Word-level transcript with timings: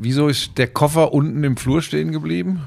Wieso 0.00 0.28
ist 0.28 0.56
der 0.58 0.68
Koffer 0.68 1.12
unten 1.12 1.42
im 1.42 1.56
Flur 1.56 1.82
stehen 1.82 2.12
geblieben? 2.12 2.60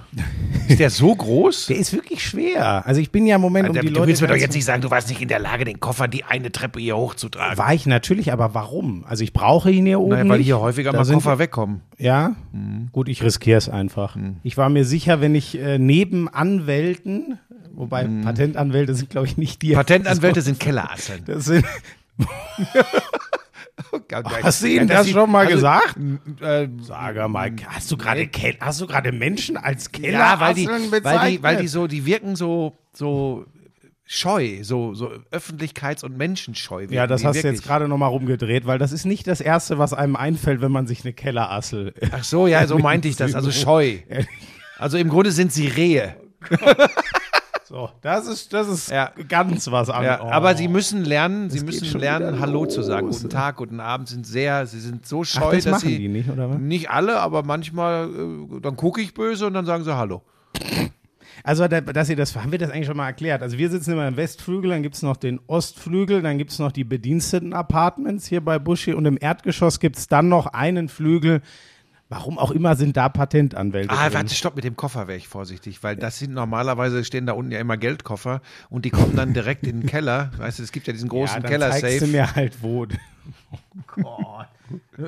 Ist 0.68 0.82
der 0.82 0.90
so 0.90 1.16
groß? 1.16 1.68
Der 1.70 1.78
ist 1.78 1.94
wirklich 1.94 2.22
schwer. 2.26 2.86
Also 2.86 3.00
ich 3.00 3.10
bin 3.10 3.26
ja 3.26 3.36
im 3.38 3.42
Moment 3.42 3.70
um 3.70 3.76
du 3.76 3.80
die 3.82 3.88
Leute 3.88 4.08
willst 4.08 4.22
mir 4.22 4.28
doch 4.28 4.36
jetzt 4.36 4.54
nicht 4.54 4.66
sagen, 4.66 4.82
du 4.82 4.92
warst 4.92 5.08
nicht 5.08 5.22
in 5.22 5.30
der 5.30 5.40
Lage, 5.40 5.64
den 5.64 5.80
Koffer 5.80 6.10
die 6.10 6.26
eine 6.26 6.52
Treppe 6.52 6.82
hier 6.82 6.98
hochzutragen. 6.98 7.58
War 7.58 7.74
ich 7.74 7.86
natürlich, 7.86 8.34
aber 8.34 8.54
warum? 8.54 9.06
Also 9.08 9.24
ich 9.24 9.32
brauche 9.32 9.72
ihn 9.72 9.86
hier 9.86 10.02
oben 10.02 10.10
Nein, 10.12 10.28
weil 10.28 10.40
nicht. 10.40 10.48
hier 10.48 10.60
häufiger 10.60 10.92
Da 10.92 11.04
mal 11.06 11.14
Koffer 11.14 11.40
wegkommen. 11.40 11.80
Ja, 11.98 12.36
Mhm. 12.52 12.90
gut, 12.92 13.08
ich 13.08 13.24
riskiere 13.24 13.58
es 13.58 13.70
einfach. 13.70 14.18
Ich 14.44 14.58
war 14.58 14.68
mir 14.68 14.84
sicher, 14.84 15.22
wenn 15.22 15.34
ich 15.34 15.58
äh, 15.58 15.80
neben 15.80 16.28
Anwälten, 16.28 17.40
wobei 17.74 18.08
Mhm. 18.10 18.24
Patentanwälte 18.24 18.94
sind, 18.94 19.10
glaube 19.10 19.28
ich, 19.28 19.38
nicht 19.38 19.62
die. 19.62 19.72
Patentanwälte 19.72 20.42
sind 20.42 20.60
Kellerasseln. 20.60 21.24
Das 21.26 21.46
sind, 21.46 21.66
hast 24.44 24.64
du 24.64 24.68
ihnen 24.68 24.88
das 24.88 25.10
schon 25.10 25.32
mal 25.32 25.46
also, 25.46 25.56
gesagt? 25.56 25.96
Äh, 26.42 26.68
Sag 26.82 27.30
mal, 27.30 27.52
hast 27.68 27.92
du 27.92 27.98
gerade 27.98 28.30
hast 28.60 28.82
du 28.82 28.88
gerade 28.88 29.12
Menschen 29.12 29.58
als 29.58 29.92
Keller 29.92 30.20
ja, 30.20 30.40
weil 30.40 30.54
die, 30.54 30.68
weil 30.68 31.32
die, 31.32 31.44
weil 31.44 31.58
die 31.58 31.68
so, 31.68 31.88
die 31.88 32.06
wirken 32.06 32.36
so, 32.36 32.78
so 32.94 33.46
scheu, 34.06 34.60
so, 34.64 34.94
so 34.94 35.10
öffentlichkeits- 35.32 36.04
und 36.04 36.18
menschenscheu. 36.18 36.86
ja, 36.90 37.08
das 37.08 37.24
hast 37.24 37.44
du 37.44 37.48
jetzt 37.48 37.64
gerade 37.64 37.88
noch 37.88 37.98
mal 37.98 38.08
rumgedreht, 38.08 38.66
weil 38.66 38.78
das 38.78 38.92
ist 38.92 39.06
nicht 39.06 39.26
das 39.26 39.40
Erste, 39.40 39.78
was 39.78 39.94
einem 39.94 40.18
einfällt, 40.18 40.60
wenn 40.60 40.72
man 40.72 40.86
sich 40.86 41.06
eine 41.06 41.14
Kellerassel. 41.14 41.94
Ach 42.12 42.24
so, 42.24 42.48
ja, 42.48 42.68
so 42.68 42.78
meinte 42.80 43.08
ich 43.08 43.16
das. 43.16 43.36
Also 43.36 43.52
scheu. 43.52 44.00
Also 44.78 44.98
im 44.98 45.10
Grunde 45.10 45.32
sind 45.32 45.54
sie 45.54 45.68
Rehe. 45.68 46.16
So, 47.72 47.90
das 48.02 48.28
ist, 48.28 48.52
das 48.52 48.68
ist 48.68 48.92
Ja. 48.92 49.12
ganz 49.30 49.72
was 49.72 49.88
Ja, 49.88 49.94
anderes. 49.94 50.20
Oh. 50.24 50.30
aber 50.30 50.56
sie 50.56 50.68
müssen 50.68 51.06
lernen, 51.06 51.50
sie 51.50 51.60
geht 51.60 51.68
müssen 51.68 52.00
lernen, 52.02 52.42
Hallo 52.42 52.66
zu 52.66 52.82
sagen. 52.82 53.08
Guten 53.10 53.30
Tag, 53.30 53.56
guten 53.56 53.80
Abend, 53.80 54.10
sind 54.10 54.28
sehr, 54.28 54.66
sie 54.66 54.82
sind 54.82 55.06
so 55.08 55.22
Ach, 55.22 55.26
scheu, 55.26 55.56
das 55.56 55.64
dass 55.64 55.72
machen 55.76 55.88
sie. 55.90 55.98
die 55.98 56.10
nicht, 56.10 56.30
oder 56.30 56.50
was? 56.50 56.58
Nicht 56.60 56.90
alle, 56.90 57.22
aber 57.22 57.44
manchmal, 57.44 58.10
äh, 58.10 58.60
dann 58.62 58.76
gucke 58.76 59.00
ich 59.00 59.14
böse 59.14 59.48
und 59.48 59.54
dann 59.54 59.66
sagen 59.66 59.86
sie 59.86 59.96
Hallo. 59.96 60.22
Also, 61.46 61.66
da- 61.70 61.80
dass 61.80 62.10
ihr 62.10 62.18
das, 62.18 62.36
haben 62.36 62.52
wir 62.52 62.60
das 62.60 62.72
eigentlich 62.72 62.88
schon 62.88 62.98
mal 62.98 63.08
erklärt? 63.08 63.42
Also, 63.42 63.58
wir 63.58 63.70
sitzen 63.70 63.94
immer 63.94 64.06
im 64.08 64.18
Westflügel, 64.18 64.70
dann 64.72 64.84
gibt 64.84 64.96
es 64.96 65.02
noch 65.02 65.16
den 65.16 65.40
Ostflügel, 65.48 66.22
dann 66.22 66.38
gibt 66.38 66.52
es 66.52 66.60
noch 66.60 66.74
die 66.74 66.84
Bediensteten-Apartments 66.84 68.28
hier 68.28 68.42
bei 68.42 68.60
Buschi 68.60 68.94
und 68.94 69.06
im 69.06 69.18
Erdgeschoss 69.20 69.80
gibt 69.80 69.98
es 69.98 70.08
dann 70.10 70.28
noch 70.28 70.48
einen 70.48 70.90
Flügel. 70.90 71.42
Warum 72.12 72.38
auch 72.38 72.52
immer 72.52 72.76
sind 72.76 72.98
da 72.98 73.08
Patentanwälte 73.08 73.90
Ah, 73.94 74.04
drin. 74.10 74.14
warte, 74.16 74.36
stopp, 74.36 74.56
mit 74.58 74.66
dem 74.66 74.76
Koffer 74.76 75.08
wäre 75.08 75.18
ich 75.18 75.30
vorsichtig, 75.30 75.82
weil 75.82 75.96
das 75.96 76.20
sind 76.20 76.34
normalerweise 76.34 77.06
stehen 77.06 77.26
da 77.26 77.32
unten 77.32 77.52
ja 77.54 77.60
immer 77.60 77.78
Geldkoffer 77.78 78.42
und 78.70 78.84
die 78.84 78.90
kommen 78.90 79.16
dann 79.16 79.34
direkt 79.34 79.66
in 79.66 79.80
den 79.80 79.90
Keller. 79.90 80.30
Weißt 80.38 80.60
du, 80.60 80.64
es 80.64 80.74
gibt 80.74 80.88
ja 80.88 80.94
diesen 80.94 81.08
ja, 81.08 81.12
großen 81.12 81.42
dann 81.42 81.50
Keller-Safe. 81.50 81.82
zeigst 81.82 82.02
du 82.02 82.08
mir 82.08 82.36
halt 82.36 82.62
wo. 82.62 82.86
Oh 83.54 83.58
Gott. 83.88 84.48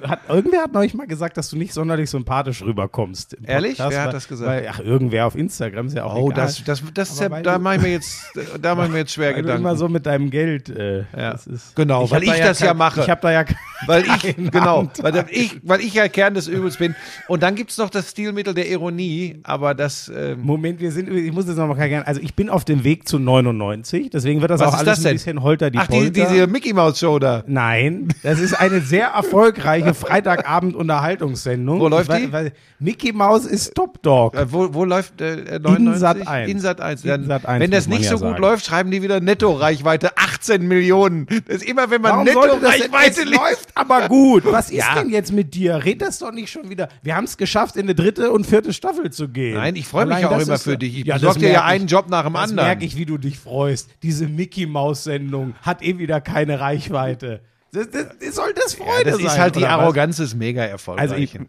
Hat, 0.03 0.19
irgendwer 0.29 0.63
hat 0.63 0.73
neulich 0.73 0.93
mal 0.93 1.07
gesagt, 1.07 1.37
dass 1.37 1.49
du 1.49 1.57
nicht 1.57 1.73
sonderlich 1.73 2.09
sympathisch 2.09 2.61
rüberkommst. 2.63 3.37
Ehrlich? 3.45 3.71
Podcast, 3.77 3.91
Wer 3.91 4.03
hat 4.03 4.13
das 4.13 4.27
gesagt? 4.27 4.49
Weil, 4.49 4.67
ach, 4.69 4.79
irgendwer 4.79 5.27
auf 5.27 5.35
Instagram 5.35 5.87
ist 5.87 5.95
ja 5.95 6.03
auch 6.05 6.15
Oh, 6.15 6.31
egal. 6.31 6.45
das, 6.45 6.63
das, 6.63 6.83
das 6.93 7.19
ja, 7.19 7.29
da 7.29 7.57
du- 7.57 7.63
mache 7.63 7.75
ich 7.77 7.81
mir 7.81 7.91
jetzt, 7.91 8.23
da 8.61 8.75
mache 8.75 8.87
ich 8.87 8.91
mir 8.91 8.97
jetzt 8.99 9.13
schwer 9.13 9.29
weil 9.29 9.35
du 9.35 9.41
Gedanken. 9.43 9.61
immer 9.63 9.75
so 9.75 9.87
mit 9.89 10.05
deinem 10.05 10.29
Geld. 10.29 10.69
Äh, 10.69 10.99
Ja. 11.15 11.31
das 11.33 11.47
ist, 11.47 11.75
Genau, 11.75 12.09
weil 12.09 12.21
hab 12.21 12.25
da 12.27 12.33
ich 12.35 12.41
das 12.41 12.59
ja 12.59 12.67
kein- 12.67 12.77
mache. 12.77 13.01
Ich 13.01 13.09
habe 13.09 13.21
da 13.21 13.31
ja 13.31 13.45
Weil 13.85 14.03
ich, 14.05 14.35
genau, 14.51 14.89
weil 15.01 15.25
ich, 15.29 15.59
weil 15.63 15.81
ich 15.81 15.93
ja 15.93 16.07
Kern 16.07 16.33
des 16.33 16.47
Übels 16.47 16.77
bin. 16.77 16.95
Und 17.27 17.43
dann 17.43 17.55
gibt's 17.55 17.77
noch 17.77 17.89
das 17.89 18.11
Stilmittel 18.11 18.53
der 18.53 18.69
Ironie, 18.69 19.39
aber 19.43 19.73
das, 19.73 20.11
ähm, 20.15 20.41
Moment, 20.41 20.79
wir 20.79 20.91
sind, 20.91 21.09
ich 21.11 21.31
muss 21.33 21.47
jetzt 21.47 21.57
noch 21.57 21.67
mal 21.67 21.75
gerne, 21.89 22.07
also 22.07 22.21
ich 22.21 22.33
bin 22.33 22.49
auf 22.49 22.63
dem 22.65 22.83
Weg 22.83 23.07
zu 23.07 23.19
99, 23.19 24.09
deswegen 24.09 24.39
wird 24.41 24.51
das 24.51 24.61
Was 24.61 24.69
auch 24.69 24.73
alles 24.79 24.85
das 24.99 25.05
ein 25.05 25.13
bisschen 25.13 25.41
holter 25.43 25.69
die 25.69 25.77
ach, 25.79 25.87
die, 25.87 25.97
Polter. 25.97 26.11
diese 26.31 26.47
Mickey 26.47 26.73
Mouse 26.73 26.99
Show 26.99 27.19
da. 27.19 27.43
Nein, 27.47 28.07
das 28.23 28.39
ist 28.39 28.53
eine 28.53 28.79
sehr 28.81 29.07
erfolgreiche 29.07 29.52
Freitagabend-Unterhaltungssendung. 29.53 31.79
Wo 31.79 31.87
läuft 31.87 32.09
weil, 32.09 32.21
die? 32.25 32.31
Weil 32.31 32.51
Mickey 32.79 33.13
Mouse 33.13 33.45
ist 33.45 33.75
Top 33.75 34.01
Dog. 34.01 34.35
Äh, 34.35 34.51
wo, 34.51 34.73
wo 34.73 34.85
läuft 34.85 35.21
äh, 35.21 35.59
99? 35.59 35.99
Sat 35.99 36.27
1. 36.27 36.51
In 36.51 36.59
Sat 36.59 36.81
1. 36.81 37.03
In 37.03 37.09
Dann, 37.09 37.25
Sat 37.27 37.45
1 37.45 37.61
wenn 37.61 37.71
das 37.71 37.87
nicht 37.87 38.03
ja 38.03 38.09
so 38.11 38.17
gut 38.17 38.29
sagen. 38.31 38.41
läuft, 38.41 38.65
schreiben 38.65 38.91
die 38.91 39.01
wieder 39.01 39.19
Netto-Reichweite 39.19 40.17
18 40.17 40.67
Millionen. 40.67 41.27
Das 41.47 41.57
ist 41.57 41.65
immer, 41.65 41.89
wenn 41.89 42.01
man? 42.01 42.23
Netto-Reichweite 42.25 43.23
läuft 43.23 43.69
aber 43.75 44.07
gut. 44.07 44.43
Was 44.45 44.69
ist 44.69 44.77
Ja. 44.77 44.95
denn 44.95 45.09
jetzt 45.09 45.31
mit 45.31 45.53
dir? 45.53 45.83
Red 45.85 46.01
das 46.01 46.19
doch 46.19 46.31
nicht 46.31 46.51
schon 46.51 46.69
wieder. 46.69 46.89
Wir 47.01 47.15
haben 47.15 47.25
es 47.25 47.37
geschafft, 47.37 47.75
in 47.75 47.83
eine 47.83 47.95
dritte 47.95 48.31
und 48.31 48.45
vierte 48.45 48.73
Staffel 48.73 49.11
zu 49.11 49.29
gehen. 49.29 49.55
Nein, 49.55 49.75
ich 49.75 49.87
freue 49.87 50.05
mich 50.05 50.19
ja 50.19 50.29
auch 50.29 50.39
immer 50.39 50.57
für 50.57 50.77
dich. 50.77 50.99
Ich 50.99 51.05
ja, 51.05 51.15
besorge 51.15 51.39
dir 51.39 51.51
ja 51.51 51.65
einen 51.65 51.87
Job 51.87 52.09
nach 52.09 52.23
dem 52.25 52.33
Das 52.33 52.49
anderen. 52.49 52.67
merke 52.67 52.85
ich, 52.85 52.97
wie 52.97 53.05
du 53.05 53.17
dich 53.17 53.39
freust. 53.39 53.89
Diese 54.01 54.27
Mickey 54.27 54.65
Maus 54.65 55.03
Sendung 55.03 55.53
hat 55.61 55.81
eh 55.83 55.97
wieder 55.97 56.21
keine 56.21 56.59
Reichweite. 56.59 57.41
Das, 57.73 57.89
das, 57.89 58.05
das 58.19 58.35
soll 58.35 58.53
das 58.53 58.75
Freude 58.75 58.91
Ja, 58.97 59.03
das 59.03 59.15
sein. 59.17 59.25
ist 59.25 59.37
halt 59.39 59.55
die 59.55 59.59
oder 59.59 59.67
was? 59.69 59.79
Arroganz 59.79 60.17
des 60.17 60.35
mega 60.35 60.63
erfolgreichen. 60.63 61.11
Also 61.11 61.23
ich, 61.23 61.39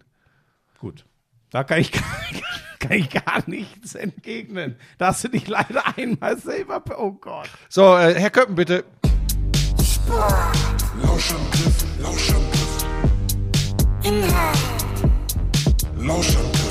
gut. 0.81 1.05
Da 1.51 1.65
kann 1.65 1.79
ich, 1.81 1.93
kann 2.81 2.93
ich 2.93 3.11
gar 3.11 3.43
nichts 3.47 3.95
entgegnen. 3.95 4.77
Da 4.99 5.09
hast 5.09 5.23
du 5.25 5.29
dich 5.29 5.47
leider 5.47 5.83
einmal 5.97 6.39
selber. 6.39 6.83
Oh 6.99 7.13
Gott. 7.13 7.49
so, 7.69 7.97
äh, 7.97 8.15
Herr 8.19 8.31
Köppen, 8.31 8.55
bitte. 8.55 8.85
Lauschangriff, 11.03 11.85
Lauschangriff. 12.01 12.85
Inhalt, 14.03 14.59
Lauschangriff, 15.99 16.64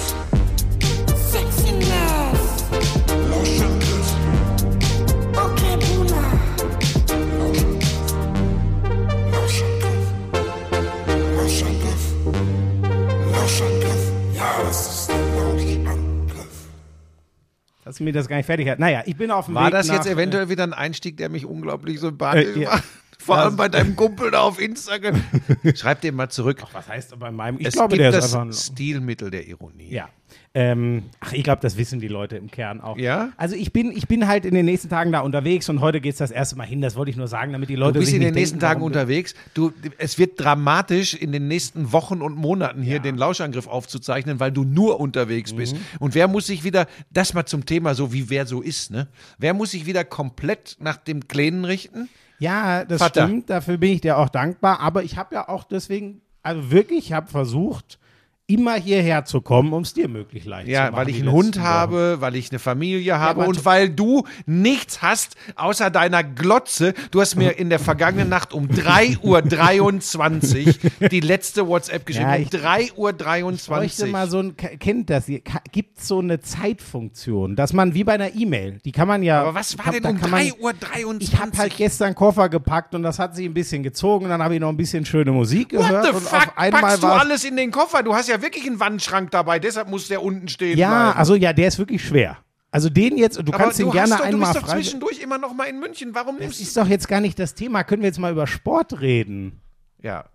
Dass 17.93 17.99
mir 17.99 18.11
das 18.11 18.27
gar 18.27 18.37
nicht 18.37 18.47
fertig 18.47 18.67
hat. 18.67 18.79
Naja, 18.79 19.03
ich 19.05 19.15
bin 19.15 19.29
auf 19.29 19.45
dem 19.45 19.53
War 19.53 19.65
Weg 19.65 19.71
das 19.73 19.87
nach, 19.87 19.97
jetzt 19.97 20.07
eventuell 20.07 20.49
wieder 20.49 20.63
ein 20.63 20.73
Einstieg, 20.73 21.15
der 21.17 21.29
mich 21.29 21.45
unglaublich 21.45 21.99
sympathisch 21.99 22.55
Äh, 22.55 22.61
ja. 22.63 22.69
macht? 22.71 22.83
Vor 23.25 23.38
Ja. 23.38 23.44
allem 23.44 23.56
bei 23.56 23.69
deinem 23.69 23.95
Kumpel 23.95 24.31
da 24.31 24.41
auf 24.41 24.59
Instagram. 24.59 25.23
Schreib 25.75 26.01
dem 26.01 26.16
mal 26.16 26.29
zurück. 26.29 26.61
Was 26.73 26.88
heißt 26.88 27.13
aber 27.13 27.29
in 27.29 27.35
meinem? 27.35 27.59
Ich 27.59 27.67
es 27.67 27.73
glaube, 27.73 27.89
gibt 27.89 28.01
der 28.01 28.09
ist 28.09 28.16
das 28.17 28.34
einfach. 28.35 28.47
ein- 28.47 28.53
Stilmittel 28.53 29.31
der 29.31 29.47
Ironie. 29.47 29.89
Ja. 29.89 30.09
Ähm, 30.56 31.03
ach, 31.19 31.31
ich 31.34 31.44
glaube, 31.44 31.61
das 31.61 31.78
wissen 31.78 32.00
die 32.00 32.07
Leute 32.07 32.38
im 32.38 32.50
Kern 32.50 32.81
auch. 32.81 32.97
Ja? 32.97 33.29
Also 33.38 33.56
ich 33.56 33.72
bin, 33.72 33.91
ich 33.91 34.07
bin 34.07 34.28
halt 34.28 34.45
in 34.45 34.53
den 34.53 34.66
nächsten 34.66 34.89
Tagen 34.89 35.11
da 35.11 35.19
unterwegs 35.22 35.67
und 35.69 35.79
heute 35.79 36.00
geht 36.01 36.13
es 36.13 36.17
das 36.19 36.31
erste 36.31 36.56
Mal 36.56 36.66
hin. 36.66 36.81
Das 36.81 36.95
wollte 36.95 37.11
ich 37.11 37.17
nur 37.17 37.28
sagen, 37.28 37.53
damit 37.53 37.69
die 37.69 37.75
Leute 37.75 37.94
Du 37.94 38.00
bist 38.00 38.11
sich 38.11 38.16
in 38.19 38.22
den 38.25 38.34
nächsten 38.34 38.59
denken, 38.59 38.73
Tagen 38.73 38.81
unterwegs. 38.84 39.34
Du, 39.53 39.72
es 39.97 40.17
wird 40.19 40.40
dramatisch 40.40 41.13
in 41.16 41.31
den 41.31 41.47
nächsten 41.47 41.91
Wochen 41.91 42.22
und 42.22 42.35
Monaten 42.35 42.81
hier 42.84 43.00
den 43.00 43.16
Lauschangriff 43.17 43.67
aufzuzeichnen, 43.67 44.40
weil 44.40 44.51
du 44.51 44.63
nur 44.63 45.00
unterwegs 45.00 45.53
Mhm. 45.53 45.57
bist. 45.57 45.75
Und 46.00 46.13
wer 46.16 46.28
muss 46.28 46.47
sich 46.47 46.63
wieder, 46.63 46.88
das 47.11 47.34
mal 47.34 47.45
zum 47.45 47.66
Thema, 47.66 47.94
so 47.95 48.11
wie 48.13 48.29
wer 48.29 48.45
so 48.45 48.61
ist, 48.61 48.91
ne? 48.91 49.07
Wer 49.40 49.53
muss 49.53 49.72
sich 49.72 49.85
wieder 49.85 50.03
komplett 50.03 50.78
nach 50.79 50.97
dem 50.97 51.28
Kleinen 51.28 51.66
richten? 51.66 52.09
Ja, 52.43 52.83
das 52.83 53.01
Vater. 53.01 53.25
stimmt. 53.27 53.49
Dafür 53.49 53.77
bin 53.77 53.93
ich 53.93 54.01
dir 54.01 54.17
auch 54.17 54.29
dankbar. 54.29 54.79
Aber 54.81 55.03
ich 55.03 55.17
habe 55.17 55.35
ja 55.35 55.47
auch 55.47 55.63
deswegen, 55.63 56.21
also 56.41 56.71
wirklich, 56.71 57.05
ich 57.05 57.13
habe 57.13 57.27
versucht, 57.27 57.99
immer 58.45 58.75
hierher 58.75 59.23
zu 59.25 59.39
kommen, 59.41 59.71
um 59.71 59.83
es 59.83 59.93
dir 59.93 60.07
möglich 60.09 60.43
leicht 60.45 60.65
zu 60.67 60.71
Ja, 60.73 60.91
machen. 60.91 60.95
weil 60.97 61.09
ich 61.09 61.19
einen 61.21 61.31
Hund 61.31 61.45
letzten 61.55 61.61
Wochen. 61.61 61.67
habe, 61.69 62.17
weil 62.19 62.35
ich 62.35 62.51
eine 62.51 62.59
Familie 62.59 63.17
habe 63.17 63.41
aber 63.41 63.47
und 63.49 63.63
weil 63.65 63.89
du 63.89 64.25
nichts 64.45 65.01
hast 65.01 65.35
außer 65.55 65.89
deiner 65.89 66.23
Glotze. 66.23 66.93
Du 67.11 67.21
hast 67.21 67.35
mir 67.35 67.57
in 67.57 67.69
der 67.69 67.79
vergangenen 67.79 68.29
Nacht 68.29 68.53
um 68.53 68.67
3.23 68.67 70.67
Uhr 71.01 71.07
die 71.09 71.19
letzte 71.21 71.67
WhatsApp 71.67 72.05
geschrieben. 72.05 72.29
Ja, 72.29 72.35
um 72.35 72.41
ich- 72.41 72.49
3.23 72.49 73.67
bräuchte 73.69 74.03
Uhr. 74.03 74.09
mal 74.09 74.29
so 74.29 74.39
ein, 74.39 74.55
kennt 74.57 75.09
das, 75.09 75.25
gibt 75.71 76.01
so 76.01 76.19
eine 76.19 76.39
Zeitfunktion, 76.39 77.55
dass 77.55 77.73
man 77.73 77.93
wie 77.93 78.03
bei 78.03 78.13
einer 78.13 78.33
E-Mail, 78.35 78.79
die 78.83 78.91
kann 78.91 79.07
man 79.07 79.23
ja. 79.23 79.41
Aber 79.41 79.55
was 79.55 79.77
war 79.77 79.91
denn 79.91 80.05
um 80.05 80.19
kann 80.19 80.31
man- 80.31 80.41
3.23 80.41 81.05
Uhr? 81.05 81.15
Ich 81.19 81.37
habe 81.39 81.57
halt 81.57 81.77
gestern 81.77 82.15
Koffer 82.15 82.49
gepackt 82.49 82.93
und 82.95 83.03
das 83.03 83.19
hat 83.19 83.35
sich 83.35 83.45
ein 83.45 83.53
bisschen 83.53 83.83
gezogen. 83.83 84.27
Dann 84.29 84.41
habe 84.43 84.55
ich 84.55 84.59
noch 84.59 84.69
ein 84.69 84.77
bisschen 84.77 85.05
schöne 85.05 85.31
Musik 85.31 85.73
What 85.73 85.87
gehört 85.87 86.05
the 86.05 86.11
und 86.11 86.21
fuck? 86.23 86.33
auf 86.47 86.57
einmal 86.57 86.81
Packst 86.81 87.03
du 87.03 87.07
alles 87.07 87.43
in 87.45 87.55
den 87.55 87.71
Koffer? 87.71 88.03
Du 88.03 88.13
hast 88.13 88.27
ja 88.29 88.32
wirklich 88.41 88.66
einen 88.66 88.79
Wandschrank 88.79 89.31
dabei, 89.31 89.59
deshalb 89.59 89.90
muss 89.90 90.08
der 90.08 90.23
unten 90.23 90.47
stehen 90.47 90.78
ja, 90.78 90.90
bleiben. 90.90 91.19
also 91.19 91.35
ja, 91.35 91.53
der 91.53 91.67
ist 91.67 91.79
wirklich 91.79 92.03
schwer. 92.03 92.37
Also 92.72 92.90
den 92.90 93.17
jetzt, 93.17 93.37
du 93.37 93.41
Aber 93.41 93.52
kannst 93.52 93.79
du 93.79 93.84
ihn 93.84 93.91
gerne 93.91 94.09
doch, 94.09 94.17
du 94.17 94.23
einmal 94.23 94.52
bist 94.52 94.63
doch 94.63 94.73
zwischendurch 94.73 95.19
immer 95.19 95.37
noch 95.37 95.53
mal 95.53 95.66
in 95.66 95.79
München. 95.79 96.16
Warum 96.16 96.40
Das 96.40 96.59
ist 96.59 96.75
doch 96.75 96.87
jetzt 96.87 97.08
gar 97.08 97.22
nicht 97.22 97.37
das 97.37 97.53
Thema. 97.53 97.84
Können 97.84 98.02
wir 98.02 98.08
jetzt 98.08 98.17
mal 98.17 98.31
über 98.31 98.47
Sport 98.47 98.99
reden? 98.99 99.61
Ja. 100.02 100.25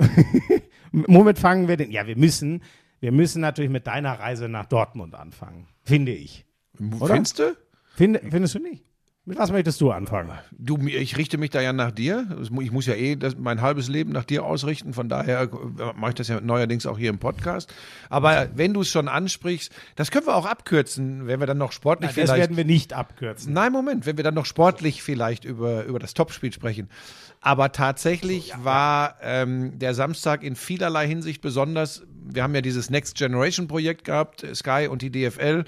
Womit 0.92 1.38
fangen 1.38 1.68
wir 1.68 1.76
denn? 1.76 1.92
Ja, 1.92 2.08
wir 2.08 2.16
müssen, 2.16 2.62
wir 2.98 3.12
müssen 3.12 3.40
natürlich 3.40 3.70
mit 3.70 3.86
deiner 3.86 4.18
Reise 4.18 4.48
nach 4.48 4.66
Dortmund 4.66 5.14
anfangen, 5.14 5.68
finde 5.84 6.12
ich. 6.12 6.44
Oder? 6.98 7.14
Findest 7.14 7.38
du? 7.38 7.56
Finde, 7.94 8.20
findest 8.28 8.56
du 8.56 8.58
nicht? 8.58 8.84
Mit 9.24 9.38
was 9.38 9.52
möchtest 9.52 9.80
du 9.80 9.92
anfangen? 9.92 10.32
Du, 10.50 10.76
ich 10.84 11.16
richte 11.16 11.38
mich 11.38 11.50
da 11.50 11.60
ja 11.60 11.72
nach 11.72 11.92
dir. 11.92 12.26
Ich 12.42 12.50
muss 12.72 12.86
ja 12.86 12.94
eh 12.94 13.14
das, 13.14 13.38
mein 13.38 13.60
halbes 13.60 13.88
Leben 13.88 14.10
nach 14.10 14.24
dir 14.24 14.44
ausrichten. 14.44 14.94
Von 14.94 15.08
daher 15.08 15.42
äh, 15.42 15.46
mache 15.94 16.08
ich 16.08 16.14
das 16.16 16.26
ja 16.26 16.40
neuerdings 16.40 16.86
auch 16.86 16.98
hier 16.98 17.08
im 17.10 17.20
Podcast. 17.20 17.72
Aber 18.10 18.48
wenn 18.56 18.74
du 18.74 18.80
es 18.80 18.88
schon 18.88 19.06
ansprichst, 19.06 19.70
das 19.94 20.10
können 20.10 20.26
wir 20.26 20.34
auch 20.34 20.44
abkürzen, 20.46 21.28
wenn 21.28 21.38
wir 21.38 21.46
dann 21.46 21.58
noch 21.58 21.70
sportlich 21.70 22.08
Das 22.08 22.14
vielleicht. 22.16 22.36
werden 22.36 22.56
wir 22.56 22.64
nicht 22.64 22.94
abkürzen. 22.94 23.52
Nein, 23.52 23.70
Moment, 23.70 24.06
wenn 24.06 24.16
wir 24.16 24.24
dann 24.24 24.34
noch 24.34 24.46
sportlich 24.46 25.04
vielleicht 25.04 25.44
über, 25.44 25.84
über 25.84 26.00
das 26.00 26.14
Topspiel 26.14 26.52
sprechen. 26.52 26.88
Aber 27.40 27.70
tatsächlich 27.70 28.52
war 28.64 29.18
ähm, 29.22 29.78
der 29.78 29.94
Samstag 29.94 30.42
in 30.42 30.56
vielerlei 30.56 31.06
Hinsicht 31.06 31.42
besonders. 31.42 32.02
Wir 32.24 32.42
haben 32.42 32.56
ja 32.56 32.60
dieses 32.60 32.90
Next 32.90 33.16
Generation 33.16 33.68
Projekt 33.68 34.02
gehabt, 34.02 34.42
äh, 34.42 34.52
Sky 34.56 34.88
und 34.90 35.00
die 35.00 35.12
DFL. 35.12 35.64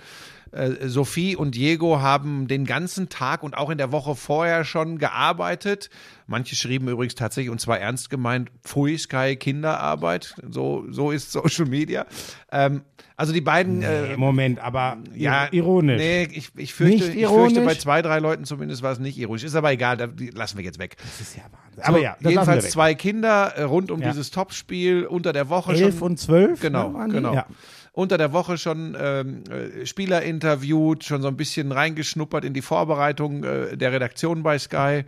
Äh, 0.55 0.89
Sophie 0.89 1.35
und 1.37 1.55
Diego 1.55 2.01
haben 2.01 2.47
den 2.47 2.65
ganzen 2.65 3.09
Tag 3.09 3.43
und 3.43 3.57
auch 3.57 3.71
in 3.71 3.79
der 3.79 3.91
Woche 3.93 4.15
vorher 4.15 4.65
schon 4.65 4.99
gearbeitet. 4.99 5.91
Manche 6.27 6.55
schrieben 6.57 6.89
übrigens 6.89 7.15
tatsächlich, 7.17 7.51
und 7.51 7.61
zwar 7.61 7.81
ernst 7.81 8.09
gemeint, 8.09 8.51
Pfui 8.63 8.97
Sky 8.97 9.37
Kinderarbeit. 9.37 10.37
So, 10.49 10.85
so 10.91 11.11
ist 11.11 11.33
Social 11.33 11.67
Media. 11.67 12.07
Ähm, 12.53 12.83
also 13.17 13.33
die 13.33 13.41
beiden. 13.41 13.79
Nee, 13.81 13.87
äh, 13.87 14.17
Moment, 14.17 14.59
aber 14.61 14.99
ja, 15.15 15.49
ironisch. 15.53 15.99
Nee, 15.99 16.25
ich, 16.33 16.51
ich, 16.57 16.75
fürchte, 16.75 17.13
ich 17.13 17.27
fürchte, 17.27 17.61
bei 17.63 17.75
zwei, 17.75 18.03
drei 18.03 18.19
Leuten 18.19 18.45
zumindest 18.45 18.83
war 18.83 18.93
es 18.93 18.99
nicht 18.99 19.19
ironisch. 19.19 19.45
Ist 19.45 19.55
aber 19.55 19.73
egal, 19.73 19.97
da, 19.97 20.07
die 20.07 20.31
lassen 20.31 20.59
wir 20.59 20.65
jetzt 20.65 20.79
weg. 20.79 20.97
Das 21.01 21.21
ist 21.21 21.37
ja 21.37 21.43
Wahnsinn. 21.43 21.83
Aber 21.85 21.99
So, 21.99 22.03
ja, 22.03 22.11
lassen 22.11 22.25
wir 22.25 22.31
jedenfalls 22.31 22.71
zwei 22.71 22.95
Kinder 22.95 23.53
äh, 23.57 23.63
rund 23.65 23.91
um 23.91 24.01
Ja. 24.01 24.11
dieses 24.11 24.31
Topspiel 24.31 25.07
unter 25.07 25.33
der 25.33 25.49
Woche 25.49 25.73
Elf 25.73 25.99
schon. 25.99 26.09
und 26.11 26.19
zwölf. 26.19 26.61
Genau, 26.61 26.91
ne, 26.91 27.09
genau. 27.13 27.35
Ja. 27.35 27.47
Unter 27.97 28.19
der 28.19 28.33
Woche 28.33 28.59
schon 28.59 28.97
ähm, 29.01 29.45
äh, 29.49 29.87
Spieler 29.87 30.23
interviewt, 30.23 31.05
schon 31.05 31.23
so 31.23 31.29
ein 31.29 31.37
bisschen 31.37 31.71
reingeschnuppert 31.71 32.45
in 32.45 32.53
die 32.53 32.61
Vorbereitung 32.63 33.45
äh, 33.45 33.77
der 33.77 33.93
Redaktion 33.93 34.43
bei 34.43 34.59
Sky. 34.59 35.05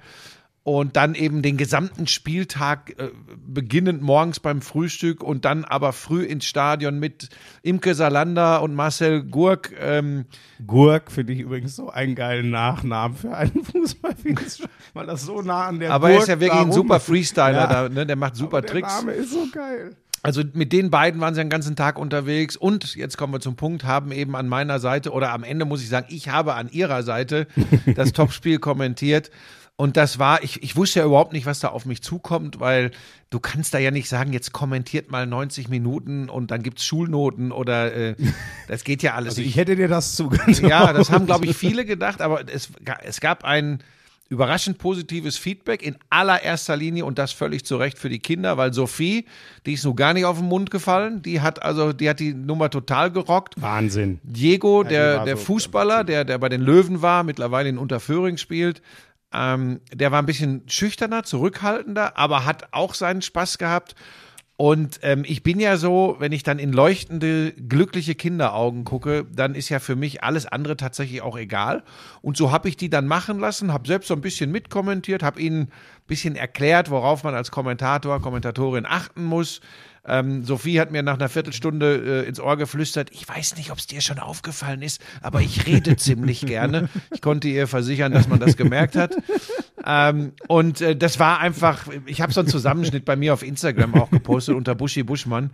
Und 0.62 0.96
dann 0.96 1.14
eben 1.14 1.42
den 1.42 1.56
gesamten 1.56 2.08
Spieltag 2.08 2.90
äh, 2.98 3.10
beginnend 3.46 4.02
morgens 4.02 4.40
beim 4.40 4.62
Frühstück 4.62 5.22
und 5.22 5.44
dann 5.44 5.64
aber 5.64 5.92
früh 5.92 6.24
ins 6.24 6.44
Stadion 6.44 6.98
mit 6.98 7.28
Imke 7.62 7.94
Salander 7.94 8.62
und 8.62 8.74
Marcel 8.74 9.22
Gurk. 9.22 9.72
Ähm, 9.80 10.24
Gurk 10.66 11.12
finde 11.12 11.34
ich 11.34 11.40
übrigens 11.40 11.76
so 11.76 11.90
einen 11.90 12.16
geilen 12.16 12.50
Nachnamen 12.50 13.16
für 13.16 13.32
einen 13.36 13.62
Fußballfans, 13.72 14.62
weil 14.92 15.06
das 15.06 15.22
so 15.22 15.40
nah 15.40 15.66
an 15.66 15.78
der 15.78 15.92
aber 15.92 16.08
Gurk 16.08 16.18
er 16.18 16.22
ist 16.22 16.28
ja 16.28 16.40
wirklich 16.40 16.60
ein 16.60 16.72
super. 16.72 16.98
Freestyler, 16.98 17.52
Ja. 17.52 17.66
da, 17.66 17.88
ne? 17.88 18.04
der 18.04 18.16
macht 18.16 18.34
super 18.34 18.60
Der 18.60 18.70
Tricks. 18.70 18.92
Name 19.02 19.12
ist 19.12 19.32
so 19.32 19.46
geil. 19.52 19.94
Also 20.26 20.42
mit 20.52 20.72
den 20.72 20.90
beiden 20.90 21.20
waren 21.20 21.34
sie 21.34 21.40
den 21.40 21.50
ganzen 21.50 21.76
Tag 21.76 21.98
unterwegs 21.98 22.56
und 22.56 22.96
jetzt 22.96 23.16
kommen 23.16 23.32
wir 23.32 23.40
zum 23.40 23.56
Punkt, 23.56 23.84
haben 23.84 24.12
eben 24.12 24.34
an 24.34 24.48
meiner 24.48 24.80
Seite 24.80 25.12
oder 25.12 25.32
am 25.32 25.44
Ende 25.44 25.64
muss 25.64 25.82
ich 25.82 25.88
sagen, 25.88 26.06
ich 26.10 26.28
habe 26.28 26.54
an 26.54 26.68
ihrer 26.70 27.02
Seite 27.02 27.46
das 27.94 28.12
Topspiel 28.12 28.58
kommentiert. 28.58 29.30
Und 29.78 29.98
das 29.98 30.18
war, 30.18 30.42
ich, 30.42 30.62
ich 30.62 30.74
wusste 30.74 31.00
ja 31.00 31.04
überhaupt 31.04 31.34
nicht, 31.34 31.44
was 31.44 31.60
da 31.60 31.68
auf 31.68 31.84
mich 31.84 32.02
zukommt, 32.02 32.60
weil 32.60 32.92
du 33.28 33.40
kannst 33.40 33.74
da 33.74 33.78
ja 33.78 33.90
nicht 33.90 34.08
sagen, 34.08 34.32
jetzt 34.32 34.52
kommentiert 34.52 35.10
mal 35.10 35.26
90 35.26 35.68
Minuten 35.68 36.30
und 36.30 36.50
dann 36.50 36.62
gibt's 36.62 36.86
Schulnoten 36.86 37.52
oder 37.52 37.94
äh, 37.94 38.14
das 38.68 38.84
geht 38.84 39.02
ja 39.02 39.14
alles. 39.14 39.32
Also 39.36 39.42
ich 39.42 39.56
hätte 39.56 39.76
dir 39.76 39.88
das 39.88 40.16
zugetraut. 40.16 40.62
Ja, 40.62 40.94
das 40.94 41.10
haben, 41.10 41.26
glaube 41.26 41.44
ich, 41.44 41.54
viele 41.54 41.84
gedacht, 41.84 42.22
aber 42.22 42.40
es, 42.50 42.70
es 43.04 43.20
gab 43.20 43.44
ein 43.44 43.80
überraschend 44.28 44.78
positives 44.78 45.38
Feedback 45.38 45.82
in 45.82 45.96
allererster 46.10 46.76
Linie 46.76 47.04
und 47.04 47.18
das 47.18 47.32
völlig 47.32 47.64
zu 47.64 47.76
Recht 47.76 47.98
für 47.98 48.08
die 48.08 48.18
Kinder, 48.18 48.56
weil 48.56 48.72
Sophie, 48.72 49.26
die 49.66 49.74
ist 49.74 49.84
nun 49.84 49.94
gar 49.94 50.14
nicht 50.14 50.24
auf 50.24 50.38
den 50.38 50.48
Mund 50.48 50.70
gefallen, 50.70 51.22
die 51.22 51.40
hat 51.40 51.62
also, 51.62 51.92
die 51.92 52.08
hat 52.08 52.20
die 52.20 52.34
Nummer 52.34 52.70
total 52.70 53.12
gerockt. 53.12 53.54
Wahnsinn. 53.60 54.20
Diego, 54.22 54.82
die 54.82 54.90
der, 54.90 55.24
der 55.24 55.36
Fußballer, 55.36 56.04
der, 56.04 56.24
der 56.24 56.38
bei 56.38 56.48
den 56.48 56.60
Löwen 56.60 57.02
war, 57.02 57.22
mittlerweile 57.22 57.68
in 57.68 57.78
Unterföhring 57.78 58.36
spielt, 58.36 58.82
ähm, 59.32 59.80
der 59.92 60.12
war 60.12 60.20
ein 60.20 60.26
bisschen 60.26 60.62
schüchterner, 60.66 61.22
zurückhaltender, 61.22 62.16
aber 62.16 62.44
hat 62.44 62.68
auch 62.72 62.94
seinen 62.94 63.22
Spaß 63.22 63.58
gehabt. 63.58 63.94
Und 64.58 65.00
ähm, 65.02 65.22
ich 65.26 65.42
bin 65.42 65.60
ja 65.60 65.76
so, 65.76 66.16
wenn 66.18 66.32
ich 66.32 66.42
dann 66.42 66.58
in 66.58 66.72
leuchtende, 66.72 67.52
glückliche 67.52 68.14
Kinderaugen 68.14 68.84
gucke, 68.84 69.26
dann 69.30 69.54
ist 69.54 69.68
ja 69.68 69.80
für 69.80 69.96
mich 69.96 70.22
alles 70.22 70.46
andere 70.46 70.78
tatsächlich 70.78 71.20
auch 71.20 71.36
egal. 71.36 71.82
Und 72.22 72.38
so 72.38 72.50
habe 72.50 72.70
ich 72.70 72.76
die 72.78 72.88
dann 72.88 73.06
machen 73.06 73.38
lassen, 73.38 73.70
habe 73.70 73.86
selbst 73.86 74.08
so 74.08 74.14
ein 74.14 74.22
bisschen 74.22 74.50
mitkommentiert, 74.50 75.22
habe 75.22 75.40
ihnen 75.42 75.64
ein 75.64 75.70
bisschen 76.06 76.36
erklärt, 76.36 76.90
worauf 76.90 77.22
man 77.22 77.34
als 77.34 77.50
Kommentator, 77.50 78.22
Kommentatorin 78.22 78.86
achten 78.86 79.24
muss. 79.24 79.60
Ähm, 80.06 80.44
Sophie 80.44 80.80
hat 80.80 80.90
mir 80.90 81.02
nach 81.02 81.14
einer 81.14 81.28
Viertelstunde 81.28 82.22
äh, 82.24 82.28
ins 82.28 82.40
Ohr 82.40 82.56
geflüstert, 82.56 83.10
ich 83.12 83.28
weiß 83.28 83.56
nicht, 83.56 83.70
ob 83.70 83.78
es 83.78 83.86
dir 83.86 84.00
schon 84.00 84.18
aufgefallen 84.18 84.82
ist, 84.82 85.00
aber 85.22 85.40
ich 85.40 85.66
rede 85.66 85.96
ziemlich 85.96 86.46
gerne. 86.46 86.88
Ich 87.12 87.20
konnte 87.20 87.48
ihr 87.48 87.66
versichern, 87.66 88.12
dass 88.12 88.28
man 88.28 88.40
das 88.40 88.56
gemerkt 88.56 88.96
hat. 88.96 89.16
Ähm, 89.88 90.32
und 90.48 90.80
äh, 90.80 90.96
das 90.96 91.20
war 91.20 91.38
einfach, 91.38 91.86
ich 92.06 92.20
habe 92.20 92.32
so 92.32 92.40
einen 92.40 92.48
Zusammenschnitt 92.48 93.04
bei 93.04 93.14
mir 93.14 93.32
auf 93.32 93.44
Instagram 93.44 93.94
auch 93.94 94.10
gepostet 94.10 94.56
unter 94.56 94.74
Buschi 94.74 95.04
Buschmann. 95.04 95.50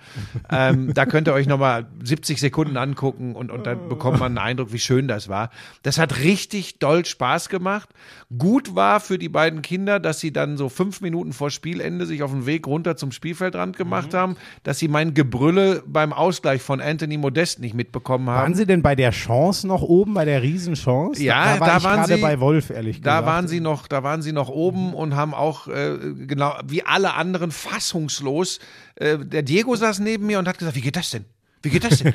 Ähm, 0.51 0.95
da 0.95 1.05
könnt 1.05 1.29
ihr 1.29 1.35
euch 1.35 1.47
nochmal 1.47 1.87
70 2.03 2.41
Sekunden 2.41 2.79
angucken 2.79 3.35
und, 3.35 3.51
und 3.51 3.67
dann 3.67 3.91
bekommt 3.91 4.21
man 4.21 4.39
einen 4.39 4.47
Eindruck, 4.47 4.73
wie 4.73 4.79
schön 4.79 5.07
das 5.07 5.29
war. 5.29 5.51
Das 5.83 5.99
hat 5.99 6.21
richtig 6.21 6.79
doll 6.79 7.05
Spaß 7.05 7.51
gemacht. 7.51 7.91
Gut 8.39 8.75
war 8.75 9.01
für 9.01 9.19
die 9.19 9.29
beiden 9.29 9.61
Kinder, 9.61 10.01
dass 10.01 10.21
sie 10.21 10.33
dann 10.33 10.57
so 10.57 10.71
fünf 10.71 11.03
Minuten 11.03 11.35
vor 11.35 11.51
Spielende 11.51 12.07
sich 12.07 12.23
auf 12.23 12.31
den 12.31 12.47
Weg 12.47 12.67
runter 12.67 12.97
zum 12.97 13.13
Spielfeldrand 13.13 13.77
gemacht 13.77 14.15
haben, 14.15 14.37
dass 14.63 14.79
sie 14.79 14.89
mein 14.89 15.15
Gebrülle 15.15 15.83
beim 15.87 16.13
Ausgleich 16.13 16.63
von 16.63 16.81
Anthony 16.81 17.17
Modest 17.19 17.61
nicht 17.61 17.75
mitbekommen 17.75 18.29
haben. 18.29 18.43
Waren 18.43 18.55
Sie 18.55 18.67
denn 18.67 18.83
bei 18.83 18.95
der 18.95 19.11
Chance 19.11 19.67
noch 19.67 19.83
oben, 19.83 20.15
bei 20.15 20.25
der 20.25 20.43
Riesenchance? 20.43 21.23
Ja, 21.23 21.55
da, 21.55 21.61
war 21.61 21.67
da 21.69 21.83
waren 21.83 21.97
gerade 22.01 22.15
Sie- 22.17 22.21
bei 22.23 22.41
Wolf, 22.41 22.71
ehrlich 22.71 23.01
Da 23.01 23.21
gesagt. 23.21 23.27
waren 23.27 23.49
sie 23.49 23.61
noch, 23.61 23.87
da 23.89 24.03
waren 24.03 24.23
sie 24.23 24.33
noch 24.33 24.49
oben 24.49 24.95
und 24.95 25.17
haben 25.17 25.35
auch 25.35 25.69
äh, 25.69 25.97
genau 26.27 26.55
wie 26.67 26.83
alle 26.85 27.15
anderen 27.15 27.51
fassungslos. 27.51 28.59
Äh, 28.97 29.19
der 29.19 29.43
Diego 29.43 29.75
saß 29.77 29.99
neben 30.01 30.27
mir 30.27 30.39
und 30.39 30.49
hat 30.49 30.59
gesagt, 30.59 30.77
wie 30.77 30.81
geht 30.81 30.97
das 30.97 31.11
denn? 31.11 31.25
Wie 31.63 31.71
geht 31.71 31.85
das 31.85 31.99
denn? 32.01 32.13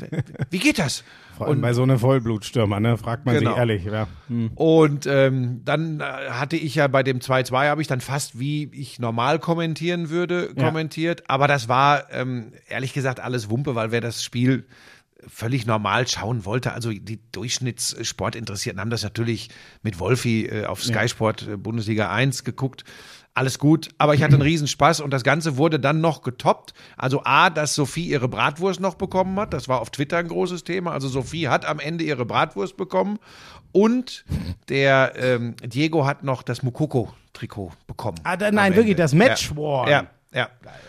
wie 0.50 0.58
geht 0.58 0.78
das? 0.78 1.04
Vor 1.36 1.48
allem 1.48 1.60
bei 1.60 1.72
so 1.74 1.82
einem 1.82 1.98
Vollblutstürmer, 1.98 2.80
ne? 2.80 2.96
Fragt 2.96 3.26
man 3.26 3.34
Genau. 3.36 3.50
sich 3.50 3.58
ehrlich. 3.58 3.84
Ja. 3.84 4.08
Hm. 4.28 4.50
Und 4.54 5.06
ähm, 5.06 5.60
dann 5.64 6.00
äh, 6.00 6.04
hatte 6.04 6.56
ich 6.56 6.74
ja 6.76 6.88
bei 6.88 7.02
dem 7.02 7.18
2-2 7.18 7.68
habe 7.68 7.82
ich 7.82 7.88
dann 7.88 8.00
fast 8.00 8.38
wie 8.38 8.70
ich 8.72 8.98
normal 8.98 9.38
kommentieren 9.38 10.08
würde, 10.08 10.50
Ja. 10.56 10.64
kommentiert. 10.64 11.24
Aber 11.28 11.46
das 11.46 11.68
war 11.68 12.10
ähm, 12.12 12.52
ehrlich 12.68 12.92
gesagt 12.94 13.20
alles 13.20 13.50
Wumpe, 13.50 13.74
weil 13.74 13.90
wer 13.92 14.00
das 14.00 14.22
Spiel 14.24 14.66
völlig 15.28 15.66
normal 15.66 16.06
schauen 16.06 16.44
wollte, 16.44 16.72
also 16.72 16.90
die 16.90 17.18
Durchschnittssportinteressierten 17.32 18.80
haben 18.80 18.90
das 18.90 19.02
natürlich 19.02 19.48
mit 19.82 19.98
Wolfi 19.98 20.46
äh, 20.46 20.66
auf 20.66 20.82
Sky 20.84 21.08
Sport 21.08 21.48
äh, 21.48 21.56
Bundesliga 21.56 22.10
1 22.12 22.44
geguckt. 22.44 22.84
Alles 23.36 23.58
gut, 23.58 23.90
aber 23.98 24.14
ich 24.14 24.22
hatte 24.22 24.32
einen 24.32 24.40
Riesenspaß 24.40 25.00
und 25.00 25.10
das 25.10 25.22
Ganze 25.22 25.58
wurde 25.58 25.78
dann 25.78 26.00
noch 26.00 26.22
getoppt. 26.22 26.72
Also 26.96 27.20
A, 27.24 27.50
dass 27.50 27.74
Sophie 27.74 28.06
ihre 28.06 28.28
Bratwurst 28.28 28.80
noch 28.80 28.94
bekommen 28.94 29.38
hat, 29.38 29.52
das 29.52 29.68
war 29.68 29.82
auf 29.82 29.90
Twitter 29.90 30.16
ein 30.16 30.28
großes 30.28 30.64
Thema. 30.64 30.92
Also 30.92 31.08
Sophie 31.08 31.48
hat 31.48 31.66
am 31.66 31.78
Ende 31.78 32.02
ihre 32.02 32.24
Bratwurst 32.24 32.78
bekommen 32.78 33.18
und 33.72 34.24
der 34.70 35.12
ähm, 35.16 35.54
Diego 35.62 36.06
hat 36.06 36.24
noch 36.24 36.42
das 36.42 36.62
Mukoko-Trikot 36.62 37.72
bekommen. 37.86 38.16
Ah, 38.24 38.38
da, 38.38 38.50
nein, 38.50 38.74
wirklich, 38.74 38.96
das 38.96 39.12
Match 39.12 39.50
ja. 39.50 39.56
War. 39.58 39.90
Ja, 39.90 40.06
ja. 40.32 40.48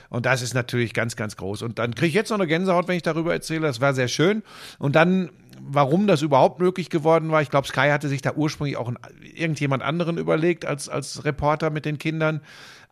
Und 0.10 0.26
das 0.26 0.42
ist 0.42 0.54
natürlich 0.54 0.94
ganz, 0.94 1.18
ganz 1.18 1.36
groß. 1.36 1.64
Und 1.64 1.80
dann 1.80 1.96
kriege 1.96 2.08
ich 2.08 2.14
jetzt 2.14 2.30
noch 2.30 2.38
eine 2.38 2.48
Gänsehaut, 2.48 2.88
wenn 2.88 2.96
ich 2.96 3.04
darüber 3.04 3.34
erzähle. 3.34 3.68
Das 3.68 3.82
war 3.82 3.94
sehr 3.94 4.08
schön. 4.08 4.42
Und 4.80 4.96
dann, 4.96 5.32
warum 5.62 6.08
das 6.08 6.22
überhaupt 6.22 6.60
möglich 6.60 6.90
geworden 6.90 7.32
war, 7.32 7.42
ich 7.42 7.50
glaube, 7.50 7.68
Sky 7.68 7.90
hatte 7.90 8.08
sich 8.10 8.22
da 8.22 8.34
ursprünglich 8.34 8.78
auch 8.78 8.88
einen, 8.88 8.98
irgendjemand 9.22 9.84
anderen 9.84 10.18
überlegt 10.18 10.66
als, 10.66 10.90
als 10.90 11.26
Reporter 11.26 11.70
mit 11.70 11.86
den 11.86 11.98
Kindern. 11.98 12.42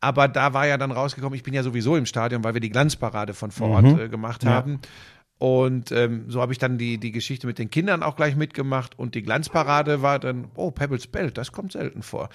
Aber 0.01 0.27
da 0.27 0.53
war 0.53 0.67
ja 0.67 0.77
dann 0.77 0.91
rausgekommen, 0.91 1.35
ich 1.35 1.43
bin 1.43 1.53
ja 1.53 1.63
sowieso 1.63 1.95
im 1.95 2.05
Stadion, 2.05 2.43
weil 2.43 2.53
wir 2.53 2.61
die 2.61 2.69
Glanzparade 2.69 3.33
von 3.33 3.51
vor 3.51 3.69
Ort 3.69 3.99
äh, 3.99 4.09
gemacht 4.09 4.43
Ja. 4.43 4.51
haben. 4.51 4.79
Und 5.37 5.91
ähm, 5.91 6.25
so 6.29 6.41
habe 6.41 6.53
ich 6.53 6.59
dann 6.59 6.77
die, 6.77 6.97
die 6.97 7.11
Geschichte 7.11 7.45
mit 7.45 7.59
den 7.59 7.69
Kindern 7.69 8.03
auch 8.03 8.15
gleich 8.15 8.35
mitgemacht. 8.35 8.97
Und 8.97 9.15
die 9.15 9.21
Glanzparade 9.21 10.01
war 10.01 10.19
dann, 10.19 10.47
oh, 10.55 10.71
Pebbles 10.71 11.07
Belt, 11.07 11.37
das 11.37 11.51
kommt 11.51 11.73
selten 11.73 12.03
vor. 12.03 12.29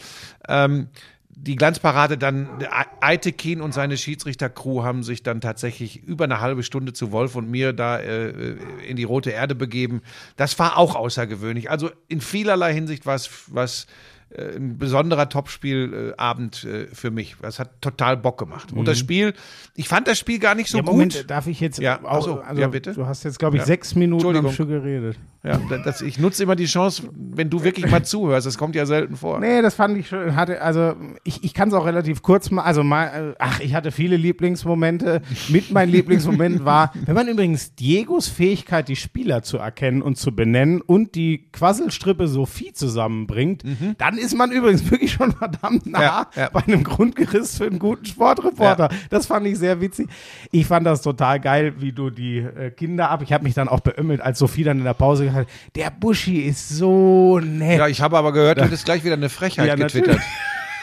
Ähm, 0.49 0.89
die 1.37 1.57
Glanzparade 1.57 2.19
dann, 2.19 2.59
der 2.59 2.71
Eitekin 3.03 3.61
und 3.61 3.73
seine 3.73 3.97
Schiedsrichtercrew 3.97 4.83
haben 4.83 5.03
sich 5.03 5.23
dann 5.23 5.41
tatsächlich 5.41 6.03
über 6.03 6.25
eine 6.25 6.41
halbe 6.41 6.63
Stunde 6.63 6.93
zu 6.93 7.13
Wolf 7.13 7.35
und 7.35 7.51
mir 7.51 7.73
da 7.73 7.99
äh, 7.99 8.57
in 8.87 8.97
die 8.97 9.05
rote 9.05 9.31
Erde 9.31 9.55
begeben. 9.55 10.03
Das 10.37 10.59
war 10.59 10.77
auch 10.77 10.97
außergewöhnlich. 10.97 11.71
Also 11.71 11.91
in 12.09 12.21
vielerlei 12.21 12.75
Hinsicht 12.75 13.07
war 13.07 13.15
es 13.15 13.31
was 13.47 13.87
äh, 14.35 14.57
ein 14.57 14.79
besonderer 14.79 15.29
Topspielabend 15.29 16.65
äh, 16.65 16.87
für 16.93 17.11
mich. 17.11 17.37
Das 17.43 17.59
hat 17.59 17.81
total 17.81 18.17
Bock 18.17 18.39
gemacht. 18.39 18.73
Und 18.73 18.87
das 18.87 18.99
Spiel, 18.99 19.35
ich 19.75 19.89
fand 19.89 20.09
das 20.09 20.19
Spiel 20.19 20.39
gar 20.39 20.55
nicht 20.55 20.69
so 20.71 20.79
Mhm. 20.79 20.85
ja, 20.87 20.93
Moment, 20.93 21.15
gut. 21.15 21.31
darf 21.31 21.47
ich 21.47 21.61
jetzt 21.61 21.79
Ja, 21.79 22.01
auch, 22.05 22.19
ach 22.19 22.23
so, 22.23 22.41
also, 22.41 22.61
ja, 22.61 22.69
bitte. 22.69 22.93
Du 22.93 23.07
hast 23.07 23.25
jetzt, 23.25 23.39
glaube 23.39 23.57
ich, 23.57 23.61
Ja. 23.63 23.67
sechs 23.67 23.95
Minuten 23.95 24.37
am. 24.37 24.51
Stück 24.53 24.69
geredet. 24.69 25.17
Ja, 25.43 25.59
das, 25.85 26.03
ich 26.03 26.19
nutze 26.19 26.43
immer 26.43 26.55
die 26.55 26.67
Chance, 26.67 27.09
wenn 27.15 27.49
du 27.49 27.65
wirklich 27.65 27.91
mal 27.91 28.05
zuhörst. 28.05 28.47
Das 28.47 28.59
kommt 28.59 28.75
ja 28.75 28.85
selten 28.85 29.17
vor. 29.17 29.41
Nee, 29.41 29.63
das 29.63 29.75
fand 29.75 29.97
ich 29.97 30.07
schön. 30.09 30.37
Hatte, 30.37 30.61
also 30.61 30.95
ich, 31.25 31.43
ich 31.45 31.55
kann 31.55 31.69
es 31.69 31.75
auch 31.75 31.87
relativ 31.87 32.21
kurz 32.21 32.51
mal, 32.51 32.63
also 32.63 32.83
mal, 32.85 33.31
äh, 33.31 33.35
ach, 33.39 33.61
ich 33.61 33.75
hatte 33.75 33.91
viele 33.91 34.17
Lieblingsmomente. 34.17 35.23
Mit 35.49 35.71
meinem 35.71 35.91
Lieblingsmoment 35.93 36.65
war, 36.67 36.93
wenn 37.07 37.15
man 37.15 37.27
übrigens 37.27 37.75
Diegos 37.75 38.29
Fähigkeit, 38.29 38.89
die 38.89 38.97
Spieler 38.97 39.43
zu 39.43 39.57
erkennen 39.57 40.03
und 40.03 40.17
zu 40.19 40.35
benennen 40.37 40.83
und 40.83 41.15
die 41.15 41.49
Quasselstrippe 41.53 42.29
Sophie 42.29 42.73
zusammenbringt, 42.75 43.63
dann 43.97 44.19
ist 44.21 44.37
man 44.37 44.53
übrigens 44.53 44.89
wirklich 44.91 45.12
schon 45.12 45.33
verdammt 45.33 45.87
nah. 45.87 46.00
Ja, 46.03 46.27
ja. 46.37 46.49
bei 46.50 46.62
einem 46.62 46.85
Grundgeriss 46.85 47.57
für 47.59 47.67
einen 47.67 47.79
guten 47.79 48.05
Sportreporter. 48.05 48.89
Das 49.09 49.27
fand 49.27 49.47
ich 49.47 49.59
sehr 49.59 49.81
witzig. 49.81 50.09
Ich 50.50 50.67
fand 50.67 50.87
das 50.87 51.03
total 51.03 51.41
geil, 51.41 51.75
wie 51.79 51.93
du 51.93 52.11
die 52.11 52.39
äh, 52.39 52.71
Kinder 52.71 53.11
ab. 53.11 53.23
Ich 53.23 53.33
habe 53.33 53.45
mich 53.45 53.55
dann 53.55 53.69
auch 53.69 53.81
beömmelt, 53.81 54.21
als 54.21 54.39
Sophie 54.39 54.65
dann 54.65 54.79
in 54.79 54.85
der 54.85 54.95
Pause 54.95 55.25
gesagt 55.25 55.49
hat, 55.49 55.55
der 55.75 55.91
Buschi 55.91 56.41
ist 56.41 56.69
so 56.69 57.41
nett. 57.41 57.79
Ja, 57.79 57.89
ich 57.89 58.00
habe 58.00 58.17
aber 58.17 58.33
gehört, 58.33 58.59
du 58.59 58.65
hättest 58.65 58.85
gleich 58.85 59.05
wieder 59.05 59.15
eine 59.15 59.29
Frechheit 59.29 59.67
Ja, 59.67 59.75
getwittert. 59.75 60.21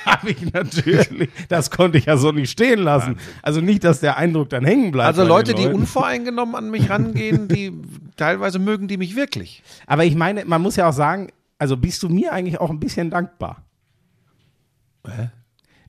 Habe 0.08 0.32
ich 0.32 0.54
natürlich. 0.54 1.30
Das 1.50 1.70
konnte 1.70 1.98
ich 1.98 2.06
ja 2.06 2.16
so 2.16 2.32
nicht 2.32 2.50
stehen 2.50 2.80
lassen. 2.80 3.18
Also 3.42 3.60
nicht, 3.60 3.84
dass 3.84 4.00
der 4.00 4.16
Eindruck 4.16 4.50
dann 4.50 4.64
hängen 4.64 4.92
bleibt. 4.92 5.08
Also 5.08 5.26
Leute, 5.26 5.54
die 5.54 5.68
unvoreingenommen 5.68 6.56
an 6.56 6.72
mich 6.72 6.90
rangehen, 6.90 7.50
die 7.50 7.74
teilweise 8.16 8.58
mögen 8.58 8.88
die 8.88 8.96
mich 8.96 9.18
wirklich. 9.18 9.64
Aber 9.86 10.06
ich 10.06 10.16
meine, 10.16 10.46
man 10.46 10.62
muss 10.62 10.78
ja 10.78 10.88
auch 10.88 10.94
sagen, 10.94 11.28
also 11.58 11.78
bist 11.78 12.04
du 12.04 12.10
mir 12.10 12.32
eigentlich 12.34 12.60
auch 12.60 12.70
ein 12.70 12.80
bisschen 12.80 13.10
dankbar. 13.10 13.64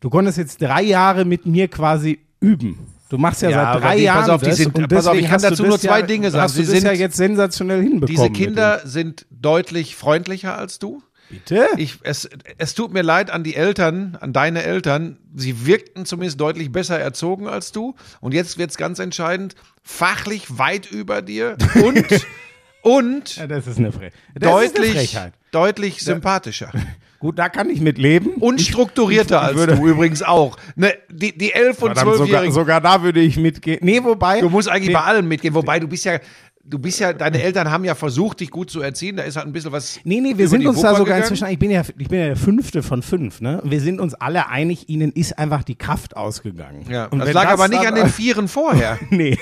Du 0.00 0.10
konntest 0.10 0.38
jetzt 0.38 0.62
drei 0.62 0.82
Jahre 0.82 1.24
mit 1.24 1.44
mir 1.46 1.68
quasi 1.68 2.20
üben. 2.40 2.78
Du 3.08 3.18
machst 3.18 3.42
ja, 3.42 3.50
Ja, 3.50 3.72
seit 3.72 3.82
drei 3.82 3.96
die- 3.96 4.02
Jahren 4.04 4.20
pass 4.20 4.28
auf, 4.28 4.42
das 4.42 4.56
sind- 4.58 4.74
und 4.76 4.88
pass 4.88 5.06
auf, 5.06 5.16
ich 5.16 5.26
kann 5.26 5.40
dazu 5.40 5.64
nur 5.64 5.78
zwei 5.80 6.00
ja, 6.00 6.06
Dinge 6.06 6.30
sagen. 6.30 6.48
Sie 6.52 6.62
das 6.64 6.74
ja 6.74 6.80
sind- 6.90 6.98
jetzt 6.98 7.16
sensationell 7.16 7.82
hinbekommen. 7.82 8.06
Diese 8.06 8.30
Kinder 8.30 8.82
sind 8.84 9.26
deutlich 9.30 9.96
freundlicher 9.96 10.56
als 10.56 10.78
du. 10.78 11.02
Bitte? 11.30 11.66
Ich, 11.76 11.98
es, 12.04 12.28
es 12.58 12.74
tut 12.74 12.92
mir 12.92 13.02
leid 13.02 13.30
an 13.30 13.44
die 13.44 13.54
Eltern, 13.54 14.16
an 14.20 14.32
deine 14.32 14.62
Eltern. 14.62 15.18
Sie 15.34 15.66
wirkten 15.66 16.06
zumindest 16.06 16.40
deutlich 16.40 16.70
besser 16.72 16.98
erzogen 16.98 17.48
als 17.48 17.72
du. 17.72 17.94
Und 18.20 18.32
jetzt 18.34 18.56
wird's 18.56 18.76
ganz 18.76 18.98
entscheidend, 18.98 19.54
fachlich 19.82 20.58
weit 20.58 20.90
über 20.90 21.20
dir 21.20 21.56
und, 21.82 22.06
und 22.82 23.36
ja, 23.36 23.46
das 23.46 23.66
ist 23.66 23.78
eine, 23.78 23.90
Fre 23.92 24.10
das 24.34 24.42
ist 24.64 24.76
eine 24.76 24.78
deutlich, 24.84 24.92
Frechheit. 24.92 25.34
Deutlich 25.52 26.02
sympathischer. 26.02 26.70
Gut, 27.20 27.36
da 27.38 27.48
kann 27.48 27.68
ich 27.68 27.80
mit 27.80 27.98
leben. 27.98 28.34
Und 28.34 28.60
strukturierter 28.60 29.38
ich 29.38 29.42
als 29.48 29.56
würde- 29.56 29.74
du 29.76 29.86
übrigens 29.88 30.22
auch. 30.22 30.56
Ne, 30.76 30.94
die, 31.10 31.36
die 31.36 31.52
11- 31.52 31.68
und 31.70 31.74
Verdammt, 31.74 31.98
sogar, 31.98 32.26
12-Jährigen, 32.26 32.52
sogar 32.52 32.80
da 32.80 33.02
würde 33.02 33.20
ich 33.20 33.36
mitgehen. 33.36 33.80
Nee, 33.82 34.04
wobei. 34.04 34.40
du 34.40 34.48
musst 34.48 34.68
eigentlich 34.68 34.88
Nee. 34.88 34.94
bei 34.94 35.00
allem 35.02 35.26
mitgehen. 35.26 35.52
Wobei, 35.54 35.80
du 35.80 35.88
bist 35.88 36.04
ja, 36.04 36.20
du 36.62 36.78
bist 36.78 37.00
ja, 37.00 37.12
deine 37.12 37.42
Eltern 37.42 37.68
haben 37.72 37.84
ja 37.84 37.96
versucht, 37.96 38.38
dich 38.38 38.52
gut 38.52 38.70
zu 38.70 38.82
erziehen. 38.82 39.16
Da 39.16 39.24
ist 39.24 39.34
halt 39.36 39.48
ein 39.48 39.52
bisschen 39.52 39.72
was. 39.72 39.98
Nee, 40.04 40.20
nee, 40.20 40.38
wir 40.38 40.46
sind 40.46 40.64
uns 40.64 40.76
da 40.80 40.90
Wupper 40.90 40.98
sogar 40.98 41.04
gegangen. 41.16 41.22
inzwischen, 41.32 41.48
ich 41.52 41.58
bin 41.58 41.70
ja, 41.72 41.80
ich 41.98 42.08
bin 42.08 42.20
ja 42.20 42.26
der 42.26 42.36
fünfte 42.36 42.84
von 42.84 43.02
fünf, 43.02 43.40
ne? 43.40 43.60
Wir 43.64 43.80
sind 43.80 43.98
uns 44.00 44.14
alle 44.14 44.48
einig, 44.48 44.88
ihnen 44.88 45.10
ist 45.10 45.36
einfach 45.40 45.64
die 45.64 45.74
Kraft 45.74 46.16
ausgegangen. 46.16 46.86
Ja, 46.88 47.06
Und 47.06 47.18
das 47.18 47.32
lag 47.32 47.48
aber 47.48 47.66
nicht 47.66 47.84
an 47.84 47.96
den 47.96 48.06
Vieren 48.10 48.46
vorher. 48.46 48.96
Nee, 49.10 49.36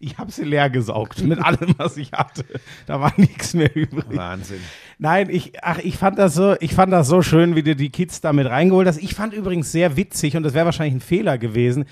ich 0.00 0.18
habe 0.18 0.32
sie 0.32 0.42
leer 0.42 0.68
gesaugt 0.68 1.22
mit 1.22 1.38
allem, 1.38 1.74
was 1.78 1.96
ich 1.96 2.10
hatte. 2.10 2.44
Da 2.86 3.00
war 3.00 3.12
nichts 3.18 3.54
mehr 3.54 3.70
übrig. 3.76 4.04
Wahnsinn. 4.08 4.60
Nein, 4.98 5.28
ich, 5.30 5.52
ach, 5.62 5.78
ich 5.78 5.96
fand 5.96 6.18
das 6.18 6.34
so, 6.34 6.54
ich 6.60 6.74
fand 6.74 6.92
das 6.92 7.08
so 7.08 7.22
schön, 7.22 7.56
wie 7.56 7.62
du 7.62 7.74
die 7.74 7.90
Kids 7.90 8.20
da 8.20 8.32
mit 8.32 8.46
reingeholt 8.46 8.86
hast. 8.86 9.02
Ich 9.02 9.14
fand 9.14 9.34
übrigens 9.34 9.72
sehr 9.72 9.96
witzig 9.96 10.36
und 10.36 10.42
das 10.42 10.54
wäre 10.54 10.64
wahrscheinlich 10.66 10.94
ein 10.94 11.00
Fehler 11.06 11.38
gewesen. 11.38 11.84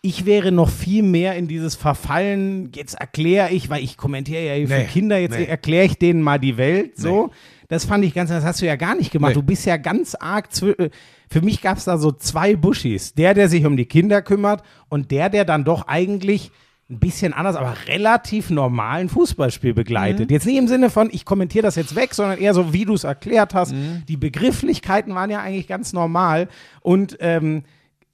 Ich 0.00 0.26
wäre 0.26 0.52
noch 0.52 0.70
viel 0.70 1.02
mehr 1.02 1.34
in 1.36 1.48
dieses 1.48 1.74
Verfallen, 1.74 2.70
jetzt 2.74 2.94
erkläre 2.94 3.50
ich, 3.50 3.68
weil 3.68 3.82
ich 3.82 3.96
kommentiere 3.96 4.44
ja 4.44 4.54
hier 4.54 4.68
für 4.68 4.74
Nee, 4.74 4.84
Kinder, 4.84 5.18
jetzt 5.18 5.36
nee. 5.36 5.44
erkläre 5.44 5.86
ich 5.86 5.98
denen 5.98 6.22
mal 6.22 6.38
die 6.38 6.56
Welt, 6.56 6.96
so. 6.96 7.30
Das 7.68 7.84
fand 7.84 8.04
ich 8.04 8.14
ganz, 8.14 8.30
das 8.30 8.44
hast 8.44 8.62
du 8.62 8.66
ja 8.66 8.76
gar 8.76 8.94
nicht 8.94 9.10
gemacht. 9.10 9.30
Nee. 9.30 9.40
Du 9.40 9.42
bist 9.42 9.66
ja 9.66 9.76
ganz 9.76 10.14
arg, 10.14 10.48
äh, 10.62 10.88
für 11.28 11.42
mich 11.42 11.60
gab 11.60 11.76
es 11.78 11.84
da 11.84 11.98
so 11.98 12.12
zwei 12.12 12.56
Buschis. 12.56 13.12
Der, 13.14 13.34
der 13.34 13.48
sich 13.48 13.66
um 13.66 13.76
die 13.76 13.84
Kinder 13.86 14.22
kümmert 14.22 14.62
und 14.88 15.10
der, 15.10 15.28
der 15.28 15.44
dann 15.44 15.64
doch 15.64 15.86
eigentlich 15.86 16.50
ein 16.90 16.98
bisschen 17.00 17.34
anders, 17.34 17.54
aber 17.54 17.74
relativ 17.86 18.48
normalen 18.50 19.08
Fußballspiel 19.10 19.74
begleitet. 19.74 20.30
Jetzt 20.30 20.46
nicht 20.46 20.56
im 20.56 20.68
Sinne 20.68 20.88
von, 20.88 21.10
ich 21.12 21.24
kommentiere 21.26 21.62
das 21.62 21.76
jetzt 21.76 21.94
weg, 21.94 22.14
sondern 22.14 22.38
eher 22.38 22.54
so, 22.54 22.72
wie 22.72 22.86
du 22.86 22.94
es 22.94 23.04
erklärt 23.04 23.52
hast. 23.54 23.74
Die 24.08 24.16
Begrifflichkeiten 24.16 25.14
waren 25.14 25.28
ja 25.30 25.40
eigentlich 25.40 25.66
ganz 25.68 25.92
normal 25.92 26.48
und 26.80 27.16
ähm, 27.20 27.64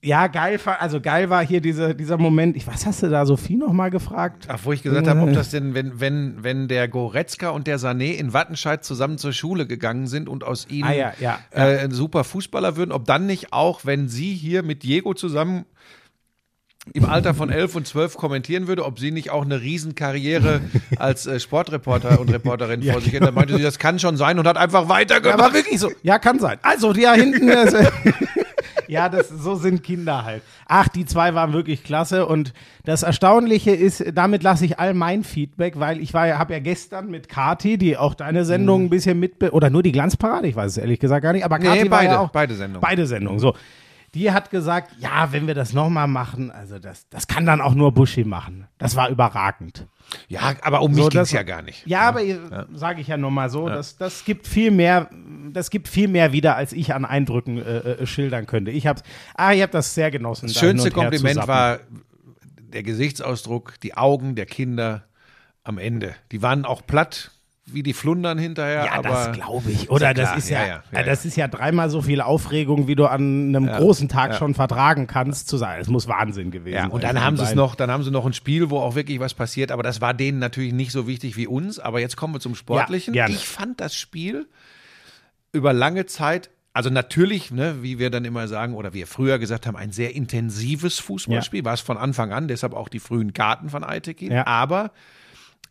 ja, 0.02 0.26
geil, 0.26 0.58
war- 0.66 0.82
also 0.82 1.00
geil 1.00 1.30
war 1.30 1.46
hier 1.46 1.62
diese, 1.62 1.94
dieser 1.94 2.18
Moment. 2.18 2.56
Ich, 2.56 2.66
was 2.66 2.84
hast 2.84 3.02
du 3.02 3.08
da, 3.08 3.24
Sophie, 3.24 3.56
noch 3.56 3.72
mal 3.72 3.90
gefragt? 3.90 4.48
Ach, 4.50 4.58
wo 4.64 4.72
ich 4.72 4.82
gesagt 4.82 5.06
habe, 5.06 5.20
ob 5.20 5.32
das 5.32 5.48
denn, 5.50 5.72
wenn, 5.72 5.98
wenn, 5.98 6.42
wenn 6.42 6.68
der 6.68 6.88
Goretzka 6.88 7.48
und 7.50 7.66
der 7.66 7.78
Sané 7.78 8.12
in 8.12 8.34
Wattenscheid 8.34 8.84
zusammen 8.84 9.16
zur 9.16 9.32
Schule 9.32 9.66
gegangen 9.66 10.06
sind 10.06 10.28
und 10.28 10.44
aus 10.44 10.66
ihnen 10.68 10.88
Ah, 10.88 10.92
ja, 10.92 11.12
ja, 11.20 11.38
Äh, 11.52 11.78
ein 11.78 11.90
super 11.92 12.22
Fußballer 12.24 12.76
würden, 12.76 12.92
ob 12.92 13.06
dann 13.06 13.24
nicht 13.24 13.54
auch, 13.54 13.86
wenn 13.86 14.08
sie 14.08 14.34
hier 14.34 14.62
mit 14.62 14.82
Diego 14.82 15.14
zusammen 15.14 15.64
im 16.92 17.04
Alter 17.06 17.34
von 17.34 17.50
11 17.50 17.74
und 17.76 17.86
12 17.86 18.16
kommentieren 18.16 18.66
würde, 18.66 18.84
ob 18.84 18.98
sie 18.98 19.10
nicht 19.10 19.30
auch 19.30 19.44
eine 19.44 19.60
Riesenkarriere 19.60 20.60
als 20.98 21.26
äh, 21.26 21.40
Sportreporter 21.40 22.20
und 22.20 22.30
Reporterin 22.30 22.82
vor 22.92 23.00
sich 23.00 23.12
hätte. 23.12 23.24
Da 23.26 23.30
meinte 23.32 23.56
sie, 23.56 23.62
das 23.62 23.78
kann 23.78 23.98
schon 23.98 24.16
sein 24.16 24.38
und 24.38 24.46
hat 24.46 24.56
einfach 24.58 24.82
Ja, 24.82 24.88
weitergemacht. 24.88 25.40
aber 25.40 25.54
wirklich 25.54 25.80
so. 25.80 25.90
Ja, 26.02 26.18
kann 26.18 26.38
sein. 26.38 26.58
Also, 26.62 26.92
die 26.92 27.02
da 27.02 27.14
hinten. 27.14 27.48
Das, 27.54 27.74
ja, 28.86 29.08
das, 29.08 29.28
so 29.30 29.54
sind 29.54 29.82
Kinder 29.82 30.24
halt. 30.24 30.42
Ach, 30.66 30.88
die 30.88 31.06
zwei 31.06 31.34
waren 31.34 31.52
wirklich 31.54 31.84
klasse. 31.84 32.26
Und 32.26 32.52
das 32.84 33.02
Erstaunliche 33.02 33.70
ist, 33.70 34.04
damit 34.14 34.42
lasse 34.42 34.64
ich 34.66 34.78
all 34.78 34.92
mein 34.92 35.24
Feedback, 35.24 35.78
weil 35.80 36.00
ich 36.00 36.12
war 36.12 36.26
ja, 36.26 36.38
habe 36.38 36.52
ja 36.52 36.58
gestern 36.58 37.10
mit 37.10 37.28
Kati, 37.28 37.78
die 37.78 37.96
auch 37.96 38.14
deine 38.14 38.44
Sendung 38.44 38.84
ein 38.84 38.90
bisschen 38.90 39.18
mit, 39.18 39.42
oder 39.52 39.70
nur 39.70 39.82
die 39.82 39.92
Glanzparade, 39.92 40.46
ich 40.48 40.56
weiß 40.56 40.72
es 40.72 40.78
ehrlich 40.78 41.00
gesagt 41.00 41.22
gar 41.22 41.32
nicht, 41.32 41.44
aber 41.44 41.58
Nee, 41.58 41.66
Kati 41.66 41.90
war 41.90 41.98
beide, 41.98 42.12
ja 42.12 42.18
auch, 42.20 42.30
beide 42.30 42.54
Sendungen. 42.54 42.80
Beide 42.82 43.06
Sendungen, 43.06 43.38
so. 43.40 43.54
Die 44.14 44.30
hat 44.30 44.50
gesagt, 44.50 44.92
ja, 45.00 45.32
wenn 45.32 45.46
wir 45.46 45.54
das 45.54 45.72
nochmal 45.72 46.06
machen, 46.06 46.50
also 46.50 46.78
das, 46.78 47.08
das 47.08 47.26
kann 47.26 47.46
dann 47.46 47.60
auch 47.60 47.74
nur 47.74 47.92
Buschi 47.92 48.24
machen. 48.24 48.68
Das 48.78 48.94
war 48.94 49.08
überragend. 49.08 49.86
ja, 50.28 50.54
aber 50.62 50.82
um 50.82 50.92
mich 50.92 51.02
So, 51.02 51.08
ging 51.08 51.20
es 51.20 51.32
ja 51.32 51.42
gar 51.42 51.62
nicht. 51.62 51.84
Ja, 51.86 52.02
aber 52.02 52.20
sage 52.72 53.00
ich 53.00 53.08
ja 53.08 53.16
nur 53.16 53.32
mal 53.32 53.50
so, 53.50 53.68
das, 53.68 53.96
das 53.96 54.24
gibt 54.24 54.46
viel 54.46 54.70
mehr, 54.70 55.10
das 55.52 55.68
gibt 55.70 55.88
viel 55.88 56.08
mehr 56.08 56.32
wieder, 56.32 56.54
als 56.56 56.72
ich 56.72 56.94
an 56.94 57.04
Eindrücken 57.04 57.58
äh, 57.58 57.78
äh, 57.78 58.06
schildern 58.06 58.46
könnte. 58.46 58.70
Ich 58.70 58.86
habe, 58.86 59.02
ah, 59.34 59.52
ich 59.52 59.62
habe 59.62 59.72
das 59.72 59.94
sehr 59.94 60.10
genossen. 60.10 60.46
Das 60.46 60.58
schönste 60.58 60.90
Kompliment 60.92 61.46
war 61.48 61.80
der 62.56 62.82
Gesichtsausdruck, 62.82 63.80
die 63.80 63.96
Augen 63.96 64.36
der 64.36 64.46
Kinder 64.46 65.04
am 65.64 65.78
Ende. 65.78 66.14
Die 66.30 66.42
waren 66.42 66.64
auch 66.64 66.86
platt, 66.86 67.32
wie 67.66 67.82
die 67.82 67.94
Flundern 67.94 68.38
hinterher, 68.38 68.84
Ja, 68.86 68.92
aber 68.92 69.08
das 69.08 69.32
glaube 69.32 69.70
ich. 69.70 69.90
Oder 69.90 70.08
ja 70.08 70.14
das 70.14 70.24
klar. 70.26 70.38
ist 70.38 70.48
ja, 70.50 70.66
Ja, 70.66 70.82
ja, 70.92 70.98
äh, 70.98 71.04
das 71.04 71.24
ist 71.24 71.36
ja 71.36 71.48
dreimal 71.48 71.88
so 71.88 72.02
viel 72.02 72.20
Aufregung, 72.20 72.86
wie 72.88 72.94
du 72.94 73.06
an 73.06 73.54
einem 73.54 73.66
großen 73.66 74.08
Tag 74.08 74.34
schon 74.36 74.54
vertragen 74.54 75.06
kannst, 75.06 75.48
zu 75.48 75.56
sein. 75.56 75.80
Es 75.80 75.88
muss 75.88 76.06
Wahnsinn 76.06 76.50
gewesen 76.50 76.76
sein. 76.76 76.90
und 76.90 77.02
dann 77.02 77.22
haben 77.22 77.36
sie 77.36 77.44
es 77.44 77.54
noch, 77.54 77.74
dann 77.74 77.90
haben 77.90 78.02
sie 78.02 78.10
noch 78.10 78.26
ein 78.26 78.34
Spiel, 78.34 78.70
wo 78.70 78.78
auch 78.78 78.94
wirklich 78.94 79.18
was 79.20 79.34
passiert, 79.34 79.72
aber 79.72 79.82
das 79.82 80.00
war 80.00 80.12
denen 80.14 80.38
natürlich 80.38 80.72
nicht 80.72 80.92
so 80.92 81.06
wichtig 81.06 81.36
wie 81.36 81.46
uns. 81.46 81.78
Aber 81.78 82.00
jetzt 82.00 82.16
kommen 82.16 82.34
wir 82.34 82.40
zum 82.40 82.54
Sportlichen. 82.54 83.14
ich 83.28 83.46
fand 83.48 83.80
das 83.80 83.96
Spiel 83.96 84.46
über 85.52 85.72
lange 85.72 86.04
Zeit, 86.06 86.50
also 86.74 86.90
natürlich, 86.90 87.50
ne, 87.52 87.76
wie 87.82 87.98
wir 88.00 88.10
dann 88.10 88.24
immer 88.24 88.48
sagen, 88.48 88.74
oder 88.74 88.92
wir 88.92 89.06
früher 89.06 89.38
gesagt 89.38 89.66
haben, 89.66 89.76
ein 89.76 89.92
sehr 89.92 90.14
intensives 90.14 90.98
Fußballspiel, 90.98 91.64
war 91.64 91.72
es 91.74 91.80
von 91.80 91.96
Anfang 91.96 92.32
an, 92.32 92.48
deshalb 92.48 92.74
auch 92.74 92.88
die 92.88 92.98
frühen 92.98 93.32
Karten 93.32 93.70
von 93.70 93.84
Aitekin. 93.84 94.32
Aber 94.32 94.90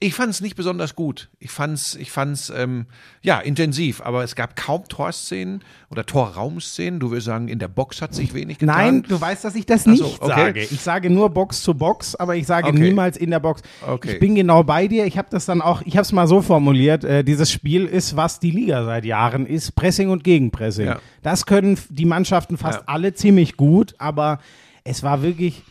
ich 0.04 0.14
fand 0.14 0.30
es 0.32 0.42
nicht 0.42 0.56
besonders 0.56 0.96
gut. 0.96 1.30
Ich 1.40 1.50
fand's, 1.52 1.96
ich 1.96 2.12
fand's 2.12 2.52
ähm, 2.56 2.86
ja 3.22 3.40
intensiv, 3.40 4.02
aber 4.02 4.24
es 4.24 4.36
gab 4.36 4.56
kaum 4.56 4.88
Torszenen 4.88 5.64
oder 5.90 6.06
Torraumszenen. 6.06 7.00
Du 7.00 7.10
würdest 7.12 7.26
sagen, 7.28 7.48
in 7.48 7.60
der 7.60 7.68
Box 7.70 8.02
hat 8.02 8.14
sich 8.14 8.34
wenig 8.34 8.58
getan. 8.60 8.76
Nein, 8.76 9.04
du 9.04 9.20
weißt, 9.20 9.44
dass 9.44 9.56
ich 9.56 9.66
das 9.66 9.86
nicht 9.86 10.00
so, 10.00 10.16
okay. 10.20 10.28
sage. 10.28 10.60
Ich 10.62 10.82
sage 10.82 11.10
nur 11.10 11.30
Box 11.30 11.62
zu 11.64 11.74
Box, 11.74 12.16
aber 12.16 12.36
ich 12.36 12.46
sage 12.46 12.68
Okay. 12.68 12.80
niemals 12.80 13.18
in 13.18 13.32
der 13.32 13.40
Box. 13.40 13.62
Okay. 13.88 14.14
Ich 14.14 14.20
bin 14.20 14.36
genau 14.36 14.64
bei 14.64 14.88
dir. 14.88 15.06
Ich 15.06 15.18
habe 15.18 15.28
das 15.32 15.46
dann 15.46 15.62
auch, 15.62 15.82
ich 15.84 15.96
habe 15.96 16.04
es 16.04 16.12
mal 16.12 16.28
so 16.28 16.42
formuliert, 16.42 17.04
äh, 17.04 17.24
dieses 17.24 17.52
Spiel 17.52 17.86
ist, 17.86 18.16
was 18.16 18.40
die 18.40 18.52
Liga 18.52 18.84
seit 18.86 19.06
Jahren 19.06 19.46
ist, 19.46 19.76
Pressing 19.76 20.10
und 20.10 20.24
Gegenpressing. 20.24 20.86
Ja. 20.88 21.00
Das 21.22 21.46
können 21.46 21.80
die 21.90 22.06
Mannschaften 22.06 22.58
fast 22.58 22.80
Ja. 22.80 22.84
alle 22.88 23.14
ziemlich 23.14 23.58
gut, 23.58 23.96
aber 23.98 24.40
es 24.84 25.04
war 25.04 25.22
wirklich, 25.22 25.64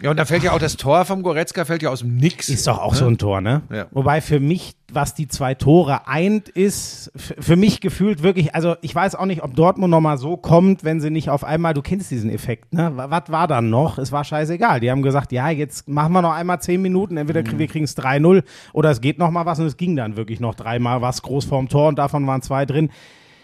Ja, 0.00 0.10
und 0.12 0.16
da 0.16 0.24
fällt 0.24 0.44
ja 0.44 0.52
auch 0.52 0.58
das 0.60 0.76
Tor 0.76 1.04
vom 1.04 1.22
Goretzka 1.24 1.64
fällt 1.64 1.82
ja 1.82 1.90
aus 1.90 2.00
dem 2.00 2.16
Nix. 2.16 2.48
ist 2.48 2.66
doch 2.68 2.78
auch 2.78 2.94
so 2.94 3.06
ein 3.06 3.18
Tor, 3.18 3.40
ne? 3.40 3.62
Ja. 3.72 3.86
Wobei 3.90 4.20
für 4.20 4.38
mich, 4.38 4.74
was 4.92 5.14
die 5.14 5.26
zwei 5.26 5.54
Tore 5.54 6.06
eint, 6.06 6.48
ist 6.48 7.10
für 7.16 7.56
mich 7.56 7.80
gefühlt 7.80 8.22
wirklich, 8.22 8.54
also 8.54 8.76
ich 8.80 8.94
weiß 8.94 9.16
auch 9.16 9.26
nicht, 9.26 9.42
ob 9.42 9.54
Dortmund 9.56 9.90
nochmal 9.90 10.16
so 10.16 10.36
kommt, 10.36 10.84
wenn 10.84 11.00
sie 11.00 11.10
nicht 11.10 11.30
auf 11.30 11.42
einmal, 11.42 11.74
du 11.74 11.82
kennst 11.82 12.10
diesen 12.12 12.30
Effekt, 12.30 12.72
ne? 12.72 12.92
Wa- 12.96 13.10
Was 13.10 13.24
war 13.30 13.48
dann 13.48 13.70
noch? 13.70 13.98
Es 13.98 14.12
war 14.12 14.22
scheißegal. 14.22 14.78
Die 14.78 14.90
haben 14.90 15.02
gesagt, 15.02 15.32
ja, 15.32 15.50
jetzt 15.50 15.88
machen 15.88 16.12
wir 16.12 16.22
noch 16.22 16.32
einmal 16.34 16.60
zehn 16.60 16.80
Minuten, 16.80 17.16
entweder 17.16 17.42
kriegen 17.42 17.58
wir 17.58 17.66
kriegen 17.66 17.84
es 17.84 17.96
3-0 17.98 18.44
oder 18.72 18.90
es 18.90 19.00
geht 19.00 19.18
nochmal 19.18 19.46
was 19.46 19.58
und 19.58 19.66
es 19.66 19.76
ging 19.76 19.96
dann 19.96 20.16
wirklich 20.16 20.38
noch 20.38 20.54
dreimal 20.54 21.02
was 21.02 21.22
groß 21.22 21.44
vorm 21.46 21.68
Tor 21.68 21.88
und 21.88 21.98
davon 21.98 22.24
waren 22.26 22.42
zwei 22.42 22.66
drin. 22.66 22.90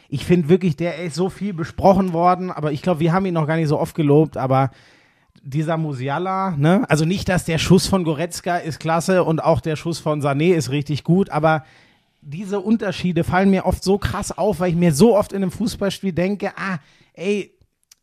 Ich 0.09 0.25
finde 0.25 0.49
wirklich, 0.49 0.77
der 0.77 0.99
ist 1.03 1.17
so 1.17 1.31
viel 1.31 1.53
besprochen 1.53 2.13
worden, 2.13 2.53
aber 2.53 2.71
ich 2.71 2.83
glaube, 2.83 3.01
wir 3.01 3.13
haben 3.13 3.27
ihn 3.27 3.35
noch 3.35 3.49
gar 3.49 3.57
nicht 3.57 3.67
so 3.69 3.81
oft 3.81 3.97
gelobt, 3.97 4.37
aber 4.37 4.71
dieser 5.45 5.77
Musiala, 5.77 6.53
ne? 6.57 6.85
Also 6.89 7.05
nicht, 7.05 7.29
dass 7.29 7.45
der 7.45 7.59
Schuss 7.59 7.87
von 7.87 8.05
Goretzka 8.05 8.57
ist 8.57 8.81
klasse 8.81 9.25
und 9.25 9.43
auch 9.43 9.61
der 9.61 9.77
Schuss 9.77 9.99
von 9.99 10.23
Sané 10.23 10.55
ist 10.55 10.71
richtig 10.71 11.05
gut, 11.05 11.31
aber 11.31 11.65
diese 12.23 12.61
Unterschiede 12.61 13.23
fallen 13.23 13.51
mir 13.51 13.67
oft 13.67 13.85
so 13.85 13.99
krass 13.99 14.37
auf, 14.37 14.61
weil 14.61 14.71
ich 14.71 14.77
mir 14.77 14.93
so 14.93 15.17
oft 15.17 15.33
in 15.33 15.43
einem 15.43 15.51
Fußballspiel 15.51 16.13
denke, 16.13 16.53
ah, 16.57 16.79
ey, 17.13 17.53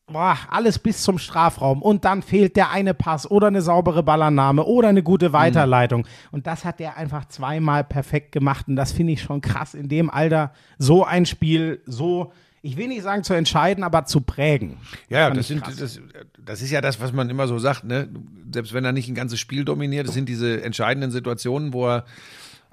boah, 0.05 0.37
alles 0.49 0.77
bis 0.77 1.01
zum 1.01 1.17
Strafraum 1.17 1.81
und 1.81 2.05
dann 2.05 2.21
fehlt 2.21 2.55
der 2.55 2.69
eine 2.69 2.93
Pass 2.93 3.29
oder 3.29 3.47
eine 3.47 3.61
saubere 3.61 4.03
Ballannahme 4.03 4.63
oder 4.65 4.89
eine 4.89 5.01
gute 5.01 5.33
Weiterleitung. 5.33 6.05
Und 6.31 6.45
das 6.45 6.65
hat 6.65 6.79
der 6.79 6.97
einfach 6.97 7.25
zweimal 7.25 7.83
perfekt 7.83 8.31
gemacht 8.31 8.67
und 8.67 8.75
das 8.75 8.91
finde 8.91 9.13
ich 9.13 9.21
schon 9.21 9.41
krass, 9.41 9.73
in 9.73 9.89
dem 9.89 10.09
Alter 10.09 10.53
so 10.77 11.03
ein 11.03 11.25
Spiel 11.25 11.81
so, 11.85 12.31
ich 12.61 12.77
will 12.77 12.87
nicht 12.87 13.03
sagen 13.03 13.23
zu 13.23 13.33
entscheiden, 13.33 13.83
aber 13.83 14.05
zu 14.05 14.21
prägen. 14.21 14.77
Ja, 15.09 15.29
das, 15.29 15.39
ich 15.39 15.47
sind, 15.47 15.67
das, 15.67 15.99
das 16.37 16.61
ist 16.61 16.71
ja 16.71 16.81
das, 16.81 17.01
was 17.01 17.11
man 17.11 17.29
immer 17.29 17.47
so 17.47 17.57
sagt, 17.57 17.83
ne? 17.83 18.09
Selbst 18.53 18.73
wenn 18.73 18.85
er 18.85 18.91
nicht 18.91 19.07
ein 19.07 19.15
ganzes 19.15 19.39
Spiel 19.39 19.65
dominiert, 19.65 20.07
das 20.07 20.13
sind 20.13 20.29
diese 20.29 20.61
entscheidenden 20.61 21.11
Situationen, 21.11 21.73
wo 21.73 21.87
er 21.87 22.05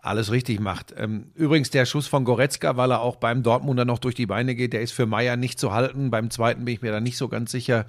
alles 0.00 0.30
richtig 0.30 0.60
macht. 0.60 0.94
Ähm, 0.96 1.26
übrigens, 1.34 1.70
der 1.70 1.84
Schuss 1.84 2.06
von 2.06 2.24
Goretzka, 2.24 2.76
weil 2.76 2.92
er 2.92 3.00
auch 3.00 3.16
beim 3.16 3.42
Dortmunder 3.42 3.84
noch 3.84 3.98
durch 3.98 4.14
die 4.14 4.26
Beine 4.26 4.54
geht, 4.54 4.72
der 4.72 4.80
ist 4.80 4.92
für 4.92 5.06
Meier 5.06 5.36
nicht 5.36 5.58
zu 5.58 5.72
halten. 5.72 6.10
Beim 6.10 6.30
zweiten 6.30 6.64
bin 6.64 6.74
ich 6.74 6.82
mir 6.82 6.92
da 6.92 7.00
nicht 7.00 7.16
so 7.16 7.28
ganz 7.28 7.50
sicher. 7.50 7.84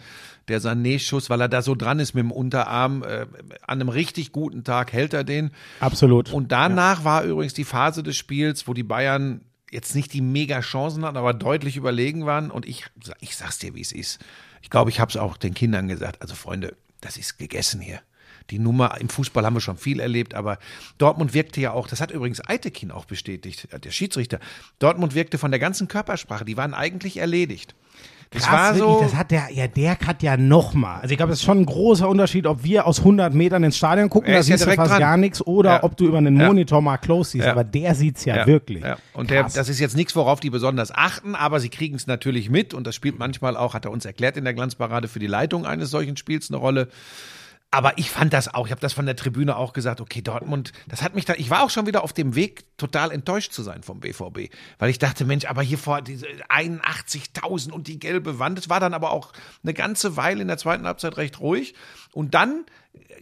Der 0.47 0.59
Sané-Schuss, 0.59 1.29
weil 1.29 1.41
er 1.41 1.49
da 1.49 1.61
so 1.61 1.75
dran 1.75 1.99
ist 1.99 2.15
mit 2.15 2.23
dem 2.23 2.31
Unterarm, 2.31 3.03
äh, 3.03 3.27
an 3.67 3.79
einem 3.79 3.89
richtig 3.89 4.31
guten 4.31 4.63
Tag 4.63 4.91
hält 4.91 5.13
er 5.13 5.23
den. 5.23 5.51
Absolut. 5.79 6.33
Und 6.33 6.51
danach 6.51 7.03
war 7.03 7.23
übrigens 7.23 7.53
die 7.53 7.63
Phase 7.63 8.01
des 8.01 8.17
Spiels, 8.17 8.67
wo 8.67 8.73
die 8.73 8.83
Bayern 8.83 9.41
jetzt 9.71 9.95
nicht 9.95 10.13
die 10.13 10.21
mega 10.21 10.61
Chancen 10.61 11.05
hatten, 11.05 11.17
aber 11.17 11.33
deutlich 11.33 11.77
überlegen 11.77 12.25
waren. 12.25 12.51
Und 12.51 12.67
ich, 12.67 12.85
ich 13.19 13.35
sag's 13.35 13.59
dir, 13.59 13.75
wie 13.75 13.81
es 13.81 13.91
ist. 13.91 14.19
Ich 14.61 14.69
glaube, 14.69 14.89
ich 14.89 14.99
habe 14.99 15.09
es 15.09 15.17
auch 15.17 15.37
den 15.37 15.53
Kindern 15.53 15.87
gesagt. 15.87 16.21
Also 16.21 16.35
Freunde, 16.35 16.75
das 17.01 17.17
ist 17.17 17.37
gegessen 17.37 17.81
hier. 17.81 18.01
Die 18.49 18.59
Nummer 18.59 18.99
im 18.99 19.09
Fußball 19.09 19.45
haben 19.45 19.55
wir 19.55 19.61
schon 19.61 19.77
viel 19.77 19.99
erlebt, 19.99 20.33
aber 20.33 20.57
Dortmund 20.97 21.33
wirkte 21.33 21.61
ja 21.61 21.71
auch, 21.71 21.87
das 21.87 22.01
hat 22.01 22.11
übrigens 22.11 22.41
Eitekin 22.47 22.89
auch 22.89 23.05
bestätigt, 23.05 23.67
der 23.83 23.91
Schiedsrichter. 23.91 24.39
Dortmund 24.79 25.13
wirkte 25.13 25.37
von 25.37 25.51
der 25.51 25.59
ganzen 25.59 25.87
Körpersprache, 25.87 26.45
die 26.45 26.57
waren 26.57 26.73
eigentlich 26.73 27.17
erledigt. 27.17 27.75
Das 28.31 28.43
Krass, 28.43 28.51
war 28.53 28.75
wirklich, 28.75 28.93
so. 28.97 29.01
das 29.01 29.15
hat 29.15 29.31
der, 29.31 29.47
ja, 29.51 29.65
der 29.67 29.97
hat 29.99 30.21
ja 30.21 30.37
nochmal. 30.37 31.01
Also 31.01 31.11
ich 31.11 31.17
glaube, 31.17 31.31
das 31.31 31.39
ist 31.39 31.45
schon 31.45 31.61
ein 31.61 31.65
großer 31.65 32.07
Unterschied, 32.07 32.45
ob 32.45 32.63
wir 32.63 32.85
aus 32.85 32.99
100 32.99 33.33
Metern 33.33 33.63
ins 33.63 33.75
Stadion 33.75 34.07
gucken, 34.07 34.31
da 34.31 34.37
ist 34.37 34.47
ja 34.47 34.53
siehst 34.55 34.61
du 34.61 34.65
direkt 34.65 34.81
fast 34.81 34.91
dran. 34.91 34.99
gar 34.99 35.17
nichts, 35.17 35.41
oder 35.47 35.69
Ja. 35.77 35.83
ob 35.83 35.97
du 35.97 36.05
über 36.05 36.19
einen. 36.19 36.35
Monitor 36.35 36.79
mal 36.81 36.97
close 36.97 37.31
siehst, 37.31 37.47
aber 37.47 37.63
der 37.63 37.95
sieht's 37.95 38.25
ja, 38.25 38.45
wirklich. 38.45 38.83
Und 39.13 39.31
der, 39.31 39.43
das 39.43 39.67
ist 39.67 39.79
jetzt 39.79 39.95
nichts, 39.95 40.15
worauf 40.15 40.39
die 40.39 40.51
besonders 40.51 40.91
achten, 40.93 41.33
aber 41.33 41.59
sie 41.59 41.69
kriegen 41.69 41.95
es 41.95 42.05
natürlich 42.05 42.51
mit 42.51 42.75
und 42.75 42.85
das 42.85 42.93
spielt 42.93 43.17
manchmal 43.17 43.57
auch, 43.57 43.73
hat 43.73 43.85
er 43.85 43.91
uns 43.91 44.05
erklärt 44.05 44.37
in 44.37 44.43
der 44.43 44.53
Glanzparade, 44.53 45.07
für 45.07 45.19
die 45.19 45.27
Leitung 45.27 45.65
eines 45.65 45.89
solchen 45.89 46.15
Spiels 46.15 46.51
eine 46.51 46.57
Rolle. 46.57 46.87
Aber 47.71 47.97
ich 47.99 48.09
fand 48.09 48.33
das 48.33 48.51
auch, 48.51 48.65
ich 48.65 48.71
habe 48.71 48.81
das 48.81 48.93
von 48.93 49.05
der 49.05 49.15
Tribüne 49.15 49.55
auch 49.55 49.73
gesagt, 49.73 50.01
okay, 50.01 50.21
Dortmund, 50.21 50.71
das 50.87 51.03
hat 51.03 51.13
mich 51.13 51.25
da, 51.25 51.35
ich 51.35 51.51
war 51.51 51.63
auch 51.63 51.69
schon 51.69 51.85
wieder 51.85 52.03
auf 52.03 52.13
dem 52.13 52.33
Weg, 52.33 52.63
total 52.77 53.11
enttäuscht 53.11 53.53
zu 53.53 53.61
sein 53.61 53.83
vom 53.83 53.99
BVB, 53.99 54.51
weil 54.79 54.89
ich 54.89 54.97
dachte, 54.97 55.23
Mensch, 55.23 55.45
aber 55.45 55.61
hier 55.61 55.77
vor 55.77 56.01
diese 56.01 56.25
81.000 56.49 57.71
und 57.71 57.87
die 57.87 57.99
gelbe 57.99 58.39
Wand, 58.39 58.57
es 58.57 58.69
war 58.69 58.79
dann 58.79 58.95
aber 58.95 59.11
auch 59.11 59.33
eine 59.63 59.75
ganze 59.75 60.17
Weile 60.17 60.41
in 60.41 60.47
der 60.47 60.57
zweiten 60.57 60.87
Halbzeit 60.87 61.17
recht 61.17 61.39
ruhig 61.41 61.75
und 62.11 62.33
dann 62.33 62.65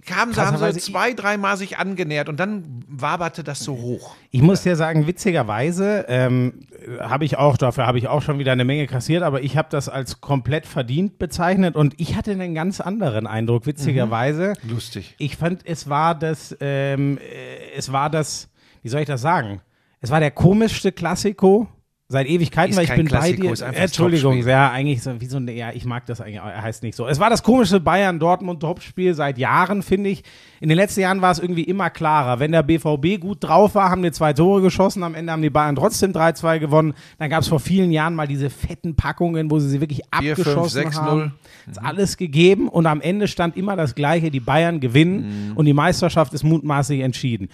kamen 0.06 0.34
sie, 0.34 0.40
haben 0.40 0.74
sie 0.74 0.80
zwei, 0.80 1.14
dreimal 1.14 1.58
sich 1.58 1.78
angenähert 1.78 2.30
und 2.30 2.40
dann 2.40 2.86
waberte 2.88 3.44
das 3.44 3.60
so 3.60 3.78
hoch. 3.78 4.16
Ich 4.32 4.42
muss 4.42 4.64
dir 4.64 4.78
sagen, 4.78 5.08
witzigerweise 5.08 6.06
ähm, 6.08 6.62
habe 7.00 7.26
ich 7.26 7.38
auch, 7.38 7.58
dafür 7.58 7.86
habe 7.86 7.98
ich 7.98 8.08
auch 8.08 8.22
schon 8.22 8.40
wieder 8.40 8.52
eine 8.52 8.66
Menge 8.66 8.88
kassiert, 8.88 9.24
aber 9.24 9.42
ich 9.42 9.58
habe 9.58 9.68
das 9.72 9.90
als 9.90 10.22
komplett 10.22 10.66
verdient 10.66 11.20
bezeichnet 11.20 11.76
und 11.76 12.00
ich 12.00 12.16
hatte 12.16 12.32
einen 12.32 12.56
ganz 12.56 12.82
anderen 12.82 13.28
Eindruck, 13.28 13.66
witzigerweise. 13.66 14.54
Lustig. 14.68 15.16
Ich 15.18 15.38
fand, 15.38 15.66
es 15.66 15.90
war 15.90 16.16
das, 16.16 16.56
ähm, 16.60 17.18
äh, 17.18 17.76
es 17.76 17.92
war 17.92 18.10
das, 18.10 18.50
wie 18.82 18.90
soll 18.90 19.02
ich 19.02 19.08
das 19.08 19.22
sagen? 19.22 19.62
Es 20.00 20.12
war 20.12 20.20
der 20.20 20.32
komischste 20.32 20.92
Klassiko 20.92 21.68
seit 22.10 22.26
Ewigkeiten, 22.28 22.72
Ist 22.72 22.78
weil 22.78 22.86
ich 22.86 22.96
bin 22.96 23.08
Klassiko, 23.08 23.50
bei 23.50 23.54
dir. 23.56 23.66
das 23.66 23.76
Entschuldigung, 23.76 24.38
ja, 24.48 24.72
eigentlich 24.72 25.04
so, 25.04 25.20
wie 25.20 25.26
so 25.26 25.38
eine, 25.38 25.52
ja, 25.52 25.72
ich 25.74 25.84
mag 25.84 26.06
das 26.06 26.22
eigentlich, 26.22 26.38
er 26.38 26.62
heißt 26.62 26.82
nicht 26.84 26.96
so. 26.96 27.06
Es 27.06 27.20
war 27.20 27.30
das 27.30 27.44
komischste 27.44 27.82
Bayern-Dortmund-Topspiel 27.82 29.14
seit 29.14 29.38
Jahren, 29.38 29.84
finde 29.84 30.12
ich. 30.12 30.24
In 30.62 30.70
den 30.70 30.78
letzten 30.78 31.02
Jahren 31.02 31.22
war 31.22 31.32
es 31.32 31.40
irgendwie 31.40 31.64
immer 31.64 31.90
klarer. 31.90 32.40
Wenn 32.40 32.54
der 32.54 32.64
BVB 32.64 33.20
gut 33.20 33.40
drauf 33.44 33.76
war, 33.76 33.90
haben 33.90 34.04
die 34.04 34.12
zwei 34.12 34.32
Tore 34.34 34.62
geschossen, 34.62 35.04
am 35.04 35.16
Ende 35.16 35.32
haben 35.34 35.42
die 35.42 35.50
Bayern 35.50 35.76
trotzdem 35.76 36.12
3-2 36.14 36.60
gewonnen. 36.60 36.94
Dann 37.20 37.30
gab 37.30 37.42
es 37.42 37.50
vor 37.50 37.60
vielen 37.60 37.92
Jahren 37.92 38.16
mal 38.16 38.28
diese 38.28 38.50
fetten 38.50 38.96
Packungen, 38.96 39.52
wo 39.52 39.60
sie 39.60 39.70
sie 39.70 39.82
wirklich 39.82 40.02
Vier, 40.18 40.36
fünf, 40.36 40.48
abgeschossen 40.48 40.82
sechs, 40.84 40.98
haben. 41.00 41.18
null. 41.20 41.32
Ist 41.70 41.84
alles 41.84 42.16
gegeben 42.16 42.70
und 42.70 42.86
am 42.86 43.02
Ende 43.02 43.28
stand 43.28 43.58
immer 43.58 43.76
das 43.76 43.94
Gleiche, 43.96 44.32
die 44.32 44.40
Bayern 44.40 44.80
gewinnen 44.80 45.50
Mhm. 45.52 45.58
und 45.58 45.66
die 45.66 45.74
Meisterschaft 45.74 46.34
ist 46.34 46.44
mutmaßlich 46.46 47.02
entschieden. 47.02 47.50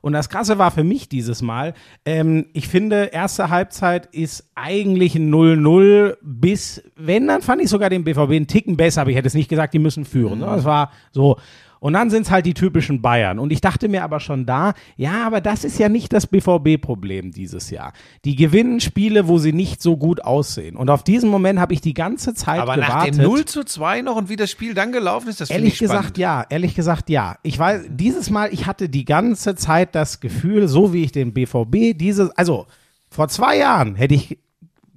Und 0.00 0.12
das 0.12 0.28
Krasse 0.28 0.58
war 0.58 0.70
für 0.70 0.84
mich 0.84 1.08
dieses 1.08 1.42
Mal, 1.42 1.74
ähm, 2.04 2.46
ich 2.52 2.68
finde, 2.68 3.10
erste 3.12 3.50
Halbzeit 3.50 4.06
ist 4.06 4.50
eigentlich 4.54 5.14
ein 5.14 5.32
0-0 5.32 6.16
bis, 6.22 6.82
wenn, 6.96 7.26
dann 7.26 7.42
fand 7.42 7.62
ich 7.62 7.68
sogar 7.68 7.90
den 7.90 8.04
BVB 8.04 8.30
einen 8.30 8.46
Ticken 8.46 8.76
besser, 8.76 9.02
aber 9.02 9.10
ich 9.10 9.16
hätte 9.16 9.28
es 9.28 9.34
nicht 9.34 9.48
gesagt, 9.48 9.74
die 9.74 9.78
müssen 9.78 10.04
führen. 10.04 10.40
Ne? 10.40 10.46
Das 10.46 10.64
war 10.64 10.92
so. 11.12 11.36
Und 11.80 11.92
dann 11.92 12.10
sind 12.10 12.22
es 12.22 12.30
halt 12.30 12.46
die 12.46 12.54
typischen 12.54 13.02
Bayern. 13.02 13.38
Und 13.38 13.52
ich 13.52 13.60
dachte 13.60 13.88
mir 13.88 14.02
aber 14.04 14.20
schon 14.20 14.46
da, 14.46 14.74
ja, 14.96 15.24
aber 15.26 15.40
das 15.40 15.64
ist 15.64 15.78
ja 15.78 15.88
nicht 15.88 16.12
das 16.12 16.26
BVB-Problem 16.26 17.30
dieses 17.32 17.70
Jahr. 17.70 17.92
Die 18.24 18.36
gewinnen 18.36 18.80
Spiele, 18.80 19.28
wo 19.28 19.38
sie 19.38 19.52
nicht 19.52 19.80
so 19.82 19.96
gut 19.96 20.24
aussehen. 20.24 20.76
Und 20.76 20.90
auf 20.90 21.02
diesen 21.04 21.30
Moment 21.30 21.60
habe 21.60 21.74
ich 21.74 21.80
die 21.80 21.94
ganze 21.94 22.34
Zeit 22.34 22.60
Aber 22.60 22.76
nach 22.76 22.88
gewartet. 22.88 23.18
dem 23.18 23.24
0 23.24 23.44
zu 23.44 23.64
2 23.64 24.02
noch 24.02 24.16
und 24.16 24.28
wie 24.28 24.36
das 24.36 24.50
Spiel 24.50 24.74
dann 24.74 24.92
gelaufen 24.92 25.28
ist, 25.28 25.40
das 25.40 25.48
finde 25.48 25.62
Ehrlich 25.62 25.80
ich 25.80 25.86
spannend. 25.86 26.02
gesagt, 26.02 26.18
ja. 26.18 26.44
Ehrlich 26.48 26.74
gesagt, 26.74 27.10
ja. 27.10 27.36
Ich 27.42 27.58
weiß, 27.58 27.82
dieses 27.90 28.30
Mal, 28.30 28.52
ich 28.52 28.66
hatte 28.66 28.88
die 28.88 29.04
ganze 29.04 29.54
Zeit 29.54 29.94
das 29.94 30.20
Gefühl, 30.20 30.68
so 30.68 30.92
wie 30.92 31.02
ich 31.04 31.12
den 31.12 31.32
BVB, 31.32 31.96
dieses, 31.96 32.30
also 32.30 32.66
vor 33.10 33.28
zwei 33.28 33.56
Jahren 33.56 33.94
hätte 33.94 34.14
ich 34.14 34.38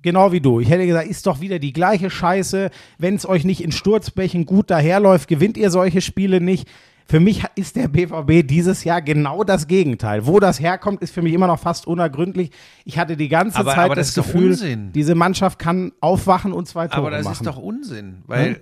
genau 0.01 0.31
wie 0.31 0.41
du, 0.41 0.59
ich 0.59 0.69
hätte 0.69 0.85
gesagt, 0.87 1.07
ist 1.07 1.25
doch 1.27 1.41
wieder 1.41 1.59
die 1.59 1.73
gleiche 1.73 2.09
Scheiße. 2.09 2.69
Wenn 2.97 3.15
es 3.15 3.27
euch 3.27 3.43
nicht 3.45 3.63
in 3.63 3.71
Sturzbächen 3.71 4.45
gut 4.45 4.69
daherläuft, 4.69 5.27
gewinnt 5.27 5.57
ihr 5.57 5.69
solche 5.71 6.01
Spiele 6.01 6.41
nicht. 6.41 6.67
Für 7.07 7.19
mich 7.19 7.43
ist 7.55 7.75
der 7.75 7.89
BVB 7.89 8.47
dieses 8.47 8.85
Jahr 8.85 9.01
genau 9.01 9.43
das 9.43 9.67
Gegenteil. 9.67 10.25
Wo 10.27 10.39
das 10.39 10.61
herkommt, 10.61 11.01
ist 11.01 11.13
für 11.13 11.21
mich 11.21 11.33
immer 11.33 11.47
noch 11.47 11.59
fast 11.59 11.85
unergründlich. 11.85 12.51
Ich 12.85 12.97
hatte 12.97 13.17
die 13.17 13.27
ganze 13.27 13.57
Aber- 13.59 13.71
Zeit 13.73 13.85
aber 13.85 13.95
das 13.95 14.13
das, 14.13 14.25
Gefühl, 14.25 14.51
Unsinn. 14.51 14.93
diese 14.93 15.13
Mannschaft 15.15 15.59
kann 15.59 15.91
aufwachen 15.99 16.53
und 16.53 16.67
zwei 16.69 16.87
Tore 16.87 16.99
Aber 16.99 17.11
das 17.11 17.25
machen. 17.25 17.33
ist 17.33 17.45
doch 17.47 17.57
Unsinn, 17.57 18.23
weil 18.27 18.61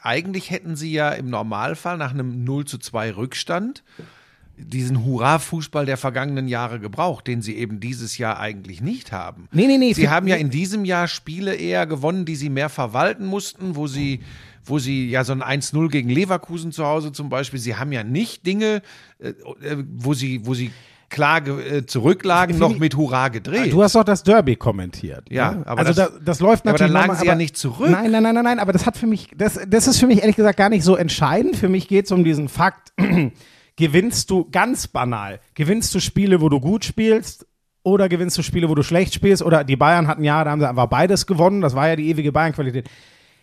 eigentlich 0.00 0.50
hätten 0.52 0.76
sie 0.76 0.92
ja 0.92 1.10
im 1.10 1.28
Normalfall 1.28 1.96
nach 1.98 2.12
einem 2.12 2.44
0 2.44 2.66
zu 2.66 2.78
2 2.78 3.16
Rückstand 3.16 3.82
diesen 4.58 5.04
Hurra-Fußball 5.04 5.86
der 5.86 5.96
vergangenen 5.96 6.48
Jahre 6.48 6.80
gebraucht, 6.80 7.26
den 7.26 7.42
sie 7.42 7.56
eben 7.56 7.80
dieses 7.80 8.18
Jahr 8.18 8.38
eigentlich 8.40 8.80
nicht 8.80 9.12
haben. 9.12 9.48
Nee, 9.52 9.66
nee, 9.66 9.78
nee, 9.78 9.92
Sie 9.92 10.08
haben 10.08 10.26
ja 10.28 10.36
in 10.36 10.50
diesem 10.50 10.84
Jahr 10.84 11.08
Spiele 11.08 11.54
eher 11.54 11.86
gewonnen, 11.86 12.24
die 12.24 12.36
sie 12.36 12.50
mehr 12.50 12.68
verwalten 12.68 13.24
mussten, 13.26 13.76
wo 13.76 13.86
sie, 13.86 14.20
wo 14.64 14.78
sie 14.78 15.08
ja 15.08 15.24
so 15.24 15.32
ein 15.32 15.42
1-0 15.42 15.88
gegen 15.88 16.08
Leverkusen 16.10 16.72
zu 16.72 16.84
Hause 16.84 17.12
zum 17.12 17.28
Beispiel, 17.28 17.58
sie 17.60 17.76
haben 17.76 17.92
ja 17.92 18.02
nicht 18.04 18.46
Dinge, 18.46 18.82
äh, 19.20 19.28
äh, 19.28 19.84
wo 19.96 20.12
sie, 20.14 20.44
wo 20.44 20.54
sie 20.54 20.70
klar 21.10 21.46
äh, 21.46 21.86
zurücklagen, 21.86 22.58
noch 22.58 22.78
mit 22.78 22.94
Hurra 22.94 23.28
gedreht. 23.28 23.72
Du 23.72 23.82
hast 23.82 23.94
doch 23.94 24.04
das 24.04 24.22
Derby 24.22 24.56
kommentiert. 24.56 25.24
Ja, 25.30 25.52
ne? 25.52 25.66
aber 25.66 25.80
also 25.80 25.94
das- 25.94 26.10
das, 26.12 26.20
das 26.24 26.40
läuft 26.40 26.64
aber 26.66 26.72
natürlich. 26.72 26.92
da 26.92 26.98
lagen 26.98 27.06
nochmal, 27.08 27.20
sie 27.20 27.26
ja 27.26 27.32
aber- 27.32 27.38
nicht 27.38 27.56
zurück. 27.56 27.88
Nein, 27.90 28.10
nein, 28.10 28.22
nein, 28.22 28.34
nein, 28.34 28.44
nein, 28.44 28.58
aber 28.58 28.72
das 28.74 28.84
hat 28.84 28.98
für 28.98 29.06
mich, 29.06 29.30
das, 29.34 29.58
das 29.66 29.86
ist 29.88 29.98
für 30.00 30.06
mich 30.06 30.18
ehrlich 30.20 30.36
gesagt 30.36 30.58
gar 30.58 30.68
nicht 30.68 30.82
so 30.84 30.96
entscheidend. 30.96 31.56
Für 31.56 31.70
mich 31.70 31.88
geht 31.88 32.04
es 32.04 32.12
um 32.12 32.24
diesen 32.24 32.50
Fakt, 32.50 32.92
gewinnst 33.78 34.28
du 34.30 34.48
ganz 34.50 34.88
banal, 34.88 35.40
gewinnst 35.54 35.94
du 35.94 36.00
Spiele, 36.00 36.40
wo 36.40 36.48
du 36.48 36.58
gut 36.58 36.84
spielst, 36.84 37.46
oder 37.84 38.08
gewinnst 38.08 38.36
du 38.36 38.42
Spiele, 38.42 38.68
wo 38.68 38.74
du 38.74 38.82
schlecht 38.82 39.14
spielst, 39.14 39.40
oder 39.40 39.62
die 39.62 39.76
Bayern 39.76 40.08
hatten 40.08 40.24
ja, 40.24 40.42
da 40.42 40.50
haben 40.50 40.60
sie 40.60 40.68
einfach 40.68 40.88
beides 40.88 41.26
gewonnen, 41.26 41.60
das 41.60 41.76
war 41.76 41.88
ja 41.88 41.94
die 41.94 42.08
ewige 42.08 42.32
Bayern-Qualität. 42.32 42.90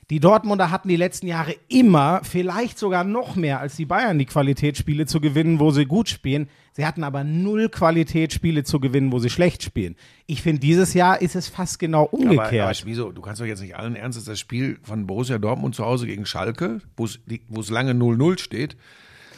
Die 0.10 0.20
Dortmunder 0.20 0.72
hatten 0.72 0.90
die 0.90 0.98
letzten 0.98 1.26
Jahre 1.26 1.56
immer, 1.70 2.20
vielleicht 2.24 2.78
sogar 2.78 3.06
noch 3.06 3.38
mehr 3.38 3.62
als 3.62 3.78
die 3.78 3.86
Bayern, 3.86 4.20
die 4.20 4.26
Qualität, 4.26 4.78
Spiele 4.78 5.06
zu 5.06 5.22
gewinnen, 5.22 5.62
wo 5.62 5.72
sie 5.72 5.86
gut 5.86 6.10
spielen. 6.10 6.50
Sie 6.74 6.86
hatten 6.86 7.06
aber 7.06 7.24
null 7.24 7.70
Qualität, 7.70 8.34
Spiele 8.34 8.66
zu 8.66 8.82
gewinnen, 8.82 9.14
wo 9.14 9.20
sie 9.20 9.30
schlecht 9.30 9.64
spielen. 9.64 9.96
Ich 10.28 10.42
finde, 10.42 10.60
dieses 10.60 10.94
Jahr 10.94 11.22
ist 11.22 11.36
es 11.36 11.48
fast 11.48 11.80
genau 11.80 12.04
umgekehrt. 12.04 12.62
Aber, 12.62 12.64
aber 12.64 12.78
wieso? 12.84 13.12
Du 13.14 13.22
kannst 13.22 13.42
doch 13.42 13.46
jetzt 13.46 13.62
nicht 13.62 13.78
allen 13.78 13.96
Ernstes 13.96 14.26
das 14.26 14.38
Spiel 14.38 14.80
von 14.84 15.08
Borussia 15.08 15.40
Dortmund 15.40 15.74
zu 15.76 15.86
Hause 15.86 16.06
gegen 16.06 16.26
Schalke, 16.26 16.82
wo 16.98 17.06
es 17.06 17.70
lange 17.70 17.94
0-0 17.94 18.38
steht, 18.38 18.76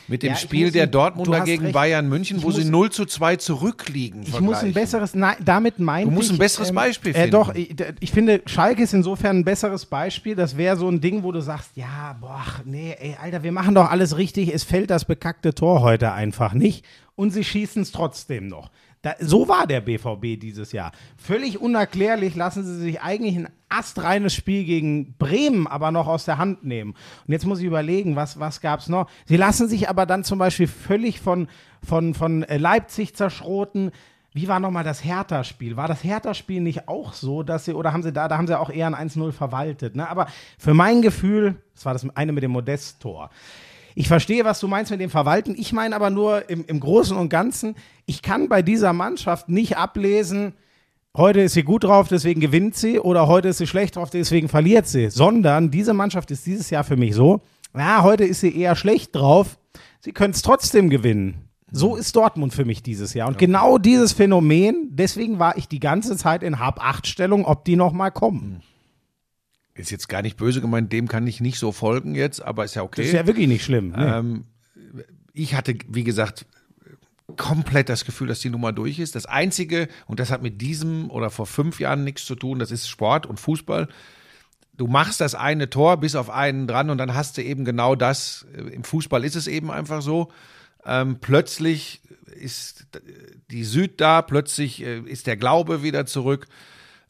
mit 0.07 0.23
dem 0.23 0.29
Ja, 0.31 0.35
Spiel 0.35 0.71
der 0.71 0.87
Dortmunder 0.87 1.41
gegen 1.41 1.63
recht. 1.65 1.73
Bayern 1.73 2.07
München, 2.07 2.37
Ich 2.37 2.43
wo 2.43 2.51
sie 2.51 2.61
muss- 2.61 2.69
0 2.69 2.91
zu 2.91 3.05
2 3.05 3.35
zurückliegen. 3.35 4.23
Ich 4.23 4.39
muss 4.39 4.57
ein 4.59 4.73
besseres, 4.73 5.13
nein, 5.15 5.35
damit 5.43 5.79
meinte 5.79 6.09
Du 6.09 6.15
musst 6.15 6.29
ein 6.29 6.33
ich, 6.35 6.39
besseres 6.39 6.71
Beispiel 6.71 7.11
Äh, 7.11 7.15
finden. 7.15 7.31
doch, 7.31 7.53
ich, 7.55 7.75
ich 7.99 8.11
finde, 8.11 8.41
Schalke 8.45 8.83
ist 8.83 8.93
insofern 8.93 9.39
ein 9.39 9.45
besseres 9.45 9.85
Beispiel. 9.85 10.35
Das 10.35 10.55
wäre 10.57 10.77
so 10.77 10.87
ein 10.89 11.01
Ding, 11.01 11.23
wo 11.23 11.31
du 11.31 11.41
sagst, 11.41 11.71
ja, 11.75 12.15
boah, 12.19 12.43
nee, 12.65 12.95
ey, 12.99 13.17
Alter, 13.21 13.43
wir 13.43 13.51
machen 13.51 13.75
doch 13.75 13.89
alles 13.89 14.17
richtig. 14.17 14.53
Es 14.53 14.63
fällt 14.63 14.89
das 14.89 15.05
bekackte 15.05 15.53
Tor 15.53 15.81
heute 15.81 16.11
einfach 16.13 16.53
nicht. 16.53 16.85
Und 17.15 17.31
sie 17.31 17.43
schießen 17.43 17.81
es 17.81 17.91
trotzdem 17.91 18.47
noch. 18.47 18.69
Da, 19.01 19.13
so 19.19 19.47
war 19.47 19.67
der 19.67 19.81
BVB 19.81 20.39
dieses 20.39 20.71
Jahr. 20.71 20.91
Völlig 21.17 21.61
unerklärlich 21.61 22.35
lassen 22.35 22.63
sie 22.63 22.77
sich 22.77 23.01
eigentlich 23.01 23.35
ein 23.35 23.49
astreines 23.69 24.33
Spiel 24.33 24.63
gegen 24.63 25.15
Bremen 25.17 25.67
aber 25.67 25.91
noch 25.91 26.07
aus 26.07 26.25
der 26.25 26.37
Hand 26.37 26.63
nehmen. 26.63 26.95
Und 27.27 27.31
jetzt 27.31 27.45
muss 27.45 27.59
ich 27.59 27.65
überlegen, 27.65 28.15
was, 28.15 28.39
was 28.39 28.61
gab 28.61 28.79
es 28.79 28.89
noch? 28.89 29.09
Sie 29.25 29.37
lassen 29.37 29.67
sich 29.67 29.89
aber 29.89 30.05
dann 30.05 30.23
zum 30.23 30.39
Beispiel 30.39 30.67
völlig 30.67 31.19
von, 31.19 31.47
von, 31.83 32.13
von 32.13 32.43
äh, 32.43 32.57
Leipzig 32.57 33.15
zerschroten. 33.15 33.91
Wie 34.33 34.47
war 34.47 34.59
nochmal 34.59 34.83
das 34.83 35.03
Hertha-Spiel? 35.03 35.77
War 35.77 35.87
das 35.87 36.03
Hertha-Spiel 36.03 36.61
nicht 36.61 36.87
auch 36.87 37.13
so, 37.13 37.43
dass 37.43 37.65
sie, 37.65 37.73
oder 37.73 37.93
haben 37.93 38.03
sie 38.03 38.13
da, 38.13 38.27
da 38.27 38.37
haben 38.37 38.47
sie 38.47 38.59
auch 38.59 38.69
eher 38.69 38.87
ein 38.87 39.09
1-0 39.09 39.31
verwaltet, 39.31 39.95
ne? 39.95 40.07
Aber 40.07 40.27
für 40.59 40.73
mein 40.73 41.01
Gefühl, 41.01 41.55
das 41.73 41.85
war 41.85 41.93
das 41.93 42.07
eine 42.15 42.31
mit 42.31 42.43
dem 42.43 42.51
Modest-Tor. 42.51 43.29
Ich 43.99 44.09
verstehe, 44.09 44.45
was 44.45 44.59
du 44.59 44.67
meinst 44.67 44.91
mit 44.91 45.01
dem 45.01 45.09
Verwalten. 45.09 45.55
Ich 45.57 45.73
meine 45.73 45.95
aber 45.95 46.11
nur 46.11 46.51
im, 46.51 46.63
im 46.67 46.79
Großen 46.79 47.17
und 47.17 47.29
Ganzen, 47.29 47.73
ich 48.05 48.21
kann 48.21 48.47
bei 48.47 48.61
dieser 48.61 48.93
Mannschaft 48.93 49.49
nicht 49.49 49.75
ablesen, 49.75 50.53
heute 51.15 51.41
ist 51.41 51.53
sie 51.53 51.63
gut 51.63 51.83
drauf, 51.83 52.07
deswegen 52.07 52.39
gewinnt 52.39 52.75
sie, 52.75 52.99
oder 52.99 53.27
heute 53.27 53.47
ist 53.47 53.57
sie 53.57 53.65
schlecht 53.65 53.95
drauf, 53.95 54.11
deswegen 54.11 54.49
verliert 54.49 54.85
sie. 54.85 55.09
Sondern 55.09 55.71
diese 55.71 55.95
Mannschaft 55.95 56.29
ist 56.29 56.45
dieses 56.45 56.69
Jahr 56.69 56.83
für 56.83 56.95
mich 56.95 57.15
so, 57.15 57.41
ja, 57.75 58.03
heute 58.03 58.23
ist 58.23 58.41
sie 58.41 58.55
eher 58.55 58.75
schlecht 58.75 59.15
drauf, 59.15 59.57
sie 59.99 60.11
können 60.11 60.35
es 60.35 60.43
trotzdem 60.43 60.91
gewinnen. 60.91 61.49
So 61.71 61.95
ist 61.95 62.15
Dortmund 62.15 62.53
für 62.53 62.65
mich 62.65 62.83
dieses 62.83 63.15
Jahr. 63.15 63.27
Und 63.27 63.39
genau 63.39 63.79
dieses 63.79 64.13
Phänomen, 64.13 64.89
deswegen 64.91 65.39
war 65.39 65.57
ich 65.57 65.67
die 65.67 65.79
ganze 65.79 66.17
Zeit 66.17 66.43
in 66.43 66.59
Hab-8-Stellung, 66.59 67.45
ob 67.45 67.65
die 67.65 67.75
nochmal 67.75 68.11
kommen. 68.11 68.61
Ist 69.77 69.91
jetzt 69.91 70.09
gar 70.09 70.21
nicht 70.21 70.37
böse 70.37 70.61
gemeint, 70.61 70.91
dem 70.91 71.07
kann 71.07 71.27
ich 71.27 71.39
nicht 71.39 71.59
so 71.59 71.71
folgen 71.71 72.15
jetzt, 72.15 72.41
aber 72.41 72.65
ist 72.65 72.75
ja 72.75 72.83
okay. 72.83 73.01
Das 73.01 73.07
ist 73.07 73.13
ja 73.13 73.27
wirklich 73.27 73.47
nicht 73.47 73.63
schlimm. 73.63 73.89
ne? 73.89 74.15
Ähm, 74.17 74.43
ich 75.33 75.53
hatte, 75.53 75.75
wie 75.87 76.03
gesagt, 76.03 76.45
komplett 77.35 77.89
das 77.89 78.05
Gefühl, 78.05 78.27
dass 78.27 78.39
die 78.39 78.49
Nummer 78.49 78.71
durch 78.71 78.99
ist. 78.99 79.15
Das 79.15 79.25
Einzige, 79.25 79.87
und 80.07 80.19
das 80.19 80.31
hat 80.31 80.41
mit 80.41 80.61
diesem 80.61 81.11
oder 81.11 81.29
vor 81.29 81.45
fünf 81.45 81.79
Jahren 81.79 82.03
nichts 82.03 82.25
zu 82.25 82.35
tun, 82.35 82.59
das 82.59 82.71
ist 82.71 82.87
Sport 82.87 83.25
und 83.25 83.39
Fußball. 83.39 83.87
Du 84.75 84.87
machst 84.87 85.21
das 85.21 85.35
eine 85.35 85.69
Tor 85.69 85.97
bis 85.97 86.15
auf 86.15 86.29
einen 86.29 86.67
dran 86.67 86.89
und 86.89 86.97
dann 86.97 87.13
hast 87.13 87.37
du 87.37 87.43
eben 87.43 87.65
genau 87.65 87.95
das. 87.95 88.45
Im 88.53 88.83
Fußball 88.83 89.23
ist 89.25 89.35
es 89.35 89.47
eben 89.47 89.71
einfach 89.71 90.01
so. 90.01 90.31
Ähm, 90.85 91.17
plötzlich 91.19 92.01
ist 92.39 92.87
die 93.51 93.63
Süd 93.63 93.99
da, 93.99 94.21
plötzlich 94.21 94.83
äh, 94.83 94.99
ist 94.99 95.27
der 95.27 95.35
Glaube 95.35 95.83
wieder 95.83 96.05
zurück. 96.05 96.47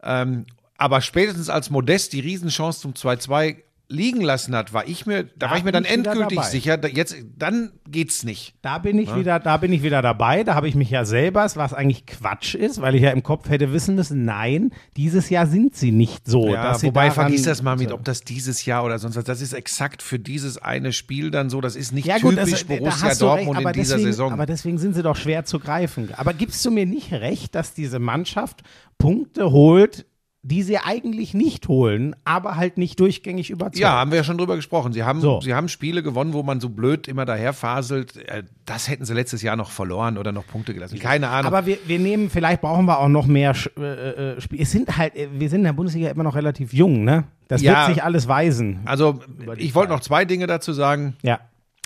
Ähm, 0.01 0.45
aber 0.77 1.01
spätestens 1.01 1.49
als 1.49 1.69
Modest 1.69 2.13
die 2.13 2.19
Riesenchance 2.19 2.79
zum 2.81 2.93
2-2 2.93 3.57
liegen 3.89 4.21
lassen 4.21 4.55
hat, 4.55 4.73
war 4.73 4.87
ich 4.87 5.05
mir, 5.05 5.23
da, 5.23 5.29
Da 5.37 5.49
war 5.51 5.57
ich 5.57 5.63
mir 5.63 5.71
dann 5.71 5.85
ich 5.85 5.91
endgültig 5.91 6.41
sicher, 6.43 6.77
da, 6.77 6.87
jetzt, 6.87 7.15
dann 7.37 7.71
geht's 7.89 8.23
nicht. 8.23 8.55
Da 8.61 8.79
bin 8.79 8.99
ich 8.99 9.15
wieder, 9.15 9.39
da 9.39 9.57
bin 9.57 9.71
ich 9.71 9.81
wieder 9.81 10.01
dabei. 10.01 10.43
Da 10.43 10.55
habe 10.55 10.67
ich 10.67 10.75
mich 10.75 10.89
ja 10.89 11.05
selber, 11.05 11.47
was 11.55 11.73
eigentlich 11.73 12.05
Quatsch 12.05 12.55
ist, 12.55 12.81
weil 12.81 12.95
ich 12.95 13.01
ja 13.01 13.11
im 13.11 13.23
Kopf 13.23 13.49
hätte 13.49 13.71
wissen 13.71 13.95
müssen, 13.95 14.25
nein, 14.25 14.71
dieses 14.97 15.29
Jahr 15.29 15.47
sind 15.47 15.75
sie 15.75 15.91
nicht 15.91 16.27
so. 16.27 16.49
Ja, 16.49 16.81
wobei 16.81 17.11
vergiss 17.11 17.43
das 17.43 17.61
mal 17.61 17.77
mit, 17.77 17.91
ob 17.91 18.03
das 18.03 18.21
dieses 18.21 18.65
Jahr 18.65 18.83
oder 18.83 18.99
sonst 18.99 19.15
was. 19.15 19.23
Das 19.23 19.41
ist 19.41 19.53
exakt 19.53 20.03
für 20.03 20.19
dieses 20.19 20.57
eine 20.57 20.91
Spiel 20.91 21.31
dann 21.31 21.49
so. 21.49 21.61
Das 21.61 21.75
ist 21.75 21.93
nicht 21.93 22.07
ja, 22.07 22.17
gut, 22.19 22.35
typisch 22.35 22.51
das, 22.51 22.67
da 22.67 22.75
Borussia 22.75 23.15
Dortmund 23.15 23.57
recht, 23.57 23.67
in 23.67 23.73
dieser 23.73 23.95
deswegen, 23.95 24.11
Saison. 24.11 24.33
Aber 24.33 24.45
deswegen 24.45 24.77
sind 24.77 24.95
sie 24.95 25.03
doch 25.03 25.15
schwer 25.15 25.45
zu 25.45 25.59
greifen. 25.59 26.09
Aber 26.17 26.33
gibst 26.33 26.63
du 26.65 26.71
mir 26.71 26.85
nicht 26.85 27.13
recht, 27.13 27.55
dass 27.55 27.73
diese 27.73 27.99
Mannschaft 27.99 28.63
Punkte 28.97 29.51
holt, 29.51 30.05
die 30.49 30.63
sie 30.63 30.77
eigentlich 30.77 31.33
nicht 31.33 31.67
holen, 31.67 32.15
aber 32.23 32.55
halt 32.55 32.77
nicht 32.77 32.99
durchgängig 32.99 33.49
überzeugen? 33.49 33.81
ja, 33.81 33.91
haben 33.91 34.11
wir 34.11 34.17
ja 34.17 34.23
schon 34.23 34.37
drüber 34.37 34.55
gesprochen. 34.55 34.93
Sie 34.93 35.03
haben, 35.03 35.19
So. 35.19 35.41
sie 35.41 35.53
haben 35.53 35.67
Spiele 35.67 36.03
gewonnen, 36.03 36.31
wo 36.33 36.41
man 36.41 36.61
so 36.61 36.69
blöd 36.69 37.07
immer 37.09 37.25
daher 37.25 37.51
faselt. 37.53 38.15
Äh, 38.15 38.43
Das 38.65 38.87
hätten 38.87 39.03
sie 39.05 39.13
letztes 39.13 39.41
Jahr 39.41 39.55
noch 39.57 39.71
verloren 39.71 40.17
oder 40.17 40.31
noch 40.31 40.47
Punkte 40.47 40.73
gelassen. 40.73 40.99
Keine 40.99 41.27
Ahnung. 41.29 41.47
Aber 41.53 41.65
wir, 41.65 41.77
wir 41.85 41.99
nehmen, 41.99 42.29
vielleicht 42.29 42.61
brauchen 42.61 42.85
wir 42.85 42.99
auch 42.99 43.09
noch 43.09 43.25
mehr 43.27 43.55
Sch- 43.55 43.69
äh, 43.77 44.35
äh, 44.37 44.41
Spiele. 44.41 44.63
Es 44.63 44.71
sind 44.71 44.97
halt, 44.97 45.15
äh, 45.15 45.27
wir 45.33 45.49
sind 45.49 45.59
in 45.59 45.63
der 45.65 45.73
Bundesliga 45.73 46.09
immer 46.09 46.23
noch 46.23 46.35
relativ 46.35 46.71
jung, 46.73 47.03
ne? 47.03 47.25
Das 47.49 47.61
Ja. 47.61 47.85
wird 47.87 47.95
sich 47.95 48.03
alles 48.03 48.27
weisen. 48.27 48.79
also, 48.85 49.19
ich 49.57 49.75
wollte 49.75 49.91
noch 49.91 50.01
zwei 50.01 50.23
Dinge 50.25 50.47
dazu 50.47 50.71
sagen. 50.73 51.15
Ja. 51.23 51.39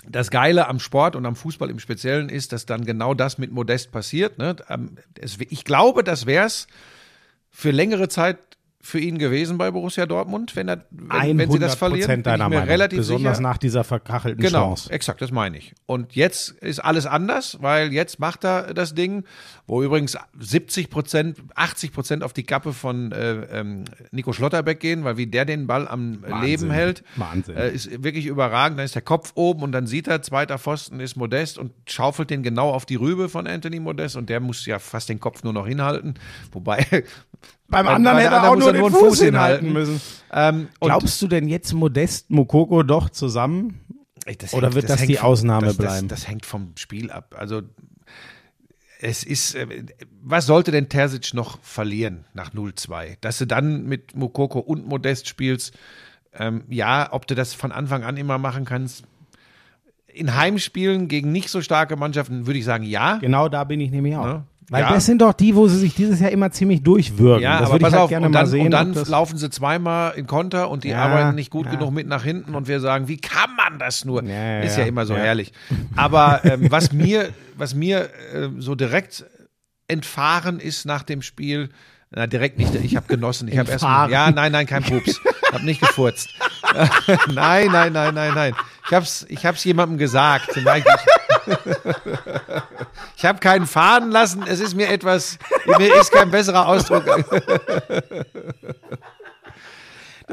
Das 0.08 0.30
Geile 0.30 0.68
am 0.68 0.80
Sport 0.80 1.14
und 1.14 1.26
am 1.26 1.36
Fußball 1.36 1.70
im 1.70 1.78
Speziellen 1.78 2.28
ist, 2.28 2.52
dass 2.52 2.66
dann 2.66 2.84
genau 2.84 3.14
das 3.14 3.38
mit 3.38 3.52
Modest 3.52 3.92
passiert. 3.92 4.38
Ne? 4.38 4.56
Ähm, 4.68 4.96
ich 5.48 5.64
glaube, 5.64 6.02
das 6.02 6.26
wäre 6.26 6.46
es 6.46 6.66
für 7.50 7.70
längere 7.70 8.08
Zeit 8.08 8.38
für 8.84 8.98
ihn 8.98 9.16
gewesen 9.18 9.58
bei 9.58 9.70
Borussia 9.70 10.06
Dortmund, 10.06 10.56
wenn, 10.56 10.66
er, 10.68 10.84
wenn, 10.90 11.38
wenn 11.38 11.50
sie 11.52 11.60
das 11.60 11.76
verlieren. 11.76 12.08
Bin 12.08 12.18
ich 12.18 12.24
deiner 12.24 12.48
mir 12.48 12.56
Meinung. 12.56 12.68
relativ 12.68 12.98
Besonders 12.98 13.36
sicher. 13.36 13.48
nach 13.48 13.56
dieser 13.58 13.84
verkachelten 13.84 14.42
Genau, 14.42 14.70
Chance. 14.70 14.90
exakt, 14.90 15.22
das 15.22 15.30
meine 15.30 15.56
ich. 15.56 15.72
Und 15.86 16.16
jetzt 16.16 16.50
ist 16.60 16.80
alles 16.80 17.06
anders, 17.06 17.58
weil 17.60 17.92
jetzt 17.92 18.18
macht 18.18 18.44
er 18.44 18.74
das 18.74 18.94
Ding, 18.94 19.22
wo 19.68 19.84
übrigens 19.84 20.18
70 20.36 20.90
Prozent, 20.90 21.38
80 21.54 21.92
Prozent 21.92 22.22
auf 22.24 22.32
die 22.32 22.42
Kappe 22.42 22.72
von 22.72 23.12
äh, 23.12 23.60
ähm, 23.60 23.84
Nico 24.10 24.32
Schlotterbeck 24.32 24.80
gehen, 24.80 25.04
weil 25.04 25.16
wie 25.16 25.28
der 25.28 25.44
den 25.44 25.68
Ball 25.68 25.86
am 25.86 26.20
Wahnsinn. 26.22 26.40
Leben 26.42 26.70
hält, 26.72 27.04
Wahnsinn. 27.14 27.56
Äh, 27.56 27.70
ist 27.70 28.02
wirklich 28.02 28.26
überragend. 28.26 28.78
Dann 28.80 28.84
ist 28.84 28.96
der 28.96 29.02
Kopf 29.02 29.30
oben 29.36 29.62
und 29.62 29.70
dann 29.70 29.86
sieht 29.86 30.08
er, 30.08 30.22
zweiter 30.22 30.58
Pfosten 30.58 30.98
ist 30.98 31.14
Modest 31.14 31.56
und 31.56 31.70
schaufelt 31.88 32.30
den 32.30 32.42
genau 32.42 32.70
auf 32.70 32.84
die 32.84 32.96
Rübe 32.96 33.28
von 33.28 33.46
Anthony 33.46 33.78
Modest 33.78 34.16
und 34.16 34.28
der 34.28 34.40
muss 34.40 34.66
ja 34.66 34.80
fast 34.80 35.08
den 35.08 35.20
Kopf 35.20 35.44
nur 35.44 35.52
noch 35.52 35.68
hinhalten. 35.68 36.14
Wobei 36.50 36.84
Beim 37.68 37.88
anderen 37.88 38.16
bei 38.16 38.24
hätte 38.24 38.34
er 38.34 38.50
auch 38.50 38.56
nur 38.56 38.72
den 38.72 38.84
er 38.84 38.90
Fuß, 38.90 39.22
hinhalten 39.22 39.72
müssen. 39.72 40.00
ähm, 40.32 40.68
Glaubst 40.80 41.20
du 41.22 41.28
denn 41.28 41.48
jetzt 41.48 41.72
Modest 41.72 42.30
Mokoko 42.30 42.82
doch 42.82 43.08
zusammen? 43.08 43.80
Ey, 44.26 44.36
das 44.36 44.52
Oder 44.54 44.74
wird 44.74 44.88
das 44.88 45.00
hängt 45.00 45.10
die 45.10 45.20
Ausnahme 45.20 45.68
das, 45.68 45.76
bleiben? 45.76 46.08
Das, 46.08 46.20
das 46.20 46.28
hängt 46.28 46.46
vom 46.46 46.72
Spiel 46.76 47.10
ab. 47.10 47.34
Also 47.36 47.62
es 49.00 49.24
ist, 49.24 49.54
äh, 49.54 49.84
was 50.22 50.46
sollte 50.46 50.70
denn 50.70 50.88
Terzic 50.88 51.34
noch 51.34 51.58
verlieren 51.62 52.24
nach 52.34 52.52
0-2? 52.52 53.16
Dass 53.20 53.38
du 53.38 53.46
dann 53.46 53.84
mit 53.84 54.14
Mokoko 54.14 54.60
und 54.60 54.86
Modest 54.86 55.28
spielst, 55.28 55.74
ähm, 56.34 56.64
ja, 56.68 57.08
ob 57.10 57.26
du 57.26 57.34
das 57.34 57.52
von 57.52 57.72
Anfang 57.72 58.04
an 58.04 58.16
immer 58.16 58.38
machen 58.38 58.64
kannst. 58.64 59.04
In 60.06 60.36
Heimspielen 60.36 61.08
gegen 61.08 61.32
nicht 61.32 61.48
so 61.48 61.62
starke 61.62 61.96
Mannschaften 61.96 62.46
würde 62.46 62.58
ich 62.58 62.64
sagen, 62.64 62.84
ja. 62.84 63.16
Genau 63.16 63.48
da 63.48 63.64
bin 63.64 63.80
ich 63.80 63.90
nämlich 63.90 64.14
auch. 64.16 64.24
Ja. 64.24 64.44
Weil 64.70 64.82
Ja. 64.82 64.92
das 64.92 65.06
sind 65.06 65.20
doch 65.20 65.32
die, 65.32 65.54
wo 65.56 65.66
sie 65.68 65.76
sich 65.78 65.94
dieses 65.94 66.20
Jahr 66.20 66.30
immer 66.30 66.50
ziemlich 66.50 66.82
durchwürgen. 66.82 67.42
Ja, 67.42 67.58
das 67.60 67.68
aber 67.70 67.78
pass 67.80 67.92
halt 67.92 68.02
auf, 68.02 68.08
gerne 68.10 68.26
und 68.26 68.32
dann, 68.32 68.46
sehen. 68.46 68.66
und 68.66 68.70
dann 68.70 68.94
laufen 69.06 69.36
sie 69.36 69.50
zweimal 69.50 70.12
in 70.14 70.26
Konter 70.26 70.70
und 70.70 70.84
die 70.84 70.90
Ja, 70.90 70.98
arbeiten 71.04 71.34
nicht 71.34 71.50
gut 71.50 71.66
ja. 71.66 71.72
genug 71.72 71.92
mit 71.92 72.06
nach 72.06 72.22
hinten 72.22 72.54
und 72.54 72.68
wir 72.68 72.80
sagen, 72.80 73.08
wie 73.08 73.16
kann 73.18 73.50
man 73.56 73.78
das 73.78 74.04
nur? 74.04 74.22
Ist 74.22 74.78
ja 74.78 74.84
immer 74.84 75.04
so 75.04 75.14
herrlich. 75.16 75.52
Aber 75.96 76.44
ähm, 76.44 76.70
was 76.70 76.92
mir, 76.92 77.30
was 77.56 77.74
mir 77.74 78.08
äh, 78.32 78.48
so 78.58 78.74
direkt 78.74 79.24
entfahren 79.88 80.60
ist 80.60 80.86
nach 80.86 81.02
dem 81.02 81.22
Spiel, 81.22 81.68
na 82.10 82.26
direkt 82.26 82.58
nicht, 82.58 82.74
ich 82.74 82.94
habe 82.96 83.06
genossen, 83.08 83.48
ich 83.48 83.58
habe 83.58 83.70
erst 83.70 83.84
ja, 83.84 84.30
nein, 84.30 84.52
nein, 84.52 84.66
kein 84.66 84.82
Pups. 84.82 85.20
habe 85.52 85.64
nicht 85.64 85.80
gefurzt. 85.80 86.28
nein, 87.34 87.68
nein, 87.72 87.92
nein, 87.92 88.14
nein, 88.14 88.32
nein. 88.34 88.54
Ich 88.86 88.94
hab's 88.94 89.26
ich 89.28 89.44
hab's 89.44 89.64
jemandem 89.64 89.98
gesagt. 89.98 90.50
Nein, 90.64 90.82
ich 90.86 91.31
ich 93.16 93.24
habe 93.24 93.38
keinen 93.38 93.66
fahren 93.66 94.10
lassen, 94.10 94.44
es 94.46 94.60
ist 94.60 94.74
mir 94.74 94.88
etwas 94.88 95.38
mir 95.78 95.94
ist 95.94 96.12
kein 96.12 96.30
besserer 96.30 96.68
Ausdruck 96.68 97.04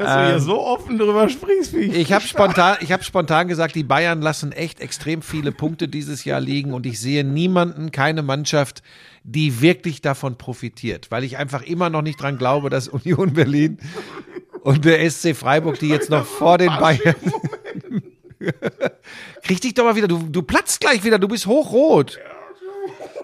dass 0.00 0.14
du 0.14 0.26
hier 0.26 0.40
so 0.40 0.60
offen 0.60 0.98
drüber 0.98 1.28
sprichst, 1.28 1.74
wie 1.74 1.80
ich. 1.80 1.96
Ich 1.96 2.12
habe 2.12 2.24
spontan, 2.26 2.76
ich 2.80 2.92
habe 2.92 3.04
spontan 3.04 3.48
gesagt, 3.48 3.74
die 3.74 3.84
Bayern 3.84 4.22
lassen 4.22 4.52
echt 4.52 4.80
extrem 4.80 5.22
viele 5.22 5.52
Punkte 5.52 5.88
dieses 5.88 6.24
Jahr 6.24 6.40
liegen 6.40 6.72
und 6.72 6.86
ich 6.86 6.98
sehe 7.00 7.24
niemanden, 7.24 7.90
keine 7.90 8.22
Mannschaft, 8.22 8.82
die 9.22 9.60
wirklich 9.60 10.00
davon 10.00 10.36
profitiert, 10.36 11.10
weil 11.10 11.24
ich 11.24 11.36
einfach 11.36 11.62
immer 11.62 11.90
noch 11.90 12.02
nicht 12.02 12.20
dran 12.20 12.38
glaube, 12.38 12.70
dass 12.70 12.88
Union 12.88 13.34
Berlin 13.34 13.78
und 14.62 14.84
der 14.84 15.08
SC 15.10 15.36
Freiburg, 15.36 15.78
die 15.78 15.88
jetzt 15.88 16.10
noch 16.10 16.24
vor 16.24 16.58
den 16.58 16.68
Bayern. 16.68 17.14
Krieg 19.42 19.60
dich 19.60 19.74
doch 19.74 19.84
mal 19.84 19.96
wieder, 19.96 20.08
du, 20.08 20.18
du 20.18 20.42
platzt 20.42 20.80
gleich 20.80 21.04
wieder, 21.04 21.18
du 21.18 21.28
bist 21.28 21.46
hochrot. 21.46 22.18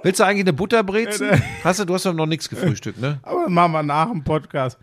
Willst 0.03 0.21
du 0.21 0.25
eigentlich 0.25 0.43
eine 0.45 0.53
Butterbrezen? 0.53 1.31
Hast 1.65 1.81
du, 1.81 1.85
du 1.85 1.95
hast 1.95 2.07
doch 2.07 2.15
noch 2.15 2.27
nichts 2.27 2.49
gefrühstückt, 2.49 3.01
ne? 3.01 3.19
Aber 3.23 3.49
machen 3.49 3.73
wir 3.73 3.83
nach 3.83 4.11
dem 4.11 4.23
Podcast. 4.23 4.79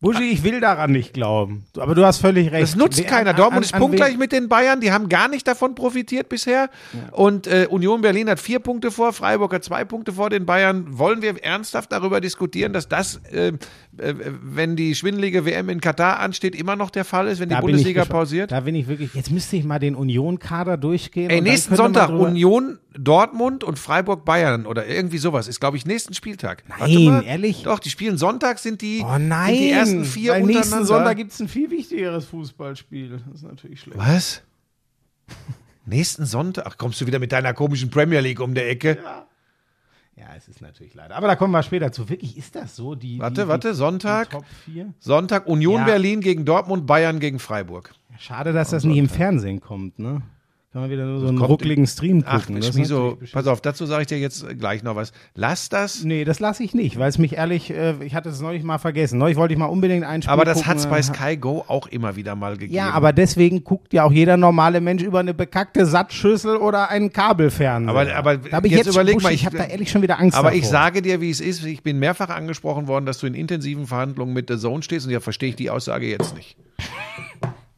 Buschi, 0.00 0.30
ich 0.30 0.42
will 0.42 0.58
daran 0.60 0.90
nicht 0.90 1.12
glauben. 1.14 1.64
Aber 1.78 1.94
du 1.94 2.04
hast 2.04 2.18
völlig 2.18 2.50
recht. 2.50 2.62
Das 2.64 2.74
nutzt 2.74 3.06
keiner. 3.06 3.30
an- 3.30 3.36
Dortmund 3.36 3.58
an- 3.58 3.62
ist 3.62 3.74
an 3.74 3.80
punktgleich 3.80 4.16
mit 4.16 4.32
den 4.32 4.48
Bayern. 4.48 4.80
Die 4.80 4.90
haben 4.90 5.08
gar 5.08 5.28
nicht 5.28 5.46
davon 5.46 5.76
profitiert 5.76 6.28
bisher. 6.28 6.70
Und 7.12 7.46
äh, 7.46 7.68
Union 7.70 8.00
Berlin 8.00 8.28
hat 8.28 8.40
vier 8.40 8.58
Punkte 8.58 8.90
vor, 8.90 9.12
Freiburg 9.12 9.54
hat 9.54 9.62
zwei 9.62 9.84
Punkte 9.84 10.12
vor 10.12 10.28
den 10.28 10.44
Bayern. 10.44 10.98
Wollen 10.98 11.22
wir 11.22 11.40
ernsthaft 11.44 11.92
darüber 11.92 12.20
diskutieren, 12.20 12.72
dass 12.72 12.88
das, 12.88 13.18
äh, 13.30 13.52
wenn 13.94 14.74
die 14.74 14.94
schwindelige 14.94 15.44
WM 15.44 15.68
in 15.68 15.80
Katar 15.80 16.18
ansteht, 16.18 16.54
immer 16.54 16.76
noch 16.76 16.88
der 16.88 17.04
Fall 17.04 17.28
ist, 17.28 17.40
wenn 17.40 17.50
die 17.50 17.54
Da 17.54 17.60
Bundesliga 17.60 18.06
pausiert? 18.06 18.50
Da 18.50 18.60
bin 18.60 18.74
ich 18.74 18.88
wirklich. 18.88 19.12
Jetzt 19.14 19.30
müsste 19.30 19.56
ich 19.56 19.64
mal 19.64 19.78
den 19.78 19.94
Union-Kader 19.94 20.78
durchgehen. 20.78 21.28
Ey, 21.28 21.42
nächsten 21.42 21.76
Sonntag 21.76 22.08
Union, 22.08 22.78
Dortmund 22.98 23.64
und 23.64 23.78
Freiburg 23.78 24.24
Bayern 24.24 24.64
oder 24.64 24.86
irgendwie 24.86 25.18
sowas 25.18 25.46
ist, 25.46 25.60
glaube 25.60 25.76
ich, 25.76 25.84
nächsten 25.84 26.14
Spieltag. 26.14 26.64
Nein, 26.78 27.04
mal. 27.04 27.24
ehrlich? 27.24 27.64
Doch, 27.64 27.78
die 27.78 27.90
spielen 27.90 28.16
Sonntag, 28.16 28.58
sind 28.60 28.80
die, 28.80 29.02
Oh 29.04 29.18
nein. 29.18 29.54
sind 29.54 29.62
die 29.62 29.70
ersten 29.70 30.04
vier 30.06 30.32
Weil 30.32 30.42
nächsten 30.44 30.58
untereinander. 30.58 30.86
Sonntag 30.86 31.16
gibt 31.18 31.32
es 31.32 31.40
ein 31.40 31.48
viel 31.48 31.70
wichtigeres 31.70 32.24
Fußballspiel. 32.26 33.10
Das 33.10 33.34
ist 33.34 33.42
natürlich 33.42 33.80
schlecht. 33.80 33.98
Was? 33.98 34.42
Nächsten 35.84 36.24
Sonntag? 36.26 36.64
Ach, 36.66 36.76
kommst 36.78 37.00
du 37.00 37.06
wieder 37.06 37.18
mit 37.18 37.32
deiner 37.32 37.52
komischen 37.54 37.90
Premier 37.90 38.20
League 38.20 38.40
um 38.40 38.54
der 38.54 38.70
Ecke? 38.70 38.98
Ja, 39.02 39.26
es 40.36 40.48
ist 40.48 40.60
natürlich 40.60 40.94
leider. 40.94 41.16
Aber 41.16 41.26
da 41.26 41.36
kommen 41.36 41.52
wir 41.52 41.62
später 41.62 41.92
zu. 41.92 42.08
Wirklich, 42.08 42.36
ist 42.36 42.54
das 42.54 42.76
so? 42.76 42.94
Die, 42.94 43.18
Warte, 43.18 43.42
die, 43.42 43.48
warte, 43.48 43.74
Sonntag. 43.74 44.30
Die 44.30 44.36
Top 44.36 44.44
4? 44.64 44.94
Sonntag 44.98 45.46
Union 45.46 45.80
Ja. 45.80 45.84
Berlin 45.84 46.20
gegen 46.20 46.44
Dortmund, 46.44 46.86
Bayern 46.86 47.20
gegen 47.20 47.38
Freiburg. 47.38 47.94
Schade, 48.18 48.52
dass 48.52 48.70
das 48.70 48.84
nicht 48.84 48.98
im 48.98 49.08
Fernsehen 49.08 49.60
kommt, 49.60 49.98
ne? 49.98 50.22
Kann 50.72 50.80
man 50.80 50.90
wieder 50.90 51.04
nur 51.04 51.20
so 51.20 51.28
einen 51.28 51.36
ruckligen 51.36 51.86
Stream 51.86 52.24
Ach, 52.26 52.38
gucken. 52.46 52.56
Das 52.56 52.70
ist 52.70 52.74
beschissen. 52.76 53.18
pass 53.30 53.46
auf, 53.46 53.60
dazu 53.60 53.84
sage 53.84 54.02
ich 54.02 54.06
dir 54.08 54.18
jetzt 54.18 54.58
gleich 54.58 54.82
noch 54.82 54.96
was. 54.96 55.12
Lass 55.34 55.68
das. 55.68 56.02
Nee, 56.02 56.24
das 56.24 56.40
lasse 56.40 56.64
ich 56.64 56.72
nicht, 56.72 56.98
weil 56.98 57.10
es 57.10 57.18
mich 57.18 57.34
ehrlich, 57.34 57.68
äh, 57.70 58.02
ich 58.02 58.14
hatte 58.14 58.30
es 58.30 58.40
neulich 58.40 58.62
mal 58.62 58.78
vergessen. 58.78 59.18
Neulich 59.18 59.36
wollte 59.36 59.52
ich 59.52 59.58
mal 59.58 59.66
unbedingt 59.66 60.06
ein 60.06 60.22
Spiel 60.22 60.32
Aber 60.32 60.46
das 60.46 60.64
hat 60.64 60.78
es 60.78 60.86
bei 60.86 61.00
äh, 61.00 61.02
Sky 61.02 61.36
Go 61.36 61.62
auch 61.68 61.88
immer 61.88 62.16
wieder 62.16 62.36
mal 62.36 62.56
gegeben. 62.56 62.72
Ja, 62.72 62.88
aber 62.92 63.12
deswegen 63.12 63.64
guckt 63.64 63.92
ja 63.92 64.04
auch 64.04 64.12
jeder 64.12 64.38
normale 64.38 64.80
Mensch 64.80 65.02
über 65.02 65.20
eine 65.20 65.34
bekackte 65.34 65.84
Sattschüssel 65.84 66.56
oder 66.56 66.88
einen 66.88 67.12
Kabelfernseher. 67.12 67.90
Aber- 67.90 68.14
aber 68.16 68.38
da 68.38 68.60
jetzt 68.62 68.86
jetzt, 68.86 68.94
überleg 68.94 69.16
Buschi, 69.16 69.24
mal, 69.26 69.34
ich 69.34 69.40
ich- 69.40 69.46
habe 69.46 69.58
da 69.58 69.64
ehrlich 69.64 69.90
schon 69.90 70.00
wieder 70.00 70.18
Angst 70.18 70.38
Aber 70.38 70.48
davor. 70.48 70.58
ich 70.58 70.66
sage 70.68 71.02
dir, 71.02 71.20
wie 71.20 71.28
es 71.28 71.40
ist. 71.42 71.66
Ich 71.66 71.82
bin 71.82 71.98
mehrfach 71.98 72.30
angesprochen 72.30 72.86
worden, 72.88 73.04
dass 73.04 73.18
du 73.18 73.26
in 73.26 73.34
intensiven 73.34 73.86
Verhandlungen 73.86 74.32
mit 74.32 74.48
The 74.48 74.56
Zone 74.56 74.82
stehst 74.82 75.04
und 75.04 75.12
ja 75.12 75.20
verstehe 75.20 75.50
ich 75.50 75.56
die 75.56 75.68
Aussage 75.68 76.06
jetzt 76.08 76.34
nicht. 76.34 76.56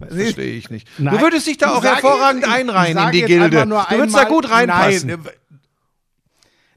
Verstehe 0.08 0.56
ich 0.56 0.70
nicht. 0.70 0.88
Nein. 0.98 1.14
du 1.14 1.20
würdest 1.22 1.46
dich 1.46 1.58
da 1.58 1.70
auch 1.70 1.82
sage 1.82 2.02
hervorragend 2.02 2.46
einreihen 2.46 2.98
in 2.98 3.10
die 3.12 3.22
Gilde. 3.22 3.66
Du 3.66 3.70
würdest 3.70 4.16
da 4.16 4.24
gut 4.24 4.50
reinpassen. 4.50 5.08
Nein, 5.08 5.18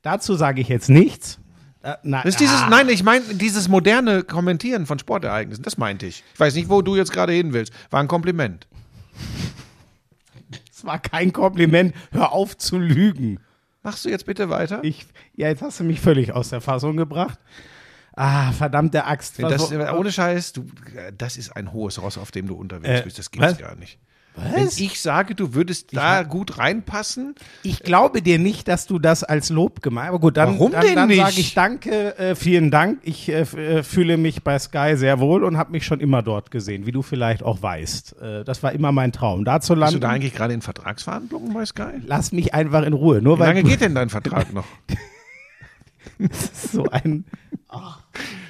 dazu 0.01 0.35
sage 0.35 0.61
ich 0.61 0.67
jetzt 0.69 0.89
nichts. 0.89 1.39
Äh, 1.83 1.95
nein, 2.03 2.21
Das 2.23 2.35
ist 2.35 2.39
dieses, 2.39 2.61
ah, 2.61 2.69
nein, 2.69 2.89
ich 2.89 3.03
meine 3.03 3.23
dieses 3.33 3.67
moderne 3.67 4.23
Kommentieren 4.23 4.85
von 4.85 4.99
Sportereignissen, 4.99 5.63
das 5.63 5.77
meinte 5.77 6.05
ich. 6.05 6.23
Ich 6.33 6.39
weiß 6.39 6.55
nicht, 6.55 6.69
wo 6.69 6.81
du 6.81 6.95
jetzt 6.95 7.11
gerade 7.11 7.33
hin 7.33 7.53
willst. 7.53 7.71
War 7.91 8.01
ein 8.01 8.07
Kompliment. 8.07 8.67
das 10.69 10.83
war 10.85 10.99
kein 10.99 11.31
Kompliment. 11.33 11.95
Hör 12.11 12.31
auf 12.31 12.57
zu 12.57 12.77
lügen. 12.77 13.39
Machst 13.83 14.03
du 14.03 14.09
jetzt 14.09 14.25
bitte 14.25 14.49
weiter? 14.49 14.79
Ich, 14.83 15.05
ja, 15.33 15.47
jetzt 15.47 15.61
hast 15.61 15.79
du 15.79 15.85
mich 15.85 16.01
völlig 16.01 16.33
aus 16.33 16.49
der 16.49 16.59
Fassung 16.59 16.97
gebracht. 16.97 17.39
Ah, 18.17 18.51
verdammte 18.51 19.05
Axt. 19.05 19.41
Was- 19.41 19.69
das, 19.69 19.93
ohne 19.93 20.11
Scheiß, 20.11 20.51
du, 20.53 20.65
das 21.17 21.37
ist 21.37 21.55
ein 21.55 21.71
hohes 21.71 22.01
Ross, 22.01 22.17
auf 22.17 22.31
dem 22.31 22.47
du 22.47 22.55
unterwegs 22.55 23.01
Äh, 23.01 23.03
bist. 23.03 23.19
Das 23.19 23.31
gibt's 23.31 23.51
was? 23.51 23.57
gar 23.57 23.75
nicht. 23.75 23.99
Wenn 24.53 24.67
ich 24.67 25.01
sage, 25.01 25.33
du 25.33 25.55
würdest 25.55 25.95
da 25.97 26.21
gut 26.21 26.59
reinpassen, 26.59 27.33
Ich 27.63 27.81
glaube 27.81 28.21
dir 28.21 28.37
nicht, 28.37 28.67
dass 28.67 28.85
du 28.85 28.99
das 28.99 29.23
als 29.23 29.49
Lob 29.49 29.81
gemeint 29.81 30.09
Aber 30.09 30.19
gut, 30.19 30.37
dann, 30.37 30.53
Warum 30.53 30.73
dann, 30.73 30.81
denn 30.85 30.95
dann 30.95 31.07
nicht? 31.07 31.19
sage 31.21 31.39
ich 31.39 31.53
danke, 31.55 32.15
äh, 32.19 32.35
vielen 32.35 32.69
Dank. 32.69 32.99
Ich 33.01 33.29
äh, 33.29 33.41
äh, 33.41 33.81
fühle 33.81 34.17
mich 34.17 34.43
bei 34.43 34.59
Sky 34.59 34.93
sehr 34.95 35.19
wohl 35.19 35.43
und 35.43 35.57
habe 35.57 35.71
mich 35.71 35.87
schon 35.87 35.99
immer 35.99 36.21
dort 36.21 36.51
gesehen, 36.51 36.85
wie 36.85 36.91
du 36.91 37.01
vielleicht 37.01 37.41
auch 37.41 37.63
weißt. 37.63 38.15
Äh, 38.21 38.43
das 38.43 38.61
war 38.61 38.73
immer 38.73 38.91
mein 38.91 39.11
Traum, 39.11 39.43
da 39.43 39.59
zu 39.59 39.73
bist 39.73 39.79
landen. 39.79 39.93
du 39.95 39.99
da 40.01 40.09
eigentlich 40.09 40.35
gerade 40.35 40.53
in 40.53 40.61
Vertragsverhandlungen 40.61 41.51
bei 41.55 41.65
Sky? 41.65 41.93
Lass 42.05 42.31
mich 42.31 42.53
einfach 42.53 42.83
in 42.83 42.93
Ruhe. 42.93 43.23
Nur 43.23 43.37
Wie 43.37 43.39
weil 43.39 43.47
lange 43.47 43.63
geht 43.63 43.81
denn 43.81 43.95
dein 43.95 44.09
Vertrag 44.09 44.53
noch? 44.53 44.65
so 46.53 46.85
ein 46.91 47.25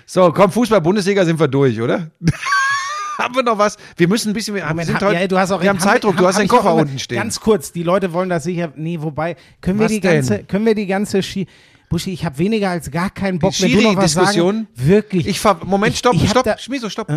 So, 0.06 0.32
komm, 0.32 0.52
Fußball-Bundesliga 0.52 1.26
sind 1.26 1.39
wir 1.39 1.48
durch, 1.48 1.80
oder? 1.82 2.10
haben 3.17 3.36
wir 3.36 3.43
noch 3.43 3.58
was? 3.58 3.78
Wir 3.96 4.08
müssen 4.08 4.30
ein 4.30 4.34
bisschen, 4.34 4.56
wir, 4.56 4.62
wir 4.63 4.70
Moment, 4.70 4.88
sind 4.88 5.02
ha- 5.02 5.08
heute, 5.08 5.20
ja, 5.22 5.28
du 5.28 5.38
hast 5.38 5.52
auch 5.52 5.62
wir 5.62 5.70
haben. 5.70 5.80
Zeitdruck, 5.80 6.15
wir- 6.15 6.20
du 6.22 6.28
hast 6.28 6.36
hab 6.36 6.41
den 6.41 6.46
ich 6.46 6.52
Koffer 6.52 6.74
unten 6.76 7.00
stehen. 7.00 7.17
Ganz 7.17 7.39
kurz, 7.39 7.72
die 7.72 7.84
Leute 7.84 8.13
wollen 8.13 8.30
das 8.30 8.43
sicher. 8.43 8.72
Nee, 8.76 9.00
wobei, 9.02 9.36
können 9.62 9.80
wir 9.80 9.86
Was 9.86 9.91
die 9.91 10.00
denn? 10.00 10.15
ganze, 10.15 10.43
können 10.43 10.65
wir 10.65 10.76
die 10.76 10.88
ganze 10.88 11.24
Ski. 11.24 11.48
Buschi, 11.89 12.12
ich 12.12 12.26
habe 12.26 12.38
weniger 12.38 12.70
als 12.70 12.91
gar 12.91 13.10
keinen 13.10 13.39
Bock, 13.39 13.54
wenn 13.60 13.72
du 13.72 13.82
noch 13.82 13.96
was 13.96 14.12
sagen. 14.12 14.67
Wirklich. 14.76 15.26
Ich 15.26 15.41
Moment, 15.65 15.93
Ich- 15.93 16.00
stopp, 16.00 16.13
ich 16.15 16.24
hab 16.24 16.30
stopp, 16.32 16.43
da- 16.46 16.58
Schmieso, 16.58 16.89
stopp. 16.89 17.08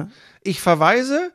Ich 0.43 0.61
verweise, 0.61 1.33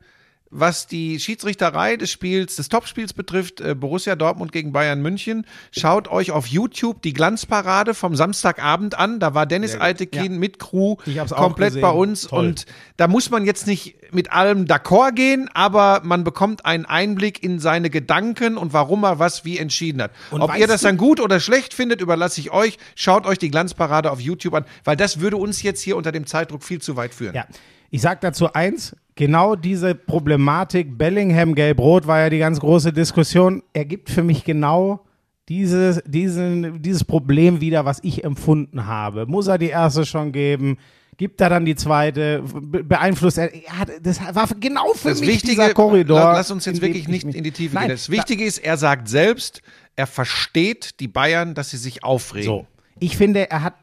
was 0.59 0.87
die 0.87 1.19
Schiedsrichterei 1.19 1.97
des 1.97 2.09
Spiels, 2.09 2.55
des 2.55 2.69
Topspiels 2.69 3.13
betrifft, 3.13 3.61
äh, 3.61 3.75
Borussia 3.75 4.15
Dortmund 4.15 4.51
gegen 4.51 4.71
Bayern 4.71 5.01
München. 5.01 5.45
Schaut 5.71 6.07
euch 6.07 6.31
auf 6.31 6.47
YouTube 6.47 7.01
die 7.01 7.13
Glanzparade 7.13 7.93
vom 7.93 8.15
Samstagabend 8.15 8.97
an. 8.97 9.19
Da 9.19 9.33
war 9.33 9.45
Dennis 9.45 9.75
Altekin 9.75 10.39
mit 10.39 10.59
Crew 10.59 10.95
komplett 11.29 11.79
bei 11.81 11.89
uns. 11.89 12.27
Toll. 12.27 12.39
Und 12.39 12.65
da 12.97 13.07
muss 13.07 13.29
man 13.29 13.45
jetzt 13.45 13.67
nicht 13.67 13.95
mit 14.13 14.31
allem 14.31 14.65
d'accord 14.65 15.11
gehen, 15.11 15.49
aber 15.53 16.01
man 16.03 16.23
bekommt 16.23 16.65
einen 16.65 16.85
Einblick 16.85 17.43
in 17.43 17.59
seine 17.59 17.89
Gedanken 17.89 18.57
und 18.57 18.71
warum 18.71 19.03
er 19.03 19.19
was 19.19 19.43
wie 19.43 19.57
entschieden 19.57 20.01
hat. 20.01 20.11
Und 20.31 20.41
Ob 20.41 20.57
ihr 20.57 20.67
das 20.67 20.81
dann 20.81 20.97
gut 20.97 21.19
oder 21.19 21.39
schlecht 21.39 21.73
findet, 21.73 22.01
überlasse 22.01 22.39
ich 22.39 22.51
euch. 22.51 22.77
Schaut 22.95 23.25
euch 23.25 23.37
die 23.37 23.51
Glanzparade 23.51 24.11
auf 24.11 24.21
YouTube 24.21 24.53
an, 24.53 24.65
weil 24.85 24.95
das 24.95 25.19
würde 25.19 25.37
uns 25.37 25.61
jetzt 25.63 25.81
hier 25.81 25.97
unter 25.97 26.11
dem 26.11 26.25
Zeitdruck 26.25 26.63
viel 26.63 26.81
zu 26.81 26.95
weit 26.95 27.13
führen. 27.13 27.35
Ja, 27.35 27.45
ich 27.91 28.01
sag 28.01 28.21
dazu 28.21 28.53
eins, 28.53 28.95
genau 29.15 29.55
diese 29.55 29.95
Problematik 29.95 30.97
Bellingham 30.97 31.55
gelb-rot 31.55 32.07
war 32.07 32.19
ja 32.19 32.29
die 32.29 32.39
ganz 32.39 32.59
große 32.59 32.91
Diskussion, 32.93 33.63
ergibt 33.73 34.09
für 34.09 34.23
mich 34.23 34.43
genau 34.43 35.01
dieses, 35.49 36.01
diesen, 36.05 36.81
dieses 36.81 37.03
Problem 37.03 37.61
wieder, 37.61 37.85
was 37.85 37.99
ich 38.03 38.23
empfunden 38.23 38.85
habe. 38.87 39.25
Muss 39.27 39.47
er 39.47 39.57
die 39.57 39.69
erste 39.69 40.05
schon 40.05 40.31
geben? 40.31 40.77
Gibt 41.17 41.39
er 41.39 41.49
dann 41.49 41.63
die 41.63 41.75
zweite? 41.75 42.43
Be 42.61 42.83
beeinflusst 42.83 43.37
er? 43.37 43.55
Ja, 43.55 43.85
das 44.01 44.19
war 44.35 44.47
genau 44.59 44.91
für 44.93 45.09
Das 45.09 45.19
mich 45.21 45.29
Wichtige, 45.29 45.61
dieser 45.61 45.73
Korridor. 45.73 46.19
la- 46.19 46.33
lass 46.33 46.51
uns 46.51 46.65
jetzt 46.65 46.81
wirklich 46.81 47.03
ich 47.03 47.07
nicht 47.07 47.23
in 47.35 47.43
die 47.43 47.51
Tiefe 47.51 47.75
Nein, 47.75 47.87
gehen. 47.87 47.95
Das 47.95 48.09
Wichtige 48.09 48.43
ist, 48.43 48.57
er 48.57 48.75
sagt 48.75 49.07
selbst, 49.07 49.61
er 49.95 50.07
versteht 50.07 50.99
die 50.99 51.07
Bayern, 51.07 51.53
dass 51.53 51.69
sie 51.69 51.77
sich 51.77 52.03
aufregen. 52.03 52.47
So. 52.47 52.67
Ich 52.99 53.15
finde, 53.15 53.49
er 53.49 53.61
hat 53.63 53.75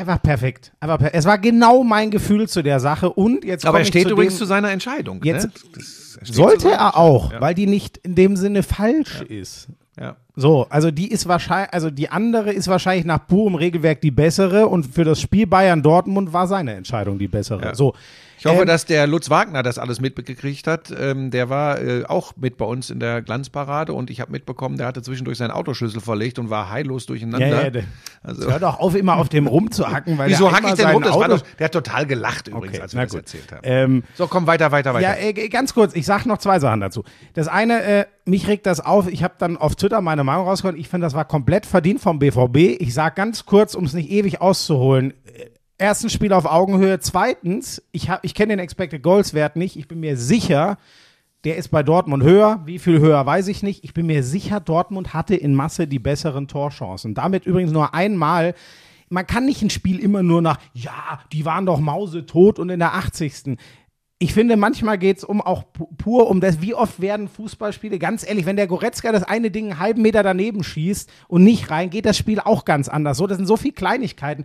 einfach 0.00 0.22
perfekt. 0.22 0.72
Einfach 0.80 0.98
per 0.98 1.14
es 1.14 1.24
war 1.24 1.38
genau 1.38 1.84
mein 1.84 2.10
Gefühl 2.10 2.48
zu 2.48 2.62
der 2.62 2.80
Sache 2.80 3.10
und 3.10 3.44
jetzt 3.44 3.64
Aber 3.66 3.78
er 3.78 3.84
steht 3.84 4.04
zu 4.04 4.10
übrigens 4.10 4.34
dem, 4.34 4.38
zu 4.38 4.44
seiner 4.46 4.70
Entscheidung. 4.70 5.22
Jetzt- 5.22 5.46
ne? 5.46 5.52
Das- 5.74 6.00
Sollte 6.22 6.70
er 6.72 6.96
auch, 6.98 7.32
Ja. 7.32 7.40
weil 7.40 7.54
die 7.54 7.66
nicht 7.66 7.96
in 7.98 8.14
dem 8.14 8.36
Sinne 8.36 8.62
falsch 8.62 9.22
ist. 9.22 9.68
Ja. 9.98 10.16
So, 10.36 10.66
also 10.68 10.90
die 10.90 11.08
ist 11.10 11.28
wahrscheinlich, 11.28 11.72
also 11.72 11.90
die 11.90 12.10
andere 12.10 12.52
ist 12.52 12.68
wahrscheinlich 12.68 13.04
nach 13.06 13.26
purem 13.26 13.54
Regelwerk 13.54 14.00
die 14.00 14.10
bessere 14.10 14.66
und 14.66 14.86
für 14.86 15.04
das 15.04 15.20
Spiel 15.20 15.46
Bayern 15.46 15.82
Dortmund 15.82 16.32
war 16.32 16.46
seine 16.46 16.74
Entscheidung 16.74 17.18
die 17.18 17.28
bessere. 17.28 17.62
Ja. 17.62 17.74
So. 17.74 17.94
Ich 18.40 18.46
hoffe, 18.46 18.62
Ähm, 18.62 18.66
dass 18.66 18.86
der 18.86 19.06
Lutz 19.06 19.28
Wagner 19.30 19.62
das 19.62 19.78
alles 19.78 20.00
mitgekriegt 20.00 20.66
hat. 20.66 20.92
Ähm, 20.98 21.30
der 21.30 21.50
war 21.50 21.80
äh, 21.80 22.04
auch 22.06 22.32
mit 22.36 22.56
bei 22.56 22.64
uns 22.64 22.88
in 22.90 22.98
der 22.98 23.20
Glanzparade 23.22 23.92
und 23.92 24.08
ich 24.10 24.20
habe 24.20 24.32
mitbekommen, 24.32 24.78
der 24.78 24.86
hatte 24.86 25.02
zwischendurch 25.02 25.36
seinen 25.38 25.50
Autoschlüssel 25.50 26.00
verlegt 26.00 26.38
und 26.38 26.48
war 26.50 26.70
heillos 26.70 27.04
durcheinander. 27.06 27.46
ja, 27.48 27.62
ja, 27.64 27.70
der, 27.70 27.84
Also- 28.22 28.50
hör 28.50 28.58
doch 28.58 28.80
auf, 28.80 28.94
immer 28.94 29.16
auf 29.18 29.28
dem 29.28 29.46
rumzuhacken, 29.46 30.16
weil 30.16 30.30
Wieso 30.30 30.48
der 30.48 30.56
hack 30.56 30.64
ich 30.68 30.74
denn 30.74 30.88
rum? 30.88 31.02
Das 31.02 31.12
Auto- 31.12 31.28
doch, 31.28 31.42
der 31.58 31.66
hat 31.66 31.72
total 31.72 32.06
gelacht 32.06 32.48
übrigens, 32.48 32.70
Okay, 32.76 32.80
als 32.82 32.94
wir 32.94 33.02
das 33.02 33.10
gut. 33.10 33.20
erzählt 33.20 33.52
haben. 33.52 33.60
Ähm, 33.62 34.02
so, 34.14 34.26
komm 34.26 34.46
weiter, 34.46 34.72
weiter, 34.72 34.94
weiter. 34.94 35.18
Ja, 35.20 35.22
äh, 35.28 35.32
ganz 35.50 35.74
kurz, 35.74 35.94
ich 35.94 36.06
sag 36.06 36.24
noch 36.24 36.38
zwei 36.38 36.58
Sachen 36.58 36.80
dazu. 36.80 37.04
Das 37.34 37.46
eine, 37.46 37.82
äh, 37.82 38.04
mich 38.24 38.48
regt 38.48 38.64
das 38.64 38.80
auf, 38.80 39.06
ich 39.06 39.22
habe 39.22 39.34
dann 39.38 39.58
auf 39.58 39.76
Twitter 39.76 40.00
meine 40.00 40.24
Meinung 40.24 40.46
rausgehauen, 40.46 40.78
ich 40.78 40.88
finde, 40.88 41.06
das 41.06 41.14
war 41.14 41.26
komplett 41.26 41.66
verdient 41.66 42.00
vom 42.00 42.18
BVB. 42.18 42.76
Ich 42.80 42.94
sag 42.94 43.16
ganz 43.16 43.44
kurz, 43.44 43.74
um 43.74 43.84
es 43.84 43.92
nicht 43.92 44.10
ewig 44.10 44.40
auszuholen, 44.40 45.12
äh, 45.26 45.46
erstens 45.80 46.12
Spiel 46.12 46.32
auf 46.32 46.44
Augenhöhe, 46.44 47.00
zweitens, 47.00 47.82
ich, 47.92 48.08
ich 48.22 48.34
kenne 48.34 48.52
den 48.52 48.58
Expected 48.60 49.02
Goals 49.02 49.34
Wert 49.34 49.56
nicht, 49.56 49.76
ich 49.76 49.88
bin 49.88 50.00
mir 50.00 50.16
sicher, 50.16 50.78
der 51.44 51.56
ist 51.56 51.68
bei 51.68 51.82
Dortmund 51.82 52.22
höher. 52.22 52.60
Wie 52.66 52.78
viel 52.78 52.98
höher, 53.00 53.24
weiß 53.24 53.48
ich 53.48 53.62
nicht. 53.62 53.82
Ich 53.82 53.94
bin 53.94 54.04
mir 54.06 54.22
sicher, 54.22 54.60
Dortmund 54.60 55.14
hatte 55.14 55.34
in 55.34 55.54
Masse 55.54 55.86
die 55.86 55.98
besseren 55.98 56.48
Torchancen. 56.48 57.14
Damit 57.14 57.46
übrigens 57.46 57.72
nur 57.72 57.94
einmal. 57.94 58.54
Man 59.08 59.26
kann 59.26 59.46
nicht 59.46 59.62
ein 59.62 59.70
Spiel 59.70 59.98
immer 59.98 60.22
nur 60.22 60.42
nach, 60.42 60.58
ja, 60.74 61.20
die 61.32 61.46
waren 61.46 61.64
doch 61.64 61.80
mausetot 61.80 62.58
und 62.58 62.68
in 62.68 62.78
der 62.78 62.94
80. 62.94 63.56
Ich 64.18 64.34
finde, 64.34 64.58
manchmal 64.58 64.98
geht 64.98 65.16
es 65.16 65.24
um 65.24 65.40
auch 65.40 65.62
pu- 65.62 65.88
pur 65.96 66.28
um 66.28 66.42
das, 66.42 66.60
wie 66.60 66.74
oft 66.74 67.00
werden 67.00 67.26
Fußballspiele, 67.26 67.98
ganz 67.98 68.28
ehrlich, 68.28 68.44
wenn 68.44 68.56
der 68.56 68.66
Goretzka 68.66 69.10
das 69.10 69.22
eine 69.22 69.50
Ding 69.50 69.70
einen 69.70 69.78
halben 69.80 70.02
Meter 70.02 70.22
daneben 70.22 70.62
schießt 70.62 71.10
und 71.28 71.42
nicht 71.42 71.70
rein, 71.70 71.88
geht 71.88 72.04
das 72.04 72.18
Spiel 72.18 72.38
auch 72.38 72.66
ganz 72.66 72.90
anders. 72.90 73.16
So, 73.16 73.26
das 73.26 73.38
sind 73.38 73.46
so 73.46 73.56
viele 73.56 73.72
Kleinigkeiten. 73.72 74.44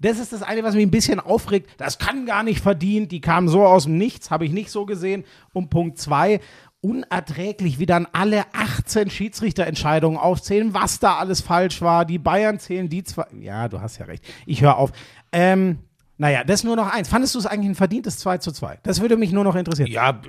Das 0.00 0.18
ist 0.18 0.32
das 0.32 0.42
eine, 0.42 0.62
was 0.64 0.74
mich 0.74 0.84
ein 0.84 0.90
bisschen 0.90 1.20
aufregt. 1.20 1.70
Das 1.76 1.98
kann 1.98 2.26
gar 2.26 2.42
nicht 2.42 2.60
verdient. 2.60 3.12
Die 3.12 3.20
kamen 3.20 3.48
so 3.48 3.64
aus 3.64 3.84
dem 3.84 3.98
Nichts, 3.98 4.30
habe 4.30 4.46
ich 4.46 4.52
nicht 4.52 4.70
so 4.70 4.86
gesehen. 4.86 5.24
Und 5.52 5.70
Punkt 5.70 5.98
zwei, 5.98 6.40
unerträglich, 6.80 7.78
wie 7.78 7.86
dann 7.86 8.06
alle 8.12 8.44
18 8.54 9.10
Schiedsrichterentscheidungen 9.10 10.18
aufzählen, 10.18 10.72
was 10.72 10.98
da 10.98 11.16
alles 11.16 11.42
falsch 11.42 11.82
war. 11.82 12.04
Die 12.06 12.18
Bayern 12.18 12.58
zählen 12.58 12.88
die 12.88 13.04
zwei. 13.04 13.26
Ja, 13.38 13.68
du 13.68 13.80
hast 13.80 13.98
ja 13.98 14.06
recht. 14.06 14.24
Ich 14.46 14.62
höre 14.62 14.78
auf. 14.78 14.92
Ähm, 15.32 15.78
naja, 16.16 16.44
das 16.44 16.64
nur 16.64 16.76
noch 16.76 16.92
eins. 16.92 17.08
Fandest 17.08 17.34
du 17.34 17.38
es 17.38 17.46
eigentlich 17.46 17.70
ein 17.70 17.74
verdientes 17.74 18.18
2 18.18 18.38
zu 18.38 18.52
2? 18.52 18.80
Das 18.82 19.00
würde 19.00 19.16
mich 19.16 19.32
nur 19.32 19.44
noch 19.44 19.56
interessieren. 19.56 19.90
Ja, 19.90 20.20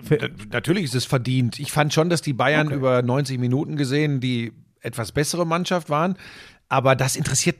natürlich 0.51 0.85
ist 0.85 0.95
es 0.95 1.03
verdient. 1.03 1.59
Ich 1.59 1.71
fand 1.71 1.93
schon, 1.93 2.09
dass 2.09 2.21
die 2.21 2.31
Bayern 2.33 2.71
über 2.71 3.01
90 3.01 3.39
Minuten 3.39 3.75
gesehen 3.75 4.21
die 4.21 4.53
etwas 4.81 5.11
bessere 5.11 5.45
Mannschaft 5.45 5.89
waren. 5.89 6.15
Aber 6.71 6.95
das 6.95 7.17
interessiert 7.17 7.57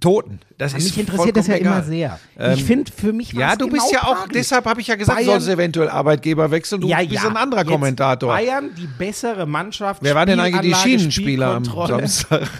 Toten. 0.00 0.40
Das 0.58 0.74
ist 0.74 0.84
Mich 0.84 0.98
interessiert 0.98 1.34
das 1.36 1.46
ja 1.46 1.54
vollkommen 1.54 1.76
immer 1.86 1.86
egal. 1.88 2.18
sehr. 2.36 2.54
ich 2.54 2.64
finde, 2.64 2.92
für 2.92 3.12
mich 3.14 3.34
war 3.34 3.40
Ja, 3.40 3.56
du 3.56 3.68
bist 3.70 3.86
genau 3.88 3.92
ja 4.02 4.02
auch, 4.08 4.16
tragisch. 4.18 4.32
deshalb 4.34 4.66
habe 4.66 4.80
ich 4.82 4.88
ja 4.88 4.96
gesagt, 4.96 5.16
Bayern- 5.18 5.30
sollst 5.40 5.48
eventuell 5.48 5.88
Arbeitgeber 5.88 6.50
wechseln. 6.50 6.80
Du 6.82 6.88
ja, 6.88 6.98
bist 6.98 7.12
ja. 7.12 7.28
ein 7.30 7.36
anderer 7.36 7.62
Jetzt 7.62 7.70
Kommentator. 7.70 8.28
Bayern, 8.34 8.70
die 8.76 8.86
bessere 8.86 9.46
Mannschaft. 9.46 10.02
Wer 10.02 10.14
waren 10.14 10.28
denn 10.28 10.40
eigentlich 10.40 10.60
die 10.60 10.74
Schienenspieler 10.74 11.54
am. 11.54 11.64
Samstag? 11.64 12.50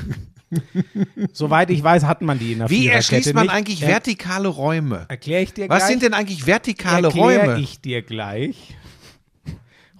Soweit 1.32 1.68
ich 1.70 1.82
weiß, 1.82 2.04
hat 2.04 2.22
man 2.22 2.38
die 2.38 2.52
in 2.52 2.60
der 2.60 2.70
Wie 2.70 2.86
erschließt 2.88 3.34
man 3.34 3.44
nicht. 3.46 3.52
eigentlich 3.54 3.80
vertikale 3.82 4.48
Räume? 4.48 5.04
Erkläre 5.08 5.42
ich 5.42 5.52
dir 5.52 5.68
Was 5.68 5.78
gleich. 5.78 5.90
sind 5.90 6.02
denn 6.02 6.14
eigentlich 6.14 6.46
vertikale 6.46 7.08
Erkläre 7.08 7.46
Räume? 7.50 7.60
ich 7.60 7.80
dir 7.80 8.00
gleich. 8.02 8.76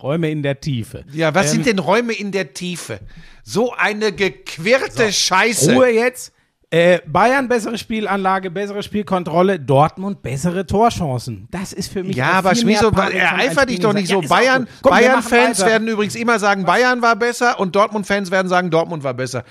Räume 0.06 0.30
in 0.30 0.42
der 0.44 0.60
Tiefe. 0.60 1.04
Ja, 1.12 1.34
was 1.34 1.46
Ähm, 1.46 1.52
sind 1.52 1.66
denn 1.66 1.78
Räume 1.80 2.12
in 2.12 2.30
der 2.30 2.54
Tiefe? 2.54 3.00
So 3.42 3.72
eine 3.72 4.12
gequirlte 4.12 5.12
Scheiße. 5.12 5.74
Ruhe 5.74 5.88
jetzt. 5.90 6.32
Äh, 6.70 6.98
Bayern 7.06 7.48
bessere 7.48 7.78
Spielanlage, 7.78 8.50
bessere 8.50 8.82
Spielkontrolle, 8.82 9.60
Dortmund 9.60 10.22
bessere 10.22 10.66
Torchancen. 10.66 11.46
Das 11.52 11.72
ist 11.72 11.92
für 11.92 12.02
mich 12.02 12.16
Ja, 12.16 12.30
ein 12.30 12.34
aber 12.36 12.54
Schmieso, 12.56 12.90
ereifer 12.90 13.66
dich 13.66 13.78
doch 13.78 13.92
nicht 13.92 14.10
Ja, 14.10 14.20
so. 14.20 14.28
Bayern, 14.28 14.66
Bayern-Fans 14.82 15.64
werden 15.64 15.86
übrigens 15.86 16.16
immer 16.16 16.40
sagen, 16.40 16.64
Bayern 16.64 17.02
war 17.02 17.14
besser 17.14 17.60
und 17.60 17.76
Dortmund-Fans 17.76 18.32
werden 18.32 18.48
sagen, 18.48 18.70
Dortmund 18.70 19.04
war 19.04 19.14
besser. 19.14 19.44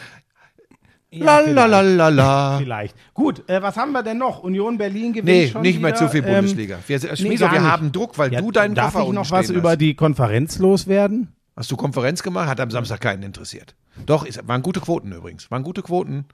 Ja, 1.15 1.39
la 1.39 1.65
la 1.65 1.81
la 1.81 2.09
la. 2.09 2.57
Vielleicht. 2.57 2.95
Gut, 3.13 3.47
äh, 3.49 3.61
was 3.61 3.77
haben 3.77 3.91
wir 3.91 4.03
denn 4.03 4.17
noch? 4.17 4.39
Union 4.43 4.77
Berlin 4.77 5.13
gewinnt 5.13 5.27
Nee, 5.27 5.47
schon 5.47 5.61
nicht 5.61 5.79
mehr 5.81 5.91
wieder. 5.91 5.97
zu 5.99 6.09
viel 6.09 6.23
Ähm, 6.25 6.33
Bundesliga. 6.35 6.79
Wir, 6.85 6.99
Schmieso, 7.15 7.45
gar 7.45 7.53
wir 7.53 7.63
haben 7.63 7.91
Druck, 7.91 8.17
weil 8.17 8.33
ja, 8.33 8.41
du 8.41 8.51
deinen 8.51 8.75
darf 8.75 8.93
Koffer 8.93 9.03
ich 9.03 9.09
unten 9.09 9.21
noch 9.21 9.31
was 9.31 9.49
über 9.49 9.77
die 9.77 9.95
Konferenz 9.95 10.59
loswerden? 10.59 11.29
Hast 11.55 11.71
du 11.71 11.77
Konferenz 11.77 12.21
gemacht? 12.21 12.49
Hat 12.49 12.59
am 12.59 12.69
Samstag 12.71 12.99
keinen 12.99 13.23
interessiert. 13.23 13.75
Doch, 14.05 14.25
ist, 14.25 14.45
waren 14.47 14.61
gute 14.61 14.81
Quoten 14.81 15.11
übrigens. 15.13 15.49
Waren 15.49 15.63
gute 15.63 15.81
Quoten. 15.81 16.25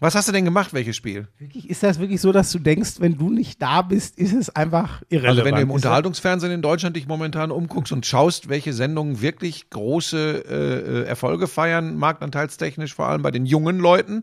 Was 0.00 0.14
hast 0.14 0.28
du 0.28 0.32
denn 0.32 0.44
gemacht, 0.44 0.72
welches 0.72 0.94
Spiel? 0.96 1.26
Wirklich, 1.38 1.68
ist 1.68 1.82
das 1.82 1.98
wirklich 1.98 2.20
so, 2.20 2.30
dass 2.30 2.52
du 2.52 2.60
denkst, 2.60 3.00
wenn 3.00 3.18
du 3.18 3.30
nicht 3.30 3.60
da 3.60 3.82
bist, 3.82 4.16
ist 4.16 4.32
es 4.32 4.48
einfach 4.48 5.02
irrelevant? 5.08 5.38
Also 5.38 5.44
wenn 5.44 5.54
du 5.56 5.60
im 5.62 5.70
Unterhaltungsfernsehen 5.72 6.52
in 6.52 6.62
Deutschland 6.62 6.94
dich 6.94 7.08
momentan 7.08 7.50
umguckst 7.50 7.92
und 7.92 8.06
schaust, 8.06 8.48
welche 8.48 8.72
Sendungen 8.72 9.20
wirklich 9.20 9.70
große 9.70 10.44
äh, 10.48 11.00
äh, 11.00 11.04
Erfolge 11.04 11.48
feiern, 11.48 11.96
marktanteilstechnisch 11.96 12.94
vor 12.94 13.08
allem 13.08 13.22
bei 13.22 13.32
den 13.32 13.44
jungen 13.44 13.80
Leuten, 13.80 14.22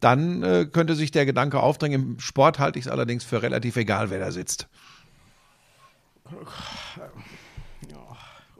dann 0.00 0.42
äh, 0.42 0.66
könnte 0.70 0.94
sich 0.94 1.12
der 1.12 1.24
Gedanke 1.24 1.60
aufdrängen. 1.60 2.02
Im 2.02 2.20
Sport 2.20 2.58
halte 2.58 2.78
ich 2.78 2.84
es 2.84 2.90
allerdings 2.90 3.24
für 3.24 3.42
relativ 3.42 3.76
egal, 3.76 4.10
wer 4.10 4.18
da 4.18 4.30
sitzt. 4.30 4.68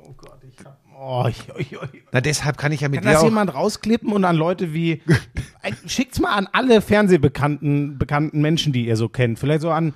Oh 0.08 0.12
Gott, 0.16 0.38
ich 0.48 0.64
hab, 0.64 0.78
oh, 1.06 1.26
ich, 1.28 1.48
ich, 1.56 1.72
ich, 1.72 1.78
Na, 2.12 2.20
deshalb 2.20 2.58
kann 2.58 2.72
ich 2.72 2.80
ja 2.80 2.88
mit 2.88 3.00
Kann 3.00 3.08
dir 3.08 3.12
das 3.12 3.22
auch... 3.22 3.26
jemand 3.26 3.54
rausklippen 3.54 4.12
und 4.12 4.24
an 4.24 4.36
Leute 4.36 4.74
wie. 4.74 5.02
Schickt's 5.86 6.20
mal 6.20 6.34
an 6.34 6.48
alle 6.52 6.80
fernsehbekannten 6.80 7.98
bekannten 7.98 8.40
Menschen, 8.40 8.72
die 8.72 8.86
ihr 8.86 8.96
so 8.96 9.08
kennt. 9.08 9.38
Vielleicht 9.38 9.62
so 9.62 9.70
an 9.70 9.94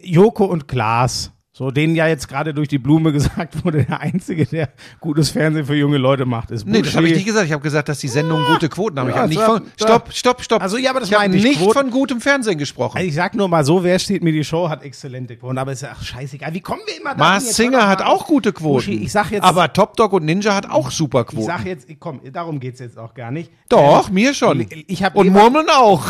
Joko 0.00 0.44
und 0.44 0.68
Klaas. 0.68 1.32
So, 1.58 1.72
denen 1.72 1.96
ja 1.96 2.06
jetzt 2.06 2.28
gerade 2.28 2.54
durch 2.54 2.68
die 2.68 2.78
Blume 2.78 3.10
gesagt 3.18 3.64
wurde, 3.64 3.82
der 3.84 4.00
Einzige, 4.00 4.46
der 4.46 4.68
gutes 5.00 5.30
Fernsehen 5.30 5.66
für 5.66 5.74
junge 5.74 5.98
Leute 5.98 6.24
macht, 6.24 6.52
ist 6.52 6.64
Nee, 6.64 6.82
das 6.82 6.94
habe 6.94 7.08
ich 7.08 7.14
nicht 7.16 7.26
gesagt. 7.26 7.46
Ich 7.46 7.52
habe 7.52 7.64
gesagt, 7.64 7.88
dass 7.88 7.98
die 7.98 8.06
Sendungen 8.06 8.46
gute 8.46 8.68
Quoten 8.68 8.96
haben. 9.00 9.08
Ich 9.08 9.14
Ja, 9.16 9.22
habe 9.22 9.28
nicht 9.28 9.42
von... 9.42 9.62
Stopp, 9.76 10.12
stopp, 10.12 10.40
stopp. 10.44 10.62
Also, 10.62 10.76
ja, 10.76 10.90
aber 10.90 11.00
das 11.00 11.08
ich 11.10 11.16
habe 11.18 11.34
ich. 11.34 11.42
nicht 11.42 11.58
Quoten- 11.58 11.72
von 11.72 11.90
gutem 11.90 12.20
Fernsehen 12.20 12.58
gesprochen. 12.58 12.98
Also 12.98 13.08
ich 13.08 13.14
sag 13.16 13.34
nur 13.34 13.48
mal 13.48 13.64
so, 13.64 13.82
wer 13.82 13.98
steht 13.98 14.22
mir 14.22 14.30
die 14.30 14.44
Show, 14.44 14.68
hat 14.68 14.84
exzellente 14.84 15.36
Quoten, 15.36 15.58
aber 15.58 15.72
ist 15.72 15.82
ja 15.82 15.96
scheißegal. 16.00 16.54
Wie 16.54 16.60
kommen 16.60 16.82
wir 16.86 16.96
immer 16.96 17.10
da? 17.10 17.18
Mars 17.18 17.56
Singer 17.56 17.88
hat 17.88 18.02
auch 18.02 18.28
gute 18.28 18.52
Quoten. 18.52 18.74
Buschi, 18.74 19.02
ich 19.02 19.10
sag 19.10 19.32
jetzt, 19.32 19.42
aber 19.42 19.72
Top 19.72 19.96
Dog 19.96 20.12
und 20.12 20.24
Ninja 20.26 20.54
hat 20.54 20.70
auch 20.70 20.92
super 20.92 21.22
ich 21.22 21.26
Quoten. 21.26 21.46
sag 21.46 21.64
jetzt, 21.66 21.88
komm, 21.98 22.20
darum 22.32 22.60
geht's 22.60 22.78
jetzt 22.78 22.96
auch 22.96 23.14
gar 23.14 23.32
nicht. 23.32 23.50
Doch, 23.68 24.06
Ähm, 24.10 24.14
mir 24.14 24.32
schon. 24.32 24.64
Ich 24.86 25.02
hab 25.02 25.16
und 25.16 25.28
Murmeln 25.30 25.66
auch. 25.70 26.04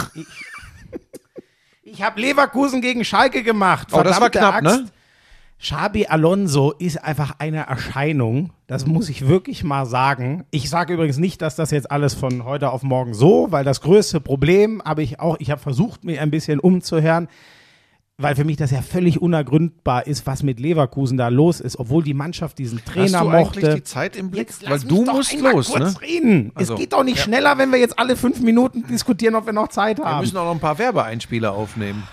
Ich 1.85 2.03
habe 2.03 2.21
Leverkusen 2.21 2.83
gegen 2.83 3.03
Schalke 3.03 3.43
gemacht. 3.43 3.89
Oh, 3.93 4.03
das 4.03 4.21
war 4.21 4.29
knapp, 4.29 4.61
ne? 4.63 4.85
Xabi 5.61 6.07
Alonso 6.07 6.73
ist 6.73 7.03
einfach 7.03 7.37
eine 7.39 7.67
Erscheinung. 7.67 8.51
Das 8.69 8.87
muss 8.87 9.09
ich 9.09 9.27
wirklich 9.27 9.65
mal 9.65 9.87
sagen. 9.87 10.45
Ich 10.53 10.71
sage 10.71 10.95
übrigens 10.95 11.19
nicht, 11.19 11.43
dass 11.43 11.57
das 11.57 11.73
jetzt 11.73 11.91
alles 11.91 12.15
von 12.15 12.45
heute 12.45 12.71
auf 12.71 12.85
morgen 12.85 13.13
so, 13.13 13.49
weil 13.51 13.65
das 13.65 13.81
größte 13.81 14.21
Problem 14.21 14.81
habe 14.85 15.03
ich 15.03 15.19
auch, 15.19 15.37
ich 15.41 15.51
habe 15.51 15.61
versucht, 15.61 16.05
mich 16.05 16.21
ein 16.21 16.31
bisschen 16.31 16.61
umzuhören, 16.61 17.27
weil 18.19 18.37
für 18.37 18.45
mich 18.45 18.57
das 18.57 18.71
ja 18.71 18.83
völlig 18.83 19.21
unergründbar 19.21 20.07
ist, 20.07 20.27
was 20.27 20.45
mit 20.45 20.61
Leverkusen 20.61 21.17
da 21.19 21.29
los 21.29 21.61
ist, 21.61 21.77
obwohl 21.79 22.05
die 22.05 22.15
Mannschaft 22.15 22.59
diesen 22.59 22.85
Trainer 22.85 23.21
Hast 23.21 23.27
du 23.27 23.31
mochte. 23.31 23.59
eigentlich 23.61 23.75
die 23.75 23.83
Zeit 23.85 24.17
im 24.17 24.31
Blick? 24.31 24.49
Jetzt 24.49 24.69
Weil 24.69 24.79
du 24.81 25.05
musst 25.05 25.41
los, 25.41 25.71
kurz 25.71 25.95
ne? 25.95 26.01
reden. 26.01 26.53
Also, 26.55 26.75
es 26.75 26.81
geht 26.81 26.93
doch 26.93 27.03
nicht 27.03 27.19
ja. 27.19 27.25
schneller, 27.25 27.59
wenn 27.59 27.71
wir 27.73 27.79
jetzt 27.79 27.99
alle 27.99 28.17
fünf 28.17 28.41
Minuten 28.41 28.87
diskutieren, 28.87 29.35
ob 29.35 29.47
wir 29.47 29.53
noch 29.53 29.69
Zeit 29.69 29.99
Wir 29.99 30.05
haben. 30.05 30.21
müssen 30.21 30.37
auch 30.37 30.45
noch 30.45 30.55
ein 30.55 30.61
paar 30.61 30.79
Werbeeinspieler 30.79 31.53
aufnehmen. 31.53 32.05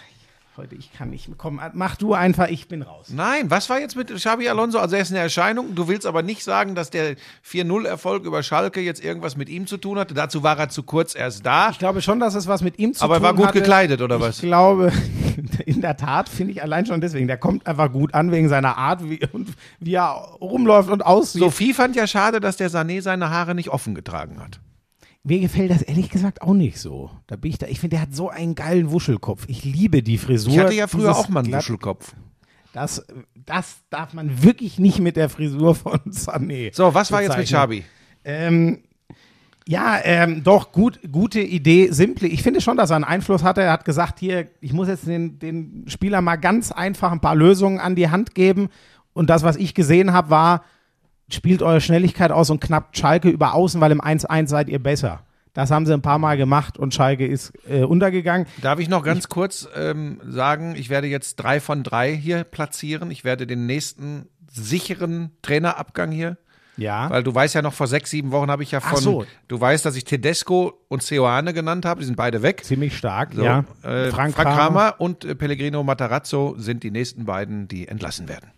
Heute, 0.58 0.76
ich 0.76 0.94
kann 0.94 1.10
nicht. 1.10 1.30
Komm, 1.38 1.60
mach 1.74 1.98
du 1.98 2.14
einfach, 2.14 2.48
ich 2.48 2.70
bin 2.70 2.82
raus. 2.82 3.08
Nein, 3.10 3.52
was 3.52 3.70
war 3.70 3.78
jetzt 3.82 3.98
mit 3.98 4.14
Xabi 4.14 4.48
Alonso? 4.48 4.80
Also 4.80 4.96
er 4.96 5.02
ist 5.02 5.12
eine 5.12 5.20
Erscheinung. 5.20 5.76
Du 5.76 5.90
willst 5.90 6.06
aber 6.08 6.24
nicht 6.24 6.46
sagen, 6.46 6.76
dass 6.76 6.90
der 6.90 7.18
4-0-Erfolg 7.46 8.24
über 8.24 8.42
Schalke 8.42 8.80
jetzt 8.80 9.04
irgendwas 9.04 9.36
mit 9.36 9.50
ihm 9.50 9.68
zu 9.68 9.76
tun 9.76 10.00
hatte. 10.00 10.14
Dazu 10.14 10.44
war 10.44 10.58
er 10.58 10.70
zu 10.70 10.84
kurz 10.84 11.14
erst 11.14 11.46
da. 11.46 11.72
Ich 11.72 11.80
glaube 11.80 12.02
schon, 12.02 12.22
dass 12.22 12.36
es 12.36 12.48
was 12.48 12.62
mit 12.62 12.80
ihm 12.80 12.94
zu 12.94 13.04
Aber 13.04 13.16
er 13.16 13.18
tun 13.18 13.24
war 13.26 13.34
gut 13.34 13.48
hatte. 13.48 13.60
gekleidet, 13.60 14.02
oder 14.02 14.16
ich 14.16 14.22
was? 14.22 14.36
Ich 14.38 14.44
glaube, 14.44 14.94
in 15.66 15.82
der 15.82 15.98
Tat 15.98 16.30
finde 16.30 16.54
ich 16.54 16.64
allein 16.64 16.86
schon 16.86 17.02
deswegen. 17.02 17.28
Der 17.28 17.38
kommt 17.38 17.68
einfach 17.68 17.92
gut 17.92 18.14
an 18.14 18.32
wegen 18.32 18.48
seiner 18.48 18.78
Art, 18.78 19.10
wie, 19.10 19.20
und 19.34 19.50
wie 19.82 19.96
er 19.96 20.12
rumläuft 20.40 20.90
und 20.90 21.06
aussieht. 21.06 21.42
Sophie 21.42 21.74
fand 21.74 21.98
ja 21.98 22.08
schade, 22.08 22.40
dass 22.40 22.56
der 22.56 22.72
Sané 22.72 23.02
seine 23.02 23.30
Haare 23.30 23.56
nicht 23.56 23.70
offen 23.70 23.94
getragen 23.94 24.40
hat. 24.40 24.62
Mir 25.28 25.40
gefällt 25.40 25.72
das 25.72 25.82
ehrlich 25.82 26.12
gesagt 26.12 26.44
auch 26.44 26.54
nicht 26.54 26.78
so. 26.80 27.10
Da 27.26 27.36
bin 27.36 27.50
ich 27.50 27.58
da. 27.58 27.66
Ich 27.66 27.80
finde, 27.80 27.96
der 27.96 28.02
hat 28.04 28.14
so 28.16 28.30
einen 28.30 28.54
geilen 28.54 28.92
Wuschelkopf. 28.92 29.46
Ich 29.48 29.64
liebe 29.66 30.04
die 30.04 30.20
Frisur. 30.20 30.54
Ich 30.54 30.60
hatte 30.60 30.76
ja 30.76 30.86
früher 30.86 31.10
Dieses 31.10 31.18
auch 31.18 31.30
mal 31.30 31.40
einen 31.40 31.50
glatt- 31.50 31.64
Wuschelkopf. 31.64 32.14
Das, 32.74 33.04
das 33.46 33.78
darf 33.90 34.14
man 34.14 34.44
wirklich 34.44 34.78
nicht 34.78 35.00
mit 35.00 35.16
der 35.16 35.30
Frisur 35.30 35.74
von 35.76 36.00
Sané. 36.12 36.76
So, 36.76 36.94
was 36.94 37.12
war 37.12 37.24
jetzt 37.24 37.38
mit. 37.38 37.48
Xabi? 37.48 37.84
Ähm, 38.24 38.84
ja, 39.68 39.98
ähm, 40.04 40.44
doch, 40.44 40.72
gut, 40.72 41.00
gute 41.12 41.40
Idee, 41.40 41.88
simple. 41.90 42.28
Ich 42.28 42.44
finde 42.44 42.62
schon, 42.62 42.78
dass 42.78 42.92
er 42.92 42.98
einen 42.98 43.06
Einfluss 43.06 43.42
hatte. 43.44 43.62
Er 43.62 43.72
hat 43.72 43.86
gesagt, 43.86 44.20
hier, 44.20 44.48
ich 44.62 44.74
muss 44.74 44.88
jetzt 44.90 45.08
den, 45.08 45.40
den 45.40 45.86
Spieler 45.88 46.22
mal 46.22 46.36
ganz 46.36 46.72
einfach 46.72 47.12
ein 47.12 47.22
paar 47.22 47.36
Lösungen 47.36 47.80
an 47.80 47.96
die 47.96 48.10
Hand 48.10 48.36
geben. 48.36 48.70
Und 49.14 49.30
das, 49.32 49.42
was 49.42 49.56
ich 49.56 49.74
gesehen 49.74 50.14
habe, 50.14 50.30
war, 50.30 50.64
spielt 51.32 51.62
eure 51.62 51.82
Schnelligkeit 51.82 52.32
aus 52.32 52.50
und 52.50 52.60
knappt 52.62 52.98
Schalke 52.98 53.30
über 53.30 53.54
Außen, 53.54 53.82
weil 53.82 53.92
im 53.92 54.02
1-1 54.02 54.48
seid 54.48 54.70
ihr 54.70 54.80
besser. 54.80 55.22
Das 55.54 55.72
haben 55.72 55.86
sie 55.86 55.94
ein 55.94 56.02
paar 56.02 56.20
Mal 56.20 56.36
gemacht 56.36 56.78
und 56.78 56.94
Schalke 56.94 57.26
ist 57.26 57.54
äh, 57.70 57.84
untergegangen. 57.84 58.46
Darf 58.62 58.80
ich 58.80 58.90
noch 58.90 59.04
ganz 59.04 59.30
kurz 59.30 59.68
ähm, 59.76 60.20
sagen, 60.28 60.76
ich 60.76 60.90
werde 60.90 61.08
jetzt 61.08 61.38
drei 61.38 61.60
von 61.62 61.82
drei 61.84 62.14
hier 62.14 62.44
platzieren. 62.44 63.10
Ich 63.10 63.24
werde 63.24 63.48
den 63.48 63.66
nächsten 63.66 64.28
sicheren 64.52 65.32
Trainerabgang 65.42 66.12
hier 66.12 66.38
Ja. 66.78 67.10
Weil 67.10 67.24
du 67.24 67.34
weißt 67.34 67.56
ja 67.56 67.62
noch, 67.62 67.74
vor 67.74 67.88
sechs, 67.88 68.10
sieben 68.10 68.32
Wochen 68.32 68.52
habe 68.52 68.64
ich 68.64 68.72
ja 68.72 68.80
Ach 68.84 68.90
von, 68.96 69.00
so. 69.02 69.26
du 69.48 69.60
weißt, 69.60 69.86
dass 69.86 69.96
ich 69.96 70.04
Tedesco 70.04 70.74
und 70.90 71.02
Seoane 71.04 71.54
genannt 71.54 71.86
habe, 71.86 72.02
die 72.02 72.06
sind 72.06 72.18
beide 72.18 72.42
weg. 72.42 72.64
Ziemlich 72.66 72.98
stark, 72.98 73.34
So, 73.34 73.44
ja. 73.44 73.64
äh, 73.84 74.10
Frank, 74.12 74.36
Kramer 74.36 74.96
und 74.98 75.24
äh, 75.24 75.36
Pellegrino 75.36 75.84
Matarazzo 75.84 76.56
sind 76.58 76.84
die 76.84 76.92
nächsten 76.92 77.24
beiden, 77.26 77.68
die 77.70 77.88
entlassen 77.88 78.28
werden. 78.28 78.52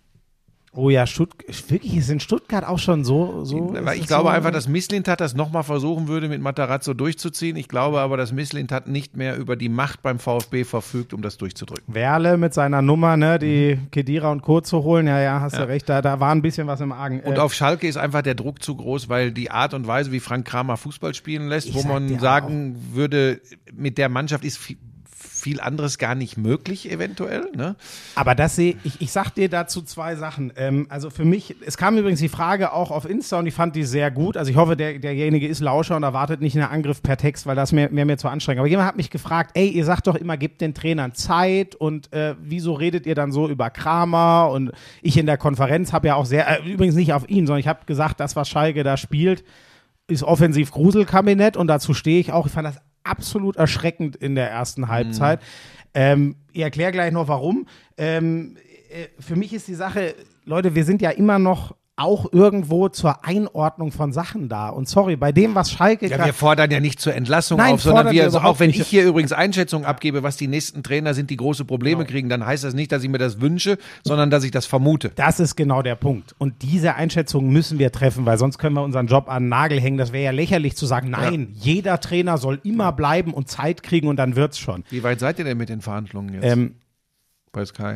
Oh 0.73 0.89
ja, 0.89 1.07
Stuttgart, 1.07 1.71
wirklich, 1.71 1.97
ist 1.97 2.09
in 2.09 2.19
Stuttgart 2.19 2.63
auch 2.63 2.77
schon 2.77 3.03
so. 3.03 3.43
so 3.45 3.73
ich 3.95 4.05
glaube 4.05 4.29
so, 4.29 4.29
einfach, 4.29 4.51
dass 4.51 4.67
Misslintat 4.67 5.19
das 5.21 5.33
nochmal 5.33 5.63
versuchen 5.63 6.07
würde, 6.07 6.29
mit 6.29 6.41
Matarazzo 6.41 6.93
durchzuziehen. 6.93 7.55
Ich 7.55 7.67
glaube 7.67 7.99
aber, 7.99 8.15
dass 8.15 8.31
Misslintat 8.31 8.87
nicht 8.87 9.17
mehr 9.17 9.37
über 9.37 9.55
die 9.55 9.69
Macht 9.69 10.01
beim 10.01 10.19
VfB 10.19 10.65
verfügt, 10.65 11.13
um 11.13 11.21
das 11.21 11.37
durchzudrücken. 11.37 11.93
Werle 11.93 12.37
mit 12.37 12.53
seiner 12.53 12.81
Nummer, 12.81 13.17
ne, 13.17 13.39
die 13.39 13.79
Kedira 13.91 14.31
und 14.31 14.41
Co. 14.41 14.61
zu 14.61 14.83
holen. 14.83 15.07
Ja, 15.07 15.19
ja, 15.19 15.39
hast 15.39 15.57
du 15.57 15.67
recht, 15.67 15.89
da, 15.89 16.01
da 16.01 16.19
war 16.19 16.31
ein 16.31 16.41
bisschen 16.41 16.67
was 16.67 16.79
im 16.81 16.91
Argen. 16.91 17.21
Und 17.21 17.37
Äh, 17.37 17.39
auf 17.39 17.53
Schalke 17.53 17.87
ist 17.87 17.97
einfach 17.97 18.21
der 18.21 18.35
Druck 18.35 18.61
zu 18.61 18.75
groß, 18.75 19.09
weil 19.09 19.31
die 19.31 19.49
Art 19.49 19.73
und 19.73 19.87
Weise, 19.87 20.11
wie 20.11 20.19
Frank 20.19 20.45
Kramer 20.45 20.77
Fußball 20.77 21.13
spielen 21.13 21.47
lässt, 21.47 21.73
wo 21.73 21.81
man 21.83 22.19
sagen 22.19 22.75
würde, 22.93 23.41
mit 23.73 23.97
der 23.97 24.09
Mannschaft 24.09 24.43
ist 24.43 24.57
viel, 24.57 24.77
viel 25.47 25.61
anderes 25.61 25.97
gar 25.97 26.13
nicht 26.13 26.35
möglich, 26.35 26.91
eventuell. 26.91 27.49
Ne? 27.55 27.77
Aber 28.15 28.35
das 28.35 28.57
sehe 28.57 28.75
ich, 28.83 28.99
ich 28.99 29.13
sag 29.13 29.29
dir 29.29 29.47
dazu 29.47 29.81
zwei 29.81 30.17
Sachen. 30.17 30.51
Ähm, 30.57 30.87
also 30.89 31.09
für 31.09 31.23
mich, 31.23 31.55
es 31.65 31.77
kam 31.77 31.97
übrigens 31.97 32.19
die 32.19 32.27
Frage 32.27 32.73
auch 32.73 32.91
auf 32.91 33.09
Insta 33.09 33.39
und 33.39 33.47
ich 33.47 33.53
fand 33.53 33.73
die 33.77 33.85
sehr 33.85 34.11
gut. 34.11 34.35
Also 34.35 34.51
ich 34.51 34.57
hoffe, 34.57 34.75
der, 34.75 34.99
derjenige 34.99 35.47
ist 35.47 35.61
Lauscher 35.61 35.95
und 35.95 36.03
erwartet 36.03 36.41
nicht 36.41 36.57
einen 36.57 36.69
Angriff 36.69 37.01
per 37.01 37.15
Text, 37.15 37.47
weil 37.47 37.55
das 37.55 37.71
wäre 37.71 37.89
mir, 37.93 38.03
mir 38.03 38.17
zu 38.17 38.27
anstrengend. 38.27 38.59
Aber 38.59 38.67
jemand 38.67 38.89
hat 38.89 38.97
mich 38.97 39.09
gefragt, 39.09 39.51
ey, 39.53 39.69
ihr 39.69 39.85
sagt 39.85 40.07
doch 40.07 40.15
immer, 40.15 40.35
gebt 40.35 40.59
den 40.59 40.73
Trainern 40.73 41.13
Zeit 41.13 41.75
und 41.75 42.11
äh, 42.11 42.35
wieso 42.41 42.73
redet 42.73 43.05
ihr 43.05 43.15
dann 43.15 43.31
so 43.31 43.47
über 43.47 43.69
Kramer? 43.69 44.49
Und 44.51 44.73
ich 45.01 45.15
in 45.15 45.27
der 45.27 45.37
Konferenz 45.37 45.93
habe 45.93 46.07
ja 46.07 46.15
auch 46.15 46.25
sehr, 46.25 46.45
äh, 46.59 46.69
übrigens 46.69 46.95
nicht 46.95 47.13
auf 47.13 47.29
ihn, 47.29 47.47
sondern 47.47 47.61
ich 47.61 47.69
habe 47.69 47.85
gesagt, 47.85 48.19
das, 48.19 48.35
was 48.35 48.49
Schalke 48.49 48.83
da 48.83 48.97
spielt, 48.97 49.45
ist 50.07 50.23
offensiv 50.23 50.71
Gruselkabinett 50.71 51.55
und 51.55 51.67
dazu 51.67 51.93
stehe 51.93 52.19
ich 52.19 52.33
auch. 52.33 52.47
Ich 52.47 52.51
fand 52.51 52.67
das 52.67 52.81
absolut 53.07 53.55
erschreckend 53.55 54.15
in 54.15 54.35
der 54.35 54.49
ersten 54.49 54.87
Halbzeit. 54.87 55.39
Ähm, 55.93 56.35
ich 56.51 56.61
erkläre 56.61 56.91
gleich 56.91 57.11
noch 57.11 57.27
warum. 57.27 57.67
Ähm, 57.97 58.57
äh, 58.89 59.07
für 59.19 59.35
mich 59.35 59.53
ist 59.53 59.67
die 59.67 59.75
Sache, 59.75 60.15
Leute, 60.45 60.75
wir 60.75 60.85
sind 60.85 61.01
ja 61.01 61.09
immer 61.09 61.39
noch 61.39 61.75
auch 61.97 62.31
irgendwo 62.31 62.89
zur 62.89 63.25
Einordnung 63.25 63.91
von 63.91 64.13
Sachen 64.13 64.49
da. 64.49 64.69
Und 64.69 64.87
sorry, 64.87 65.15
bei 65.15 65.31
dem, 65.31 65.55
was 65.55 65.71
Schalke 65.71 66.07
Ja, 66.07 66.23
wir 66.23 66.33
fordern 66.33 66.69
ja 66.69 66.79
nicht 66.79 67.01
zur 67.01 67.15
Entlassung 67.15 67.57
Nein, 67.57 67.73
auf, 67.73 67.81
sondern 67.81 68.11
wir, 68.11 68.23
also 68.23 68.39
auch 68.39 68.59
wenn 68.59 68.67
nicht. 68.69 68.79
ich 68.81 68.87
hier 68.87 69.03
übrigens 69.03 69.31
Einschätzungen 69.33 69.85
abgebe, 69.85 70.21
was 70.21 70.37
die 70.37 70.47
nächsten 70.47 70.83
Trainer 70.83 71.15
sind, 71.15 71.31
die 71.31 71.37
große 71.37 71.65
Probleme 71.65 71.97
Genau. 72.03 72.09
kriegen, 72.11 72.29
dann 72.29 72.45
heißt 72.45 72.63
das 72.63 72.75
nicht, 72.75 72.91
dass 72.91 73.03
ich 73.03 73.09
mir 73.09 73.17
das 73.17 73.41
wünsche, 73.41 73.79
sondern 74.03 74.29
dass 74.29 74.43
ich 74.43 74.51
das 74.51 74.67
vermute. 74.67 75.11
Das 75.15 75.39
ist 75.39 75.55
genau 75.55 75.81
der 75.81 75.95
Punkt. 75.95 76.35
Und 76.37 76.61
diese 76.61 76.93
Einschätzung 76.93 77.49
müssen 77.49 77.79
wir 77.79 77.91
treffen, 77.91 78.27
weil 78.27 78.37
sonst 78.37 78.59
können 78.59 78.75
wir 78.75 78.83
unseren 78.83 79.07
Job 79.07 79.27
an 79.27 79.43
den 79.43 79.49
Nagel 79.49 79.81
hängen. 79.81 79.97
Das 79.97 80.13
wäre 80.13 80.23
ja 80.25 80.31
lächerlich 80.31 80.77
zu 80.77 80.85
sagen, 80.85 81.09
nein, 81.09 81.49
jeder 81.55 81.99
Trainer 81.99 82.37
soll 82.37 82.59
immer 82.63 82.91
bleiben 82.91 83.33
und 83.33 83.49
Zeit 83.49 83.81
kriegen 83.81 84.07
und 84.07 84.17
dann 84.17 84.35
wird's 84.35 84.59
schon. 84.59 84.83
Wie 84.91 85.01
weit 85.01 85.19
seid 85.19 85.39
ihr 85.39 85.45
denn 85.45 85.57
mit 85.57 85.69
den 85.69 85.81
Verhandlungen 85.81 86.35
jetzt 86.35 86.43
Ähm, 86.45 86.75
bei 87.51 87.65
Sky? 87.65 87.95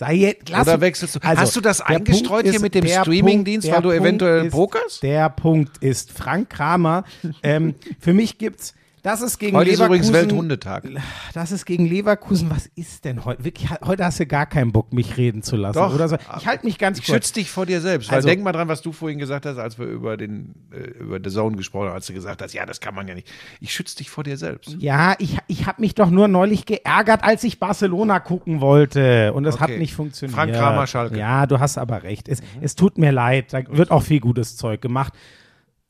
Sei 0.00 0.14
jetzt, 0.14 0.48
lass 0.48 0.66
Oder 0.66 0.80
wechselst 0.80 1.14
du? 1.16 1.20
Also, 1.22 1.42
hast 1.42 1.56
du 1.56 1.60
das 1.60 1.80
eingestreut 1.80 2.28
Punkt 2.28 2.44
hier 2.46 2.54
ist- 2.54 2.62
mit 2.62 2.74
dem 2.74 2.86
Streamingdienst, 2.86 3.68
Punkt- 3.68 3.76
weil 3.76 3.82
du 3.82 3.90
der 3.90 4.00
eventuell 4.00 4.38
Punkt 4.40 4.46
ist, 4.48 4.52
pokerst? 4.52 5.02
Der 5.02 5.28
Punkt 5.30 5.78
ist, 5.78 6.12
Frank 6.12 6.50
Kramer, 6.50 7.04
ähm, 7.42 7.74
für 8.00 8.12
mich 8.14 8.38
gibt's 8.38 8.74
Das 9.02 9.22
ist 9.22 9.38
gegen 9.38 9.56
Heute 9.56 9.70
ist 9.70 9.78
Leverkusen. 9.78 10.02
übrigens 10.10 10.12
Welthundetag. 10.12 10.84
Das 11.32 11.52
ist 11.52 11.64
gegen 11.64 11.86
Leverkusen. 11.86 12.50
Was 12.50 12.66
ist 12.74 13.04
denn 13.06 13.24
heute? 13.24 13.44
Wirklich, 13.44 13.70
heute 13.84 14.04
hast 14.04 14.20
du 14.20 14.26
gar 14.26 14.44
keinen 14.46 14.72
Bock, 14.72 14.92
mich 14.92 15.16
reden 15.16 15.42
zu 15.42 15.56
lassen. 15.56 15.78
Doch. 15.78 15.94
Oder 15.94 16.08
so. 16.08 16.16
Ich 16.38 16.46
halte 16.46 16.66
mich 16.66 16.76
ganz 16.78 16.98
Ich 16.98 17.06
kurz. 17.06 17.14
schütze 17.16 17.34
dich 17.34 17.50
vor 17.50 17.64
dir 17.64 17.80
selbst. 17.80 18.10
Weil 18.10 18.16
Also- 18.16 18.28
denk 18.28 18.42
mal 18.42 18.52
dran, 18.52 18.68
was 18.68 18.82
du 18.82 18.92
vorhin 18.92 19.18
gesagt 19.18 19.46
hast, 19.46 19.56
als 19.58 19.78
wir 19.78 19.86
über 19.86 20.16
den 20.18 20.54
äh, 20.72 20.80
über 21.02 21.18
The 21.22 21.30
Zone 21.30 21.56
gesprochen 21.56 21.86
haben, 21.88 21.94
als 21.94 22.06
du 22.06 22.12
gesagt 22.12 22.42
hast, 22.42 22.52
ja, 22.52 22.66
das 22.66 22.80
kann 22.80 22.94
man 22.94 23.08
ja 23.08 23.14
nicht. 23.14 23.30
Ich 23.60 23.72
schütze 23.72 23.96
dich 23.96 24.10
vor 24.10 24.24
dir 24.24 24.36
selbst. 24.36 24.76
Ja, 24.80 25.14
ich, 25.18 25.38
ich 25.46 25.66
habe 25.66 25.80
mich 25.80 25.94
doch 25.94 26.10
nur 26.10 26.28
neulich 26.28 26.66
geärgert, 26.66 27.24
als 27.24 27.42
ich 27.44 27.58
Barcelona 27.58 28.20
gucken 28.20 28.60
wollte. 28.60 29.32
Und 29.32 29.46
es 29.46 29.60
hat 29.60 29.70
Okay. 29.70 29.78
nicht 29.78 29.94
funktioniert. 29.94 30.34
Frank 30.36 30.52
Kramer, 30.52 30.86
Schalke. 30.86 31.18
Ja, 31.18 31.46
du 31.46 31.58
hast 31.58 31.78
aber 31.78 32.02
recht. 32.02 32.28
Es, 32.28 32.40
es 32.60 32.74
tut 32.74 32.98
mir 32.98 33.12
leid. 33.12 33.52
Da 33.54 33.60
wird 33.68 33.90
auch 33.90 34.02
viel 34.02 34.20
gutes 34.20 34.56
Zeug 34.58 34.80
gemacht. 34.82 35.14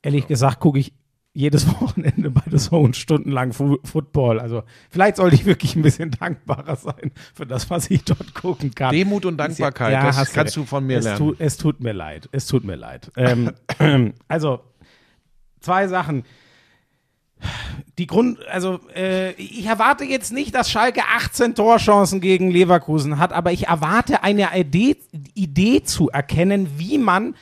Ehrlich 0.01 0.27
gesagt 0.27 0.59
gucke 0.59 0.79
ich 0.79 0.93
jedes 1.33 1.67
Wochenende 1.81 2.29
bei 2.29 2.43
The 2.49 2.57
Zone 2.57 2.93
stundenlang 2.93 3.53
Fu 3.53 3.77
Football. 3.83 4.39
Also 4.39 4.63
vielleicht 4.89 5.17
sollte 5.17 5.35
ich 5.35 5.45
wirklich 5.45 5.75
ein 5.75 5.81
bisschen 5.81 6.11
dankbarer 6.11 6.75
sein 6.75 7.11
für 7.33 7.45
das, 7.45 7.69
was 7.69 7.89
ich 7.89 8.03
dort 8.03 8.33
gucken 8.33 8.75
kann. 8.75 8.93
Demut 8.93 9.25
und 9.25 9.37
Dankbarkeit, 9.37 9.93
Ja, 9.93 10.05
das 10.05 10.17
hast 10.17 10.33
kannst 10.33 10.55
du 10.55 10.65
von 10.65 10.85
mir 10.85 10.97
es 10.99 11.05
lernen. 11.05 11.19
Tut, 11.19 11.39
es 11.39 11.57
tut 11.57 11.79
mir 11.79 11.93
leid. 11.93 12.29
Es 12.31 12.47
tut 12.47 12.63
mir 12.63 12.75
leid. 12.75 13.11
Ähm, 13.15 13.51
also, 14.27 14.61
zwei 15.59 15.87
Sachen. 15.87 16.23
Die 17.97 18.05
Grund, 18.05 18.37
also 18.47 18.79
äh, 18.95 19.31
ich 19.31 19.65
erwarte 19.65 20.03
jetzt 20.03 20.31
nicht, 20.31 20.53
dass 20.53 20.69
Schalke 20.69 21.01
18 21.15 21.55
Torchancen 21.55 22.21
gegen 22.21 22.51
Leverkusen 22.51 23.17
hat, 23.17 23.33
aber 23.33 23.51
ich 23.51 23.67
erwarte 23.67 24.21
eine 24.21 24.49
Idee, 24.55 24.97
Idee 25.33 25.81
zu 25.81 26.09
erkennen, 26.09 26.77
wie 26.77 26.99
man 26.99 27.35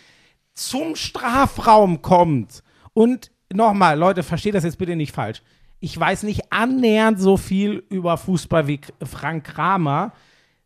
zum 0.54 0.96
Strafraum 0.96 2.02
kommt. 2.02 2.64
Und 2.94 3.32
nochmal, 3.54 3.98
Leute, 3.98 4.24
versteht 4.24 4.56
das 4.56 4.64
jetzt 4.64 4.78
bitte 4.78 4.96
nicht 4.96 5.14
falsch. 5.14 5.42
Ich 5.80 5.98
weiß 5.98 6.24
nicht 6.24 6.52
annähernd 6.52 7.20
so 7.20 7.38
viel 7.38 7.84
über 7.90 8.18
Fußball 8.18 8.68
wie 8.68 8.82
Frank 9.04 9.46
Kramer. 9.46 10.12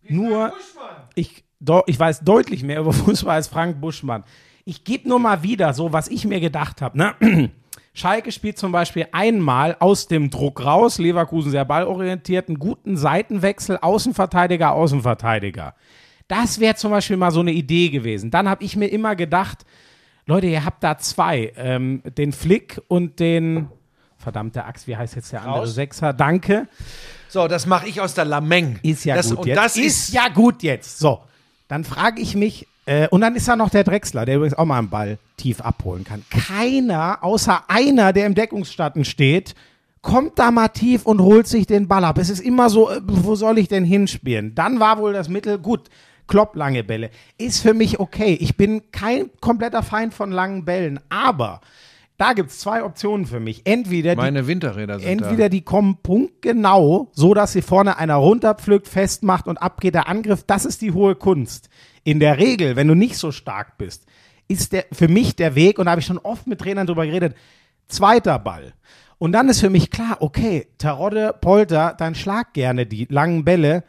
nur 0.07 0.53
ich, 1.15 1.43
ich 1.86 1.99
weiß 1.99 2.21
deutlich 2.21 2.63
mehr 2.63 2.79
über 2.79 2.93
Fußball 2.93 3.36
als 3.36 3.47
Frank 3.47 3.79
Buschmann. 3.79 4.23
Ich 4.65 4.84
gebe 4.84 5.07
nur 5.07 5.19
mal 5.19 5.43
wieder 5.43 5.73
so, 5.73 5.93
was 5.93 6.07
ich 6.07 6.25
mir 6.25 6.39
gedacht 6.39 6.81
habe. 6.81 6.97
Ne? 6.97 7.15
Schalke 7.93 8.31
spielt 8.31 8.57
zum 8.57 8.71
Beispiel 8.71 9.07
einmal 9.11 9.75
aus 9.79 10.07
dem 10.07 10.31
Druck 10.31 10.65
raus, 10.65 10.97
Leverkusen 10.97 11.51
sehr 11.51 11.65
ballorientiert, 11.65 12.47
einen 12.47 12.57
guten 12.57 12.97
Seitenwechsel, 12.97 13.77
Außenverteidiger, 13.77 14.71
Außenverteidiger. 14.71 15.75
Das 16.27 16.59
wäre 16.59 16.75
zum 16.75 16.89
Beispiel 16.89 17.17
mal 17.17 17.29
so 17.29 17.41
eine 17.41 17.51
Idee 17.51 17.89
gewesen. 17.89 18.31
Dann 18.31 18.49
habe 18.49 18.63
ich 18.63 18.75
mir 18.75 18.88
immer 18.88 19.15
gedacht, 19.15 19.65
Leute, 20.26 20.47
ihr 20.47 20.63
habt 20.63 20.84
da 20.84 20.97
zwei, 20.97 21.51
ähm, 21.57 22.01
den 22.17 22.32
Flick 22.32 22.82
und 22.88 23.19
den, 23.19 23.67
verdammte 24.17 24.63
Axt, 24.65 24.88
wie 24.88 24.95
heißt 24.95 25.15
jetzt 25.15 25.34
der 25.34 25.41
andere 25.41 25.59
Raus. 25.59 25.76
Sechser? 25.76 26.13
Danke. 26.13 26.67
So, 27.28 27.47
das 27.47 27.65
mache 27.65 27.88
ich 27.88 27.99
aus 27.99 28.13
der 28.13 28.26
Lameng. 28.26 28.80
Ist 28.84 29.03
ja 29.03 29.15
das, 29.15 29.30
gut 29.30 29.39
und 29.39 29.47
jetzt. 29.47 29.57
Das 29.57 29.76
ist, 29.76 29.86
ist, 29.86 30.13
ja 30.13 30.30
gut 30.30 30.63
jetzt. 30.63 30.97
So, 30.99 31.19
dann 31.67 31.84
frage 31.84 32.21
ich 32.21 32.36
mich, 32.36 32.67
äh, 32.86 33.07
und 33.09 33.21
dann 33.21 33.36
ist 33.36 33.47
da 33.47 33.55
noch 33.55 33.69
der 33.69 33.84
Drechsler, 33.84 34.26
der 34.26 34.38
übrigens 34.38 34.57
auch 34.57 34.65
mal 34.65 34.80
einen 34.80 34.89
Ball 34.89 35.17
tief 35.38 35.61
abholen 35.61 36.03
kann. 36.03 36.24
Keiner, 36.30 37.19
außer 37.21 37.63
einer, 37.67 38.13
der 38.13 38.26
im 38.26 38.36
Deckungsstatten 38.36 39.05
steht, 39.05 39.55
kommt 40.01 40.38
da 40.39 40.51
mal 40.51 40.69
tief 40.69 41.05
und 41.05 41.21
holt 41.21 41.47
sich 41.47 41.65
den 41.65 41.88
Ball 41.88 42.03
ab. 42.03 42.17
Es 42.17 42.30
ist 42.30 42.41
immer 42.41 42.69
so, 42.69 42.89
äh, 42.89 43.01
wo 43.03 43.36
soll 43.36 43.57
ich 43.57 43.67
denn 43.67 43.84
hinspielen? 43.86 44.55
Dann 44.55 44.80
war 44.80 44.97
wohl 44.97 45.13
das 45.13 45.30
Mittel, 45.30 45.59
gut, 45.59 45.89
Klopp 46.28 46.55
lange 46.55 46.84
Bälle. 46.84 47.09
Ist 47.38 47.61
für 47.61 47.74
mich 47.74 47.99
okay. 47.99 48.38
Ich 48.39 48.57
bin 48.57 48.91
kein 48.91 49.30
kompletter 49.39 49.84
Feind 49.84 50.13
von 50.13 50.32
langen 50.32 50.65
Bällen, 50.65 50.99
aber 51.09 51.61
da 52.17 52.34
gibt 52.34 52.51
es 52.51 52.59
zwei 52.59 52.84
Optionen 52.84 53.26
für 53.26 53.39
mich. 53.39 53.61
Entweder 53.65 54.11
die 54.11 54.21
meine 54.21 54.47
Winterräder 54.47 54.99
sind 54.99 55.09
Entweder 55.09 55.49
die 55.49 55.61
kommen 55.61 55.97
punktgenau, 55.97 57.09
so 57.11 57.34
dass 57.34 57.53
sie 57.53 57.61
vorne 57.61 57.97
einer 57.97 58.15
runterpflückt, 58.15 58.88
festmacht 58.88 59.47
und 59.47 59.57
abgeht 59.57 59.95
der 59.95 60.07
Angriff. 60.07 60.43
Das 60.43 60.65
ist 60.65 60.82
die 60.82 60.91
hohe 60.91 61.15
Kunst. 61.15 61.69
In 62.03 62.19
der 62.19 62.38
Regel, 62.38 62.76
wenn 62.76 62.88
du 62.88 62.95
nicht 62.95 63.17
so 63.17 63.32
stark 63.32 63.78
bist, 63.78 64.05
ist 64.47 64.74
der 64.74 64.86
für 64.91 65.07
mich 65.07 65.36
der 65.36 65.55
Weg, 65.55 65.80
und 65.80 65.86
da 65.86 65.91
habe 65.91 66.01
ich 66.01 66.07
schon 66.07 66.19
oft 66.19 66.47
mit 66.47 66.59
Trainern 66.59 66.86
drüber 66.86 67.05
geredet, 67.05 67.36
zweiter 67.88 68.39
Ball. 68.39 68.74
Und 69.17 69.32
dann 69.32 69.49
ist 69.49 69.61
für 69.61 69.69
mich 69.69 69.89
klar, 69.89 70.17
okay, 70.19 70.67
Tarodde, 70.78 71.34
Polter, 71.39 71.95
dann 71.97 72.13
schlag 72.13 72.53
gerne 72.53 72.86
die 72.86 73.05
langen 73.09 73.45
Bälle. 73.45 73.84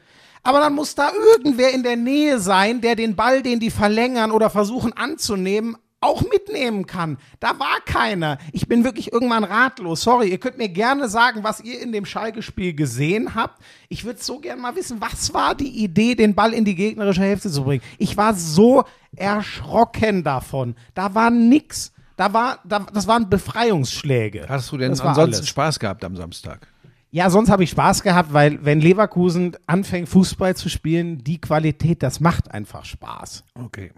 Aber 0.45 0.61
dann 0.61 0.75
muss 0.75 0.95
da 0.95 1.11
irgendwer 1.33 1.73
in 1.73 1.83
der 1.83 1.97
Nähe 1.97 2.39
sein, 2.39 2.81
der 2.81 2.95
den 2.95 3.17
Ball, 3.17 3.43
den 3.43 3.61
die 3.61 3.71
verlängern 3.71 4.31
oder 4.31 4.51
versuchen 4.51 4.93
anzunehmen, 4.93 5.77
auch 6.01 6.21
mitnehmen 6.21 6.85
kann. 6.85 7.17
Da 7.41 7.59
war 7.59 7.81
keiner. 7.87 8.37
Ich 8.53 8.69
bin 8.69 8.85
wirklich 8.85 9.11
irgendwann 9.11 9.43
ratlos. 9.43 10.03
Sorry, 10.03 10.29
ihr 10.29 10.37
könnt 10.39 10.59
mir 10.59 10.69
gerne 10.69 11.09
sagen, 11.09 11.43
was 11.43 11.61
ihr 11.63 11.81
in 11.81 11.93
dem 11.93 12.05
Schalke-Spiel 12.05 12.75
gesehen 12.75 13.35
habt. 13.35 13.63
Ich 13.89 14.05
würde 14.05 14.23
so 14.23 14.39
gerne 14.39 14.61
mal 14.61 14.77
wissen, 14.77 15.01
was 15.01 15.33
war 15.33 15.55
die 15.55 15.83
Idee, 15.83 16.15
den 16.15 16.35
Ball 16.35 16.53
in 16.53 16.67
die 16.67 16.75
gegnerische 16.75 17.23
Hälfte 17.23 17.51
zu 17.51 17.65
bringen. 17.65 17.83
Ich 17.97 18.19
war 18.19 18.35
so 18.35 18.85
erschrocken 19.17 20.25
davon. 20.25 20.77
Da 20.95 21.15
war 21.15 21.31
nix. 21.31 21.93
Da 22.17 22.33
war, 22.35 22.59
da, 22.65 22.81
das 22.93 23.09
waren 23.09 23.29
Befreiungsschläge. 23.29 24.47
Hast 24.49 24.71
du 24.71 24.77
denn 24.77 24.91
Das 24.91 25.01
ansonsten. 25.01 25.47
Spaß 25.47 25.79
gehabt 25.81 26.05
am 26.05 26.17
Samstag? 26.17 26.69
Ja, 27.15 27.31
sonst 27.31 27.49
habe 27.49 27.63
ich 27.63 27.71
Spaß 27.71 28.03
gehabt, 28.03 28.33
weil 28.33 28.59
wenn 28.65 28.81
Leverkusen 28.81 29.57
anfängt, 29.69 30.09
Fußball 30.09 30.57
zu 30.57 30.69
spielen, 30.69 31.23
die 31.23 31.41
Qualität, 31.41 32.03
das 32.03 32.19
macht 32.19 32.51
einfach 32.51 32.85
Spaß. 32.85 33.45
Okay. 33.55 33.93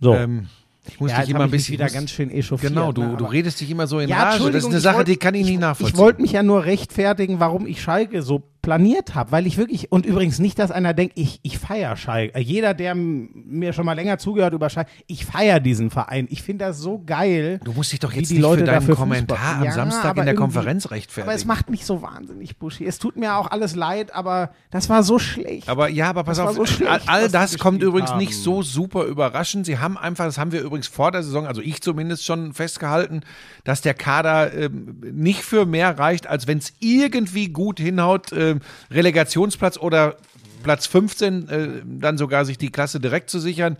So. 0.00 0.14
Ähm, 0.14 0.48
ich 0.88 0.98
muss 0.98 1.12
ja, 1.12 1.20
dich 1.20 1.30
immer 1.30 1.40
ein 1.40 1.46
ich 1.46 1.52
mich 1.52 1.60
bisschen. 1.62 1.72
wieder 1.74 1.88
ganz 1.88 2.10
schön 2.10 2.28
echauffiert. 2.28 2.72
genau, 2.72 2.90
du, 2.90 3.02
ne, 3.04 3.16
du 3.16 3.24
redest 3.24 3.60
dich 3.60 3.70
immer 3.70 3.86
so 3.86 4.00
in 4.00 4.08
Ja, 4.08 4.30
Rage. 4.30 4.46
Das 4.50 4.64
ist 4.64 4.66
eine 4.66 4.78
ich 4.78 4.82
Sache, 4.82 4.96
wollt- 4.96 5.08
die 5.08 5.16
kann 5.16 5.34
ich, 5.34 5.44
nicht 5.44 5.54
Ich 5.54 5.58
nachvollziehen. 5.60 5.96
wollte 5.96 6.22
mich 6.22 6.32
ja 6.32 6.42
nur 6.42 6.64
rechtfertigen, 6.64 7.38
warum 7.38 7.68
ich 7.68 7.80
Schalke 7.80 8.20
so 8.22 8.42
planiert 8.66 9.14
habe, 9.14 9.30
weil 9.30 9.46
ich 9.46 9.58
wirklich, 9.58 9.92
und 9.92 10.04
übrigens 10.06 10.40
nicht, 10.40 10.58
dass 10.58 10.72
einer 10.72 10.92
denkt, 10.92 11.12
ich, 11.16 11.38
ich 11.44 11.56
feiere 11.56 11.96
Schalke. 11.96 12.34
Äh, 12.34 12.40
Jeder, 12.40 12.74
der 12.74 12.96
mir 12.96 13.72
schon 13.72 13.86
mal 13.86 13.92
länger 13.92 14.18
zugehört 14.18 14.54
über 14.54 14.68
Schalke, 14.70 14.90
ich 15.06 15.24
feiere 15.24 15.60
diesen 15.60 15.88
Verein. 15.88 16.26
Ich 16.30 16.42
finde 16.42 16.64
das 16.64 16.78
so 16.78 17.00
geil. 17.06 17.60
Du 17.62 17.72
musst 17.74 17.92
dich 17.92 18.00
doch 18.00 18.12
jetzt 18.12 18.28
die 18.28 18.34
nicht 18.34 18.42
Leute 18.42 18.62
für 18.62 18.66
deinen 18.66 18.74
dafür 18.80 18.96
Kommentar 18.96 19.38
Fußball- 19.38 19.58
am 19.58 19.64
Ja, 19.64 19.70
Samstag 19.70 20.16
in 20.16 20.24
der 20.24 20.34
Konferenz 20.34 20.90
rechtfertigen. 20.90 21.28
Aber 21.28 21.36
es 21.36 21.44
macht 21.44 21.70
mich 21.70 21.86
so 21.86 22.02
wahnsinnig, 22.02 22.56
Buschi. 22.58 22.84
Es 22.84 22.98
tut 22.98 23.16
mir 23.16 23.36
auch 23.36 23.52
alles 23.52 23.76
leid, 23.76 24.12
aber 24.12 24.50
das 24.72 24.88
war 24.88 25.04
so 25.04 25.20
schlecht. 25.20 25.68
Aber 25.68 25.88
ja, 25.88 26.10
aber 26.10 26.24
pass 26.24 26.40
auf, 26.40 26.56
so 26.56 26.66
schlecht, 26.66 26.90
all, 26.90 27.22
all 27.22 27.28
das 27.30 27.58
kommt 27.58 27.84
übrigens 27.84 28.10
haben. 28.10 28.18
nicht 28.18 28.34
so 28.34 28.62
super 28.62 29.04
überraschend. 29.04 29.64
Sie 29.64 29.78
haben 29.78 29.96
einfach, 29.96 30.24
das 30.24 30.38
haben 30.38 30.50
wir 30.50 30.60
übrigens 30.62 30.88
vor 30.88 31.12
der 31.12 31.22
Saison, 31.22 31.46
also 31.46 31.60
ich 31.62 31.82
zumindest 31.82 32.24
schon 32.24 32.52
festgehalten, 32.52 33.20
dass 33.62 33.80
der 33.80 33.94
Kader 33.94 34.52
ähm, 34.52 34.96
nicht 35.12 35.42
für 35.42 35.66
mehr 35.66 35.96
reicht, 36.00 36.26
als 36.26 36.48
wenn 36.48 36.58
es 36.58 36.72
irgendwie 36.80 37.50
gut 37.50 37.78
hinhaut, 37.78 38.32
ähm, 38.56 38.60
Relegationsplatz 38.90 39.78
oder 39.78 40.16
Platz 40.62 40.86
15, 40.86 41.48
äh, 41.48 41.68
dann 41.84 42.18
sogar 42.18 42.44
sich 42.44 42.58
die 42.58 42.70
Klasse 42.70 43.00
direkt 43.00 43.30
zu 43.30 43.38
sichern. 43.38 43.76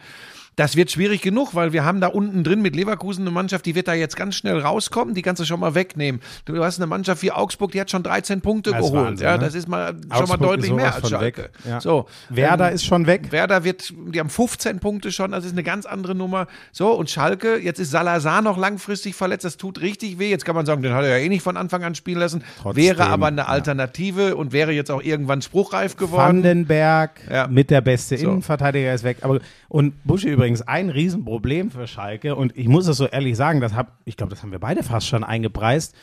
Das 0.56 0.74
wird 0.74 0.90
schwierig 0.90 1.20
genug, 1.20 1.54
weil 1.54 1.74
wir 1.74 1.84
haben 1.84 2.00
da 2.00 2.06
unten 2.06 2.42
drin 2.42 2.62
mit 2.62 2.74
Leverkusen 2.74 3.22
eine 3.22 3.30
Mannschaft, 3.30 3.66
die 3.66 3.74
wird 3.74 3.88
da 3.88 3.92
jetzt 3.92 4.16
ganz 4.16 4.36
schnell 4.36 4.58
rauskommen, 4.58 5.14
die 5.14 5.20
kannst 5.20 5.38
du 5.40 5.44
schon 5.44 5.60
mal 5.60 5.74
wegnehmen. 5.74 6.22
Du 6.46 6.64
hast 6.64 6.78
eine 6.78 6.86
Mannschaft 6.86 7.22
wie 7.22 7.30
Augsburg, 7.30 7.72
die 7.72 7.80
hat 7.80 7.90
schon 7.90 8.02
13 8.02 8.40
Punkte 8.40 8.70
Das 8.70 8.80
geholt. 8.80 9.04
Wahnsinn, 9.04 9.26
ja, 9.26 9.36
ne? 9.36 9.44
das 9.44 9.54
ist 9.54 9.68
mal 9.68 9.88
schon 9.88 10.08
mal 10.08 10.16
Augsburg 10.20 10.40
deutlich 10.40 10.72
mehr 10.72 10.94
als 10.94 11.10
Schalke. 11.10 11.50
Ja. 11.68 11.78
So, 11.82 12.06
Werder 12.30 12.70
ähm, 12.70 12.74
ist 12.74 12.86
schon 12.86 13.06
weg. 13.06 13.32
Werder 13.32 13.64
wird, 13.64 13.92
die 14.14 14.18
haben 14.18 14.30
15 14.30 14.80
Punkte 14.80 15.12
schon, 15.12 15.32
das 15.32 15.44
ist 15.44 15.52
eine 15.52 15.62
ganz 15.62 15.84
andere 15.84 16.14
Nummer. 16.14 16.46
So, 16.72 16.90
und 16.92 17.10
Schalke, 17.10 17.58
jetzt 17.58 17.78
ist 17.78 17.90
Salazar 17.90 18.40
noch 18.40 18.56
langfristig 18.56 19.14
verletzt, 19.14 19.44
das 19.44 19.58
tut 19.58 19.82
richtig 19.82 20.18
weh. 20.18 20.30
Jetzt 20.30 20.46
kann 20.46 20.54
man 20.56 20.64
sagen, 20.64 20.80
den 20.80 20.94
hat 20.94 21.04
er 21.04 21.18
ja 21.18 21.22
eh 21.22 21.28
nicht 21.28 21.42
von 21.42 21.58
Anfang 21.58 21.84
an 21.84 21.94
spielen 21.94 22.18
lassen. 22.18 22.42
Trotzdem, 22.62 22.82
wäre 22.82 23.04
aber 23.04 23.26
eine 23.26 23.42
ja. 23.42 23.48
Alternative 23.48 24.34
und 24.36 24.52
wäre 24.52 24.72
jetzt 24.72 24.90
auch 24.90 25.02
irgendwann 25.02 25.42
spruchreif 25.42 25.96
geworden. 25.98 26.42
Vandenberg 26.42 27.10
Ja. 27.30 27.46
mit 27.46 27.68
der 27.68 27.82
beste 27.82 28.16
So. 28.16 28.28
Innenverteidiger 28.28 28.94
ist 28.94 29.04
weg. 29.04 29.18
Aber, 29.20 29.40
und 29.68 29.92
Buschi 30.04 30.30
übrigens 30.30 30.45
ein 30.66 30.90
Riesenproblem 30.90 31.70
für 31.70 31.86
Schalke. 31.86 32.36
Und 32.36 32.56
ich 32.56 32.68
muss 32.68 32.86
es 32.86 32.96
so 32.96 33.06
ehrlich 33.06 33.36
sagen, 33.36 33.60
das 33.60 33.74
hab, 33.74 33.98
ich 34.04 34.16
glaube, 34.16 34.30
das 34.30 34.42
haben 34.42 34.52
wir 34.52 34.58
beide 34.58 34.82
fast 34.82 35.06
schon 35.06 35.24
eingepreist. 35.24 35.94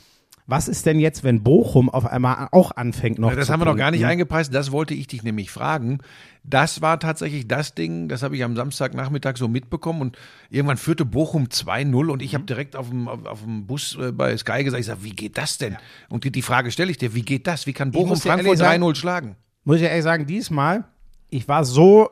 Was 0.46 0.68
ist 0.68 0.86
denn 0.86 1.00
jetzt, 1.00 1.24
wenn 1.24 1.42
Bochum 1.42 1.90
auf 1.90 2.06
einmal 2.06 2.50
auch 2.52 2.72
anfängt 2.76 3.18
noch 3.18 3.30
Ja, 3.30 3.36
das 3.38 3.50
haben 3.50 3.62
wir 3.62 3.66
noch 3.66 3.78
gar 3.78 3.92
nicht 3.92 4.06
eingepreist. 4.06 4.54
Das 4.54 4.74
wollte 4.74 4.94
ich 4.94 5.08
dich 5.08 5.24
nämlich 5.24 5.50
fragen. 5.50 6.00
Das 6.44 6.82
war 6.82 7.00
tatsächlich 7.00 7.48
das 7.48 7.76
Ding, 7.76 8.10
das 8.10 8.24
habe 8.24 8.36
ich 8.36 8.44
am 8.44 8.58
Samstagnachmittag 8.58 9.38
so 9.38 9.48
mitbekommen 9.48 10.02
und 10.02 10.18
irgendwann 10.50 10.76
führte 10.76 11.06
Bochum 11.06 11.46
2-0 11.46 12.10
und 12.10 12.22
ich 12.22 12.34
habe 12.36 12.44
direkt 12.44 12.76
auf 12.76 12.90
dem, 12.90 13.08
auf, 13.08 13.26
auf 13.26 13.44
dem 13.44 13.66
Bus 13.68 13.98
äh, 13.98 14.12
bei 14.12 14.36
Sky 14.36 14.66
gesagt, 14.66 14.82
ich 14.82 14.88
sag, 14.88 15.02
wie 15.02 15.12
geht 15.16 15.38
das 15.38 15.58
denn? 15.60 15.78
Und 16.10 16.26
die, 16.26 16.32
die 16.32 16.42
Frage 16.42 16.72
stelle 16.72 16.92
ich 16.92 16.98
dir, 16.98 17.16
wie 17.16 17.22
geht 17.22 17.48
das? 17.48 17.66
Wie 17.66 17.72
kann 17.72 17.92
Bochum 17.92 18.18
Frankfurt 18.18 18.46
ehrlich 18.46 18.60
sagen- 18.60 18.84
3-0 18.84 18.96
schlagen? 18.96 19.36
Muss 19.64 19.78
ich 19.78 19.84
ehrlich 19.84 20.04
sagen, 20.04 20.26
diesmal, 20.26 20.84
ich 21.30 21.48
war 21.48 21.64
so 21.64 22.10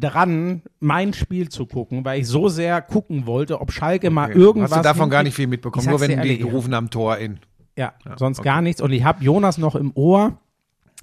dran, 0.00 0.62
mein 0.80 1.12
Spiel 1.12 1.48
zu 1.48 1.66
gucken, 1.66 2.04
weil 2.04 2.20
ich 2.20 2.26
so 2.26 2.48
sehr 2.48 2.80
gucken 2.82 3.26
wollte, 3.26 3.60
ob 3.60 3.72
Schalke 3.72 4.10
mal 4.10 4.30
irgendwas. 4.30 4.70
Hast 4.70 4.78
du 4.78 4.82
davon 4.82 5.10
gar 5.10 5.22
nicht 5.22 5.34
viel 5.34 5.46
mitbekommen, 5.46 5.88
nur 5.88 6.00
wenn 6.00 6.22
die 6.22 6.38
gerufen 6.38 6.74
haben, 6.74 6.90
Tor 6.90 7.18
in. 7.18 7.38
Ja, 7.76 7.92
sonst 8.16 8.42
gar 8.42 8.60
nichts. 8.62 8.80
Und 8.80 8.92
ich 8.92 9.04
habe 9.04 9.24
Jonas 9.24 9.58
noch 9.58 9.74
im 9.74 9.92
Ohr. 9.94 10.38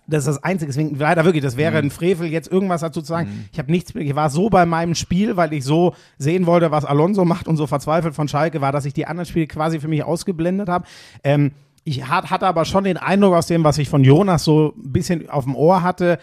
Das 0.08 0.20
ist 0.20 0.28
das 0.28 0.44
Einzige. 0.44 0.72
Deswegen, 0.72 0.98
leider 0.98 1.24
wirklich, 1.24 1.44
das 1.44 1.56
wäre 1.56 1.78
ein 1.78 1.92
Frevel, 1.92 2.28
jetzt 2.28 2.52
irgendwas 2.52 2.82
dazu 2.82 3.02
zu 3.02 3.08
sagen. 3.08 3.48
Ich 3.52 3.60
habe 3.60 3.72
nichts, 3.72 3.94
ich 3.94 4.16
war 4.16 4.30
so 4.32 4.50
bei 4.50 4.66
meinem 4.66 4.96
Spiel, 4.96 5.38
weil 5.38 5.54
ich 5.54 5.64
so 5.64 5.94
sehen 6.18 6.48
wollte, 6.48 6.72
was 6.72 6.84
Alonso 6.86 7.26
macht 7.26 7.48
und 7.48 7.58
so 7.58 7.68
verzweifelt 7.68 8.16
von 8.16 8.28
Schalke 8.28 8.60
war, 8.60 8.72
dass 8.72 8.86
ich 8.86 8.94
die 8.94 9.06
anderen 9.06 9.28
Spiele 9.28 9.46
quasi 9.48 9.80
für 9.80 9.88
mich 9.88 10.04
ausgeblendet 10.04 10.68
habe. 10.68 10.86
Ähm, 11.24 11.52
Ich 11.86 12.08
hat, 12.08 12.30
hatte 12.30 12.46
aber 12.46 12.66
schon 12.66 12.84
den 12.84 12.98
Eindruck 12.98 13.36
aus 13.36 13.48
dem, 13.48 13.64
was 13.64 13.78
ich 13.78 13.88
von 13.88 14.04
Jonas 14.04 14.44
so 14.44 14.74
ein 14.78 14.92
bisschen 14.92 15.30
auf 15.30 15.46
dem 15.46 15.56
Ohr 15.56 15.82
hatte, 15.82 16.20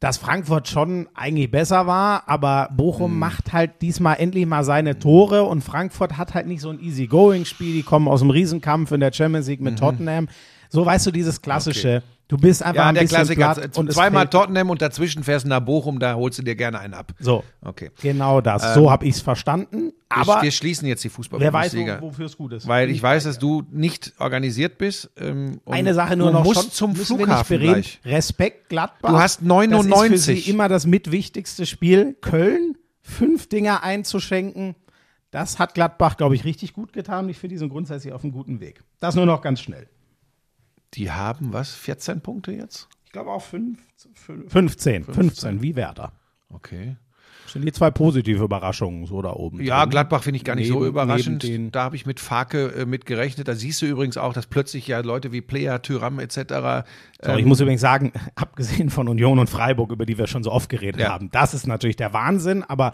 dass 0.00 0.16
Frankfurt 0.16 0.68
schon 0.68 1.08
eigentlich 1.14 1.50
besser 1.50 1.86
war, 1.86 2.28
aber 2.28 2.68
Bochum 2.76 3.10
Hm. 3.12 3.18
macht 3.18 3.52
halt 3.52 3.82
diesmal 3.82 4.16
endlich 4.20 4.46
mal 4.46 4.62
seine 4.64 4.98
Tore 4.98 5.42
und 5.44 5.62
Frankfurt 5.62 6.16
hat 6.16 6.34
halt 6.34 6.46
nicht 6.46 6.60
so 6.60 6.70
ein 6.70 6.78
Easy-Going-Spiel. 6.80 7.72
Die 7.74 7.82
kommen 7.82 8.06
aus 8.08 8.20
dem 8.20 8.30
Riesenkampf 8.30 8.92
in 8.92 9.00
der 9.00 9.12
Champions 9.12 9.48
League 9.48 9.60
mit 9.60 9.78
Tottenham. 9.78 10.28
So 10.68 10.84
weißt 10.86 11.06
du, 11.06 11.10
dieses 11.10 11.42
klassische. 11.42 12.02
Du 12.28 12.36
bist 12.36 12.62
einfach. 12.62 12.76
Ja, 12.82 12.88
ein 12.88 12.94
der 12.94 13.02
bisschen 13.02 13.16
Klassiker. 13.16 13.54
platt 13.54 13.78
und 13.78 13.90
Zweimal 13.90 14.28
Tottenham 14.28 14.68
und 14.68 14.82
dazwischen 14.82 15.24
fährst 15.24 15.46
du 15.46 15.48
nach 15.48 15.60
Bochum, 15.60 15.98
da 15.98 16.14
holst 16.14 16.38
du 16.38 16.42
dir 16.42 16.54
gerne 16.56 16.78
einen 16.78 16.92
ab. 16.92 17.12
So, 17.18 17.42
Okay. 17.64 17.90
genau 18.02 18.42
das. 18.42 18.74
so 18.74 18.90
habe 18.90 19.06
ich 19.06 19.14
es 19.16 19.20
verstanden. 19.22 19.92
Aber 20.10 20.42
wir 20.42 20.50
schließen 20.50 20.86
jetzt 20.86 21.02
die 21.04 21.08
wer 21.08 21.14
weiß, 21.52 21.72
Fußball-Bundesliga. 21.72 21.98
wo, 22.02 22.08
wofür 22.08 22.26
es 22.26 22.36
gut 22.36 22.52
ist. 22.52 22.68
Weil 22.68 22.90
ich 22.90 23.02
weiß, 23.02 23.24
dass 23.24 23.38
du 23.38 23.62
nicht 23.70 24.12
organisiert 24.18 24.76
bist. 24.78 25.10
Ähm, 25.18 25.60
Eine 25.66 25.94
Sache 25.94 26.16
nur 26.16 26.28
du 26.28 26.34
noch 26.34 26.44
musst 26.44 26.60
schon, 26.64 26.70
zum 26.70 26.92
müssen 26.92 27.18
wir 27.18 27.24
Flughafen 27.26 27.58
nicht 27.60 28.00
bereden. 28.02 28.14
Respekt 28.14 28.68
Gladbach. 28.68 29.10
Du 29.10 29.18
hast 29.18 29.36
Das 29.38 29.42
ist 29.42 29.46
99. 29.48 30.10
für 30.10 30.18
sie 30.18 30.50
immer 30.50 30.68
das 30.68 30.86
mitwichtigste 30.86 31.64
Spiel. 31.66 32.14
Köln, 32.20 32.76
fünf 33.00 33.48
Dinger 33.48 33.82
einzuschenken. 33.82 34.74
Das 35.30 35.58
hat 35.58 35.74
Gladbach, 35.74 36.16
glaube 36.18 36.34
ich, 36.34 36.44
richtig 36.44 36.72
gut 36.74 36.92
getan. 36.92 37.28
Ich 37.28 37.38
finde, 37.38 37.54
die 37.54 37.58
sind 37.58 37.68
grundsätzlich 37.70 38.12
auf 38.12 38.22
einem 38.22 38.32
guten 38.32 38.60
Weg. 38.60 38.82
Das 39.00 39.14
nur 39.14 39.26
noch 39.26 39.40
ganz 39.42 39.60
schnell. 39.60 39.88
Die 40.94 41.10
haben 41.10 41.52
was? 41.52 41.74
14 41.74 42.20
Punkte 42.20 42.52
jetzt? 42.52 42.88
Ich 43.04 43.12
glaube 43.12 43.30
auch 43.30 43.42
fünf, 43.42 43.78
fünf, 44.14 44.50
15, 44.52 45.04
15, 45.04 45.62
wie 45.62 45.76
Werder. 45.76 46.12
Okay. 46.50 46.96
Das 47.44 47.54
sind 47.54 47.64
die 47.64 47.72
zwei 47.72 47.90
positive 47.90 48.44
Überraschungen 48.44 49.06
so 49.06 49.22
da 49.22 49.32
oben. 49.32 49.62
Ja, 49.62 49.80
drin. 49.80 49.90
Gladbach 49.90 50.22
finde 50.22 50.36
ich 50.36 50.44
gar 50.44 50.54
nicht 50.54 50.68
so 50.68 50.74
Neben- 50.74 50.86
überraschend. 50.88 51.42
neben 51.44 51.64
den- 51.64 51.72
Da 51.72 51.84
habe 51.84 51.96
ich 51.96 52.04
mit 52.04 52.20
Farke 52.20 52.72
äh, 52.74 52.84
mit 52.84 53.06
gerechnet. 53.06 53.48
Da 53.48 53.54
siehst 53.54 53.80
du 53.80 53.86
übrigens 53.86 54.18
auch, 54.18 54.34
dass 54.34 54.46
plötzlich 54.46 54.86
ja 54.86 55.00
Leute 55.00 55.32
wie 55.32 55.40
Player, 55.40 55.80
Tyram 55.80 56.18
etc. 56.18 56.34
So, 57.22 57.32
ich 57.32 57.38
ähm, 57.42 57.48
muss 57.48 57.60
übrigens 57.60 57.80
sagen, 57.80 58.12
abgesehen 58.34 58.90
von 58.90 59.08
Union 59.08 59.38
und 59.38 59.48
Freiburg, 59.48 59.92
über 59.92 60.04
die 60.04 60.18
wir 60.18 60.26
schon 60.26 60.42
so 60.42 60.52
oft 60.52 60.68
geredet 60.68 61.00
Ja. 61.00 61.08
haben, 61.10 61.30
das 61.30 61.54
ist 61.54 61.66
natürlich 61.66 61.96
der 61.96 62.12
Wahnsinn, 62.12 62.62
aber 62.64 62.92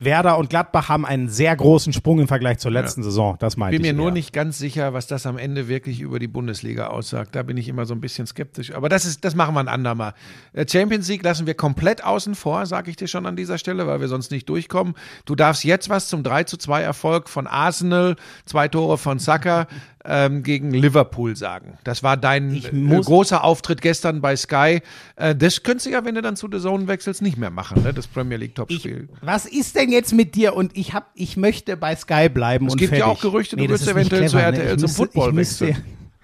Werder 0.00 0.38
und 0.38 0.50
Gladbach 0.50 0.88
haben 0.88 1.06
einen 1.06 1.28
sehr 1.28 1.54
großen 1.54 1.92
Sprung 1.92 2.18
im 2.18 2.26
Vergleich 2.26 2.58
zur 2.58 2.72
letzten 2.72 3.04
Saison. 3.04 3.36
Das 3.38 3.56
meinte 3.56 3.76
bin 3.76 3.84
ich 3.84 3.92
mir 3.92 3.96
nur 3.96 4.08
eher. 4.08 4.14
nicht 4.14 4.32
ganz 4.32 4.58
sicher, 4.58 4.92
was 4.92 5.06
das 5.06 5.24
am 5.24 5.38
Ende 5.38 5.68
wirklich 5.68 6.00
über 6.00 6.18
die 6.18 6.26
Bundesliga 6.26 6.88
aussagt. 6.88 7.36
Da 7.36 7.44
bin 7.44 7.56
ich 7.56 7.68
immer 7.68 7.86
so 7.86 7.94
ein 7.94 8.00
bisschen 8.00 8.26
skeptisch. 8.26 8.74
Aber 8.74 8.88
das 8.88 9.04
ist, 9.04 9.24
das 9.24 9.36
machen 9.36 9.54
wir 9.54 9.60
ein 9.60 9.68
andermal. 9.68 10.14
Äh, 10.52 10.66
Champions 10.68 11.08
League 11.08 11.22
lassen 11.22 11.46
wir 11.46 11.54
komplett 11.54 12.02
außen 12.02 12.34
vor, 12.34 12.66
sage 12.66 12.90
ich 12.90 12.96
dir 12.96 13.06
schon 13.06 13.24
an 13.24 13.36
dieser 13.36 13.56
Stelle, 13.56 13.86
weil 13.86 14.00
wir 14.00 14.08
sonst 14.08 14.32
nicht 14.32 14.48
durchkommen. 14.48 14.94
Du 15.26 15.36
darfst 15.36 15.62
jetzt 15.64 15.88
was 15.88 16.08
zum 16.08 16.24
3 16.24 16.44
zu 16.44 16.56
2 16.56 16.82
Erfolg 16.82 17.28
von 17.28 17.46
Arsenal, 17.46 18.16
zwei 18.46 18.66
Tore 18.66 18.98
von 18.98 19.20
Saka 19.20 19.68
ähm, 20.06 20.42
gegen 20.42 20.70
Liverpool 20.70 21.34
sagen. 21.36 21.78
Das 21.84 22.02
war 22.02 22.16
dein 22.16 22.54
äh, 22.54 23.00
großer 23.00 23.42
Auftritt 23.42 23.80
gestern 23.80 24.20
bei 24.20 24.36
Sky. 24.36 24.80
Äh, 25.16 25.34
das 25.34 25.62
könntest 25.62 25.86
du 25.86 25.90
ja, 25.90 26.04
wenn 26.04 26.14
du 26.14 26.22
dann 26.22 26.36
zu 26.36 26.48
The 26.50 26.58
Zone 26.60 26.86
wechselst, 26.88 27.22
nicht 27.22 27.36
mehr 27.38 27.50
machen, 27.50 27.82
ne? 27.82 27.94
das 27.94 28.06
Premier 28.06 28.36
League 28.36 28.50
Ich, 28.50 28.54
Topspiel. 28.54 29.08
was 29.22 29.46
ist 29.46 29.76
denn 29.76 29.90
jetzt 29.90 30.12
mit 30.12 30.34
dir? 30.34 30.54
Und 30.54 30.76
ich 30.76 30.92
hab, 30.94 31.10
ich 31.14 31.36
möchte 31.36 31.76
bei 31.76 31.96
Sky 31.96 32.28
bleiben. 32.28 32.66
Es 32.66 32.76
gibt 32.76 32.92
ja 32.92 32.98
fertig. 33.06 33.16
auch 33.18 33.20
Gerüchte, 33.22 33.56
du 33.56 33.62
würdest 33.62 33.86
ist 33.86 33.94
nicht 33.94 34.12
eventuell 34.12 34.28
zu 34.28 34.36
clever, 34.36 34.50
ne? 34.52 34.58
RTL 34.58 34.66
Ich 34.72 34.78
zum 34.78 34.82
müsste- 34.82 34.96
Football 34.96 35.36
wechseln. 35.36 35.76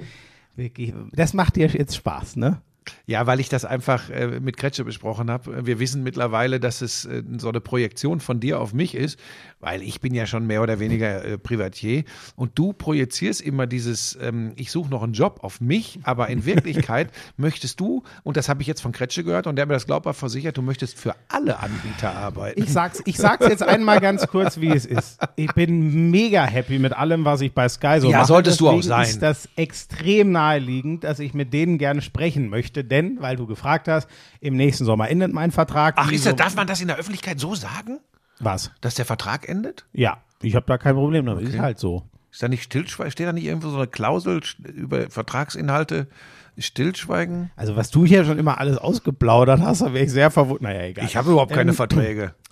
Wirklich, 0.56 0.92
das 1.12 1.32
macht 1.32 1.56
dir 1.56 1.68
jetzt 1.68 1.96
Spaß, 1.96 2.36
ne? 2.36 2.60
Ja, 3.06 3.26
weil 3.26 3.40
ich 3.40 3.48
das 3.48 3.64
einfach 3.64 4.08
äh, 4.10 4.40
mit 4.40 4.56
Kretsche 4.56 4.84
besprochen 4.84 5.30
habe. 5.30 5.66
Wir 5.66 5.78
wissen 5.78 6.02
mittlerweile, 6.02 6.60
dass 6.60 6.80
es 6.80 7.04
äh, 7.04 7.22
so 7.38 7.48
eine 7.48 7.60
Projektion 7.60 8.20
von 8.20 8.40
dir 8.40 8.60
auf 8.60 8.72
mich 8.72 8.94
ist, 8.94 9.18
weil 9.60 9.82
ich 9.82 10.00
bin 10.00 10.14
ja 10.14 10.26
schon 10.26 10.46
mehr 10.46 10.62
oder 10.62 10.80
weniger 10.80 11.24
äh, 11.24 11.38
Privatier 11.38 12.04
und 12.36 12.58
du 12.58 12.72
projizierst 12.72 13.42
immer 13.42 13.66
dieses, 13.66 14.18
ähm, 14.20 14.52
ich 14.56 14.70
suche 14.70 14.88
noch 14.90 15.02
einen 15.02 15.12
Job 15.12 15.40
auf 15.42 15.60
mich, 15.60 16.00
aber 16.04 16.28
in 16.28 16.46
Wirklichkeit 16.46 17.10
möchtest 17.36 17.80
du, 17.80 18.02
und 18.22 18.36
das 18.36 18.48
habe 18.48 18.62
ich 18.62 18.66
jetzt 18.68 18.80
von 18.80 18.92
Kretsche 18.92 19.24
gehört 19.24 19.46
und 19.46 19.56
der 19.56 19.66
mir 19.66 19.74
das 19.74 19.86
glaubhaft 19.86 20.18
versichert, 20.18 20.56
du 20.56 20.62
möchtest 20.62 20.98
für 20.98 21.14
alle 21.28 21.58
Anbieter 21.60 22.14
arbeiten. 22.16 22.62
Ich 22.62 22.72
sag's, 22.72 23.02
ich 23.04 23.18
sag's 23.18 23.46
jetzt 23.46 23.62
einmal 23.62 24.00
ganz 24.00 24.26
kurz, 24.26 24.60
wie 24.60 24.70
es 24.70 24.86
ist. 24.86 25.20
Ich 25.36 25.52
bin 25.52 26.10
mega 26.10 26.44
happy 26.44 26.78
mit 26.78 26.92
allem, 26.94 27.24
was 27.24 27.40
ich 27.42 27.52
bei 27.52 27.68
Sky 27.68 27.98
so 28.00 28.10
Ja, 28.10 28.18
mache. 28.18 28.26
solltest 28.28 28.60
du 28.60 28.68
auch 28.68 28.72
Deswegen 28.76 28.88
sein. 28.88 29.06
ist 29.06 29.22
das 29.22 29.48
extrem 29.56 30.32
naheliegend, 30.32 31.04
dass 31.04 31.18
ich 31.18 31.34
mit 31.34 31.52
denen 31.52 31.76
gerne 31.78 32.00
sprechen 32.02 32.48
möchte, 32.48 32.79
denn, 32.84 33.18
weil 33.20 33.36
du 33.36 33.46
gefragt 33.46 33.88
hast, 33.88 34.08
im 34.40 34.56
nächsten 34.56 34.84
Sommer 34.84 35.08
endet 35.08 35.32
mein 35.32 35.50
Vertrag. 35.50 35.94
Ach, 35.96 36.10
ist 36.12 36.24
so- 36.24 36.32
darf 36.32 36.54
man 36.56 36.66
das 36.66 36.80
in 36.80 36.88
der 36.88 36.96
Öffentlichkeit 36.96 37.38
so 37.40 37.54
sagen, 37.54 38.00
Was? 38.38 38.70
dass 38.80 38.94
der 38.94 39.04
Vertrag 39.04 39.48
endet? 39.48 39.86
Ja, 39.92 40.18
ich 40.42 40.54
habe 40.56 40.66
da 40.66 40.78
kein 40.78 40.94
Problem 40.94 41.26
damit. 41.26 41.48
Ist 41.48 41.58
halt 41.58 41.78
so. 41.78 42.02
Ist 42.32 42.42
da 42.42 42.48
nicht 42.48 42.62
Stillschweigen? 42.62 43.10
Steht 43.10 43.26
da 43.26 43.32
nicht 43.32 43.44
irgendwo 43.44 43.70
so 43.70 43.76
eine 43.76 43.86
Klausel 43.88 44.40
über 44.74 45.10
Vertragsinhalte? 45.10 46.06
Stillschweigen? 46.58 47.50
Also, 47.56 47.76
was 47.76 47.90
du 47.90 48.04
hier 48.04 48.24
schon 48.24 48.38
immer 48.38 48.58
alles 48.58 48.76
ausgeplaudert 48.76 49.60
hast, 49.60 49.80
da 49.82 49.92
wäre 49.94 50.04
ich 50.04 50.10
sehr 50.12 50.30
verwundert. 50.30 50.62
Naja, 50.62 50.82
egal. 50.82 51.04
Ich 51.04 51.16
habe 51.16 51.30
überhaupt 51.30 51.52
keine 51.52 51.70
Ähm, 51.70 51.76
Verträge. 51.76 52.34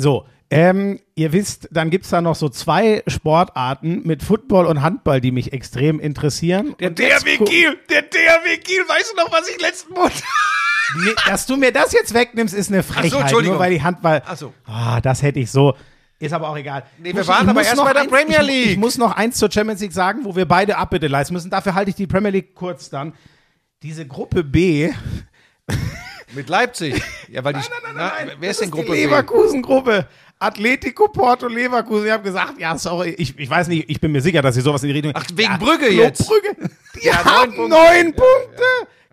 So, 0.00 0.26
ähm, 0.50 0.98
ihr 1.14 1.32
wisst, 1.32 1.68
dann 1.70 1.90
gibt's 1.90 2.10
da 2.10 2.20
noch 2.20 2.34
so 2.34 2.48
zwei 2.48 3.02
Sportarten 3.06 4.02
mit 4.04 4.22
Football 4.22 4.66
und 4.66 4.82
Handball, 4.82 5.20
die 5.20 5.30
mich 5.30 5.52
extrem 5.52 6.00
interessieren. 6.00 6.74
Der 6.80 6.90
DRW 6.90 7.38
Kiel, 7.38 7.78
der 7.88 8.02
DRW 8.02 8.56
Kiel, 8.58 8.80
weißt 8.88 9.12
du 9.12 9.22
noch, 9.22 9.32
was 9.32 9.48
ich 9.48 9.60
letzten 9.60 9.94
Monat. 9.94 10.12
Nee, 11.04 11.12
dass 11.24 11.46
du 11.46 11.56
mir 11.56 11.70
das 11.72 11.92
jetzt 11.92 12.14
wegnimmst, 12.14 12.52
ist 12.52 12.68
eine 12.72 12.82
Frechheit. 12.82 13.20
Entschuldigung. 13.20 13.58
Nur 13.58 13.64
weil 13.64 13.70
die 13.70 13.80
Handball. 13.80 14.22
Ach 14.26 14.36
so. 14.36 14.52
Ah, 14.66 15.00
das 15.00 15.22
hätte 15.22 15.38
ich 15.38 15.48
so. 15.48 15.76
Ist 16.18 16.32
aber 16.32 16.48
auch 16.48 16.56
egal. 16.56 16.82
Nee, 16.98 17.10
Ich 17.10 17.14
wir 17.14 17.20
muss- 17.20 17.28
waren 17.28 17.44
ich 17.44 17.50
aber 17.50 17.62
erst 17.62 17.76
noch 17.76 17.84
bei 17.84 17.92
der 17.92 18.02
eins- 18.02 18.10
Premier 18.10 18.40
ich, 18.40 18.46
League. 18.48 18.70
Ich 18.72 18.76
muss 18.76 18.98
noch 18.98 19.12
eins 19.12 19.36
zur 19.36 19.52
Champions 19.52 19.80
League 19.82 19.92
sagen, 19.92 20.24
wo 20.24 20.34
wir 20.34 20.46
beide 20.48 20.78
Abbitte 20.78 21.06
leisten 21.06 21.32
müssen. 21.34 21.48
Dafür 21.48 21.76
halte 21.76 21.90
ich 21.90 21.94
die 21.96 22.08
Premier 22.08 22.30
League 22.32 22.56
kurz 22.56 22.90
dann. 22.90 23.12
Diese 23.84 24.04
Gruppe 24.04 24.42
B. 24.42 24.90
Mit 26.32 26.48
Leipzig. 26.48 27.02
Ja, 27.28 27.44
weil 27.44 27.52
die. 27.52 27.60
na, 27.94 28.12
wer 28.40 28.50
ist 28.50 28.60
denn 28.60 28.70
Gruppe 28.72 28.86
die 28.86 28.92
B? 28.92 29.04
Leverkusen-Gruppe. 29.04 30.06
Atletico 30.40 31.06
Porto 31.08 31.46
Leverkusen. 31.46 32.06
Ich 32.06 32.12
habe 32.12 32.24
gesagt, 32.24 32.58
ja, 32.58 32.76
sorry, 32.76 33.10
ich, 33.10 33.38
ich 33.38 33.48
weiß 33.48 33.68
nicht, 33.68 33.88
ich 33.88 34.00
bin 34.00 34.10
mir 34.10 34.20
sicher, 34.20 34.42
dass 34.42 34.56
sie 34.56 34.62
sowas 34.62 34.82
in 34.82 34.88
die 34.88 34.94
Richtung. 34.94 35.12
Ach, 35.14 35.24
wegen 35.34 35.52
ja, 35.52 35.56
Brügge 35.58 35.86
Club 35.86 35.98
jetzt. 35.98 36.26
Brügge. 36.26 36.56
Die 37.00 37.06
Ja, 37.06 37.14
neun 37.22 37.24
haben 37.24 37.54
Punkte. 37.54 37.68
neun 37.76 38.04
Punkte. 38.14 38.64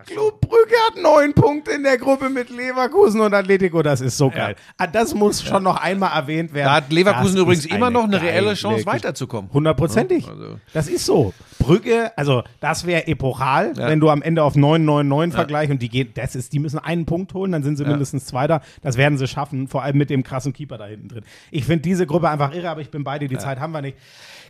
Club 0.08 0.42
Brügge 0.42 0.76
hat 0.88 1.02
neun 1.02 1.34
Punkte 1.34 1.72
in 1.72 1.84
der 1.84 1.98
Gruppe 1.98 2.30
mit 2.30 2.50
Leverkusen 2.50 3.20
und 3.22 3.34
Atletico. 3.34 3.84
Das 3.84 4.02
ist 4.02 4.18
so 4.18 4.30
geil. 4.30 4.56
Ah, 4.78 4.88
Das 4.88 5.14
muss 5.14 5.44
schon 5.44 5.64
noch 5.64 5.76
einmal 5.78 6.12
erwähnt 6.18 6.54
werden. 6.54 6.68
Da 6.68 6.76
hat 6.76 6.92
Leverkusen 6.92 7.36
Das 7.36 7.42
übrigens 7.44 7.66
immer 7.66 7.90
noch 7.90 8.06
eine 8.06 8.22
reelle 8.22 8.54
Chance, 8.54 8.86
weiterzukommen. 8.86 9.52
Hundertprozentig. 9.54 10.26
Ja, 10.26 10.32
also. 10.32 10.60
Das 10.74 10.88
ist 10.88 11.06
so. 11.06 11.34
Brügge, 11.60 12.12
also 12.18 12.44
das 12.62 12.86
wäre 12.86 13.08
epochal, 13.08 13.74
Ja. 13.78 13.90
wenn 13.90 14.00
du 14.00 14.10
am 14.10 14.22
Ende 14.22 14.44
auf 14.44 14.56
9-9-9 14.56 15.32
vergleichst 15.34 15.72
und 15.72 15.82
die 15.82 15.90
gehen, 15.90 16.12
das 16.16 16.36
ist, 16.36 16.54
die 16.54 16.60
müssen 16.60 16.80
einen 16.80 17.06
Punkt 17.06 17.34
holen, 17.34 17.52
dann 17.52 17.64
sind 17.64 17.76
sie 17.76 17.84
Ja. 17.84 17.90
mindestens 17.90 18.26
Zweiter. 18.26 18.62
Das 18.82 18.96
werden 18.96 19.18
sie 19.18 19.28
schaffen, 19.28 19.68
vor 19.68 19.84
allem 19.84 19.98
mit 19.98 20.10
dem 20.10 20.24
krassen 20.24 20.54
Keeper 20.54 20.78
da 20.78 20.86
hinten 20.86 21.10
drin. 21.10 21.24
Ich 21.52 21.66
finde 21.66 21.82
diese 21.82 22.06
Gruppe 22.08 22.30
einfach 22.30 22.54
irre, 22.54 22.70
aber 22.70 22.82
ich 22.82 22.90
bin 22.92 23.04
beide, 23.04 23.28
die 23.28 23.38
Zeit 23.38 23.60
haben 23.60 23.74
wir 23.74 23.82
nicht. 23.82 23.98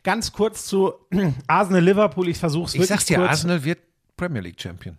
Ganz 0.03 0.32
kurz 0.32 0.66
zu 0.68 0.93
Arsenal 1.47 1.84
Liverpool, 1.84 2.28
ich 2.28 2.38
versuche 2.38 2.66
es 2.68 2.74
Ich 2.76 2.80
wirklich 2.82 2.89
sag's 2.89 3.05
dir, 3.05 3.18
kurz. 3.18 3.30
Arsenal 3.30 3.64
wird 3.64 3.80
Premier 4.16 4.41
League 4.41 4.62
Champion. 4.62 4.97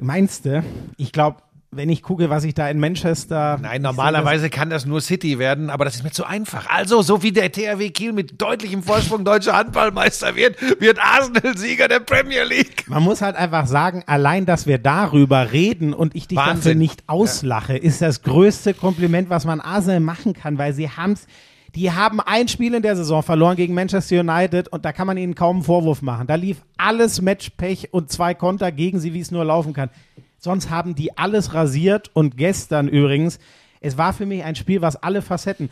Meinst 0.00 0.46
du? 0.46 0.64
Ich 0.96 1.12
glaube, 1.12 1.42
wenn 1.72 1.88
ich 1.88 2.02
gucke, 2.02 2.30
was 2.30 2.42
ich 2.42 2.54
da 2.54 2.68
in 2.68 2.80
Manchester. 2.80 3.58
Nein, 3.62 3.82
normalerweise 3.82 4.50
kann 4.50 4.70
das 4.70 4.86
nur 4.86 5.00
City 5.00 5.38
werden, 5.38 5.70
aber 5.70 5.84
das 5.84 5.94
ist 5.94 6.02
mir 6.02 6.10
zu 6.10 6.24
einfach. 6.24 6.68
Also, 6.68 7.00
so 7.02 7.22
wie 7.22 7.30
der 7.30 7.52
THW 7.52 7.90
Kiel 7.90 8.12
mit 8.12 8.42
deutlichem 8.42 8.82
Vorsprung 8.82 9.24
deutscher 9.24 9.56
Handballmeister 9.56 10.34
wird, 10.34 10.60
wird 10.80 10.98
Arsenal 10.98 11.56
Sieger 11.56 11.86
der 11.86 12.00
Premier 12.00 12.42
League. 12.42 12.86
Man 12.88 13.04
muss 13.04 13.22
halt 13.22 13.36
einfach 13.36 13.66
sagen, 13.66 14.02
allein, 14.06 14.46
dass 14.46 14.66
wir 14.66 14.78
darüber 14.78 15.52
reden 15.52 15.94
und 15.94 16.16
ich 16.16 16.26
dich 16.26 16.38
dafür 16.38 16.54
Wahnsinn. 16.54 16.78
nicht 16.78 17.04
auslache, 17.06 17.76
ist 17.76 18.02
das 18.02 18.22
größte 18.22 18.74
Kompliment, 18.74 19.30
was 19.30 19.44
man 19.44 19.60
Arsenal 19.60 20.00
machen 20.00 20.32
kann, 20.32 20.58
weil 20.58 20.72
sie 20.72 20.88
haben's, 20.88 21.26
die 21.74 21.92
haben 21.92 22.20
ein 22.20 22.48
Spiel 22.48 22.74
in 22.74 22.82
der 22.82 22.96
Saison 22.96 23.22
verloren 23.22 23.56
gegen 23.56 23.74
Manchester 23.74 24.20
United 24.20 24.68
und 24.68 24.84
da 24.84 24.92
kann 24.92 25.06
man 25.06 25.16
ihnen 25.16 25.34
kaum 25.34 25.56
einen 25.56 25.64
Vorwurf 25.64 26.02
machen. 26.02 26.26
Da 26.26 26.34
lief 26.34 26.62
alles 26.76 27.20
Matchpech 27.22 27.92
und 27.92 28.10
zwei 28.10 28.34
Konter 28.34 28.72
gegen 28.72 28.98
sie, 28.98 29.14
wie 29.14 29.20
es 29.20 29.30
nur 29.30 29.44
laufen 29.44 29.72
kann. 29.72 29.90
Sonst 30.38 30.70
haben 30.70 30.94
die 30.94 31.16
alles 31.16 31.54
rasiert 31.54 32.10
und 32.14 32.36
gestern 32.36 32.88
übrigens, 32.88 33.38
es 33.80 33.98
war 33.98 34.12
für 34.12 34.26
mich 34.26 34.42
ein 34.42 34.56
Spiel, 34.56 34.80
was 34.80 34.96
alle 34.96 35.22
Facetten. 35.22 35.70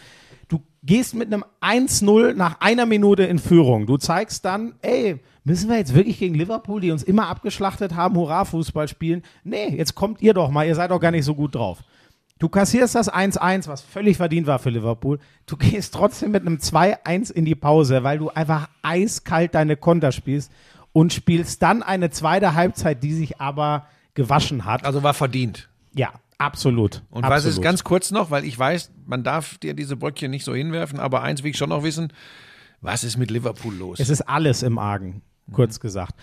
Du 0.48 0.60
gehst 0.82 1.14
mit 1.14 1.32
einem 1.32 1.44
1-0 1.60 2.34
nach 2.34 2.60
einer 2.60 2.86
Minute 2.86 3.24
in 3.24 3.38
Führung. 3.38 3.86
Du 3.86 3.96
zeigst 3.96 4.44
dann, 4.44 4.74
ey, 4.82 5.18
müssen 5.44 5.68
wir 5.68 5.78
jetzt 5.78 5.94
wirklich 5.94 6.18
gegen 6.18 6.34
Liverpool, 6.34 6.80
die 6.80 6.90
uns 6.90 7.02
immer 7.02 7.28
abgeschlachtet 7.28 7.94
haben, 7.96 8.16
Hurra-Fußball 8.16 8.88
spielen? 8.88 9.22
Nee, 9.42 9.74
jetzt 9.76 9.94
kommt 9.94 10.22
ihr 10.22 10.34
doch 10.34 10.50
mal, 10.50 10.66
ihr 10.66 10.74
seid 10.74 10.90
doch 10.90 11.00
gar 11.00 11.10
nicht 11.10 11.24
so 11.24 11.34
gut 11.34 11.54
drauf. 11.54 11.82
Du 12.38 12.48
kassierst 12.48 12.94
das 12.94 13.12
1-1, 13.12 13.66
was 13.66 13.80
völlig 13.80 14.16
verdient 14.16 14.46
war 14.46 14.58
für 14.58 14.70
Liverpool. 14.70 15.18
Du 15.46 15.56
gehst 15.56 15.94
trotzdem 15.94 16.30
mit 16.30 16.46
einem 16.46 16.58
2-1 16.58 17.32
in 17.32 17.44
die 17.44 17.56
Pause, 17.56 18.04
weil 18.04 18.18
du 18.18 18.30
einfach 18.30 18.68
eiskalt 18.82 19.54
deine 19.54 19.76
Konter 19.76 20.12
spielst 20.12 20.52
und 20.92 21.12
spielst 21.12 21.62
dann 21.62 21.82
eine 21.82 22.10
zweite 22.10 22.54
Halbzeit, 22.54 23.02
die 23.02 23.12
sich 23.12 23.40
aber 23.40 23.86
gewaschen 24.14 24.64
hat. 24.64 24.84
Also 24.84 25.02
war 25.02 25.14
verdient. 25.14 25.68
Ja, 25.94 26.12
absolut. 26.38 27.02
Und 27.10 27.24
absolut. 27.24 27.30
was 27.30 27.44
ist 27.44 27.62
ganz 27.62 27.82
kurz 27.82 28.10
noch, 28.10 28.30
weil 28.30 28.44
ich 28.44 28.56
weiß, 28.58 28.92
man 29.06 29.24
darf 29.24 29.58
dir 29.58 29.74
diese 29.74 29.96
Bröckchen 29.96 30.30
nicht 30.30 30.44
so 30.44 30.54
hinwerfen, 30.54 31.00
aber 31.00 31.22
eins 31.22 31.42
will 31.42 31.50
ich 31.50 31.56
schon 31.56 31.70
noch 31.70 31.82
wissen, 31.82 32.12
was 32.80 33.02
ist 33.02 33.16
mit 33.16 33.30
Liverpool 33.30 33.74
los? 33.74 33.98
Es 33.98 34.10
ist 34.10 34.22
alles 34.22 34.62
im 34.62 34.78
Argen, 34.78 35.22
kurz 35.52 35.80
gesagt. 35.80 36.14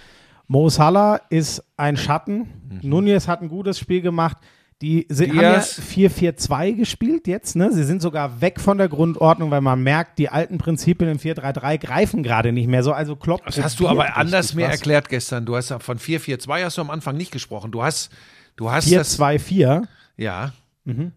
Mo 0.48 0.70
Salah 0.70 1.20
ist 1.30 1.64
ein 1.76 1.98
Schatten. 1.98 2.48
Mhm. 2.70 2.90
Nunez 2.90 3.28
hat 3.28 3.42
ein 3.42 3.50
gutes 3.50 3.80
Spiel 3.80 4.02
gemacht. 4.02 4.38
Die 4.82 5.06
sind, 5.10 5.30
haben 5.30 5.42
ja 5.42 5.54
Diaz. 5.54 5.80
4-4-2 5.80 6.74
gespielt 6.74 7.28
jetzt. 7.28 7.56
Ne? 7.56 7.72
Sie 7.72 7.86
sind 7.86 8.02
sogar 8.02 8.42
weg 8.42 8.60
von 8.60 8.78
der 8.78 8.90
Grundordnung, 8.90 9.50
weil 9.50 9.62
man 9.62 9.82
merkt, 9.82 10.20
die 10.20 10.28
alten 10.28 10.58
Prinzipien 10.58 11.10
im 11.10 11.18
4-3-3 11.18 11.78
greifen 11.78 12.24
gerade 12.24 12.52
nicht 12.52 12.68
mehr 12.68 12.84
so. 12.84 12.92
Also 12.92 13.16
Klopp 13.16 13.46
Das 13.46 13.62
hast 13.62 13.80
du 13.80 13.88
aber 13.88 14.18
anders 14.18 14.54
mir 14.54 14.66
erklärt 14.66 15.08
gestern. 15.08 15.46
Du 15.46 15.56
hast 15.56 15.74
von 15.80 15.98
4-4-2 15.98 16.64
hast 16.66 16.78
du 16.78 16.82
am 16.82 16.90
Anfang 16.90 17.16
nicht 17.16 17.32
gesprochen. 17.32 17.72
Du 17.72 17.84
hast, 17.84 18.10
du 18.58 18.70
hast 18.70 18.92
das. 18.92 19.18
4-2-4. 19.18 19.86
Ja. 20.18 20.54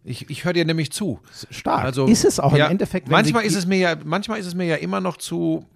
Ich, 0.03 0.31
ich 0.31 0.45
höre 0.45 0.55
dir 0.55 0.65
nämlich 0.65 0.93
zu. 0.93 1.21
Stark. 1.51 1.85
Also, 1.85 2.07
ist 2.07 2.25
es 2.25 2.41
auch 2.41 2.57
ja, 2.57 2.67
im 2.67 2.73
Endeffekt. 2.73 3.09
Manchmal 3.09 3.45
ist 3.45 3.55
es 3.55 3.67
mir 3.67 3.77
ja, 3.77 3.97
manchmal 4.03 4.39
ist 4.39 4.47
es 4.47 4.55
mir 4.55 4.65
ja 4.65 4.77
immer 4.77 5.01
noch 5.01 5.19
zu. 5.19 5.67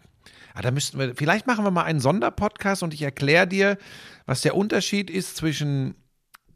Ah, 0.54 0.62
da 0.62 0.70
müssten 0.70 0.98
wir, 0.98 1.14
vielleicht 1.14 1.46
machen 1.46 1.64
wir 1.64 1.70
mal 1.70 1.84
einen 1.84 2.00
Sonderpodcast 2.00 2.82
und 2.82 2.94
ich 2.94 3.02
erkläre 3.02 3.46
dir, 3.46 3.76
was 4.24 4.40
der 4.40 4.56
Unterschied 4.56 5.10
ist 5.10 5.36
zwischen 5.36 5.94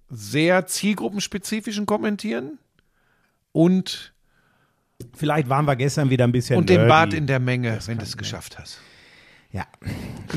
sehr 0.08 0.66
zielgruppenspezifischen 0.66 1.86
Kommentieren 1.86 2.58
und, 3.52 4.12
Vielleicht 5.14 5.50
waren 5.50 5.66
wir 5.66 5.76
gestern 5.76 6.08
wieder 6.08 6.24
ein 6.24 6.32
bisschen 6.32 6.56
und 6.56 6.70
nerdy. 6.70 6.88
Bad 6.88 7.12
in 7.12 7.26
der 7.26 7.38
Menge, 7.38 7.78
wenn 7.84 7.98
du 7.98 8.04
es 8.04 8.16
geschafft 8.16 8.58
hast. 8.58 8.80
Ja, 9.56 9.64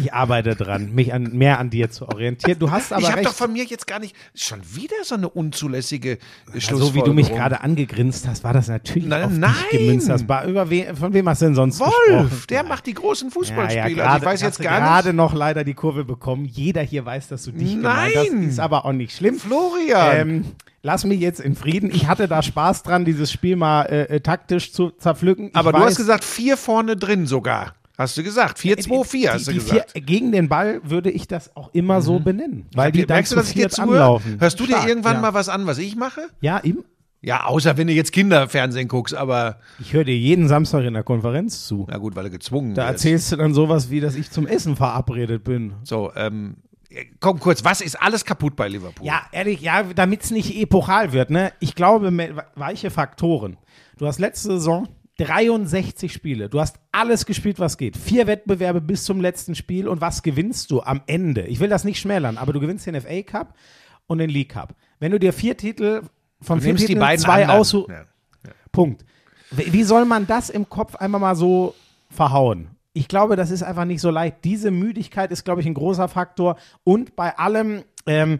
ich 0.01 0.13
arbeite 0.13 0.55
dran, 0.55 0.93
mich 0.95 1.13
an, 1.13 1.33
mehr 1.33 1.59
an 1.59 1.69
dir 1.69 1.89
zu 1.91 2.07
orientieren. 2.07 2.57
Du 2.57 2.71
hast 2.71 2.93
aber 2.93 3.01
ich 3.01 3.11
habe 3.11 3.21
doch 3.23 3.33
von 3.33 3.51
mir 3.51 3.65
jetzt 3.65 3.85
gar 3.85 3.99
nicht 3.99 4.15
schon 4.33 4.61
wieder 4.73 4.95
so 5.03 5.15
eine 5.15 5.27
unzulässige 5.27 6.19
so 6.53 6.59
Schlussfolgerung. 6.59 6.93
wie 6.95 7.01
du 7.01 7.13
mich 7.13 7.29
gerade 7.29 7.59
angegrinst 7.59 8.25
hast, 8.25 8.45
war 8.45 8.53
das 8.53 8.69
natürlich 8.69 9.07
Nein, 9.09 9.23
auf 9.23 9.31
nein. 9.33 9.53
dich 9.71 9.79
gemünzt. 9.79 10.07
Das 10.07 10.25
war, 10.29 10.45
über 10.45 10.69
we, 10.69 10.95
von 10.95 11.13
wem 11.13 11.27
hast 11.27 11.41
du 11.41 11.47
denn 11.47 11.55
sonst 11.55 11.79
gesprochen? 11.79 11.93
Wolf, 12.13 12.47
der 12.47 12.63
macht 12.63 12.85
die 12.85 12.93
großen 12.93 13.29
Fußballspiele. 13.29 13.83
also 13.83 13.95
gerade- 13.97 14.19
ich 14.19 14.25
weiß 14.25 14.41
jetzt 14.41 14.59
du 14.59 14.63
gar 14.63 14.79
gerade 14.79 15.09
nicht. 15.09 15.17
noch 15.17 15.33
leider 15.33 15.65
die 15.65 15.73
Kurve 15.73 16.05
bekommen. 16.05 16.45
Jeder 16.45 16.81
hier 16.81 17.05
weiß, 17.05 17.27
dass 17.27 17.43
du 17.43 17.51
dich 17.51 17.71
gemeint 17.75 18.15
hast. 18.15 18.31
Nein. 18.31 18.43
Ist 18.43 18.59
aber 18.61 18.85
auch 18.85 18.93
nicht 18.93 19.13
schlimm. 19.13 19.37
Florian. 19.37 20.15
Ähm, 20.17 20.45
lass 20.81 21.03
mich 21.03 21.19
jetzt 21.19 21.41
in 21.41 21.55
Frieden. 21.55 21.91
Ich 21.93 22.07
hatte 22.07 22.29
da 22.29 22.41
Spaß 22.41 22.83
dran, 22.83 23.03
dieses 23.03 23.31
Spiel 23.33 23.57
mal 23.57 23.81
äh, 23.83 24.03
äh, 24.15 24.19
taktisch 24.21 24.71
zu 24.71 24.91
zerpflücken. 24.91 25.49
Ich 25.49 25.55
Aber 25.57 25.73
du 25.73 25.79
weiß, 25.79 25.87
hast 25.87 25.97
gesagt, 25.97 26.23
vier 26.23 26.55
vorne 26.55 26.95
drin 26.95 27.25
sogar. 27.27 27.73
Hast 27.99 28.17
du 28.17 28.23
gesagt. 28.23 28.57
4-2-4 28.57 29.27
hast 29.27 29.47
die, 29.47 29.53
du 29.53 29.59
gesagt. 29.59 29.91
Vier, 29.91 30.01
gegen 30.01 30.31
den 30.31 30.47
Ball 30.47 30.79
würde 30.85 31.11
ich 31.11 31.27
das 31.27 31.53
auch 31.57 31.69
immer 31.73 32.01
so 32.01 32.21
benennen. 32.21 32.65
Weil 32.73 32.93
die 32.93 33.05
Merkst 33.05 33.33
du, 33.33 33.35
dass 33.35 33.49
ich 33.49 33.55
dir 33.55 33.69
zuhöre? 33.69 34.21
Hörst 34.39 34.57
du 34.57 34.65
dir 34.65 34.77
Stark, 34.77 34.87
irgendwann 34.87 35.15
ja. 35.15 35.21
mal 35.21 35.33
was 35.33 35.49
an, 35.49 35.67
was 35.67 35.77
ich 35.79 35.97
mache? 35.97 36.21
Ja, 36.39 36.59
ihm. 36.59 36.85
Ja, 37.21 37.45
außer 37.47 37.75
wenn 37.75 37.87
du 37.87 37.93
jetzt 37.93 38.13
Kinderfernsehen 38.13 38.87
guckst, 38.87 39.13
aber 39.13 39.59
Ich 39.79 39.91
höre 39.91 40.05
dir 40.05 40.17
jeden 40.17 40.47
Samstag 40.47 40.85
in 40.85 40.93
der 40.93 41.03
Konferenz 41.03 41.67
zu. 41.67 41.85
na 41.89 41.97
gut, 41.97 42.15
weil 42.15 42.23
du 42.23 42.29
gezwungen 42.29 42.73
Da 42.73 42.83
wirst. 42.83 42.91
erzählst 42.93 43.31
du 43.33 43.35
dann 43.35 43.53
sowas 43.53 43.89
wie, 43.89 43.99
dass 43.99 44.15
ich 44.15 44.31
zum 44.31 44.47
Essen 44.47 44.77
verabredet 44.77 45.43
bin. 45.43 45.73
So, 45.83 46.13
ähm, 46.15 46.55
komm 47.19 47.41
kurz, 47.41 47.65
was 47.65 47.81
ist 47.81 48.01
alles 48.01 48.23
kaputt 48.23 48.55
bei 48.55 48.69
Liverpool? 48.69 49.05
Ja, 49.05 49.23
ehrlich, 49.33 49.59
ja, 49.59 49.83
damit 49.83 50.23
es 50.23 50.31
nicht 50.31 50.55
epochal 50.55 51.11
wird, 51.11 51.31
ne? 51.31 51.51
Ich 51.59 51.75
glaube, 51.75 52.13
weiche 52.55 52.91
Faktoren. 52.91 53.57
Du 53.97 54.07
hast 54.07 54.19
letzte 54.19 54.51
Saison 54.51 54.87
63 55.19 56.11
Spiele. 56.13 56.49
Du 56.49 56.59
hast 56.59 56.77
alles 56.91 57.25
gespielt, 57.25 57.59
was 57.59 57.77
geht. 57.77 57.97
Vier 57.97 58.25
Wettbewerbe 58.27 58.79
bis 58.81 59.03
zum 59.03 59.19
letzten 59.19 59.53
Spiel. 59.55 59.87
Und 59.87 60.01
was 60.01 60.23
gewinnst 60.23 60.71
du 60.71 60.81
am 60.81 61.01
Ende? 61.07 61.41
Ich 61.47 61.59
will 61.59 61.69
das 61.69 61.83
nicht 61.83 61.99
schmälern, 61.99 62.37
aber 62.37 62.53
du 62.53 62.59
gewinnst 62.59 62.85
den 62.87 62.99
FA 62.99 63.21
Cup 63.23 63.53
und 64.07 64.19
den 64.19 64.29
League 64.29 64.49
Cup. 64.49 64.75
Wenn 64.99 65.11
du 65.11 65.19
dir 65.19 65.33
vier 65.33 65.57
Titel 65.57 66.03
von 66.41 66.57
Du 66.57 66.63
vier 66.63 66.69
nimmst 66.69 66.83
die 66.83 66.87
Titeln 66.87 67.01
beiden 67.01 67.23
zwei 67.23 67.47
aussuchst, 67.49 67.89
Ja. 67.89 68.05
Punkt. 68.71 69.05
Wie 69.51 69.73
wie 69.73 69.83
soll 69.83 70.05
man 70.05 70.25
das 70.25 70.49
im 70.49 70.69
Kopf 70.69 70.95
einmal 70.95 71.19
mal 71.19 71.35
so 71.35 71.75
verhauen? 72.09 72.69
Ich 72.93 73.07
glaube, 73.07 73.35
das 73.35 73.51
ist 73.51 73.63
einfach 73.63 73.85
nicht 73.85 74.01
so 74.01 74.09
leicht. 74.09 74.37
Diese 74.43 74.71
Müdigkeit 74.71 75.31
ist, 75.31 75.43
glaube 75.43 75.61
ich, 75.61 75.67
ein 75.67 75.73
großer 75.73 76.07
Faktor. 76.07 76.57
Und 76.83 77.15
bei 77.15 77.37
allem, 77.37 77.83
ähm, 78.05 78.39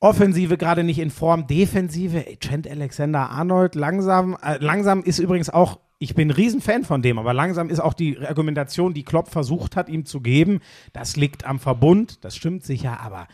Offensive 0.00 0.56
gerade 0.56 0.84
nicht 0.84 1.00
in 1.00 1.10
Form, 1.10 1.46
Defensive, 1.46 2.26
ey, 2.26 2.36
Trent 2.36 2.70
Alexander 2.70 3.30
Arnold, 3.30 3.74
langsam, 3.74 4.36
äh, 4.42 4.58
langsam 4.58 5.02
ist 5.02 5.18
übrigens 5.18 5.50
auch, 5.50 5.80
ich 5.98 6.14
bin 6.14 6.28
ein 6.28 6.32
Riesenfan 6.32 6.84
von 6.84 7.02
dem, 7.02 7.18
aber 7.18 7.34
langsam 7.34 7.68
ist 7.68 7.80
auch 7.80 7.94
die 7.94 8.18
Argumentation, 8.18 8.94
die 8.94 9.02
Klopp 9.02 9.28
versucht 9.28 9.74
hat, 9.74 9.88
ihm 9.88 10.06
zu 10.06 10.20
geben, 10.20 10.60
das 10.92 11.16
liegt 11.16 11.44
am 11.44 11.58
Verbund, 11.58 12.24
das 12.24 12.36
stimmt 12.36 12.62
sicher, 12.64 13.00
aber 13.00 13.26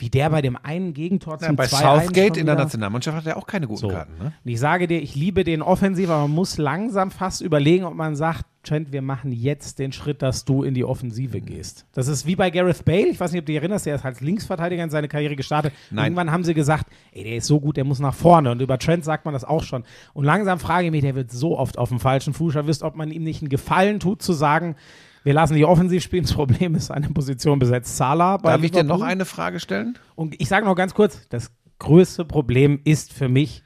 wie 0.00 0.10
der 0.10 0.30
bei 0.30 0.42
dem 0.42 0.56
einen 0.56 0.94
Gegentor 0.94 1.38
Ja, 1.40 1.48
zum 1.48 1.56
bei 1.56 1.64
2-1 1.64 1.68
Southgate 1.68 2.36
in 2.36 2.46
der 2.46 2.54
Nationalmannschaft 2.54 3.16
hat 3.16 3.26
er 3.26 3.36
auch 3.36 3.46
keine 3.46 3.66
guten 3.66 3.80
so. 3.80 3.88
Karten. 3.88 4.12
Ne? 4.18 4.32
Und 4.44 4.50
ich 4.50 4.58
sage 4.58 4.86
dir, 4.86 5.00
ich 5.00 5.14
liebe 5.14 5.44
den 5.44 5.62
offensiv, 5.62 6.10
aber 6.10 6.22
man 6.22 6.32
muss 6.32 6.58
langsam 6.58 7.10
fast 7.10 7.40
überlegen, 7.40 7.84
ob 7.84 7.94
man 7.94 8.16
sagt, 8.16 8.44
Trent, 8.62 8.92
wir 8.92 9.00
machen 9.00 9.32
jetzt 9.32 9.78
den 9.78 9.90
Schritt, 9.90 10.20
dass 10.20 10.44
du 10.44 10.62
in 10.62 10.74
die 10.74 10.84
Offensive 10.84 11.40
gehst. 11.40 11.86
Das 11.94 12.08
ist 12.08 12.26
wie 12.26 12.36
bei 12.36 12.50
Gareth 12.50 12.84
Bale. 12.84 13.08
Ich 13.08 13.18
weiß 13.18 13.32
nicht, 13.32 13.40
ob 13.40 13.46
du 13.46 13.52
dich 13.52 13.56
erinnerst, 13.60 13.86
der 13.86 13.94
ist 13.94 14.04
als 14.04 14.20
Linksverteidiger 14.20 14.84
in 14.84 14.90
seine 14.90 15.08
Karriere 15.08 15.34
gestartet. 15.34 15.72
Nein. 15.90 16.06
Irgendwann 16.06 16.30
haben 16.30 16.44
sie 16.44 16.52
gesagt, 16.52 16.86
ey, 17.12 17.24
der 17.24 17.36
ist 17.36 17.46
so 17.46 17.58
gut, 17.58 17.78
der 17.78 17.84
muss 17.84 18.00
nach 18.00 18.14
vorne. 18.14 18.50
Und 18.50 18.60
über 18.60 18.78
Trent 18.78 19.02
sagt 19.04 19.24
man 19.24 19.32
das 19.32 19.44
auch 19.44 19.62
schon. 19.62 19.84
Und 20.12 20.24
langsam 20.24 20.58
frage 20.58 20.86
ich 20.86 20.90
mich, 20.90 21.00
der 21.00 21.14
wird 21.14 21.30
so 21.30 21.58
oft 21.58 21.78
auf 21.78 21.88
dem 21.88 22.00
falschen 22.00 22.34
Fuß 22.34 22.54
erwischt, 22.54 22.82
ob 22.82 22.96
man 22.96 23.10
ihm 23.10 23.24
nicht 23.24 23.40
einen 23.40 23.48
Gefallen 23.48 23.98
tut, 23.98 24.20
zu 24.20 24.34
sagen, 24.34 24.76
wir 25.22 25.34
lassen 25.34 25.54
die 25.54 25.64
offensiv 25.64 26.02
spielen. 26.02 26.22
Das 26.22 26.32
Problem 26.32 26.74
ist, 26.74 26.86
seine 26.86 27.08
Position 27.08 27.58
besetzt 27.58 27.96
Salah. 27.96 28.36
Bei 28.38 28.52
Darf 28.52 28.62
ich 28.62 28.70
dir 28.70 28.82
noch 28.82 28.96
Liverpool. 28.96 29.12
eine 29.12 29.24
Frage 29.24 29.60
stellen? 29.60 29.98
Und 30.14 30.40
ich 30.40 30.48
sage 30.48 30.64
noch 30.66 30.74
ganz 30.74 30.94
kurz, 30.94 31.28
das 31.28 31.50
größte 31.78 32.24
Problem 32.24 32.80
ist 32.84 33.12
für 33.12 33.28
mich 33.28 33.62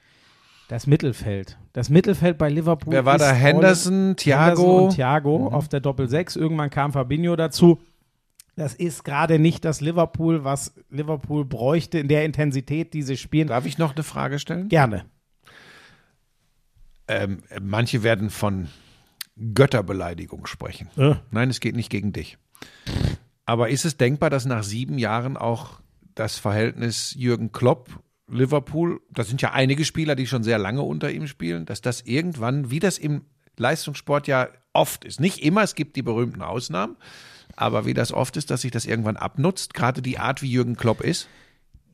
das 0.69 0.87
Mittelfeld. 0.87 1.59
Das 1.73 1.91
Mittelfeld 1.91 2.39
bei 2.39 2.49
Liverpool. 2.49 2.93
Wer 2.93 3.05
war 3.05 3.19
da? 3.19 3.33
Henderson, 3.33 4.15
Thiago? 4.17 4.45
Henderson 4.45 4.85
und 4.85 4.95
Thiago 4.95 5.49
auf 5.49 5.69
der 5.69 5.81
Doppel-6. 5.81 6.39
Irgendwann 6.39 6.71
kam 6.71 6.93
Fabinho 6.93 7.37
dazu. 7.37 7.81
Das 8.57 8.75
ist 8.75 9.05
gerade 9.05 9.39
nicht 9.39 9.65
das 9.65 9.81
Liverpool, 9.81 10.45
was 10.45 10.75
Liverpool 10.89 11.45
bräuchte 11.45 11.99
in 11.99 12.07
der 12.07 12.25
Intensität, 12.25 12.95
die 12.95 13.03
sie 13.03 13.17
spielen. 13.17 13.49
Darf 13.49 13.67
ich 13.67 13.79
noch 13.79 13.95
eine 13.95 14.05
Frage 14.05 14.39
stellen? 14.39 14.69
Gerne. 14.69 15.05
Ähm, 17.09 17.43
manche 17.61 18.03
werden 18.03 18.31
von 18.31 18.69
Götterbeleidigung 19.55 20.47
sprechen. 20.47 20.89
Äh. 20.97 21.17
Nein, 21.31 21.51
es 21.51 21.61
geht 21.61 21.77
nicht 21.77 21.91
gegen 21.91 22.13
dich. 22.13 22.39
Aber 23.47 23.69
ist 23.69 23.85
es 23.85 23.97
denkbar, 23.97 24.31
dass 24.31 24.47
nach 24.47 24.63
sieben 24.63 24.99
Jahren 24.99 25.37
auch 25.37 25.81
das 26.15 26.39
Verhältnis 26.39 27.15
Jürgen 27.17 27.53
Klopp, 27.53 28.01
Liverpool, 28.29 29.01
das 29.11 29.29
sind 29.29 29.43
ja 29.43 29.53
einige 29.53 29.85
Spieler, 29.85 30.15
die 30.15 30.27
schon 30.27 30.45
sehr 30.45 30.59
lange 30.59 30.83
unter 30.83 31.11
ihm 31.11 31.27
spielen, 31.27 31.67
dass 31.67 31.81
das 31.81 32.01
irgendwann, 32.03 32.71
wie 32.71 32.79
das 32.79 32.99
im 32.99 33.23
Leistungssport 33.57 34.27
ja 34.27 34.49
oft 34.73 35.05
ist, 35.05 35.21
nicht 35.21 35.43
immer, 35.43 35.63
es 35.63 35.75
gibt 35.75 35.97
die 35.97 36.03
berühmten 36.03 36.43
Ausnahmen, 36.43 36.97
aber 37.55 37.85
wie 37.87 37.95
das 37.95 38.13
oft 38.13 38.37
ist, 38.37 38.51
dass 38.51 38.63
sich 38.63 38.71
das 38.71 38.87
irgendwann 38.87 39.17
abnutzt, 39.17 39.75
gerade 39.75 40.01
die 40.01 40.19
Art, 40.19 40.43
wie 40.43 40.51
Jürgen 40.51 40.77
Klopp 40.77 41.01
ist. 41.01 41.29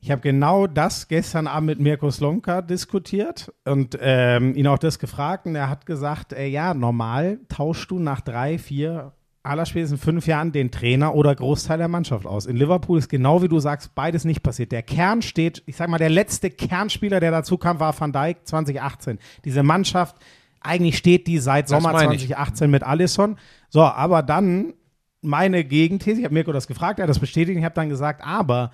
Ich 0.03 0.09
habe 0.09 0.21
genau 0.21 0.65
das 0.65 1.07
gestern 1.07 1.45
Abend 1.45 1.67
mit 1.67 1.79
Mirko 1.79 2.09
Slomka 2.09 2.63
diskutiert 2.63 3.53
und 3.65 3.95
ähm, 4.01 4.55
ihn 4.55 4.65
auch 4.65 4.79
das 4.79 4.97
gefragt 4.97 5.45
und 5.45 5.55
er 5.55 5.69
hat 5.69 5.85
gesagt, 5.85 6.33
äh, 6.33 6.47
ja, 6.47 6.73
normal 6.73 7.39
tauschst 7.49 7.91
du 7.91 7.99
nach 7.99 8.19
drei, 8.21 8.57
vier, 8.57 9.13
allerspätestens 9.43 10.03
fünf 10.03 10.25
Jahren 10.25 10.51
den 10.51 10.71
Trainer 10.71 11.13
oder 11.13 11.35
Großteil 11.35 11.77
der 11.77 11.87
Mannschaft 11.87 12.25
aus. 12.25 12.47
In 12.47 12.57
Liverpool 12.57 12.97
ist 12.97 13.09
genau 13.09 13.43
wie 13.43 13.47
du 13.47 13.59
sagst, 13.59 13.93
beides 13.93 14.25
nicht 14.25 14.41
passiert. 14.41 14.71
Der 14.71 14.81
Kern 14.81 15.21
steht, 15.21 15.61
ich 15.67 15.75
sag 15.75 15.87
mal, 15.87 15.99
der 15.99 16.09
letzte 16.09 16.49
Kernspieler, 16.49 17.19
der 17.19 17.29
dazu 17.29 17.59
kam, 17.59 17.79
war 17.79 17.99
Van 17.99 18.11
Dijk 18.11 18.47
2018. 18.47 19.19
Diese 19.45 19.61
Mannschaft, 19.61 20.15
eigentlich 20.61 20.97
steht 20.97 21.27
die 21.27 21.37
seit 21.37 21.67
Sommer 21.67 21.93
meine 21.93 22.15
ich. 22.15 22.27
2018 22.27 22.71
mit 22.71 22.81
Allison. 22.81 23.37
So, 23.69 23.81
aber 23.81 24.23
dann 24.23 24.73
meine 25.21 25.63
Gegenthese, 25.63 26.19
ich 26.19 26.25
habe 26.25 26.33
Mirko 26.33 26.51
das 26.51 26.65
gefragt, 26.65 26.97
er 26.99 27.03
hat 27.03 27.09
das 27.09 27.19
bestätigt, 27.19 27.59
ich 27.59 27.65
habe 27.65 27.75
dann 27.75 27.89
gesagt, 27.89 28.23
aber 28.25 28.71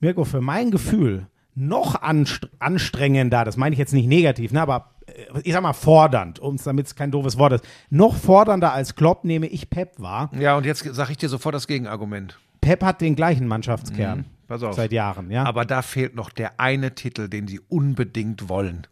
Mirko, 0.00 0.24
für 0.24 0.40
mein 0.40 0.70
Gefühl 0.70 1.26
noch 1.54 2.00
anst 2.00 2.48
anstrengender, 2.58 3.44
das 3.44 3.56
meine 3.56 3.74
ich 3.74 3.78
jetzt 3.78 3.92
nicht 3.92 4.06
negativ, 4.06 4.52
ne, 4.52 4.62
aber 4.62 4.90
äh, 5.06 5.40
ich 5.42 5.52
sag 5.52 5.62
mal 5.62 5.72
fordernd, 5.72 6.38
um 6.38 6.56
damit 6.56 6.86
es 6.86 6.94
kein 6.94 7.10
doofes 7.10 7.38
Wort 7.38 7.52
ist, 7.52 7.64
noch 7.90 8.16
fordernder 8.16 8.72
als 8.72 8.94
Klopp 8.94 9.24
nehme 9.24 9.46
ich 9.46 9.68
Pep 9.68 9.98
wahr. 9.98 10.30
Ja, 10.38 10.56
und 10.56 10.64
jetzt 10.64 10.84
sage 10.94 11.12
ich 11.12 11.18
dir 11.18 11.28
sofort 11.28 11.54
das 11.54 11.66
Gegenargument. 11.66 12.38
Pep 12.60 12.82
hat 12.82 13.00
den 13.00 13.16
gleichen 13.16 13.46
Mannschaftskern 13.46 14.26
Pass 14.46 14.62
auf. 14.62 14.74
seit 14.74 14.92
Jahren, 14.92 15.30
ja. 15.30 15.44
Aber 15.44 15.64
da 15.64 15.82
fehlt 15.82 16.14
noch 16.14 16.30
der 16.30 16.60
eine 16.60 16.94
Titel, 16.94 17.28
den 17.28 17.46
sie 17.46 17.60
unbedingt 17.68 18.48
wollen. 18.48 18.86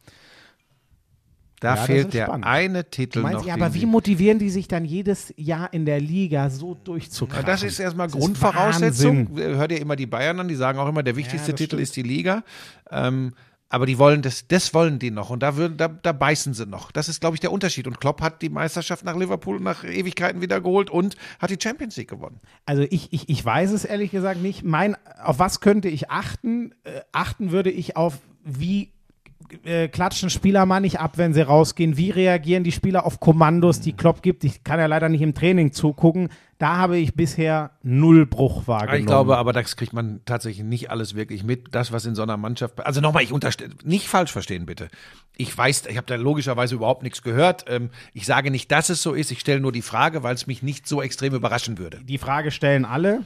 Da 1.60 1.74
Ja, 1.74 1.82
fehlt 1.82 2.06
ist 2.06 2.14
der 2.14 2.26
spannend. 2.26 2.46
eine 2.46 2.88
Titel 2.88 3.20
meinst, 3.20 3.40
noch. 3.40 3.46
ja, 3.46 3.54
aber 3.54 3.74
wie 3.74 3.84
motivieren 3.86 4.38
die 4.38 4.50
sich 4.50 4.68
dann 4.68 4.84
jedes 4.84 5.34
Jahr 5.36 5.72
in 5.72 5.86
der 5.86 6.00
Liga 6.00 6.50
so 6.50 6.74
durchzukrachen? 6.84 7.46
das 7.46 7.62
ist 7.62 7.80
erstmal 7.80 8.06
Das 8.06 8.14
ist 8.14 8.20
Grundvoraussetzung. 8.20 9.30
Wahnsinn. 9.30 9.56
Hör 9.56 9.68
dir 9.68 9.80
immer 9.80 9.96
die 9.96 10.06
Bayern 10.06 10.38
an, 10.40 10.48
die 10.48 10.54
sagen 10.54 10.78
auch 10.78 10.88
immer, 10.88 11.02
der 11.02 11.16
wichtigste 11.16 11.50
das 11.52 11.58
Titel 11.58 11.70
stimmt. 11.76 11.82
ist 11.82 11.96
die 11.96 12.02
Liga. 12.02 12.42
Ähm, 12.90 13.32
aber 13.70 13.84
die 13.84 13.98
wollen 13.98 14.22
das, 14.22 14.48
das 14.48 14.72
wollen 14.72 14.98
die 14.98 15.10
noch 15.10 15.28
und 15.28 15.42
da, 15.42 15.56
würden, 15.56 15.76
da, 15.76 15.88
da 15.88 16.12
beißen 16.12 16.54
sie 16.54 16.64
noch. 16.64 16.90
Das 16.90 17.08
ist, 17.10 17.20
glaube 17.20 17.36
ich, 17.36 17.40
der 17.40 17.52
Unterschied. 17.52 17.86
Und 17.86 18.00
Klopp 18.00 18.22
hat 18.22 18.40
die 18.40 18.48
Meisterschaft 18.48 19.04
nach 19.04 19.14
Liverpool 19.14 19.60
nach 19.60 19.84
Ewigkeiten 19.84 20.40
wieder 20.40 20.62
geholt 20.62 20.88
und 20.88 21.16
hat 21.38 21.50
die 21.50 21.58
Champions 21.62 21.96
League 21.96 22.08
gewonnen. 22.08 22.40
Also 22.64 22.84
ich, 22.88 23.12
ich, 23.12 23.28
ich 23.28 23.44
weiß 23.44 23.72
es 23.72 23.84
ehrlich 23.84 24.10
gesagt 24.10 24.40
nicht. 24.40 24.64
Mein, 24.64 24.96
auf 25.22 25.38
was 25.38 25.60
könnte 25.60 25.88
ich 25.88 26.10
achten? 26.10 26.72
Äh, 26.84 27.00
achten 27.12 27.50
würde 27.50 27.70
ich 27.70 27.94
auf, 27.94 28.20
wie 28.42 28.90
äh, 29.64 29.88
klatschen 29.88 30.30
Spieler 30.30 30.66
mal 30.66 30.80
nicht 30.80 31.00
ab, 31.00 31.16
wenn 31.16 31.32
sie 31.32 31.42
rausgehen? 31.42 31.96
Wie 31.96 32.10
reagieren 32.10 32.64
die 32.64 32.72
Spieler 32.72 33.06
auf 33.06 33.20
Kommandos, 33.20 33.80
die 33.80 33.92
Klopp 33.92 34.22
gibt? 34.22 34.44
Ich 34.44 34.64
kann 34.64 34.78
ja 34.78 34.86
leider 34.86 35.08
nicht 35.08 35.22
im 35.22 35.34
Training 35.34 35.72
zugucken. 35.72 36.28
Da 36.58 36.76
habe 36.76 36.98
ich 36.98 37.14
bisher 37.14 37.70
null 37.82 38.26
Bruch 38.26 38.66
wahrgenommen. 38.66 39.00
Ich 39.00 39.06
glaube, 39.06 39.38
aber 39.38 39.52
das 39.52 39.76
kriegt 39.76 39.92
man 39.92 40.20
tatsächlich 40.24 40.64
nicht 40.64 40.90
alles 40.90 41.14
wirklich 41.14 41.44
mit. 41.44 41.74
Das, 41.74 41.92
was 41.92 42.04
in 42.04 42.14
so 42.14 42.22
einer 42.22 42.36
Mannschaft. 42.36 42.84
Also 42.84 43.00
nochmal, 43.00 43.22
ich 43.22 43.32
unterstelle, 43.32 43.70
nicht 43.84 44.08
falsch 44.08 44.32
verstehen, 44.32 44.66
bitte. 44.66 44.88
Ich 45.36 45.56
weiß, 45.56 45.84
ich 45.88 45.96
habe 45.96 46.06
da 46.06 46.16
logischerweise 46.16 46.74
überhaupt 46.74 47.04
nichts 47.04 47.22
gehört. 47.22 47.64
Ähm, 47.68 47.90
ich 48.12 48.26
sage 48.26 48.50
nicht, 48.50 48.72
dass 48.72 48.90
es 48.90 49.02
so 49.02 49.12
ist. 49.14 49.30
Ich 49.30 49.40
stelle 49.40 49.60
nur 49.60 49.72
die 49.72 49.82
Frage, 49.82 50.22
weil 50.22 50.34
es 50.34 50.46
mich 50.46 50.62
nicht 50.62 50.88
so 50.88 51.00
extrem 51.00 51.34
überraschen 51.34 51.78
würde. 51.78 52.00
die 52.04 52.18
Frage 52.18 52.50
stellen 52.50 52.84
alle. 52.84 53.22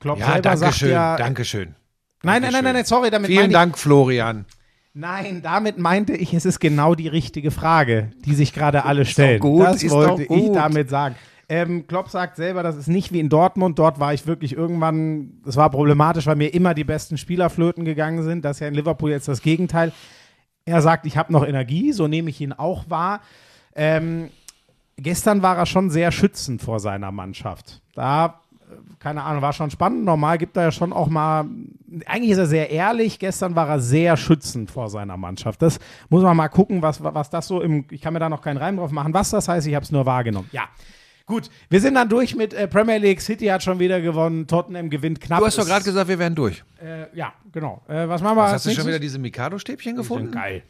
Klopp 0.00 0.18
Ja, 0.18 0.26
selber 0.26 0.42
danke 0.42 0.58
sagt 0.58 0.74
schön, 0.76 0.90
ja, 0.90 1.16
danke 1.16 1.44
schön. 1.44 1.74
Nein, 2.22 2.42
nein, 2.42 2.52
nein, 2.52 2.64
nein, 2.64 2.84
sorry, 2.84 3.10
damit 3.10 3.30
Vielen 3.30 3.50
Dank, 3.50 3.78
Florian. 3.78 4.44
Nein, 4.94 5.42
damit 5.42 5.76
meinte 5.76 6.14
ich, 6.14 6.32
es 6.34 6.46
ist 6.46 6.60
genau 6.60 6.94
die 6.94 7.08
richtige 7.08 7.50
Frage, 7.50 8.12
die 8.24 8.34
sich 8.34 8.52
gerade 8.52 8.84
alle 8.84 9.04
stellen. 9.04 9.40
gut, 9.40 9.64
das 9.64 9.82
ist 9.82 9.90
wollte 9.90 10.22
ich 10.22 10.52
damit 10.52 10.88
sagen. 10.88 11.16
Ähm, 11.48 11.86
Klopp 11.86 12.08
sagt 12.08 12.36
selber, 12.36 12.62
das 12.62 12.76
ist 12.76 12.86
nicht 12.86 13.12
wie 13.12 13.20
in 13.20 13.28
Dortmund. 13.28 13.78
Dort 13.78 13.98
war 13.98 14.14
ich 14.14 14.26
wirklich 14.26 14.54
irgendwann, 14.54 15.42
es 15.44 15.56
war 15.56 15.68
problematisch, 15.68 16.26
weil 16.26 16.36
mir 16.36 16.54
immer 16.54 16.74
die 16.74 16.84
besten 16.84 17.18
Spieler 17.18 17.50
flöten 17.50 17.84
gegangen 17.84 18.22
sind. 18.22 18.44
Das 18.44 18.56
ist 18.56 18.60
ja 18.60 18.68
in 18.68 18.74
Liverpool 18.74 19.10
jetzt 19.10 19.28
das 19.28 19.42
Gegenteil. 19.42 19.92
Er 20.64 20.80
sagt, 20.80 21.06
ich 21.06 21.16
habe 21.16 21.32
noch 21.32 21.44
Energie, 21.46 21.92
so 21.92 22.06
nehme 22.06 22.30
ich 22.30 22.40
ihn 22.40 22.52
auch 22.52 22.88
wahr. 22.88 23.20
Ähm, 23.74 24.30
gestern 24.96 25.42
war 25.42 25.58
er 25.58 25.66
schon 25.66 25.90
sehr 25.90 26.12
schützend 26.12 26.62
vor 26.62 26.80
seiner 26.80 27.12
Mannschaft. 27.12 27.82
Da, 27.94 28.40
keine 28.98 29.22
Ahnung, 29.22 29.42
war 29.42 29.52
schon 29.52 29.70
spannend. 29.70 30.04
Normal 30.04 30.38
gibt 30.38 30.56
er 30.56 30.64
ja 30.64 30.72
schon 30.72 30.92
auch 30.92 31.08
mal, 31.08 31.44
eigentlich 32.06 32.30
ist 32.30 32.38
er 32.38 32.46
sehr 32.46 32.70
ehrlich. 32.70 33.18
Gestern 33.18 33.54
war 33.54 33.68
er 33.68 33.80
sehr 33.80 34.16
schützend 34.16 34.70
vor 34.70 34.88
seiner 34.88 35.16
Mannschaft. 35.16 35.62
Das 35.62 35.78
muss 36.08 36.22
man 36.22 36.36
mal 36.36 36.48
gucken, 36.48 36.82
was, 36.82 37.02
was 37.02 37.30
das 37.30 37.46
so 37.46 37.60
im, 37.60 37.84
ich 37.90 38.00
kann 38.00 38.12
mir 38.12 38.20
da 38.20 38.28
noch 38.28 38.42
keinen 38.42 38.56
Reim 38.56 38.76
drauf 38.76 38.90
machen, 38.90 39.14
was 39.14 39.30
das 39.30 39.48
heißt. 39.48 39.66
Ich 39.66 39.74
habe 39.74 39.84
es 39.84 39.92
nur 39.92 40.06
wahrgenommen. 40.06 40.48
Ja. 40.52 40.68
Gut, 41.26 41.48
wir 41.70 41.80
sind 41.80 41.94
dann 41.94 42.10
durch 42.10 42.36
mit 42.36 42.52
äh, 42.52 42.68
Premier 42.68 42.98
League. 42.98 43.22
City 43.22 43.46
hat 43.46 43.62
schon 43.62 43.78
wieder 43.78 44.00
gewonnen. 44.02 44.46
Tottenham 44.46 44.90
gewinnt 44.90 45.22
knapp. 45.22 45.40
Du 45.40 45.46
hast 45.46 45.58
doch 45.58 45.64
gerade 45.66 45.84
gesagt, 45.84 46.06
wir 46.06 46.18
wären 46.18 46.34
durch. 46.34 46.62
Äh, 46.82 47.16
ja, 47.16 47.32
genau. 47.50 47.82
Äh, 47.88 48.08
was 48.08 48.20
machen 48.22 48.36
wir 48.36 48.42
als 48.42 48.52
Hast 48.54 48.66
du 48.66 48.70
schon 48.72 48.86
wieder 48.86 48.98
diese 48.98 49.18
Mikado-Stäbchen 49.18 49.96
gefunden? 49.96 50.32
Geil. 50.32 50.62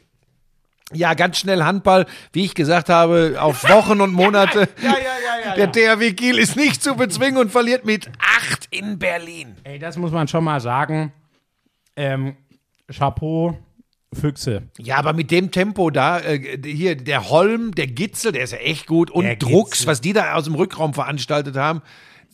Ja, 0.93 1.13
ganz 1.15 1.39
schnell 1.39 1.63
Handball, 1.63 2.05
wie 2.31 2.45
ich 2.45 2.53
gesagt 2.53 2.89
habe, 2.89 3.37
auf 3.39 3.63
Wochen 3.69 4.01
und 4.01 4.13
Monate. 4.13 4.69
Ja, 4.81 4.89
ja, 4.89 4.93
ja, 4.93 5.55
ja. 5.57 5.67
Der 5.67 5.71
THW 5.71 6.13
Kiel 6.13 6.37
ist 6.37 6.55
nicht 6.55 6.83
zu 6.83 6.95
bezwingen 6.95 7.37
und 7.37 7.51
verliert 7.51 7.85
mit 7.85 8.07
acht 8.19 8.67
in 8.69 8.99
Berlin. 8.99 9.55
Ey, 9.63 9.79
das 9.79 9.97
muss 9.97 10.11
man 10.11 10.27
schon 10.27 10.43
mal 10.43 10.59
sagen. 10.61 11.11
Ähm, 11.95 12.35
Chapeau, 12.91 13.57
Füchse. 14.13 14.63
Ja, 14.77 14.97
aber 14.97 15.13
mit 15.13 15.31
dem 15.31 15.49
Tempo 15.51 15.89
da, 15.89 16.19
äh, 16.19 16.59
hier 16.63 16.95
der 16.95 17.29
Holm, 17.29 17.73
der 17.73 17.87
Gitzel, 17.87 18.31
der 18.31 18.43
ist 18.43 18.51
ja 18.51 18.59
echt 18.59 18.85
gut. 18.85 19.09
Und 19.09 19.25
Der 19.25 19.35
Drucks, 19.37 19.71
Gitzel. 19.79 19.87
was 19.87 20.01
die 20.01 20.13
da 20.13 20.33
aus 20.35 20.43
dem 20.43 20.53
Rückraum 20.55 20.93
veranstaltet 20.93 21.55
haben. 21.57 21.81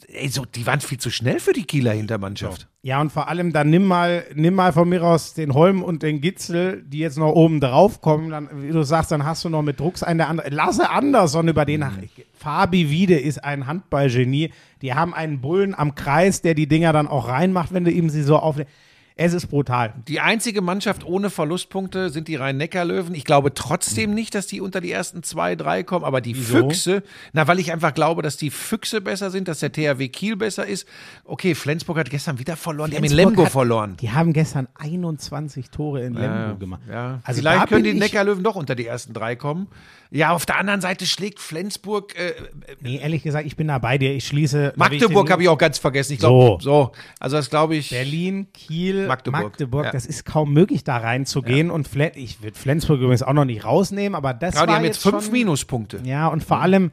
Ey, 0.07 0.27
so, 0.27 0.43
die 0.43 0.65
waren 0.65 0.81
viel 0.81 0.97
zu 0.97 1.09
schnell 1.09 1.39
für 1.39 1.53
die 1.53 1.63
Kieler 1.63 1.93
Hintermannschaft. 1.93 2.67
Ja, 2.83 2.99
und 2.99 3.11
vor 3.11 3.27
allem 3.27 3.53
dann 3.53 3.69
nimm 3.69 3.85
mal, 3.85 4.25
nimm 4.33 4.55
mal 4.55 4.73
von 4.73 4.89
mir 4.89 5.03
aus 5.03 5.35
den 5.35 5.53
Holm 5.53 5.83
und 5.83 6.01
den 6.01 6.19
Gitzel, 6.19 6.81
die 6.83 6.97
jetzt 6.97 7.19
noch 7.19 7.31
oben 7.33 7.59
drauf 7.59 8.01
kommen. 8.01 8.31
Dann, 8.31 8.49
wie 8.63 8.71
du 8.71 8.81
sagst, 8.81 9.11
dann 9.11 9.23
hast 9.23 9.45
du 9.45 9.49
noch 9.49 9.61
mit 9.61 9.79
Drucks 9.79 10.01
einen 10.01 10.17
der 10.17 10.29
andere. 10.29 10.49
Lasse 10.49 10.89
Andersson 10.89 11.47
über 11.47 11.63
den 11.63 11.81
nach. 11.81 11.93
Fabi 12.33 12.89
Wiede 12.89 13.19
ist 13.19 13.43
ein 13.43 13.67
Handballgenie. 13.67 14.49
Die 14.81 14.95
haben 14.95 15.13
einen 15.13 15.41
Bullen 15.41 15.75
am 15.75 15.93
Kreis, 15.93 16.41
der 16.41 16.55
die 16.55 16.65
Dinger 16.65 16.91
dann 16.91 17.07
auch 17.07 17.27
reinmacht, 17.27 17.71
wenn 17.71 17.85
du 17.85 17.91
ihm 17.91 18.09
sie 18.09 18.23
so 18.23 18.37
auflegst. 18.37 18.73
Es 19.17 19.33
ist 19.33 19.47
brutal. 19.47 19.93
Die 20.07 20.19
einzige 20.19 20.61
Mannschaft 20.61 21.05
ohne 21.05 21.29
Verlustpunkte 21.29 22.09
sind 22.09 22.27
die 22.27 22.35
Rhein-Neckar-Löwen. 22.37 23.13
Ich 23.13 23.25
glaube 23.25 23.53
trotzdem 23.53 24.13
nicht, 24.13 24.33
dass 24.33 24.47
die 24.47 24.61
unter 24.61 24.81
die 24.81 24.91
ersten 24.91 25.21
zwei, 25.21 25.55
drei 25.55 25.83
kommen, 25.83 26.05
aber 26.05 26.21
die 26.21 26.35
Wieso? 26.35 26.69
Füchse, 26.69 27.03
na, 27.33 27.47
weil 27.47 27.59
ich 27.59 27.71
einfach 27.71 27.93
glaube, 27.93 28.21
dass 28.21 28.37
die 28.37 28.49
Füchse 28.49 29.01
besser 29.01 29.29
sind, 29.29 29.47
dass 29.47 29.59
der 29.59 29.71
THW 29.71 30.07
Kiel 30.07 30.37
besser 30.37 30.65
ist. 30.65 30.87
Okay, 31.25 31.55
Flensburg 31.55 31.97
hat 31.97 32.09
gestern 32.09 32.39
wieder 32.39 32.55
verloren, 32.55 32.89
die 32.91 32.97
haben 32.97 33.03
in 33.03 33.09
Flensburg 33.11 33.31
Lemgo 33.35 33.45
hat- 33.45 33.51
verloren. 33.51 33.97
Die 34.01 34.11
haben 34.11 34.33
gestern 34.33 34.67
21 34.75 35.69
Tore 35.69 36.03
in 36.03 36.13
Lemgo 36.13 36.57
gemacht. 36.57 36.81
Ja, 36.89 37.19
Also 37.23 37.41
vielleicht 37.41 37.67
können 37.67 37.83
die 37.83 37.93
Neckarlöwen 37.93 38.43
doch 38.43 38.55
unter 38.55 38.75
die 38.75 38.85
ersten 38.87 39.13
drei 39.13 39.35
kommen. 39.35 39.67
Ja, 40.13 40.31
auf 40.31 40.45
der 40.45 40.57
anderen 40.57 40.81
Seite 40.81 41.05
schlägt 41.05 41.39
Flensburg, 41.39 42.17
äh, 42.19 42.33
Nee, 42.81 42.97
ehrlich 42.97 43.23
gesagt, 43.23 43.45
ich 43.45 43.55
bin 43.55 43.67
da 43.69 43.77
bei 43.77 43.97
dir. 43.97 44.13
Ich 44.13 44.27
schließe. 44.27 44.73
Magdeburg 44.75 45.29
habe 45.31 45.41
ich 45.43 45.47
auch 45.47 45.57
ganz 45.57 45.77
vergessen. 45.77 46.13
Ich 46.13 46.19
glaube, 46.19 46.61
So. 46.61 46.69
so. 46.87 46.91
Also 47.19 47.37
das 47.37 47.49
glaube 47.49 47.75
ich. 47.77 47.91
Berlin, 47.91 48.47
Kiel, 48.53 49.00
Magdeburg. 49.07 49.43
Magdeburg, 49.43 49.85
Ja. 49.85 49.91
das 49.91 50.05
ist 50.05 50.25
kaum 50.25 50.53
möglich, 50.53 50.83
da 50.83 50.97
reinzugehen. 50.97 51.71
Und 51.71 51.87
Fle 51.87 52.11
ich 52.15 52.41
würde 52.41 52.57
Flensburg 52.57 52.99
übrigens 52.99 53.23
auch 53.23 53.33
noch 53.33 53.45
nicht 53.45 53.63
rausnehmen, 53.65 54.15
aber 54.15 54.33
das 54.33 54.55
Ja, 54.55 54.61
die 54.63 54.67
war 54.69 54.75
haben 54.77 54.85
jetzt 54.85 55.01
fünf 55.01 55.23
schon, 55.25 55.33
Minuspunkte. 55.33 56.01
Ja, 56.03 56.27
und 56.27 56.43
vor 56.43 56.59
allem, 56.61 56.91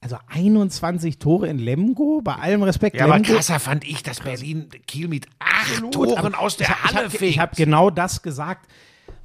also 0.00 0.16
21 0.28 1.18
Tore 1.18 1.48
in 1.48 1.58
Lemgo, 1.58 2.20
bei 2.22 2.34
allem 2.34 2.62
Respekt. 2.62 2.96
Ja, 2.96 3.04
aber 3.06 3.14
Lemgo, 3.14 3.32
krasser 3.34 3.58
fand 3.60 3.84
ich, 3.88 4.02
dass 4.02 4.20
Berlin 4.20 4.68
Kiel 4.86 5.08
mit 5.08 5.26
acht 5.38 5.70
Absolut, 5.72 5.92
Toren 5.94 6.18
aber 6.34 6.38
aus 6.40 6.56
der 6.56 6.68
ich, 6.68 6.84
Halle 6.84 6.98
ich 6.98 7.04
hab, 7.04 7.10
fegt. 7.12 7.22
Ich 7.22 7.38
habe 7.38 7.56
genau 7.56 7.90
das 7.90 8.20
gesagt. 8.22 8.66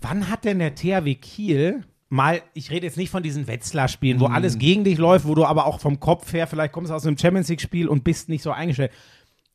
Wann 0.01 0.29
hat 0.29 0.45
denn 0.45 0.59
der 0.59 0.75
THW 0.75 1.15
Kiel 1.15 1.83
mal, 2.07 2.41
ich 2.53 2.71
rede 2.71 2.85
jetzt 2.87 2.97
nicht 2.97 3.09
von 3.11 3.21
diesen 3.21 3.47
Wetzlar-Spielen, 3.47 4.17
Mhm. 4.17 4.21
wo 4.21 4.25
alles 4.27 4.57
gegen 4.57 4.83
dich 4.83 4.97
läuft, 4.97 5.27
wo 5.27 5.35
du 5.35 5.45
aber 5.45 5.65
auch 5.65 5.79
vom 5.79 5.99
Kopf 5.99 6.31
her, 6.33 6.47
vielleicht 6.47 6.71
kommst 6.71 6.89
du 6.91 6.95
aus 6.95 7.05
einem 7.05 7.17
Champions 7.17 7.49
League-Spiel 7.49 7.87
und 7.87 8.03
bist 8.03 8.29
nicht 8.29 8.41
so 8.41 8.51
eingestellt. 8.51 8.91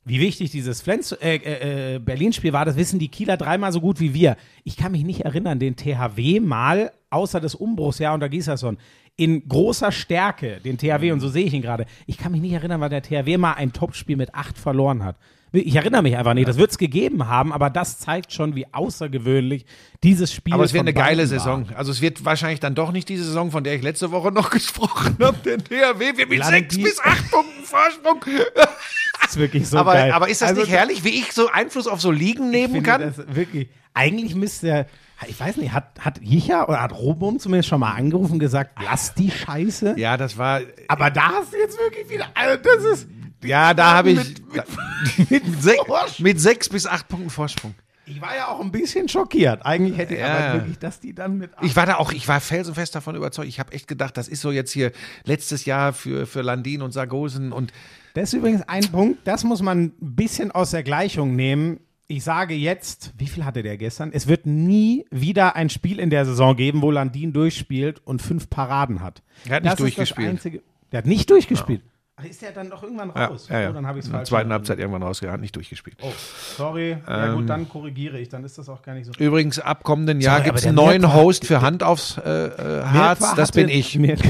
Wie 0.07 0.21
wichtig 0.21 0.51
dieses 0.51 0.83
Flens 0.83 1.13
äh, 1.13 1.37
äh, 1.37 1.95
äh, 1.95 1.99
Berlin-Spiel 1.99 2.53
war, 2.53 2.67
das 2.67 2.77
wissen 2.77 2.99
die 2.99 3.09
Kieler 3.09 3.37
dreimal 3.39 3.73
so 3.73 3.81
gut 3.81 4.01
wie 4.01 4.13
wir. 4.13 4.37
Ich 4.63 4.77
kann 4.77 4.93
mich 4.93 5.05
nicht 5.05 5.23
erinnern, 5.23 5.59
den 5.59 5.77
THW 5.77 6.41
mal, 6.41 6.93
außer 7.09 7.41
des 7.41 7.55
Umbruchs, 7.55 7.99
ja, 7.99 8.13
unter 8.13 8.29
Gieserson, 8.29 8.77
in 9.17 9.49
großer 9.49 9.93
Stärke, 9.93 10.61
den 10.63 10.77
THW, 10.77 11.13
und 11.13 11.21
so 11.21 11.29
sehe 11.29 11.47
ich 11.47 11.55
ihn 11.55 11.63
gerade. 11.63 11.87
Ich 12.07 12.19
kann 12.19 12.33
mich 12.33 12.43
nicht 12.43 12.53
erinnern, 12.53 12.81
weil 12.81 12.91
der 12.91 13.03
THW 13.03 13.39
mal 13.39 13.55
ein 13.55 13.73
Topspiel 13.73 14.17
mit 14.17 14.35
acht 14.35 14.59
verloren 14.59 15.05
hat. 15.05 15.17
Ich 15.53 15.77
erinnere 15.77 16.03
mich 16.03 16.17
einfach 16.17 16.35
nicht. 16.35 16.49
Das 16.49 16.57
wird 16.57 16.73
es 16.73 16.79
gegeben 16.79 17.29
haben, 17.29 17.53
aber 17.53 17.71
das 17.71 18.01
zeigt 18.01 18.33
schon, 18.33 18.57
wie 18.57 18.67
außergewöhnlich 18.73 19.67
dieses 20.03 20.33
Spiel 20.33 20.53
Aber 20.53 20.65
es 20.65 20.73
wird 20.73 20.81
eine 20.81 20.93
geile 20.93 21.29
Saison. 21.29 21.69
Also 21.77 21.93
es 21.93 22.01
wird 22.01 22.25
wahrscheinlich 22.25 22.59
dann 22.59 22.75
doch 22.75 22.91
nicht 22.91 23.09
diese 23.09 23.23
Saison, 23.25 23.53
von 23.53 23.63
der 23.63 23.77
ich 23.77 23.83
letzte 23.83 24.11
Woche 24.11 24.33
noch 24.33 24.51
gesprochen 24.51 25.17
habe. 25.23 25.39
Der 25.45 25.59
THW 25.59 26.17
wird 26.17 26.29
mit 26.29 26.45
sechs 26.45 26.77
bis 26.77 26.99
acht 26.99 27.31
Punkten 27.31 27.63
Vorsprung. 27.63 28.21
Das 29.21 29.31
ist 29.31 29.37
wirklich 29.39 29.69
so 29.69 29.79
aber, 29.79 29.95
geil. 29.95 30.13
aber 30.13 30.29
ist 30.29 30.43
das 30.43 30.51
Also, 30.51 30.63
nicht 30.63 30.71
herrlich, 30.71 31.05
wie 31.05 31.11
ich 31.21 31.33
so 31.33 31.49
Einfluss 31.49 31.87
auf 31.87 32.01
so 32.01 32.11
Ligen 32.11 32.47
Ich 32.47 32.51
nehmen 32.69 32.83
kann? 32.83 33.15
Wirklich. 33.35 33.69
Eigentlich 33.95 34.35
müsste, 34.35 34.87
ich 35.29 35.39
weiß 35.39 35.57
nicht, 35.59 35.73
hat, 35.73 36.01
hat 36.01 36.21
Jicha 36.21 36.65
oder 36.65 36.83
hat 36.83 36.93
Robum 36.93 37.39
zumindest 37.39 37.69
schon 37.69 37.81
mal 37.81 37.93
angerufen 37.93 38.33
und 38.35 38.39
gesagt, 38.41 38.73
lass 38.83 39.15
die 39.15 39.31
Scheiße. 39.31 39.95
Ja, 39.99 40.17
das 40.17 40.37
war. 40.37 40.61
Aber 40.89 41.11
da 41.11 41.29
hast 41.29 41.53
du 41.53 41.59
jetzt 41.59 41.79
wirklich 41.79 42.09
wieder, 42.11 42.27
also 42.35 42.61
das 42.63 42.85
ist, 43.01 43.09
Ja, 43.45 43.73
da 43.75 43.93
habe 43.95 44.11
ich 44.11 44.17
Mit- 44.19 45.31
mit, 45.31 45.43
sech, 45.63 45.79
mit 46.19 46.41
sechs 46.41 46.69
bis 46.69 46.87
acht 46.87 47.07
Punkten 47.09 47.31
Vorsprung. 47.31 47.75
ich 48.07 48.21
war 48.21 48.35
ja 48.35 48.49
auch 48.49 48.61
ein 48.61 48.73
bisschen 48.73 49.09
schockiert. 49.09 49.65
Eigentlich 49.65 49.97
hätte 49.97 50.15
ich 50.15 50.21
Ja. 50.21 50.37
aber 50.39 50.55
wirklich, 50.61 50.79
dass 50.81 50.99
die 51.01 51.15
dann 51.15 51.39
mit 51.39 51.53
Ich 51.63 51.77
war 51.77 51.87
da 51.87 51.97
auch, 51.97 52.13
ich 52.13 52.27
war 52.27 52.41
felsenfest 52.41 52.95
davon 52.95 53.15
überzeugt. 53.15 53.49
Ich 53.49 53.61
habe 53.61 53.73
echt 53.73 53.87
gedacht, 53.87 54.17
das 54.17 54.27
ist 54.29 54.41
so 54.41 54.51
jetzt 54.51 54.73
hier 54.73 54.91
letztes 55.25 55.65
Jahr 55.67 55.93
für, 55.93 56.27
für 56.27 56.43
Landin 56.43 56.83
und 56.83 56.91
Sargosen 56.93 57.53
und 57.53 57.73
Das 58.15 58.25
ist 58.33 58.35
übrigens 58.35 58.63
ein 58.69 58.85
Punkt, 58.91 59.27
das 59.27 59.45
muss 59.45 59.61
man 59.61 59.87
ein 59.87 59.93
bisschen 60.01 60.51
aus 60.51 60.71
der 60.71 60.83
Gleichung 60.83 61.35
nehmen. 61.37 61.81
Ich 62.07 62.23
sage 62.23 62.55
jetzt, 62.55 63.13
wie 63.19 63.27
viel 63.27 63.45
hatte 63.45 63.63
der 63.63 63.77
gestern? 63.77 64.11
Es 64.13 64.27
wird 64.29 64.47
nie 64.47 65.05
wieder 65.11 65.57
ein 65.57 65.69
Spiel 65.71 65.99
in 65.99 66.11
der 66.11 66.25
Saison 66.25 66.55
geben, 66.55 66.81
wo 66.83 66.91
Landin 66.91 67.33
durchspielt 67.33 68.01
und 68.07 68.23
fünf 68.23 68.49
Paraden 68.51 69.01
hat. 69.01 69.23
Er 69.49 69.57
hat 69.57 69.63
nicht 69.65 69.73
das 69.73 69.79
durchgespielt. 69.79 70.29
Ist 70.29 70.35
das 70.35 70.47
einzige, 70.47 70.63
der 70.93 70.99
hat 70.99 71.07
nicht 71.07 71.29
durchgespielt. 71.31 71.83
Ach, 72.17 72.25
ist 72.25 72.41
der 72.43 72.53
dann 72.53 72.71
doch 72.71 72.85
irgendwann 72.85 73.11
ja, 73.17 73.25
raus? 73.27 73.49
ja, 73.51 73.61
ja. 73.63 73.71
Oh, 73.71 73.73
dann 73.73 73.87
habe 73.89 73.99
ich 73.99 74.05
es 74.05 74.07
in 74.07 74.13
der 74.13 74.19
falsch. 74.21 74.29
zweiten. 74.29 74.53
Halbzeit 74.53 74.79
irgendwann 74.79 75.03
rausgegangen, 75.03 75.41
nicht 75.41 75.57
durchgespielt. 75.57 75.97
Oh, 76.03 76.13
sorry. 76.57 76.99
ja 77.09 77.27
Ähm. 77.31 77.35
gut, 77.35 77.49
dann 77.49 77.69
korrigiere 77.69 78.21
ich. 78.21 78.29
Dann 78.29 78.45
ist 78.45 78.57
das 78.59 78.69
auch 78.69 78.83
gar 78.83 78.95
nicht 78.95 79.07
so. 79.07 79.13
Übrigens, 79.19 79.59
ab 79.59 79.83
kommenden 79.83 80.21
Jahr 80.21 80.41
gibt 80.43 80.59
es 80.59 80.65
einen 80.67 80.77
neuen 80.77 81.01
Mirk 81.01 81.13
war- 81.15 81.21
Host 81.23 81.45
für 81.47 81.61
Hand 81.63 81.83
aufs 81.83 82.17
äh, 82.19 82.23
äh, 82.47 82.85
Harz. 82.85 83.19
Das 83.35 83.49
hatte- 83.49 83.53
bin 83.61 83.69
ich. 83.69 83.99
Mirk, 83.99 84.21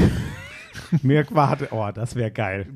Mirk 1.02 1.34
war 1.34 1.50
hatte, 1.50 1.68
oh, 1.72 1.90
das 1.92 2.14
wäre 2.14 2.30
geil. 2.30 2.66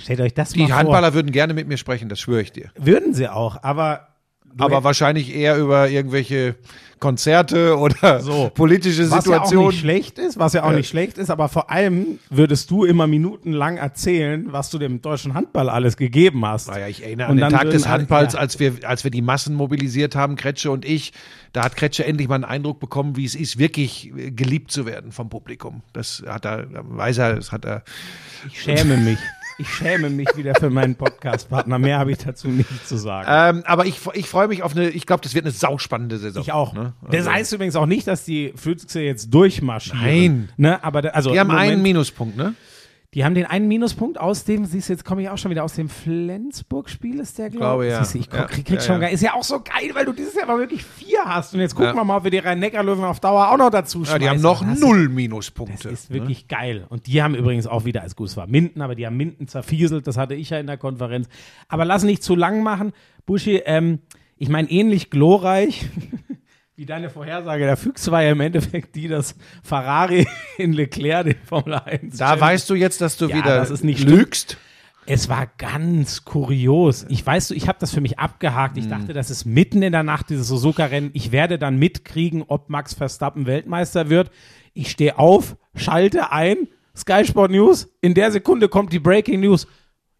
Stellt 0.00 0.20
euch 0.20 0.34
das 0.34 0.50
Die 0.52 0.60
mal 0.60 0.68
vor. 0.68 0.76
Handballer 0.76 1.14
würden 1.14 1.32
gerne 1.32 1.54
mit 1.54 1.68
mir 1.68 1.76
sprechen, 1.76 2.08
das 2.08 2.20
schwöre 2.20 2.42
ich 2.42 2.52
dir. 2.52 2.70
Würden 2.76 3.14
sie 3.14 3.28
auch, 3.28 3.62
aber. 3.62 4.08
du 4.54 4.64
Aber 4.64 4.82
wahrscheinlich 4.84 5.34
eher 5.34 5.56
über 5.58 5.88
irgendwelche 5.88 6.56
Konzerte 6.98 7.78
oder 7.78 8.20
So. 8.20 8.50
politische 8.54 9.02
Was 9.04 9.10
ja 9.10 9.16
auch 9.18 9.22
Situationen. 9.46 9.66
nicht 9.68 9.80
schlecht 9.80 10.18
ist, 10.18 10.38
was 10.38 10.52
ja 10.52 10.64
auch 10.64 10.72
Äh. 10.72 10.76
nicht 10.76 10.88
schlecht 10.88 11.16
ist, 11.16 11.30
aber 11.30 11.48
vor 11.48 11.70
allem 11.70 12.18
würdest 12.28 12.70
du 12.70 12.84
immer 12.84 13.06
minutenlang 13.06 13.78
erzählen, 13.78 14.46
was 14.52 14.68
du 14.68 14.76
dem 14.78 15.00
deutschen 15.00 15.32
Handball 15.32 15.70
alles 15.70 15.96
gegeben 15.96 16.44
hast. 16.44 16.68
Naja, 16.68 16.88
ich 16.88 17.02
erinnere 17.02 17.30
Und 17.30 17.42
an 17.42 17.50
den 17.50 17.58
Tag 17.58 17.70
des 17.70 17.88
Handballs, 17.88 18.34
ja. 18.34 18.40
als 18.40 18.58
wir, 18.60 18.74
als 18.84 19.02
wir 19.04 19.10
die 19.10 19.22
Massen 19.22 19.54
mobilisiert 19.54 20.14
haben, 20.14 20.36
Kretsche 20.36 20.70
und 20.70 20.84
ich. 20.84 21.12
Da 21.54 21.64
hat 21.64 21.74
Kretsche 21.74 22.04
endlich 22.04 22.28
mal 22.28 22.34
einen 22.34 22.44
Eindruck 22.44 22.80
bekommen, 22.80 23.16
wie 23.16 23.24
es 23.24 23.34
ist, 23.34 23.58
wirklich 23.58 24.12
äh, 24.14 24.30
geliebt 24.30 24.70
zu 24.70 24.84
werden 24.84 25.10
vom 25.10 25.30
Publikum. 25.30 25.82
Das 25.94 26.22
hat 26.26 26.44
er, 26.44 26.66
weiß 26.70 27.16
er, 27.18 27.36
das 27.36 27.50
hat 27.50 27.64
er. 27.64 27.82
Ich 28.46 28.60
schäme 28.60 28.96
mich. 28.98 29.18
Ich 29.60 29.68
schäme 29.68 30.10
mich 30.10 30.28
wieder 30.36 30.54
für 30.54 30.70
meinen 30.70 30.94
Podcast-Partner. 30.94 31.78
Mehr 31.78 31.98
habe 31.98 32.12
ich 32.12 32.18
dazu 32.18 32.48
nicht 32.48 32.86
zu 32.88 32.96
sagen. 32.96 33.28
Ähm, 33.58 33.62
aber 33.66 33.86
ich, 33.86 34.00
ich 34.14 34.28
freue 34.28 34.48
mich 34.48 34.62
auf 34.62 34.74
eine, 34.74 34.88
ich 34.90 35.06
glaube, 35.06 35.22
das 35.22 35.34
wird 35.34 35.44
eine 35.44 35.52
sauspannende 35.52 36.18
Saison. 36.18 36.42
ich 36.42 36.52
auch. 36.52 36.72
Ne? 36.72 36.92
Das 37.02 37.20
Also, 37.26 37.32
heißt 37.32 37.52
übrigens 37.52 37.76
auch 37.76 37.86
nicht, 37.86 38.06
dass 38.06 38.24
die 38.24 38.52
Füchse 38.56 39.00
jetzt 39.02 39.32
durchmarschieren. 39.34 40.00
Nein. 40.02 40.48
Ne? 40.56 40.82
Aber 40.84 41.02
da, 41.02 41.10
also 41.10 41.30
die 41.32 41.38
haben 41.40 41.50
im 41.50 41.56
einen 41.56 41.70
Moment- 41.78 41.82
Minuspunkt, 41.82 42.36
ne? 42.36 42.54
Die 43.14 43.24
haben 43.24 43.34
den 43.34 43.44
einen 43.46 43.66
Minuspunkt 43.66 44.20
aus 44.20 44.44
dem, 44.44 44.64
siehst 44.64 44.88
du, 44.88 44.92
jetzt 44.92 45.04
komme 45.04 45.20
ich 45.22 45.28
auch 45.28 45.36
schon 45.38 45.50
wieder 45.50 45.64
aus 45.64 45.74
dem 45.74 45.88
Flensburg-Spiel, 45.88 47.18
ist 47.18 47.38
der, 47.38 47.50
glaube 47.50 47.58
Glaube, 47.58 47.86
ich. 47.86 47.90
ja. 47.92 48.04
Siehst 48.04 48.14
du, 48.14 48.18
ich 48.20 48.26
Ja, 48.32 48.44
krieg, 48.46 48.64
krieg 48.64 48.76
ja, 48.76 48.80
schon 48.82 48.94
ja. 48.96 49.00
geil. 49.00 49.14
Ist 49.14 49.20
ja 49.22 49.34
auch 49.34 49.42
so 49.42 49.60
geil, 49.60 49.90
weil 49.94 50.04
du 50.04 50.12
dieses 50.12 50.34
Jahr 50.34 50.46
mal 50.46 50.58
wirklich 50.60 50.84
vier 50.84 51.18
hast. 51.24 51.52
Und 51.52 51.58
jetzt 51.60 51.74
gucken 51.74 51.88
Ja. 51.90 51.94
wir 51.96 52.04
mal, 52.04 52.18
ob 52.18 52.24
wir 52.24 52.30
die 52.30 52.38
Rhein-Neckar-Löwen 52.38 53.02
auf 53.04 53.18
Dauer 53.18 53.50
auch 53.50 53.56
noch 53.56 53.70
dazu 53.70 54.00
Ja, 54.00 54.04
schmeißen. 54.06 54.20
die 54.20 54.28
haben 54.28 54.40
noch 54.40 54.64
Das 54.64 54.78
null 54.78 55.08
Minuspunkte. 55.08 55.88
Das 55.88 55.92
ist 56.04 56.10
wirklich 56.12 56.46
geil. 56.46 56.86
Und 56.88 57.08
die 57.08 57.20
haben 57.20 57.34
übrigens 57.34 57.66
auch 57.66 57.84
wieder, 57.84 58.02
als 58.02 58.14
gut, 58.14 58.28
es 58.28 58.36
war 58.36 58.46
Minden, 58.46 58.80
aber 58.80 58.94
die 58.94 59.04
haben 59.06 59.16
Minden 59.16 59.48
zerfieselt, 59.48 60.06
das 60.06 60.16
hatte 60.16 60.34
ich 60.34 60.50
ja 60.50 60.60
in 60.60 60.68
der 60.68 60.76
Konferenz. 60.78 61.28
Aber 61.68 61.84
lass 61.84 62.04
nicht 62.04 62.22
zu 62.22 62.36
lang 62.36 62.62
machen. 62.62 62.92
Buschi, 63.26 63.56
ähm, 63.64 63.98
ich 64.36 64.48
meine, 64.48 64.70
ähnlich 64.70 65.10
glorreich 65.10 65.84
wie 66.80 66.86
deine 66.86 67.10
Vorhersage 67.10 67.64
der 67.66 67.76
Füchse 67.76 68.10
war 68.10 68.22
ja 68.22 68.30
im 68.30 68.40
Endeffekt 68.40 68.96
die, 68.96 69.06
dass 69.06 69.34
Ferrari 69.62 70.26
in 70.56 70.72
Leclerc 70.72 71.26
den 71.26 71.36
Formel 71.44 71.74
1 71.74 72.16
Da 72.16 72.40
weißt 72.40 72.70
du 72.70 72.74
jetzt, 72.74 73.02
dass 73.02 73.18
du 73.18 73.26
Ja, 73.26 73.36
wieder 73.36 73.58
das 73.58 73.68
ist 73.68 73.84
nicht 73.84 74.02
lügst. 74.02 74.56
es 75.04 75.28
war 75.28 75.46
ganz 75.58 76.24
kurios. 76.24 77.04
Ich 77.10 77.26
weiß, 77.26 77.48
du, 77.48 77.54
ich 77.54 77.68
habe 77.68 77.76
das 77.78 77.92
für 77.92 78.00
mich 78.00 78.18
abgehakt. 78.18 78.78
Ich 78.78 78.88
dachte, 78.88 79.12
das 79.12 79.28
ist 79.28 79.44
mitten 79.44 79.82
in 79.82 79.92
der 79.92 80.04
Nacht, 80.04 80.30
dieses 80.30 80.48
Suzuka-Rennen. 80.48 81.10
Ich 81.12 81.32
werde 81.32 81.58
dann 81.58 81.76
mitkriegen, 81.76 82.44
ob 82.48 82.70
Max 82.70 82.94
Verstappen 82.94 83.44
Weltmeister 83.44 84.08
wird. 84.08 84.30
Ich 84.72 84.90
stehe 84.90 85.18
auf, 85.18 85.56
schalte 85.74 86.32
ein, 86.32 86.66
Sky 86.96 87.26
Sport 87.26 87.50
News. 87.50 87.92
In 88.00 88.14
der 88.14 88.32
Sekunde 88.32 88.70
kommt 88.70 88.94
die 88.94 89.00
Breaking 89.00 89.40
News. 89.40 89.66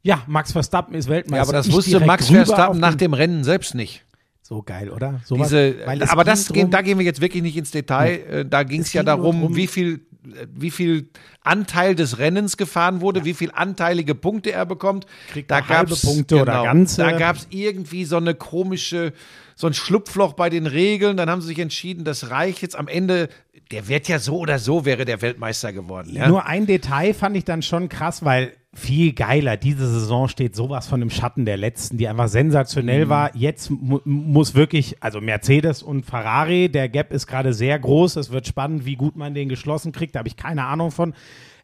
Ja, 0.03 0.25
Max 0.27 0.53
Verstappen 0.53 0.95
ist 0.95 1.09
Weltmeister. 1.09 1.37
Ja, 1.37 1.43
aber 1.43 1.53
das 1.55 1.69
Ich 1.69 1.73
wusste 1.73 2.01
Max 2.01 2.29
Verstappen 2.29 2.81
nach 2.81 2.97
dem 2.97 3.15
Rennen 3.15 3.45
selbst 3.45 3.75
nicht. 3.75 4.05
So 4.51 4.63
geil, 4.63 4.91
oder? 4.91 5.21
Sowas, 5.25 5.49
Diese, 5.49 5.77
es 6.01 6.11
aber 6.11 6.25
das, 6.25 6.47
drum- 6.47 6.71
da 6.73 6.83
gehen 6.83 6.99
wir 6.99 7.05
jetzt 7.07 7.21
wirklich 7.21 7.41
nicht 7.43 7.57
ins 7.57 7.71
Detail. 7.71 8.15
Äh, 8.29 8.45
Da 8.45 8.65
ging 8.65 8.81
es 8.81 8.89
Es 8.89 8.93
ja 8.95 9.05
darum, 9.05 9.41
drum- 9.43 9.55
wie 9.55 9.69
viel, 9.69 10.01
äh, 10.27 10.47
wie 10.53 10.73
viel 10.73 11.09
Anteil 11.45 11.95
des 11.95 12.19
Rennens 12.19 12.57
gefahren 12.57 13.01
wurde, 13.01 13.25
wie 13.25 13.33
viel 13.35 13.53
anteilige 13.55 14.17
Punkte 14.17 14.51
er 14.51 14.67
bekommt. 14.67 15.07
Kriegt 15.31 15.53
da 15.53 15.59
er 15.59 15.69
halbe 15.69 15.91
gab's- 15.91 16.03
genau, 16.03 16.13
Punkte 16.15 16.43
oder 16.43 16.65
ganze? 16.65 17.01
Da 17.01 17.13
gab 17.13 17.37
es 17.37 17.47
irgendwie 17.51 18.05
so 18.05 18.17
eine 18.17 18.35
komische, 18.35 19.13
so 19.61 19.67
ein 19.67 19.75
Schlupfloch 19.75 20.33
bei 20.33 20.49
den 20.49 20.67
Regeln. 20.67 21.19
Dann 21.19 21.29
haben 21.29 21.43
sie 21.43 21.49
sich 21.49 21.59
entschieden, 21.59 22.03
das 22.05 22.31
reicht 22.31 22.63
jetzt 22.63 22.77
am 22.77 22.89
Ende. 22.89 23.29
Der 23.71 23.89
wird 23.89 24.09
ja 24.09 24.19
so 24.19 24.39
oder 24.39 24.59
so 24.59 24.87
wäre 24.87 25.05
der 25.05 25.21
Weltmeister 25.21 25.75
geworden. 25.75 26.15
Ja? 26.15 26.29
Nur 26.29 26.47
ein 26.47 26.65
Detail 26.65 27.13
fand 27.13 27.37
ich 27.37 27.45
dann 27.45 27.61
schon 27.61 27.91
krass, 27.91 28.25
weil 28.25 28.53
viel 28.73 29.13
geiler. 29.13 29.59
Diese 29.59 29.87
Saison 29.87 30.29
steht 30.29 30.57
sowas 30.57 30.87
von 30.89 31.03
im 31.03 31.11
Schatten 31.11 31.45
der 31.45 31.59
letzten, 31.59 31.99
die 31.99 32.09
einfach 32.09 32.29
sensationell 32.29 33.05
Mhm. 33.05 33.09
war. 33.11 33.37
Jetzt 33.37 33.71
mu 33.71 34.01
muss 34.05 34.55
wirklich, 34.55 34.97
also 35.01 35.21
Mercedes 35.21 35.83
und 35.83 36.07
Ferrari, 36.07 36.71
der 36.71 36.89
Gap 36.89 37.13
ist 37.13 37.27
gerade 37.27 37.53
sehr 37.53 37.79
groß. 37.79 38.17
Es 38.17 38.31
wird 38.31 38.47
spannend, 38.47 38.87
wie 38.87 38.97
gut 38.97 39.15
man 39.15 39.35
den 39.35 39.51
geschlossen 39.51 39.93
kriegt. 39.93 40.15
Da 40.15 40.21
habe 40.21 40.29
ich 40.29 40.37
keine 40.37 40.65
Ahnung 40.65 40.91
von. 40.91 41.13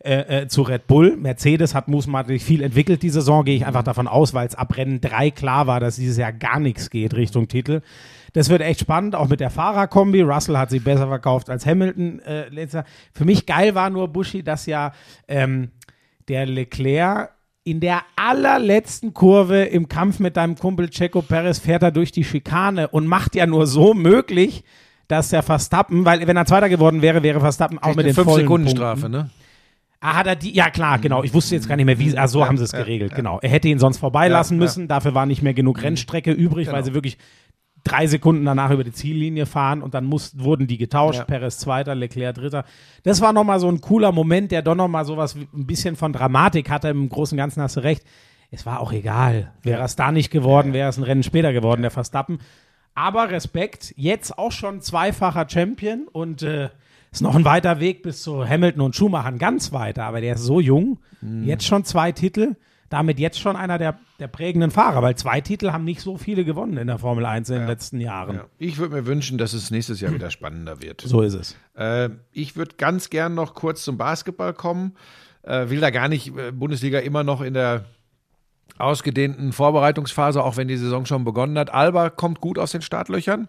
Äh, 0.01 0.43
äh, 0.43 0.49
zu 0.49 0.63
Red 0.63 0.87
Bull. 0.87 1.17
Mercedes 1.17 1.75
hat 1.75 1.89
mutmaßlich 1.89 2.45
viel 2.45 2.63
entwickelt 2.63 3.03
die 3.03 3.11
Saison, 3.11 3.45
gehe 3.45 3.57
ich 3.57 3.67
einfach 3.67 3.83
davon 3.83 4.07
aus, 4.07 4.35
weil 4.35 4.47
es 4.47 4.55
ab 4.55 4.77
Rennen 4.77 5.01
3 5.01 5.31
klar 5.31 5.67
war, 5.67 5.81
dass 5.81 5.97
dieses 5.97 6.19
Jahr 6.19 6.33
gar 6.33 6.61
nichts 6.61 6.91
geht 6.91 7.15
Richtung 7.15 7.49
Titel. 7.49 7.81
Das 8.35 8.51
wird 8.51 8.61
echt 8.61 8.81
spannend, 8.81 9.15
auch 9.15 9.29
mit 9.29 9.41
der 9.41 9.49
Fahrerkombi. 9.49 10.21
Russell 10.21 10.59
hat 10.59 10.69
sie 10.69 10.81
besser 10.81 11.09
verkauft 11.09 11.49
als 11.49 11.65
Hamilton. 11.65 12.21
Äh, 12.21 12.49
letzter. 12.51 12.85
Für 13.15 13.25
mich 13.25 13.47
geil 13.47 13.75
war 13.75 13.89
nur 13.89 14.09
Buschi, 14.09 14.43
dass 14.43 14.67
ja 14.67 14.93
ähm, 15.29 15.71
der 16.29 16.45
Leclerc 16.45 17.31
in 17.65 17.81
der 17.81 18.03
allerletzten 18.15 19.15
Kurve 19.15 19.63
im 19.65 19.89
Kampf 19.89 20.21
mit 20.21 20.37
deinem 20.37 20.57
Kumpel 20.57 20.91
Checo 20.91 21.23
Perez 21.23 21.59
fährt 21.59 21.83
er 21.83 21.91
durch 21.91 22.13
die 22.13 22.23
Schikane 22.23 22.89
und 22.89 23.07
macht 23.07 23.35
ja 23.35 23.47
nur 23.47 23.67
so 23.67 23.95
möglich, 23.95 24.63
dass 25.09 25.31
der 25.31 25.43
Verstappen, 25.43 26.05
weil 26.05 26.27
wenn 26.27 26.37
er 26.37 26.47
Zweiter 26.47 26.69
geworden 26.69 27.03
wäre, 27.03 27.23
wäre 27.23 27.41
Verstappen 27.41 27.79
auch 27.79 27.95
mit 27.97 28.07
den 28.07 28.15
Fünf 28.15 28.29
vollen 28.29 28.43
Sekunden 28.43 28.67
Punkten. 28.67 28.83
Strafe, 28.83 29.09
ne? 29.09 29.31
Ah, 30.07 30.15
hat 30.15 30.29
er 30.29 30.37
die? 30.37 30.55
Ja, 30.55 30.71
klar, 30.71 31.01
genau. 31.01 31.25
Ich 31.25 31.35
wusste 31.35 31.57
jetzt 31.57 31.69
gar 31.69 31.75
nicht 31.75 31.85
mehr, 31.85 31.99
wie. 31.99 32.17
Ah, 32.17 32.29
so 32.29 32.47
haben 32.47 32.57
sie 32.57 32.63
es 32.63 32.71
geregelt, 32.71 33.17
genau. 33.17 33.41
Er 33.43 33.49
hätte 33.51 33.67
ihn 33.67 33.81
sonst 33.81 33.99
vorbeilassen 33.99 34.57
Ja, 34.57 34.61
ja. 34.61 34.65
müssen. 34.65 34.87
Dafür 34.87 35.15
war 35.15 35.27
nicht 35.27 35.43
mehr 35.43 35.53
genug 35.53 35.83
Rennstrecke 35.83 36.31
übrig, 36.31 36.71
weil 36.71 36.85
sie 36.85 36.95
wirklich 36.95 37.19
drei 37.83 38.07
Sekunden 38.07 38.45
danach 38.45 38.71
über 38.71 38.85
die 38.85 38.93
Ziellinie 38.93 39.47
fahren 39.47 39.83
und 39.83 39.95
dann 39.95 40.05
muss, 40.05 40.39
wurden 40.39 40.69
die 40.69 40.79
getauscht. 40.79 41.19
Ja. 41.19 41.25
Perez 41.25 41.59
Zweiter, 41.59 41.97
Leclerc 41.97 42.37
Dritter. 42.37 42.65
Das 43.03 43.21
war 43.21 43.33
nochmal 43.33 43.59
so 43.59 43.69
ein 43.69 43.81
cooler 43.81 44.13
Moment, 44.13 44.53
der 44.53 44.63
doch 44.63 44.77
nochmal 44.77 45.05
sowas 45.05 45.35
ein 45.35 45.67
bisschen 45.67 45.97
von 45.97 46.13
Dramatik 46.13 46.71
hatte. 46.71 46.87
Im 46.87 47.09
Großen 47.09 47.35
und 47.37 47.39
Ganzen 47.39 47.61
hast 47.61 47.75
du 47.77 47.81
recht. 47.81 48.05
Es 48.53 48.65
war 48.65 48.79
auch 48.79 48.93
egal. 48.93 49.55
Wäre 49.65 49.83
es 49.83 49.97
da 49.97 50.13
nicht 50.13 50.31
geworden, 50.31 50.73
wäre 50.73 50.89
es 50.89 50.99
ein 50.99 51.03
Rennen 51.03 51.25
später 51.25 51.53
geworden, 51.53 51.83
der 51.83 51.91
Verstappen. 51.91 52.39
Aber 52.95 53.31
Respekt, 53.31 53.93
jetzt 53.97 54.39
auch 54.39 54.53
schon 54.53 54.83
zweifacher 54.83 55.49
Champion 55.49 56.07
und 56.13 56.43
äh, 56.43 56.69
ist 57.17 57.23
noch 57.23 57.35
ein 57.35 57.45
weiter 57.45 57.81
Weg 57.81 58.03
bis 58.03 58.23
zu 58.23 58.47
Hamilton 58.47 58.83
und 58.83 58.97
Schumacher, 58.97 59.33
ganz 59.33 59.73
weiter, 59.73 60.05
aber 60.05 60.21
der 60.21 60.35
ist 60.35 60.43
so 60.43 60.61
jung, 60.61 60.99
jetzt 61.43 61.64
schon 61.64 61.85
zwei 61.85 62.12
Titel, 62.12 62.57
damit 62.89 63.19
jetzt 63.19 63.41
schon 63.41 63.57
einer 63.57 63.79
der, 63.79 63.99
der 64.21 64.29
prägenden 64.29 64.71
Fahrer, 64.71 65.03
weil 65.03 65.17
zwei 65.17 65.41
Titel 65.41 65.73
haben 65.73 65.85
nicht 65.85 66.01
so 66.01 66.19
viele 66.19 66.45
gewonnen 66.45 66.77
in 66.77 66.87
der 66.87 66.99
Formel 66.99 67.25
1 67.27 67.51
in 67.51 67.59
den 67.61 67.67
letzten 67.67 68.01
Jahren. 68.01 68.37
Ja. 68.37 68.45
Ich 68.59 68.79
würde 68.79 68.95
mir 68.95 69.07
wünschen, 69.07 69.39
dass 69.39 69.55
es 69.55 69.71
nächstes 69.71 70.01
Jahr 70.01 70.12
wieder 70.12 70.31
spannender 70.31 70.83
wird. 70.83 71.01
So 71.01 71.23
ist 71.23 71.35
es. 71.35 71.57
Äh, 71.75 72.11
ich 72.33 72.57
würde 72.57 72.77
ganz 72.77 73.11
gern 73.11 73.35
noch 73.35 73.55
kurz 73.55 73.83
zum 73.83 73.99
Basketball 73.99 74.53
kommen. 74.53 74.93
Äh, 75.43 75.71
will 75.71 75.81
da 75.81 75.91
gar 75.91 76.09
nicht 76.09 76.37
äh, 76.37 76.53
Bundesliga 76.53 76.99
immer 76.99 77.25
noch 77.25 77.41
in 77.41 77.55
der 77.55 77.87
ausgedehnten 78.79 79.53
Vorbereitungsphase, 79.53 80.43
auch 80.43 80.57
wenn 80.57 80.69
die 80.69 80.77
Saison 80.77 81.07
schon 81.07 81.25
begonnen 81.25 81.59
hat. 81.59 81.73
Alba 81.73 82.11
kommt 82.11 82.41
gut 82.41 82.59
aus 82.59 82.73
den 82.73 82.83
Startlöchern, 82.83 83.49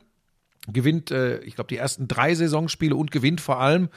gewinnt, 0.72 1.12
äh, 1.12 1.40
ich 1.40 1.56
glaube, 1.56 1.70
die 1.70 1.78
ersten 1.78 2.08
drei 2.08 2.36
Saisonspiele 2.36 2.96
und 2.96 3.12
gewinnt 3.12 3.42
vor 3.42 3.60
allem 3.60 3.90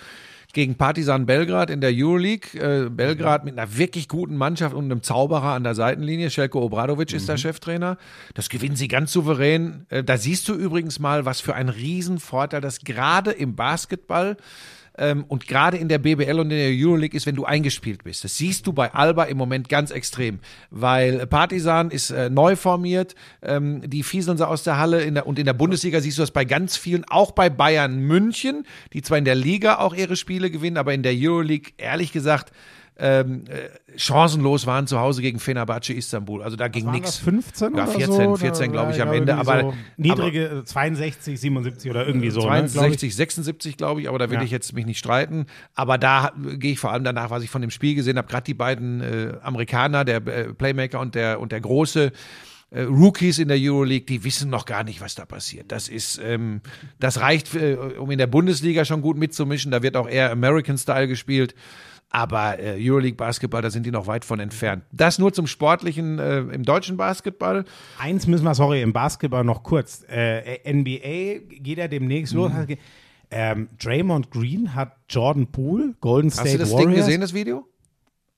gegen 0.53 0.75
Partizan 0.75 1.27
Belgrad 1.27 1.71
in 1.71 1.81
der 1.81 1.93
Euroleague. 1.93 2.61
Äh, 2.61 2.91
Belgrad 2.91 3.45
mit 3.45 3.59
einer 3.59 3.77
wirklich 3.77 4.09
guten 4.09 4.37
Mannschaft 4.37 4.75
und 4.75 4.87
einem 4.87 5.03
Zauberer 5.03 5.55
an 5.55 5.65
der 5.65 5.75
Seitenlinie. 5.75 6.31
Shelko 6.31 6.63
Obradovic 6.63 7.13
ist 7.13 7.29
der 7.29 7.37
Cheftrainer. 7.37 7.99
Das 8.35 8.49
gewinnen 8.49 8.77
sie 8.77 8.89
ganz 8.89 9.13
souverän. 9.13 9.87
Äh, 9.89 10.03
da 10.03 10.17
siehst 10.17 10.49
du 10.49 10.55
übrigens 10.55 10.99
mal, 10.99 11.25
was 11.25 11.41
für 11.41 11.55
ein 11.55 11.69
Riesenvorteil 11.69 12.61
das 12.61 12.81
gerade 12.81 13.31
im 13.31 13.55
Basketball 13.55 14.37
ähm, 14.99 15.25
und 15.29 15.47
gerade 15.47 15.77
in 15.77 15.89
der 15.89 15.99
BBL 15.99 16.39
und 16.39 16.51
in 16.51 16.59
der 16.59 16.71
Euroleague 16.73 17.17
ist, 17.17 17.27
wenn 17.27 17.37
du 17.37 17.45
eingespielt 17.45 18.05
bist. 18.05 18.25
Das 18.25 18.37
siehst 18.37 18.67
du 18.67 18.73
bei 18.73 18.93
Alba 18.93 19.25
im 19.25 19.37
Moment 19.37 19.69
ganz 19.69 19.91
extrem, 19.91 20.39
weil 20.71 21.27
Partisan 21.27 21.91
ist 21.91 22.11
äh, 22.11 22.31
neu 22.31 22.57
formiert, 22.57 23.15
ähm, 23.43 23.83
die 23.89 24.03
fieseln 24.03 24.37
sie 24.37 24.47
aus 24.47 24.63
der 24.63 24.79
Halle. 24.79 25.03
In 25.03 25.15
der, 25.15 25.27
und 25.27 25.39
in 25.39 25.47
der 25.47 25.53
Bundesliga 25.55 26.01
siehst 26.01 26.19
du 26.19 26.23
das 26.23 26.31
bei 26.31 26.45
ganz 26.45 26.77
vielen, 26.77 27.05
auch 27.09 27.33
bei 27.33 27.51
Bayern 27.51 28.01
München, 28.01 28.67
die 28.93 29.03
zwar 29.03 29.19
in 29.19 29.25
der 29.25 29.35
Liga 29.35 29.79
auch 29.79 29.95
ihre 29.95 30.17
Spiele 30.17 30.51
gewinnen, 30.51 30.77
aber 30.77 30.95
in 30.95 31.03
der 31.03 31.15
Euroleague, 31.17 31.73
ehrlich 31.79 32.13
gesagt, 32.13 32.53
ähm, 33.01 33.45
äh, 33.49 33.99
chancenlos 33.99 34.67
waren 34.67 34.87
zu 34.87 34.99
Hause 35.01 35.23
gegen 35.23 35.39
Fenerbahce 35.41 35.93
Istanbul. 35.95 36.43
Also 36.43 36.57
da 36.57 36.69
ging 36.69 36.91
nichts. 36.91 37.17
das 37.17 37.19
15 37.19 37.75
Ja, 37.77 37.85
oder 37.85 37.93
14, 37.93 38.25
so? 38.31 38.37
14 38.37 38.73
glaube 38.73 38.93
ich 38.93 38.99
Ja, 38.99 39.05
am 39.07 39.13
Ende, 39.13 39.37
aber- 39.37 39.61
so 39.61 39.75
niedrige 39.97 40.47
äh, 40.61 40.65
62, 40.65 41.41
77 41.41 41.91
oder 41.91 42.07
irgendwie 42.07 42.31
so. 42.31 42.41
ne, 42.41 42.47
glaub 42.47 42.65
ich. 42.67 42.73
62, 42.73 43.17
76, 43.17 43.77
glaube 43.77 44.01
ich, 44.03 44.09
aber 44.09 44.19
da 44.19 44.29
will 44.31 44.39
Ja. 44.39 44.43
ich 44.45 44.51
jetzt 44.51 44.73
mich 44.75 44.87
nicht 44.87 44.99
streiten. 44.99 45.47
Aber 45.75 45.99
da 45.99 46.33
gehe 46.59 46.73
ich 46.73 46.79
vor 46.79 46.93
allem 46.93 47.05
danach, 47.05 47.31
was 47.31 47.43
ich 47.43 47.51
von 47.51 47.63
dem 47.63 47.71
Spiel 47.71 47.95
gesehen 47.95 48.19
habe, 48.19 48.29
gerade 48.29 48.45
die 48.45 48.55
beiden 48.55 49.01
äh, 49.01 49.33
Amerikaner, 49.43 50.05
der 50.05 50.17
äh, 50.27 50.53
Playmaker 50.55 51.01
und 51.01 51.15
der, 51.15 51.41
und 51.41 51.53
der 51.53 51.61
große 51.61 52.13
äh, 52.73 52.83
Rookies 52.83 53.39
in 53.39 53.49
der 53.49 53.57
Euroleague, 53.59 54.07
die 54.07 54.23
wissen 54.23 54.49
noch 54.51 54.65
gar 54.65 54.85
nicht, 54.85 55.01
was 55.01 55.15
da 55.17 55.25
passiert. 55.25 55.73
Das 55.73 55.89
ist, 55.89 56.21
ähm, 56.23 56.61
das 57.01 57.21
reicht, 57.21 57.55
äh, 57.57 57.75
um 57.99 58.11
in 58.13 58.19
der 58.19 58.29
Bundesliga 58.29 58.85
schon 58.85 59.03
gut 59.03 59.17
mitzumischen. 59.17 59.73
Da 59.73 59.83
wird 59.83 59.97
auch 59.97 60.09
eher 60.09 60.31
American-Style 60.31 61.09
gespielt. 61.09 61.55
Aber 62.13 62.59
äh, 62.59 62.75
Euroleague 62.79 63.17
Basketball, 63.17 63.63
da 63.63 63.71
sind 63.71 63.87
die 63.87 63.93
noch 63.93 64.09
weit 64.09 64.25
von 64.25 64.41
entfernt. 64.41 64.83
Das 64.91 65.19
nur 65.21 65.33
zum 65.33 65.47
Sportlichen 65.47 66.19
äh, 66.19 66.41
im 66.41 66.65
deutschen 66.65 66.97
Basketball. 66.97 67.65
Eins 67.99 68.27
müssen 68.27 68.45
wir, 68.45 68.55
sorry, 68.55 68.83
im 68.83 68.93
Basketball 68.93 69.45
noch 69.45 69.63
kurz. 69.63 70.05
Äh, 70.09 70.59
NBA 70.73 71.47
geht 71.63 71.79
ja 71.79 71.87
demnächst 71.87 72.35
los. 72.35 72.51
Mhm. 72.53 72.77
Ähm, 73.31 73.69
Draymond 73.81 74.33
Green 74.33 74.75
hat 74.75 74.97
Jordan 75.09 75.47
Poole, 75.47 75.95
Golden 76.01 76.31
State 76.33 76.49
Hast 76.49 76.55
du 76.55 76.59
das 76.59 76.73
Warriors. 76.73 76.89
Ding 76.89 76.97
gesehen, 76.97 77.21
das 77.21 77.33
Video? 77.33 77.65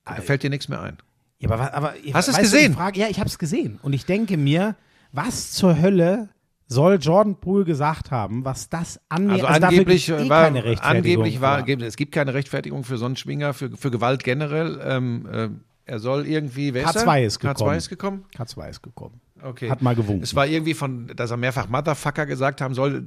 Da 0.05 0.15
fällt 0.15 0.43
dir 0.43 0.51
nichts 0.51 0.69
mehr 0.69 0.79
ein. 0.81 0.97
Ja, 1.39 1.49
aber, 1.49 1.59
was- 1.63 1.71
aber 1.73 1.93
Hast 2.13 2.27
du 2.27 2.31
es 2.33 2.37
gesehen? 2.37 2.73
frage, 2.75 2.99
ja, 2.99 3.07
ich 3.09 3.17
habe 3.19 3.27
es 3.27 3.39
gesehen. 3.39 3.79
Und 3.81 3.93
ich 3.93 4.05
denke 4.05 4.37
mir, 4.37 4.75
was 5.11 5.51
zur 5.51 5.81
Hölle 5.81 6.29
soll 6.73 6.97
Jordan 6.99 7.35
Poole 7.39 7.63
gesagt 7.65 8.11
haben, 8.11 8.43
was 8.45 8.69
das 8.69 8.99
angeht? 9.09 9.43
Also, 9.43 9.65
angeblich 9.65 10.05
dafür 10.05 10.17
gibt's 10.17 10.27
eh 10.27 10.29
war, 10.29 10.43
keine 10.45 10.63
Rechtfertigung 10.63 11.23
angeblich 11.23 11.41
war, 11.41 11.63
gibt- 11.63 11.81
es 11.83 11.95
gibt 11.95 12.11
keine 12.11 12.33
Rechtfertigung 12.33 12.83
für 12.83 12.97
so 12.97 13.05
einen 13.05 13.15
Schwinger, 13.15 13.53
für, 13.53 13.69
für 13.77 13.91
Gewalt 13.91 14.23
generell. 14.23 14.79
Ähm, 14.83 15.27
äh, 15.31 15.49
er 15.85 15.99
soll 15.99 16.25
irgendwie, 16.27 16.73
wer 16.73 16.83
ist 16.85 16.95
K2 16.97 17.19
er? 17.19 17.25
ist 17.27 17.39
K2 17.41 17.47
gekommen. 17.53 17.77
ist 17.77 17.89
gekommen. 17.89 18.25
K2 18.37 18.69
ist 18.69 18.81
gekommen. 18.81 19.21
Okay. 19.43 19.69
Hat 19.69 19.81
mal 19.81 19.93
gewunken. 19.93 20.23
Es 20.23 20.35
war 20.35 20.47
irgendwie 20.47 20.73
von, 20.73 21.07
dass 21.15 21.31
er 21.31 21.37
mehrfach 21.37 21.67
Motherfucker 21.67 22.25
gesagt 22.25 22.61
haben 22.61 22.73
soll. 22.73 23.05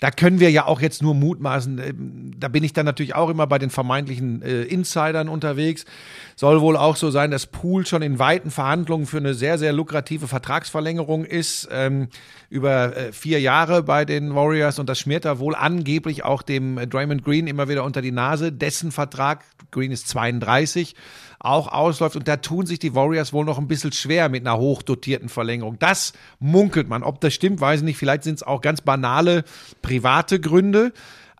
Da 0.00 0.10
können 0.10 0.38
wir 0.38 0.50
ja 0.50 0.66
auch 0.66 0.80
jetzt 0.82 1.02
nur 1.02 1.14
mutmaßen. 1.14 1.78
Ähm, 1.78 2.32
Da 2.36 2.48
bin 2.48 2.62
ich 2.62 2.74
dann 2.74 2.84
natürlich 2.84 3.14
auch 3.14 3.30
immer 3.30 3.46
bei 3.46 3.58
den 3.58 3.70
vermeintlichen 3.70 4.42
äh, 4.42 4.62
Insidern 4.64 5.28
unterwegs. 5.28 5.86
Soll 6.34 6.60
wohl 6.60 6.76
auch 6.76 6.96
so 6.96 7.10
sein, 7.10 7.30
dass 7.30 7.46
Poole 7.46 7.86
schon 7.86 8.02
in 8.02 8.18
weiten 8.18 8.50
Verhandlungen 8.50 9.06
für 9.06 9.16
eine 9.16 9.32
sehr, 9.32 9.56
sehr 9.56 9.72
lukrative 9.72 10.28
Vertragsverlängerung 10.28 11.24
ist. 11.24 11.68
Ähm, 11.72 12.08
über 12.48 12.96
äh, 12.96 13.12
vier 13.12 13.40
Jahre 13.40 13.82
bei 13.82 14.04
den 14.04 14.34
Warriors 14.34 14.78
und 14.78 14.88
das 14.88 15.00
schmiert 15.00 15.24
er 15.24 15.38
wohl 15.38 15.54
angeblich 15.54 16.24
auch 16.24 16.42
dem 16.42 16.78
äh, 16.78 16.86
Draymond 16.86 17.24
Green 17.24 17.46
immer 17.46 17.68
wieder 17.68 17.84
unter 17.84 18.02
die 18.02 18.12
Nase. 18.12 18.52
Dessen 18.52 18.92
Vertrag, 18.92 19.44
Green 19.70 19.90
ist 19.90 20.08
32, 20.08 20.94
auch 21.38 21.68
ausläuft 21.68 22.16
und 22.16 22.28
da 22.28 22.36
tun 22.36 22.66
sich 22.66 22.78
die 22.78 22.94
Warriors 22.94 23.32
wohl 23.32 23.44
noch 23.44 23.58
ein 23.58 23.68
bisschen 23.68 23.92
schwer 23.92 24.28
mit 24.28 24.46
einer 24.46 24.58
hochdotierten 24.58 25.28
Verlängerung. 25.28 25.78
Das 25.78 26.12
munkelt 26.38 26.88
man. 26.88 27.02
Ob 27.02 27.20
das 27.20 27.34
stimmt, 27.34 27.60
weiß 27.60 27.80
ich 27.80 27.84
nicht. 27.84 27.98
Vielleicht 27.98 28.24
sind 28.24 28.36
es 28.36 28.42
auch 28.42 28.60
ganz 28.60 28.80
banale 28.80 29.44
private 29.82 30.40
Gründe. 30.40 30.92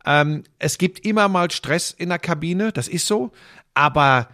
Ähm, 0.05 0.45
es 0.59 0.79
gibt 0.79 1.05
immer 1.05 1.29
mal 1.29 1.51
Stress 1.51 1.91
in 1.91 2.11
der 2.11 2.19
Kabine, 2.19 2.73
das 2.73 2.89
ist 2.89 3.07
so. 3.07 3.33
Aber 3.75 4.29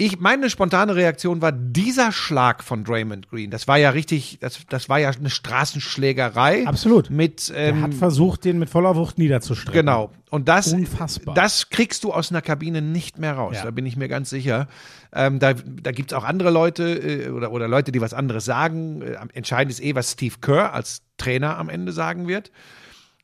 ich, 0.00 0.20
meine 0.20 0.48
spontane 0.48 0.94
Reaktion 0.94 1.42
war 1.42 1.50
dieser 1.50 2.12
Schlag 2.12 2.62
von 2.62 2.84
Draymond 2.84 3.28
Green. 3.28 3.50
Das 3.50 3.66
war 3.66 3.78
ja 3.78 3.90
richtig, 3.90 4.38
das, 4.40 4.60
das 4.68 4.88
war 4.88 5.00
ja 5.00 5.10
eine 5.10 5.28
Straßenschlägerei. 5.28 6.68
Absolut. 6.68 7.10
Mit, 7.10 7.50
Er 7.50 7.70
ähm, 7.70 7.82
hat 7.82 7.94
versucht, 7.94 8.44
den 8.44 8.60
mit 8.60 8.70
voller 8.70 8.94
Wucht 8.94 9.18
niederzustrecken. 9.18 9.80
Genau. 9.80 10.12
Und 10.30 10.48
das, 10.48 10.72
Unfassbar. 10.72 11.34
das 11.34 11.70
kriegst 11.70 12.04
du 12.04 12.12
aus 12.12 12.30
einer 12.30 12.42
Kabine 12.42 12.80
nicht 12.80 13.18
mehr 13.18 13.32
raus. 13.32 13.56
Ja. 13.56 13.64
Da 13.64 13.70
bin 13.72 13.86
ich 13.86 13.96
mir 13.96 14.06
ganz 14.06 14.30
sicher. 14.30 14.68
Ähm, 15.12 15.40
da 15.40 15.54
da 15.54 15.90
gibt 15.90 16.12
es 16.12 16.16
auch 16.16 16.24
andere 16.24 16.50
Leute 16.50 16.84
äh, 16.84 17.30
oder, 17.30 17.50
oder 17.50 17.66
Leute, 17.66 17.90
die 17.90 18.00
was 18.00 18.14
anderes 18.14 18.44
sagen. 18.44 19.02
Äh, 19.02 19.16
entscheidend 19.34 19.72
ist 19.72 19.82
eh, 19.82 19.96
was 19.96 20.12
Steve 20.12 20.36
Kerr 20.40 20.74
als 20.74 21.02
Trainer 21.16 21.58
am 21.58 21.68
Ende 21.68 21.90
sagen 21.90 22.28
wird. 22.28 22.52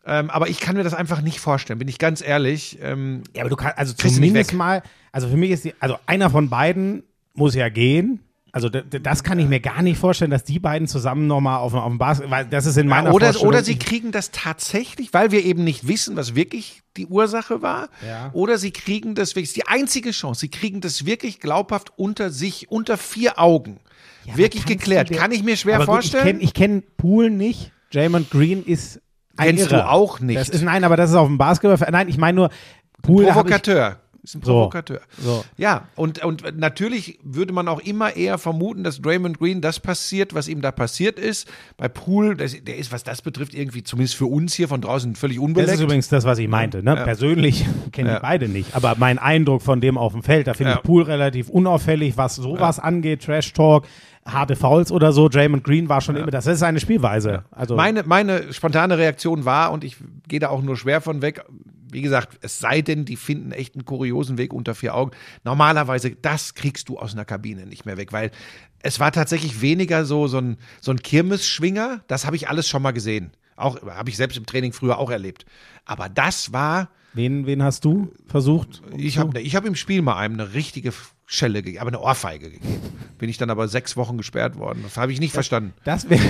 Ähm, 0.07 0.29
aber 0.31 0.49
ich 0.49 0.61
kann 0.61 0.77
mir 0.77 0.83
das 0.85 0.95
einfach 0.95 1.21
nicht 1.23 1.41
vorstellen, 1.41 1.79
bin 1.79 1.89
ich 1.89 1.99
ganz 1.99 2.21
ehrlich. 2.23 2.79
Ähm, 2.83 3.23
Ja, 3.35 3.43
aber 3.43 3.51
du 3.51 3.57
kannst, 3.57 3.79
also 3.79 3.95
zumindest 3.95 4.53
mal, 4.53 4.83
also 5.13 5.29
für 5.29 5.37
mich 5.37 5.51
ist 5.51 5.65
die, 5.65 5.75
also 5.81 5.97
einer 6.07 6.29
von 6.31 6.51
beiden 6.51 7.05
muss 7.35 7.55
ja 7.55 7.69
gehen. 7.69 8.21
Also 8.53 8.69
das 8.69 9.25
kann 9.25 9.41
ich 9.41 9.49
mir 9.49 9.59
gar 9.59 9.83
nicht 9.83 9.99
vorstellen, 9.99 10.31
dass 10.31 10.45
die 10.45 10.61
beiden 10.61 10.87
zusammen 10.87 11.27
nochmal 11.27 11.59
auf, 11.59 11.73
dem- 11.73 11.81
auf 11.81 11.89
dem 11.91 11.99
Basketball, 11.99 12.31
weil 12.45 12.47
das 12.47 12.67
ist 12.67 12.77
in 12.77 12.87
meiner 12.87 13.13
oder, 13.13 13.27
Vorstellung. 13.27 13.49
oder 13.49 13.65
sie 13.65 13.77
kriegen 13.77 14.13
das 14.13 14.31
tatsächlich, 14.31 15.13
weil 15.13 15.33
wir 15.33 15.45
eben 15.45 15.65
nicht 15.65 15.89
wissen, 15.89 16.15
was 16.15 16.37
wirklich 16.37 16.83
die 16.97 17.07
Ursache 17.07 17.63
war. 17.63 17.89
Ja. 18.07 18.31
Oder 18.33 18.57
sie 18.59 18.71
kriegen 18.71 19.17
das 19.17 19.35
wirklich, 19.35 19.55
die 19.55 19.67
einzige 19.67 20.13
Chance, 20.13 20.39
sie 20.43 20.51
kriegen 20.51 20.81
das 20.81 21.05
wirklich 21.05 21.41
glaubhaft 21.41 21.93
unter 21.97 22.31
sich, 22.31 22.71
unter 22.71 22.97
vier 22.97 23.41
Augen. 23.41 23.81
Ja, 24.25 24.37
wirklich 24.37 24.65
geklärt. 24.67 25.11
Kann 25.11 25.33
ich 25.33 25.43
mir 25.43 25.57
schwer 25.57 25.79
gut, 25.79 25.87
vorstellen. 25.87 26.39
Ich 26.41 26.55
kenne 26.55 26.79
ich 26.79 26.85
kenn 26.87 26.97
Poole 26.97 27.31
nicht. 27.31 27.73
Draymond 27.93 28.31
Green 28.31 28.65
ist 28.65 29.01
Kennst 29.37 29.70
Irrer. 29.70 29.82
du 29.82 29.91
auch 29.91 30.20
nicht. 30.20 30.39
Das 30.39 30.49
ist, 30.49 30.62
nein, 30.62 30.85
aber 30.85 30.97
das 30.97 31.11
ist 31.11 31.16
auf 31.16 31.26
dem 31.28 31.39
Basketball. 31.39 31.91
Nein, 31.91 32.09
ich 32.09 32.18
meine 32.18 32.37
nur 32.37 32.51
ich- 32.51 33.03
Provokateur. 33.03 33.97
Ist 34.22 34.37
ein. 34.37 34.41
Provokateur. 34.41 35.01
So. 35.18 35.45
Ja, 35.59 35.87
und, 35.97 36.24
und 36.24 36.59
natürlich 36.59 37.18
würde 37.22 37.53
man 37.53 37.68
auch 37.68 37.80
immer 37.80 38.16
eher 38.16 38.39
vermuten, 38.39 38.82
dass 38.82 39.03
Draymond 39.03 39.39
Green 39.39 39.61
das 39.61 39.80
passiert, 39.80 40.32
was 40.35 40.49
ihm 40.49 40.62
da 40.62 40.72
passiert 40.72 41.18
ist. 41.18 41.47
Bei 41.76 41.89
Poole, 41.89 42.35
das, 42.35 42.57
der 42.64 42.78
ist, 42.78 42.91
was 42.91 43.05
das 43.05 43.20
betrifft, 43.20 43.53
irgendwie 43.53 43.82
zumindest 43.82 44.14
für 44.16 44.24
uns 44.24 44.55
hier 44.55 44.66
von 44.66 44.80
draußen 44.80 45.14
völlig 45.14 45.37
Das 45.37 45.45
unbeleckt. 45.45 45.74
ist 45.74 45.80
übrigens 45.82 46.09
das, 46.09 46.24
was 46.24 46.39
ich 46.39 46.49
meinte. 46.49 46.82
Ne? 46.82 46.95
Persönlich 46.97 47.66
kenne 47.93 48.09
Ja. 48.11 48.16
ich 48.16 48.22
beide 48.22 48.49
nicht. 48.49 48.74
Aber 48.74 48.95
mein 48.97 49.18
Eindruck 49.18 49.61
von 49.61 49.82
dem 49.82 49.99
auf 49.99 50.12
dem 50.12 50.22
Feld, 50.22 50.47
da 50.47 50.55
finde 50.55 50.70
Ja. 50.72 50.76
ich 50.78 50.82
Poole 50.85 51.07
relativ 51.07 51.51
unauffällig, 51.51 52.16
was 52.16 52.37
sowas 52.37 52.78
angeht, 52.78 53.24
Trash 53.24 53.53
Talk, 53.53 53.85
harte 54.27 54.57
Fouls 54.57 54.91
oder 54.91 55.12
so. 55.12 55.29
Draymond 55.29 55.64
Green 55.64 55.89
war 55.89 56.01
schon 56.01 56.16
immer, 56.16 56.31
das 56.31 56.47
ist 56.47 56.61
seine 56.61 56.81
Spielweise. 56.81 57.45
Also 57.51 57.77
Meine, 57.77 58.05
meine 58.05 58.53
spontane 58.53 58.99
Reaktion 58.99 59.45
war, 59.45 59.72
und 59.72 59.85
ich 59.85 59.97
gehe 60.29 60.41
da 60.41 60.49
auch 60.49 60.62
nur 60.62 60.77
schwer 60.77 61.01
von 61.01 61.22
weg, 61.22 61.45
wie 61.91 62.03
gesagt, 62.03 62.39
es 62.41 62.59
sei 62.59 62.83
denn, 62.83 63.05
die 63.05 63.16
finden 63.16 63.53
echt 63.53 63.77
einen 63.77 63.85
kuriosen 63.85 64.37
Weg 64.37 64.53
unter 64.53 64.75
vier 64.75 64.95
Augen. 64.95 65.12
Normalerweise, 65.45 66.11
das 66.11 66.55
kriegst 66.55 66.89
du 66.89 66.99
aus 66.99 67.12
einer 67.12 67.25
Kabine 67.25 67.66
nicht 67.66 67.87
mehr 67.87 67.97
weg, 67.97 68.12
weil 68.12 68.33
es 68.81 68.99
war 68.99 69.12
tatsächlich 69.12 69.61
weniger 69.61 70.05
so, 70.05 70.27
so 70.27 70.39
ein, 70.39 70.57
so 70.81 70.91
ein 70.91 70.99
Kirmesschwinger. 70.99 72.03
Das 72.09 72.27
habe 72.27 72.35
ich 72.37 72.49
alles 72.49 72.68
schon 72.68 72.83
mal 72.83 72.91
gesehen. 72.91 73.31
Auch 73.57 73.81
habe 73.87 74.11
ich 74.11 74.16
selbst 74.16 74.37
im 74.37 74.45
Training 74.45 74.72
früher 74.72 74.99
auch 74.99 75.11
erlebt. 75.11 75.47
Aber 75.85 76.09
das 76.09 76.53
war, 76.53 76.91
wen, 77.12 77.47
wen 77.47 77.62
hast 77.62 77.85
du 77.85 78.12
versucht? 78.27 78.83
ich 78.97 79.18
habe 79.18 79.41
ich 79.41 79.55
hab 79.55 79.64
im 79.64 79.77
Spiel 79.77 80.03
mal 80.03 80.16
einem 80.16 80.35
eine 80.35 80.55
richtige 80.55 80.93
Schelle 81.27 81.62
gegeben, 81.62 81.81
aber 81.81 81.89
eine 81.89 82.01
Ohrfeige 82.01 82.51
gegeben. 82.51 82.81
Bin 83.18 83.29
ich 83.29 83.39
dann 83.39 83.51
aber 83.51 83.68
sechs 83.68 83.97
Wochen 83.97 84.16
gesperrt 84.16 84.57
worden. 84.59 84.81
Das 84.83 84.97
habe 84.97 85.12
ich 85.12 85.20
nicht 85.20 85.33
verstanden. 85.33 85.72
Das 85.85 86.09
wäre. 86.11 86.22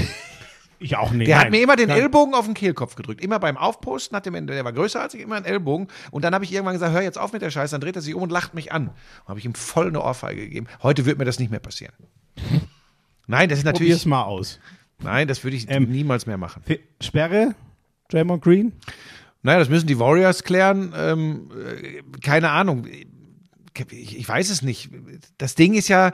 ich 0.79 0.97
auch 0.97 1.11
nicht. 1.13 1.29
Der 1.29 1.37
hat 1.39 1.45
Nein. 1.45 1.53
mir 1.53 1.63
immer 1.63 1.77
den 1.77 1.89
Nein. 1.89 2.01
Ellbogen 2.03 2.35
auf 2.35 2.45
den 2.45 2.55
Kehlkopf 2.55 2.95
gedrückt. 2.95 3.21
Immer 3.23 3.39
beim 3.41 3.57
Aufposten 3.57 4.17
hat 4.17 4.27
der, 4.27 4.33
der 4.41 4.65
war 4.65 4.73
größer 4.73 5.01
als 5.01 5.15
ich, 5.15 5.21
immer 5.23 5.37
einen 5.37 5.47
Ellbogen. 5.47 5.89
Und 6.11 6.25
dann 6.25 6.35
habe 6.35 6.45
ich 6.45 6.53
irgendwann 6.53 6.75
gesagt, 6.75 6.93
hör 6.93 7.03
jetzt 7.03 7.19
auf 7.19 7.33
mit 7.33 7.43
der 7.43 7.51
Scheiße. 7.51 7.73
Dann 7.73 7.81
dreht 7.81 7.97
er 7.97 8.03
sich 8.03 8.15
um 8.15 8.23
und 8.23 8.31
lacht 8.31 8.55
mich 8.55 8.73
an. 8.73 8.89
Und 8.89 9.29
habe 9.29 9.39
ich 9.39 9.45
ihm 9.45 9.55
voll 9.55 9.89
eine 9.89 10.03
Ohrfeige 10.03 10.43
gegeben. 10.43 10.67
Heute 10.83 11.07
wird 11.07 11.19
mir 11.19 11.25
das 11.25 11.39
nicht 11.39 11.51
mehr 11.51 11.61
passieren. 11.61 11.95
Nein, 13.27 13.49
das 13.49 13.59
ist 13.59 13.65
Probier's 13.65 14.05
natürlich, 14.05 14.07
mal 14.07 14.23
aus. 14.23 14.61
nein, 15.03 15.27
das 15.27 15.43
würde 15.43 15.57
ich 15.57 15.69
Ähm, 15.71 15.91
niemals 15.91 16.27
mehr 16.27 16.37
machen. 16.39 16.63
Sperre? 17.01 17.55
Draymond 18.11 18.43
Green? 18.43 18.73
Naja, 19.43 19.59
das 19.59 19.69
müssen 19.69 19.87
die 19.87 19.99
Warriors 19.99 20.45
klären. 20.45 20.93
Ähm, 20.97 21.51
äh, 21.53 22.03
keine 22.21 22.51
Ahnung. 22.51 22.87
Ich, 23.91 24.19
ich 24.19 24.29
weiß 24.29 24.51
es 24.51 24.63
nicht. 24.63 24.91
Das 25.39 25.55
Ding 25.55 25.75
ist 25.75 25.89
ja, 25.89 26.13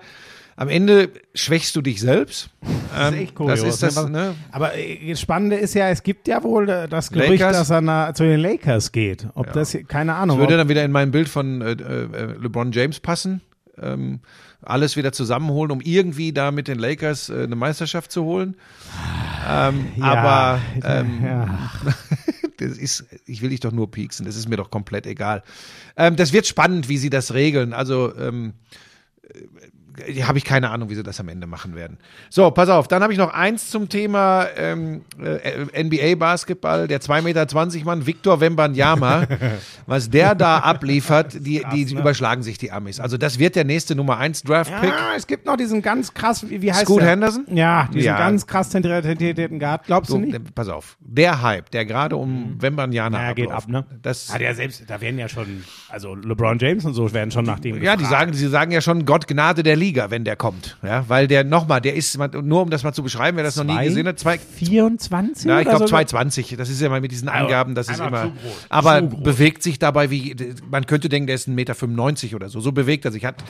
am 0.56 0.68
Ende 0.68 1.10
schwächst 1.34 1.74
du 1.74 1.80
dich 1.80 2.00
selbst. 2.00 2.50
Das 2.94 3.12
ist 3.12 3.18
echt 3.18 3.34
kurios. 3.34 3.60
Das 3.60 3.74
ist 3.74 3.82
das, 3.82 4.04
ne? 4.04 4.10
ne? 4.10 4.34
Aber 4.52 4.76
äh, 4.76 5.08
das 5.08 5.20
Spannende 5.20 5.56
ist 5.56 5.74
ja, 5.74 5.88
es 5.88 6.02
gibt 6.02 6.28
ja 6.28 6.42
wohl 6.42 6.66
das 6.66 7.10
Gerücht, 7.10 7.40
Lakers? 7.40 7.56
dass 7.56 7.70
er 7.70 7.80
na, 7.80 8.12
zu 8.12 8.24
den 8.24 8.40
Lakers 8.40 8.92
geht. 8.92 9.26
Ob 9.34 9.52
das, 9.52 9.76
keine 9.88 10.14
Ahnung. 10.14 10.38
Würde 10.38 10.54
ob, 10.54 10.58
dann 10.58 10.68
wieder 10.68 10.84
in 10.84 10.92
mein 10.92 11.10
Bild 11.10 11.28
von 11.28 11.62
äh, 11.62 11.72
äh, 11.72 12.36
LeBron 12.38 12.72
James 12.72 13.00
passen. 13.00 13.40
Ähm, 13.80 14.20
alles 14.62 14.96
wieder 14.96 15.12
zusammenholen, 15.12 15.70
um 15.70 15.80
irgendwie 15.80 16.32
da 16.32 16.50
mit 16.50 16.68
den 16.68 16.78
Lakers 16.78 17.30
äh, 17.30 17.44
eine 17.44 17.56
Meisterschaft 17.56 18.12
zu 18.12 18.24
holen. 18.24 18.56
Ähm, 19.48 19.86
ja, 19.96 20.04
aber 20.04 20.60
ähm, 20.84 21.20
ja. 21.24 21.58
Das 22.60 22.78
ist, 22.78 23.04
ich 23.26 23.42
will 23.42 23.50
dich 23.50 23.60
doch 23.60 23.72
nur 23.72 23.90
pieksen, 23.90 24.26
das 24.26 24.36
ist 24.36 24.48
mir 24.48 24.56
doch 24.56 24.70
komplett 24.70 25.06
egal. 25.06 25.42
Ähm, 25.96 26.16
das 26.16 26.32
wird 26.32 26.46
spannend, 26.46 26.88
wie 26.88 26.98
sie 26.98 27.10
das 27.10 27.34
regeln. 27.34 27.72
Also 27.72 28.14
ähm, 28.16 28.54
äh, 29.22 29.42
habe 30.22 30.38
ich 30.38 30.44
keine 30.44 30.70
Ahnung, 30.70 30.90
wie 30.90 30.94
sie 30.94 31.02
das 31.02 31.20
am 31.20 31.28
Ende 31.28 31.46
machen 31.46 31.74
werden. 31.74 31.98
So, 32.28 32.50
pass 32.50 32.68
auf, 32.68 32.88
dann 32.88 33.02
habe 33.02 33.12
ich 33.12 33.18
noch 33.18 33.32
eins 33.32 33.70
zum 33.70 33.88
Thema 33.88 34.46
ähm, 34.56 35.02
äh, 35.22 35.82
NBA-Basketball. 35.84 36.88
Der 36.88 37.00
2,20 37.00 37.22
Meter 37.22 37.84
Mann, 37.84 38.06
Victor 38.06 38.40
Wembanyama, 38.40 39.26
was 39.86 40.10
der 40.10 40.34
da 40.34 40.58
abliefert, 40.58 41.34
die, 41.34 41.64
die 41.72 41.94
ne? 41.94 42.00
überschlagen 42.00 42.42
sich 42.42 42.58
die 42.58 42.72
Amis. 42.72 43.00
Also 43.00 43.16
das 43.16 43.38
wird 43.38 43.56
der 43.56 43.64
nächste 43.64 43.94
Nummer 43.94 44.18
1 44.18 44.42
Draft-Pick. 44.44 44.90
Ja, 44.90 45.12
es 45.16 45.26
gibt 45.26 45.46
noch 45.46 45.56
diesen 45.56 45.82
ganz 45.82 46.14
krass, 46.14 46.48
wie, 46.48 46.62
wie 46.62 46.72
heißt 46.72 46.82
Scoot 46.82 47.00
der? 47.00 47.10
Henderson? 47.10 47.44
Ja, 47.50 47.88
diesen 47.92 48.06
Ja. 48.06 48.18
ganz 48.18 48.46
krass 48.46 48.70
tentierten 48.70 49.58
Guard. 49.58 49.86
Glaubst 49.86 50.10
So, 50.10 50.18
du 50.18 50.26
nicht? 50.26 50.54
pass 50.54 50.68
auf, 50.68 50.96
der 51.00 51.42
Hype, 51.42 51.70
der 51.70 51.84
gerade 51.84 52.16
um 52.16 52.56
Wembanyama 52.60 53.18
Naja, 53.18 53.32
geht 53.32 53.50
abläuft, 53.50 53.64
ab, 53.64 53.90
ne? 53.90 53.98
Das, 54.02 54.32
Hat 54.32 54.40
ja 54.40 54.54
selbst, 54.54 54.84
da 54.86 55.00
werden 55.00 55.18
ja 55.18 55.28
schon, 55.28 55.64
also 55.88 56.14
LeBron 56.14 56.58
James 56.58 56.84
und 56.84 56.94
so 56.94 57.12
werden 57.12 57.30
schon 57.30 57.44
nach 57.44 57.60
dem 57.60 57.82
Ja, 57.82 57.96
die 57.96 58.04
sagen, 58.04 58.32
sie 58.32 58.48
sagen 58.48 58.70
ja 58.72 58.80
schon 58.80 59.04
Gott 59.04 59.26
Gnade 59.26 59.62
der 59.62 59.76
Liga, 59.76 59.89
wenn 59.96 60.24
der 60.24 60.36
kommt. 60.36 60.76
Ja, 60.82 61.04
weil 61.08 61.26
der 61.26 61.44
nochmal, 61.44 61.80
der 61.80 61.94
ist, 61.94 62.16
nur 62.18 62.62
um 62.62 62.70
das 62.70 62.82
mal 62.82 62.92
zu 62.92 63.02
beschreiben, 63.02 63.36
wer 63.36 63.44
das 63.44 63.56
noch 63.56 63.64
nie 63.64 63.72
Zwei? 63.74 63.84
gesehen 63.86 64.06
hat, 64.08 64.18
zwei, 64.18 64.38
24? 64.38 65.46
ja, 65.46 65.58
ich 65.60 65.64
glaube 65.66 65.80
so? 65.80 65.86
220. 65.86 66.56
Das 66.56 66.68
ist 66.68 66.80
ja 66.80 66.88
mal 66.88 67.00
mit 67.00 67.10
diesen 67.12 67.28
Angaben, 67.28 67.74
das 67.74 67.88
ist 67.88 68.00
immer. 68.00 68.32
Aber 68.68 69.02
bewegt 69.02 69.62
sich 69.62 69.78
dabei 69.78 70.10
wie, 70.10 70.36
man 70.70 70.86
könnte 70.86 71.08
denken, 71.08 71.26
der 71.26 71.36
ist 71.36 71.48
1,95 71.48 71.52
Meter 71.54 72.36
oder 72.36 72.48
so. 72.48 72.60
So 72.60 72.72
bewegt 72.72 73.04
er 73.04 73.12
sich. 73.12 73.24
Hat, 73.24 73.42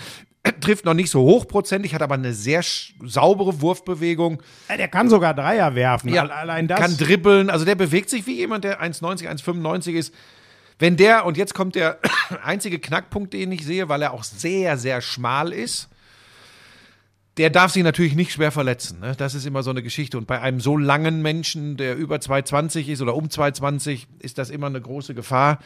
trifft 0.60 0.84
noch 0.84 0.94
nicht 0.94 1.10
so 1.10 1.20
hochprozentig, 1.22 1.94
hat 1.94 2.02
aber 2.02 2.14
eine 2.14 2.32
sehr 2.32 2.62
saubere 3.04 3.60
Wurfbewegung. 3.60 4.42
Der 4.68 4.88
kann 4.88 5.08
sogar 5.10 5.34
Dreier 5.34 5.74
werfen. 5.74 6.08
Ja, 6.12 6.22
Al- 6.22 6.30
Allein 6.30 6.68
das. 6.68 6.80
Kann 6.80 6.96
dribbeln. 6.96 7.50
Also 7.50 7.64
der 7.64 7.74
bewegt 7.74 8.08
sich 8.10 8.26
wie 8.26 8.36
jemand, 8.36 8.64
der 8.64 8.82
1,90, 8.82 9.28
1,95 9.28 9.92
ist. 9.92 10.14
Wenn 10.78 10.96
der, 10.96 11.26
und 11.26 11.36
jetzt 11.36 11.52
kommt 11.54 11.74
der 11.74 11.98
einzige 12.42 12.78
Knackpunkt, 12.78 13.34
den 13.34 13.52
ich 13.52 13.66
sehe, 13.66 13.88
weil 13.90 14.00
er 14.00 14.14
auch 14.14 14.24
sehr, 14.24 14.78
sehr 14.78 15.02
schmal 15.02 15.52
ist, 15.52 15.88
der 17.36 17.50
darf 17.50 17.72
sich 17.72 17.82
natürlich 17.82 18.14
nicht 18.14 18.32
schwer 18.32 18.50
verletzen. 18.50 19.00
Ne? 19.00 19.14
Das 19.16 19.34
ist 19.34 19.46
immer 19.46 19.62
so 19.62 19.70
eine 19.70 19.82
Geschichte. 19.82 20.18
Und 20.18 20.26
bei 20.26 20.40
einem 20.40 20.60
so 20.60 20.76
langen 20.76 21.22
Menschen, 21.22 21.76
der 21.76 21.96
über 21.96 22.16
2,20 22.16 22.88
ist 22.88 23.02
oder 23.02 23.14
um 23.14 23.26
2,20, 23.26 24.06
ist 24.18 24.38
das 24.38 24.50
immer 24.50 24.66
eine 24.66 24.80
große 24.80 25.14
Gefahr. 25.14 25.58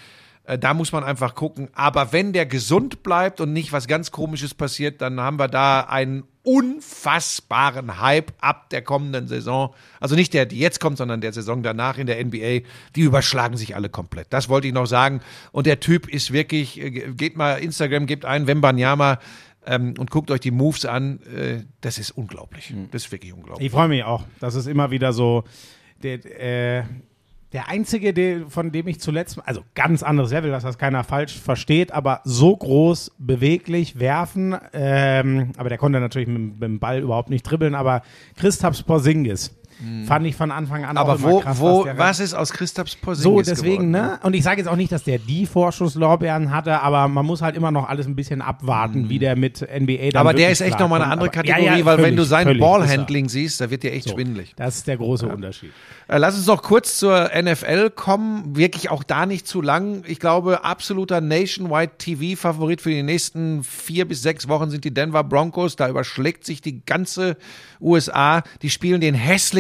Äh, 0.45 0.59
Da 0.59 0.75
muss 0.75 0.93
man 0.93 1.05
einfach 1.05 1.35
gucken. 1.35 1.69
Aber 1.75 2.12
wenn 2.12 2.33
der 2.33 2.47
gesund 2.47 3.03
bleibt 3.03 3.41
und 3.41 3.53
nicht 3.53 3.73
was 3.73 3.89
ganz 3.89 4.11
Komisches 4.11 4.55
passiert, 4.55 5.01
dann 5.01 5.21
haben 5.21 5.39
wir 5.39 5.49
da 5.49 5.81
einen 5.81 6.25
unfassbaren 6.43 8.03
Hype 8.03 8.33
ab 8.39 8.69
der 8.69 8.83
kommenden 8.83 9.27
Saison. 9.27 9.75
Also 9.99 10.15
nicht 10.15 10.35
der, 10.35 10.45
die 10.45 10.59
jetzt 10.59 10.79
kommt, 10.79 10.99
sondern 10.99 11.23
der 11.23 11.33
Saison 11.33 11.62
danach 11.62 11.97
in 11.97 12.07
der 12.07 12.23
NBA. 12.23 12.61
Die 12.95 13.01
überschlagen 13.01 13.57
sich 13.57 13.75
alle 13.75 13.89
komplett. 13.89 14.27
Das 14.31 14.51
wollte 14.51 14.69
ich 14.69 14.75
noch 14.75 14.87
sagen. 14.87 15.23
Und 15.53 15.67
der 15.67 15.81
Typ 15.81 16.07
ist 16.07 16.33
wirklich, 16.33 16.79
äh, 16.79 16.91
geht 16.91 17.37
mal 17.37 17.55
Instagram, 17.55 18.05
gebt 18.05 18.27
ein, 18.27 18.47
Wembanyama. 18.47 19.19
Ähm, 19.67 19.95
und 19.99 20.11
guckt 20.11 20.31
euch 20.31 20.41
die 20.41 20.51
Moves 20.51 20.85
an. 20.85 21.21
Äh, 21.23 21.65
das 21.81 21.99
ist 21.99 22.11
unglaublich. 22.11 22.75
Das 22.91 23.05
ist 23.05 23.12
wirklich 23.12 23.33
unglaublich. 23.33 23.67
Ich 23.67 23.73
freue 23.73 23.89
mich 23.89 24.05
auch. 24.05 24.25
Das 24.41 24.55
ist 24.55 24.67
immer 24.67 24.91
wieder 24.91 25.12
so 25.12 25.45
der, 26.03 26.25
äh, 26.41 26.85
der 27.55 27.69
einzige, 27.69 28.12
der, 28.12 28.49
von 28.49 28.73
dem 28.73 28.89
ich 28.89 29.01
zuletzt, 29.01 29.39
also 29.47 29.62
ganz 29.75 30.03
anderes 30.03 30.33
Level, 30.33 30.51
dass 30.51 30.65
das 30.65 30.77
keiner 30.77 31.05
falsch 31.05 31.39
versteht, 31.39 31.93
aber 31.93 32.21
so 32.25 32.57
groß, 32.57 33.12
beweglich, 33.19 34.01
werfen, 34.01 34.57
ähm, 34.73 35.53
aber 35.57 35.69
der 35.69 35.79
konnte 35.79 36.01
natürlich 36.01 36.27
mit, 36.27 36.55
mit 36.55 36.62
dem 36.62 36.81
Ball 36.81 37.01
überhaupt 37.01 37.31
nicht 37.31 37.45
dribbeln, 37.45 37.77
aber 37.77 38.03
Christoph 38.37 38.85
Porzingis 38.85 39.57
fand 40.07 40.27
ich 40.27 40.37
von 40.37 40.51
Anfang 40.51 40.85
an 40.85 40.97
auch 40.97 41.03
Aber 41.09 41.14
immer 41.16 41.31
wo, 41.31 41.41
krass, 41.41 41.61
wo, 41.61 41.85
der 41.85 41.99
was 41.99 42.20
ist 42.20 42.33
aus 42.35 42.53
Christophs 42.53 42.97
Porzingis 42.97 43.22
so, 43.25 43.43
deswegen, 43.43 43.93
geworden? 43.93 44.11
ne? 44.12 44.20
Und 44.22 44.35
ich 44.35 44.43
sage 44.43 44.61
jetzt 44.61 44.68
auch 44.68 44.77
nicht, 44.77 44.93
dass 44.93 45.05
der 45.05 45.18
die 45.18 45.47
Vorschusslorbeeren 45.47 46.51
hatte, 46.53 46.81
aber 46.81 47.09
man 47.09 47.27
muss 47.27 47.43
halt 47.43 47.57
immer 47.57 47.70
noch 47.70 47.89
alles 47.89 48.07
ein 48.07 48.14
bisschen 48.16 48.41
abwarten, 48.41 49.09
wie 49.09 49.18
der 49.18 49.37
mit 49.37 49.61
NBA 49.62 50.11
dann 50.11 50.22
Mhm. 50.25 50.29
Aber 50.29 50.35
der 50.35 50.51
ist 50.51 50.61
echt 50.61 50.79
nochmal 50.79 51.03
eine 51.03 51.11
andere 51.11 51.29
Aber- 51.29 51.37
ja, 51.47 51.55
Kategorie, 51.55 51.79
ja, 51.81 51.85
weil 51.85 51.97
wenn 51.99 52.05
völlig, 52.05 52.16
du 52.18 52.25
sein. 52.25 52.59
Ballhandling 52.59 53.29
siehst, 53.29 53.61
da 53.61 53.70
wird 53.70 53.83
dir 53.83 53.93
echt 53.93 54.09
So, 54.09 54.14
schwindelig. 54.14 54.55
Das 54.57 54.77
ist 54.77 54.87
der 54.87 54.97
große 54.97 55.27
Unterschied. 55.29 55.72
Äh, 56.09 56.18
Lass 56.18 56.37
uns 56.37 56.47
noch 56.47 56.62
kurz 56.62 56.99
zur 56.99 57.31
NFL 57.35 57.91
kommen. 57.91 58.57
Wirklich 58.57 58.91
auch 58.91 59.03
da 59.03 59.27
nicht 59.27 59.47
zu 59.47 59.61
lang. 59.61 60.03
Ich 60.07 60.20
glaube, 60.20 60.64
absoluter 60.64 61.20
Nationwide 61.20 61.93
TV-Favorit 61.99 62.81
für 62.81 62.91
die 62.91 63.03
nächsten 63.03 63.64
vier 63.64 64.07
bis 64.07 64.22
sechs 64.22 64.49
Wochen 64.49 64.70
sind 64.70 64.85
die 64.85 64.95
Denver 64.95 65.25
Broncos. 65.25 65.77
Da 65.77 65.89
überschlägt 65.89 66.45
sich 66.45 66.61
die 66.61 66.85
ganze 66.85 67.37
USA. 67.81 68.43
Die 68.62 68.70
spielen 68.70 69.01
den 69.01 69.14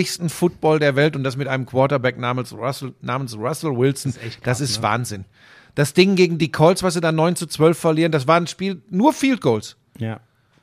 hässlichsten 0.04 0.28
Football 0.28 0.78
der 0.78 0.96
Welt 0.96 1.16
und 1.16 1.24
das 1.24 1.36
mit 1.36 1.48
einem 1.48 1.66
Quarterback 1.66 2.18
namens 2.18 2.52
Russell, 2.52 2.92
namens 3.00 3.36
Russell 3.36 3.76
Wilson. 3.76 4.12
Das 4.12 4.60
ist, 4.60 4.74
krass, 4.74 4.76
ne? 4.76 4.82
Wahnsinn. 4.82 5.24
Das 5.74 5.94
Ding 5.94 6.14
gegen 6.14 6.38
die 6.38 6.52
Colts, 6.52 6.82
was 6.82 6.94
sie 6.94 7.00
dann 7.00 7.16
9 7.16 7.36
zu 7.36 7.46
12 7.46 7.76
verlieren, 7.76 8.12
das 8.12 8.28
war 8.28 8.36
ein 8.36 8.46
Spiel, 8.46 8.82
nur 8.90 9.12
Field 9.12 9.40
Goals. 9.40 9.76
Ja. 9.98 10.20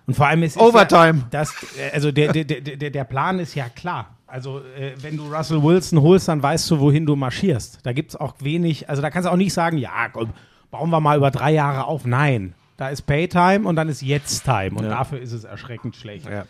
Und 0.08 0.16
vor 0.16 0.28
allem 0.28 0.44
ist 0.44 0.56
ist 0.56 0.62
Overtime. 0.62 1.20
Ja, 1.20 1.28
das, 1.32 1.54
also 1.94 2.12
der, 2.12 2.32
der, 2.32 2.44
der, 2.44 2.89
der, 2.89 3.04
Plan 3.04 3.39
ist 3.39 3.56
ja 3.56 3.68
klar. 3.70 4.18
Also 4.28 4.60
äh, 4.78 4.94
wenn 5.02 5.18
du 5.18 5.26
Russell 5.34 5.62
Wilson 5.62 6.02
holst, 6.02 6.28
dann 6.28 6.42
weißt 6.42 6.70
du, 6.72 6.80
wohin 6.80 7.06
du 7.06 7.16
marschierst. 7.16 7.80
Da 7.84 7.94
gibt 7.94 8.12
es 8.12 8.16
auch 8.16 8.36
wenig, 8.39 8.89
also 8.89 9.02
da 9.02 9.10
kannst 9.10 9.28
du 9.28 9.32
auch 9.32 9.38
nicht 9.38 9.54
sagen, 9.54 9.78
ja, 9.78 10.10
komm, 10.12 10.30
bauen 10.70 10.89
wir 10.89 11.02
mal 11.02 11.18
über 11.18 11.32
drei 11.32 11.52
Jahre 11.52 11.86
auf. 11.86 12.06
Nein, 12.06 12.54
da 12.78 12.89
ist 12.89 13.04
Paytime 13.04 13.68
und 13.68 13.76
dann 13.76 13.89
ist 13.89 14.02
Jetzt-Time 14.02 14.72
und 14.78 14.86
dafür 14.86 15.20
ist 15.20 15.34
es 15.34 15.44
erschreckend 15.44 15.96
schlecht. 15.96 16.30
Ja. 16.30 16.46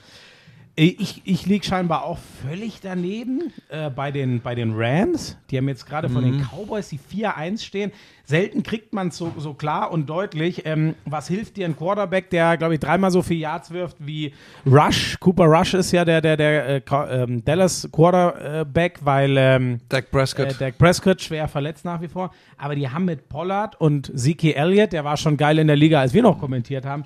Äh, 0.75 0.85
Ich, 0.99 1.21
ich 1.25 1.45
liege 1.45 1.65
scheinbar 1.65 2.05
auch 2.05 2.17
völlig 2.47 2.79
daneben 2.81 3.51
äh, 3.69 3.89
bei, 3.89 4.11
den, 4.11 4.41
bei 4.41 4.55
den 4.55 4.73
Rams. 4.75 5.37
Die 5.49 5.57
haben 5.57 5.67
jetzt 5.67 5.85
gerade 5.85 6.09
von 6.09 6.23
Mhm. 6.23 6.31
den 6.39 6.41
Cowboys, 6.47 6.89
die 6.89 6.99
4-1 6.99 7.63
stehen. 7.63 7.91
Selten 8.25 8.63
kriegt 8.63 8.93
man 8.93 9.09
es 9.09 9.17
so, 9.17 9.33
so 9.37 9.53
klar 9.53 9.91
und 9.91 10.09
deutlich. 10.09 10.65
Ähm, 10.65 10.95
was 11.05 11.27
hilft 11.27 11.57
dir 11.57 11.65
ein 11.65 11.75
Quarterback, 11.75 12.29
der, 12.29 12.55
glaube 12.57 12.75
ich, 12.75 12.79
dreimal 12.79 13.11
so 13.11 13.21
viel 13.21 13.37
Yards 13.37 13.71
wirft 13.71 13.97
wie 13.99 14.33
Rush? 14.65 15.17
Cooper 15.19 15.45
Rush 15.45 15.73
ist 15.73 15.91
ja 15.91 16.05
der, 16.05 16.21
der, 16.21 16.37
der 16.37 16.67
äh, 16.77 16.81
ähm, 17.23 17.43
Dallas 17.43 17.89
Quarterback, 17.91 18.99
weil 19.03 19.35
ähm, 19.37 19.79
Dak 19.89 20.09
Prescott. 20.11 20.47
äh, 20.51 20.53
Dak 20.57 20.77
Prescott 20.77 21.21
schwer 21.21 21.47
verletzt 21.49 21.83
nach 21.83 22.01
wie 22.01 22.07
vor. 22.07 22.31
Aber 22.57 22.75
die 22.75 22.87
haben 22.89 23.05
mit 23.05 23.27
Pollard 23.27 23.79
und 23.81 24.11
Zeke 24.17 24.55
Elliott, 24.55 24.93
der 24.93 25.03
war 25.03 25.17
schon 25.17 25.35
geil 25.35 25.59
in 25.59 25.67
der 25.67 25.75
Liga, 25.75 25.99
als 25.99 26.13
wir 26.13 26.21
noch 26.21 26.39
kommentiert 26.39 26.85
haben, 26.85 27.03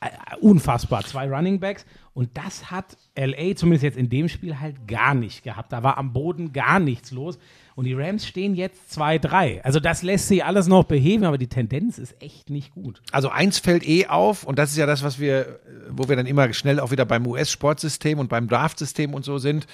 äh, 0.00 0.06
unfassbar. 0.40 1.02
Zwei 1.04 1.28
Running 1.28 1.60
Backs. 1.60 1.84
Und 2.14 2.30
das 2.34 2.70
hat 2.70 2.96
LA 3.16 3.56
zumindest 3.56 3.84
jetzt 3.84 3.96
in 3.96 4.10
dem 4.10 4.28
Spiel 4.28 4.60
halt 4.60 4.86
gar 4.86 5.14
nicht 5.14 5.44
gehabt. 5.44 5.72
Da 5.72 5.82
war 5.82 5.96
am 5.96 6.12
Boden 6.12 6.52
gar 6.52 6.78
nichts 6.78 7.10
los. 7.10 7.38
Und 7.74 7.86
die 7.86 7.94
Rams 7.94 8.26
stehen 8.26 8.54
jetzt 8.54 8.98
2-3. 8.98 9.62
Also 9.62 9.80
das 9.80 10.02
lässt 10.02 10.28
sich 10.28 10.44
alles 10.44 10.66
noch 10.66 10.84
beheben, 10.84 11.24
aber 11.24 11.38
die 11.38 11.46
Tendenz 11.46 11.96
ist 11.96 12.14
echt 12.20 12.50
nicht 12.50 12.74
gut. 12.74 13.00
Also 13.12 13.30
eins 13.30 13.58
fällt 13.58 13.88
eh 13.88 14.08
auf 14.08 14.44
und 14.44 14.58
das 14.58 14.70
ist 14.72 14.76
ja 14.76 14.84
das, 14.84 15.02
was 15.02 15.18
wir, 15.18 15.58
wo 15.88 16.06
wir 16.06 16.16
dann 16.16 16.26
immer 16.26 16.52
schnell 16.52 16.80
auch 16.80 16.90
wieder 16.90 17.06
beim 17.06 17.26
US-Sportsystem 17.26 18.18
und 18.18 18.28
beim 18.28 18.46
Draftsystem 18.46 19.14
und 19.14 19.24
so 19.24 19.38
sind. 19.38 19.66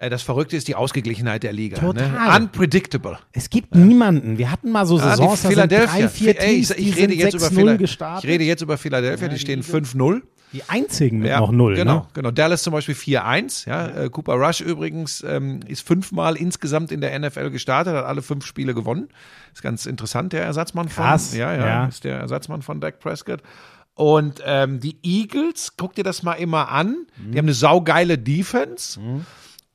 Äh, 0.00 0.10
Das 0.10 0.22
Verrückte 0.22 0.56
ist 0.56 0.66
die 0.66 0.74
Ausgeglichenheit 0.74 1.42
der 1.42 1.52
Liga. 1.52 1.80
Ne? 1.80 1.92
Total. 1.94 2.40
Unpredictable. 2.42 3.18
Es 3.32 3.50
gibt 3.50 3.74
niemanden. 3.74 4.38
Wir 4.38 4.50
hatten 4.50 4.72
mal 4.72 4.86
so 4.86 4.98
Ah, 4.98 5.16
Saisons, 5.16 5.42
die 5.42 5.54
da 5.54 5.66
drei, 5.66 6.08
vier 6.08 6.36
Teams, 6.36 6.70
ich, 6.72 6.88
ich 6.88 6.96
rede 6.96 7.14
jetzt 7.14 7.34
über 7.34 7.46
6-0 7.46 7.54
Phila- 7.54 7.76
gestartet. 7.76 8.24
Ich 8.24 8.30
rede 8.30 8.44
jetzt 8.44 8.62
über 8.62 8.76
Philadelphia, 8.78 9.28
die, 9.28 9.34
die 9.34 9.40
stehen 9.40 9.60
Eagles. 9.60 9.94
5-0. 9.94 10.22
die 10.52 10.62
einzigen 10.68 11.18
mit 11.20 11.28
Ja, 11.28 11.38
noch 11.40 11.52
null. 11.52 11.76
Genau, 11.76 11.94
Ne? 12.00 12.06
genau. 12.14 12.30
Dallas 12.32 12.62
zum 12.64 12.72
Beispiel 12.72 12.94
4-1. 12.96 13.68
Ja. 13.68 13.86
Äh, 13.88 14.08
Cooper 14.10 14.34
Rush 14.34 14.60
übrigens 14.62 15.22
ähm, 15.28 15.60
ist 15.68 15.86
fünfmal 15.86 16.34
insgesamt 16.36 16.90
in 16.92 17.00
der 17.02 17.16
NFL 17.18 17.50
gestartet, 17.50 17.94
hat 17.94 18.04
alle 18.06 18.22
fünf 18.22 18.44
Spiele 18.46 18.74
gewonnen. 18.74 19.08
Ist 19.52 19.62
ganz 19.62 19.84
interessant, 19.86 20.32
der 20.32 20.42
Ersatzmann 20.44 20.88
von. 20.88 21.04
Krass, 21.04 21.36
Ja, 21.36 21.54
ja, 21.54 21.66
ja. 21.66 21.84
ist 21.86 22.02
der 22.04 22.18
Ersatzmann 22.18 22.62
von 22.62 22.80
Dak 22.80 22.98
Prescott. 23.00 23.42
Und 23.94 24.40
ähm, 24.46 24.80
die 24.80 24.96
Eagles, 25.02 25.74
guck 25.76 25.94
dir 25.94 26.04
das 26.04 26.22
mal 26.22 26.32
immer 26.34 26.70
an. 26.70 26.96
Die 27.18 27.36
haben 27.36 27.44
eine 27.44 27.52
saugeile 27.54 28.16
Defense. 28.16 28.98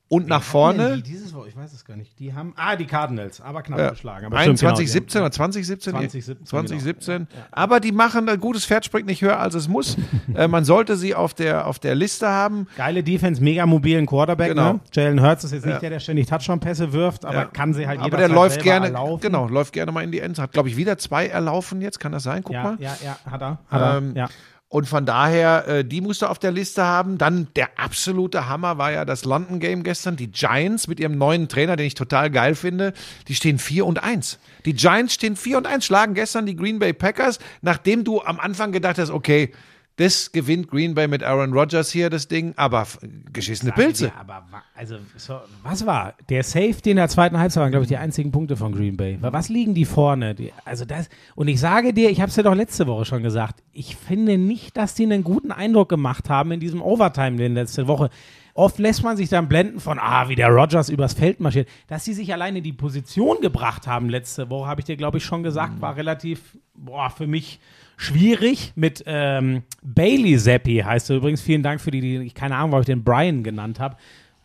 Und 0.08 0.28
nach 0.28 0.42
vorne. 0.42 0.96
Die, 0.98 1.02
dieses 1.02 1.34
Woche, 1.34 1.48
ich 1.48 1.56
weiß 1.56 1.72
es 1.72 1.84
gar 1.84 1.96
nicht. 1.96 2.16
Die 2.20 2.32
haben, 2.32 2.52
ah, 2.56 2.76
die 2.76 2.86
Cardinals, 2.86 3.40
aber 3.40 3.62
knapp 3.62 3.78
Ja. 3.80 3.90
geschlagen. 3.90 4.26
Aber 4.26 4.38
stimmt, 4.40 4.58
2017 4.60 5.14
genau, 5.18 5.24
oder 5.24 5.32
2017? 5.32 5.92
2017, 5.92 6.46
2017. 6.46 7.26
Aber 7.50 7.80
die 7.80 7.90
machen, 7.90 8.28
ein 8.28 8.38
gutes 8.38 8.64
Pferd 8.64 8.84
springt 8.84 9.06
nicht 9.08 9.20
höher, 9.22 9.40
als 9.40 9.54
es 9.54 9.66
muss. 9.66 9.96
äh, 10.36 10.46
man 10.46 10.64
sollte 10.64 10.96
sie 10.96 11.16
auf 11.16 11.34
der, 11.34 11.66
auf 11.66 11.80
der 11.80 11.96
Liste 11.96 12.28
haben. 12.28 12.68
Geile 12.76 13.02
Defense, 13.02 13.42
mega 13.42 13.66
mobilen 13.66 14.06
Quarterback. 14.06 14.50
Genau. 14.50 14.74
Ne? 14.74 14.80
Jalen 14.92 15.20
Hurts 15.20 15.42
ist 15.42 15.50
jetzt 15.52 15.64
Ja. 15.64 15.70
nicht 15.72 15.82
der, 15.82 15.90
der 15.90 15.98
ständig 15.98 16.26
Touchdown-Pässe 16.28 16.92
wirft, 16.92 17.24
aber 17.24 17.34
Ja. 17.38 17.44
kann 17.46 17.74
sie 17.74 17.88
halt 17.88 17.98
Aber 17.98 18.16
der 18.16 18.28
läuft 18.28 18.62
gerne, 18.62 18.86
erlaufen. 18.86 19.20
genau, 19.22 19.48
läuft 19.48 19.72
gerne 19.72 19.90
mal 19.90 20.04
in 20.04 20.12
die 20.12 20.20
Endzone. 20.20 20.44
Hat, 20.44 20.52
glaube 20.52 20.68
ich, 20.68 20.76
wieder 20.76 20.98
zwei 20.98 21.26
erlaufen 21.26 21.80
jetzt, 21.80 21.98
kann 21.98 22.12
das 22.12 22.22
sein? 22.22 22.44
Guck 22.44 22.54
Ja, 22.54 22.62
mal. 22.62 22.76
ja, 22.78 22.96
ja, 23.04 23.18
hat 23.28 23.42
er. 23.42 23.58
Hat 23.68 23.80
er. 23.82 23.98
Ähm, 23.98 24.14
ja. 24.14 24.28
Und 24.68 24.88
von 24.88 25.06
daher, 25.06 25.68
äh, 25.68 25.84
die 25.84 26.00
musst 26.00 26.22
du 26.22 26.26
auf 26.26 26.40
der 26.40 26.50
Liste 26.50 26.84
haben. 26.84 27.18
Dann 27.18 27.46
der 27.54 27.78
absolute 27.78 28.48
Hammer 28.48 28.78
war 28.78 28.90
ja 28.90 29.04
das 29.04 29.24
London 29.24 29.60
Game 29.60 29.84
gestern. 29.84 30.16
Die 30.16 30.30
Giants 30.30 30.88
mit 30.88 30.98
ihrem 30.98 31.16
neuen 31.16 31.48
Trainer, 31.48 31.76
den 31.76 31.86
ich 31.86 31.94
total 31.94 32.30
geil 32.30 32.56
finde, 32.56 32.92
die 33.28 33.36
stehen 33.36 33.58
4 33.58 33.86
und 33.86 34.02
1. 34.02 34.40
Die 34.64 34.74
Giants 34.74 35.14
stehen 35.14 35.36
4 35.36 35.58
und 35.58 35.66
1, 35.66 35.86
schlagen 35.86 36.14
gestern 36.14 36.46
die 36.46 36.56
Green 36.56 36.80
Bay 36.80 36.92
Packers, 36.92 37.38
nachdem 37.62 38.02
du 38.02 38.20
am 38.22 38.40
Anfang 38.40 38.72
gedacht 38.72 38.98
hast, 38.98 39.10
okay, 39.10 39.52
das 39.96 40.30
gewinnt 40.32 40.68
Green 40.68 40.94
Bay 40.94 41.08
mit 41.08 41.22
Aaron 41.22 41.54
Rodgers 41.54 41.90
hier 41.90 42.10
das 42.10 42.28
Ding, 42.28 42.52
aber 42.56 42.86
geschissene 43.32 43.72
Pilze. 43.72 44.06
Ja, 44.06 44.12
aber 44.20 44.44
also, 44.74 44.96
so, 45.16 45.40
was 45.62 45.86
war? 45.86 46.14
Der 46.28 46.42
Safety 46.42 46.90
in 46.90 46.96
der 46.96 47.08
zweiten 47.08 47.38
Halbzeit 47.38 47.62
waren, 47.62 47.70
glaube 47.70 47.84
ich, 47.84 47.88
die 47.88 47.96
einzigen 47.96 48.30
Punkte 48.30 48.56
von 48.56 48.72
Green 48.72 48.96
Bay. 48.98 49.16
Wa- 49.22 49.32
Was 49.32 49.48
liegen 49.48 49.74
die 49.74 49.86
vorne? 49.86 50.34
Die, 50.34 50.52
also 50.66 50.84
das, 50.84 51.08
und 51.34 51.48
ich 51.48 51.58
sage 51.60 51.94
dir, 51.94 52.10
ich 52.10 52.20
habe 52.20 52.28
es 52.28 52.34
dir 52.34 52.42
doch 52.42 52.54
letzte 52.54 52.86
Woche 52.86 53.06
schon 53.06 53.22
gesagt, 53.22 53.62
ich 53.72 53.96
finde 53.96 54.36
nicht, 54.36 54.76
dass 54.76 54.92
die 54.94 55.04
einen 55.04 55.24
guten 55.24 55.50
Eindruck 55.50 55.88
gemacht 55.88 56.28
haben 56.28 56.52
in 56.52 56.60
diesem 56.60 56.82
Overtime 56.82 57.42
in 57.42 57.54
letzte 57.54 57.86
Woche. 57.88 58.10
Oft 58.52 58.78
lässt 58.78 59.02
man 59.02 59.16
sich 59.18 59.28
dann 59.28 59.48
blenden 59.48 59.80
von, 59.80 59.98
ah, 59.98 60.28
wie 60.28 60.34
der 60.34 60.48
Rogers 60.48 60.88
übers 60.88 61.12
Feld 61.14 61.40
marschiert. 61.40 61.68
Dass 61.88 62.04
sie 62.04 62.14
sich 62.14 62.32
alleine 62.32 62.62
die 62.62 62.72
Position 62.72 63.38
gebracht 63.42 63.86
haben 63.86 64.08
letzte 64.08 64.48
Woche, 64.50 64.66
habe 64.68 64.80
ich 64.80 64.84
dir, 64.86 64.96
glaube 64.96 65.18
ich, 65.18 65.24
schon 65.24 65.42
gesagt, 65.42 65.80
war 65.82 65.96
relativ, 65.96 66.56
boah, 66.74 67.10
für 67.10 67.26
mich 67.26 67.60
schwierig 67.96 68.72
mit 68.76 69.02
ähm, 69.06 69.62
Bailey 69.82 70.36
Zappi, 70.38 70.78
heißt 70.84 71.10
er 71.10 71.16
übrigens. 71.16 71.40
Vielen 71.40 71.62
Dank 71.62 71.80
für 71.80 71.90
die, 71.90 72.00
die 72.00 72.16
ich 72.18 72.34
keine 72.34 72.56
Ahnung, 72.56 72.72
warum 72.72 72.82
ich 72.82 72.86
den 72.86 73.04
Brian 73.04 73.42
genannt 73.42 73.80
habe. 73.80 73.96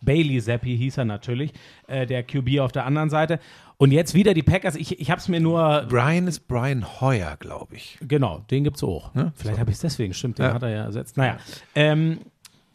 Bailey 0.02 0.42
Zappi 0.42 0.76
hieß 0.78 0.98
er 0.98 1.06
natürlich, 1.06 1.52
äh, 1.88 2.06
der 2.08 2.24
QB 2.24 2.60
auf 2.60 2.72
der 2.72 2.86
anderen 2.86 3.10
Seite. 3.10 3.40
Und 3.78 3.92
jetzt 3.92 4.14
wieder 4.14 4.34
die 4.34 4.44
Packers. 4.44 4.76
Ich, 4.76 5.00
ich 5.00 5.10
habe 5.12 5.20
es 5.20 5.28
mir 5.28 5.40
nur, 5.40 5.86
Brian 5.90 6.28
ist 6.28 6.48
Brian 6.48 6.86
Hoyer, 7.02 7.36
glaube 7.40 7.76
ich. 7.76 7.98
genau, 8.02 8.44
den 8.52 8.64
gibt's 8.64 8.84
auch. 8.84 9.12
Vielleicht 9.36 9.60
habe 9.60 9.70
ich 9.72 9.76
es 9.76 9.82
deswegen, 9.82 10.14
stimmt, 10.14 10.38
den 10.40 10.46
Ja. 10.46 10.54
hat 10.54 10.64
er 10.64 10.70
ja 10.70 10.84
ersetzt. 10.86 11.18
Naja, 11.18 11.38
ähm, 11.76 12.20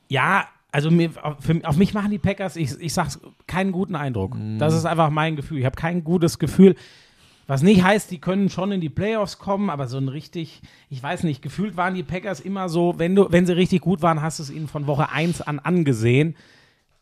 ja, 0.09 0.47
also 0.73 0.91
mir, 0.91 1.11
auf, 1.23 1.37
für, 1.41 1.61
auf 1.65 1.77
mich 1.77 1.95
machen 1.95 2.11
die 2.11 2.19
Packers, 2.19 2.57
ich, 2.57 2.79
ich 2.81 2.93
sag's, 2.93 3.19
keinen 3.47 3.73
guten 3.73 3.95
Eindruck. 3.97 4.37
Mhm. 4.37 4.59
Das 4.59 4.75
ist 4.75 4.85
einfach 4.85 5.11
mein 5.11 5.37
Gefühl. 5.37 5.59
Ich 5.59 5.65
habe 5.65 5.77
kein 5.77 6.05
gutes 6.05 6.39
Gefühl. 6.39 6.75
Was 7.47 7.63
nicht 7.63 7.83
heißt, 7.83 8.11
die 8.11 8.19
können 8.19 8.51
schon 8.51 8.73
in 8.73 8.81
die 8.81 8.89
Playoffs 8.89 9.39
kommen, 9.39 9.71
aber 9.71 9.87
so 9.87 9.99
ein 9.99 10.09
richtig, 10.09 10.63
ich 10.91 11.01
weiß 11.01 11.23
nicht, 11.23 11.43
gefühlt 11.43 11.77
waren 11.77 11.95
die 11.95 12.03
Packers 12.03 12.41
immer 12.41 12.69
so, 12.69 12.95
wenn 12.99 13.15
du, 13.15 13.31
wenn 13.31 13.47
sie 13.47 13.55
richtig 13.55 13.83
gut 13.83 14.03
waren, 14.03 14.21
hast 14.21 14.41
du 14.41 14.43
es 14.43 14.51
ihnen 14.51 14.67
von 14.67 14.87
Woche 14.87 15.11
1 15.11 15.43
an 15.43 15.61
angesehen. 15.61 16.37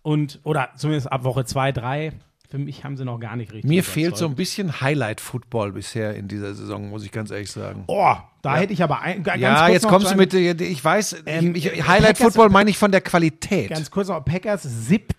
Und, 0.03 0.41
oder 0.45 0.69
zumindest 0.77 1.11
ab 1.11 1.25
Woche 1.25 1.47
2, 1.47 1.73
3. 1.73 2.13
Für 2.51 2.59
mich 2.59 2.85
haben 2.85 2.99
sie 2.99 3.07
noch 3.07 3.19
gar 3.19 3.37
nicht 3.37 3.53
richtig. 3.53 3.69
Mir 3.69 3.83
fehlt 3.83 4.17
so 4.17 4.27
überzeugt. 4.27 4.33
ein 4.33 4.37
bisschen 4.37 4.81
Highlight-Football 4.83 5.73
bisher 5.73 6.15
in 6.15 6.29
dieser 6.29 6.55
Saison, 6.55 6.91
muss 6.91 7.05
ich 7.05 7.11
ganz 7.11 7.31
ehrlich 7.31 7.51
sagen. 7.51 7.85
Oh, 7.87 8.15
da 8.45 8.57
hätte 8.57 8.73
ich 8.73 8.83
aber 8.83 9.01
ein, 9.01 9.23
ganz 9.23 9.41
ja, 9.41 9.69
jetzt 9.69 9.89
kommst 9.89 10.11
du 10.13 10.17
mit, 10.17 10.33
äh, 10.35 10.53
ich 10.53 10.85
weiß, 10.85 11.25
Ähm, 11.27 11.55
ich, 11.55 11.67
ich, 11.67 11.73
Packers- 11.73 11.89
Highlight-Football 11.89 12.51
meine 12.51 12.71
ich 12.71 12.79
von 12.79 12.93
der 12.93 13.01
Qualität. 13.01 13.71
Ganz 13.71 13.91
kurz 13.91 14.09
noch, 14.09 14.25
Packers 14.25 14.67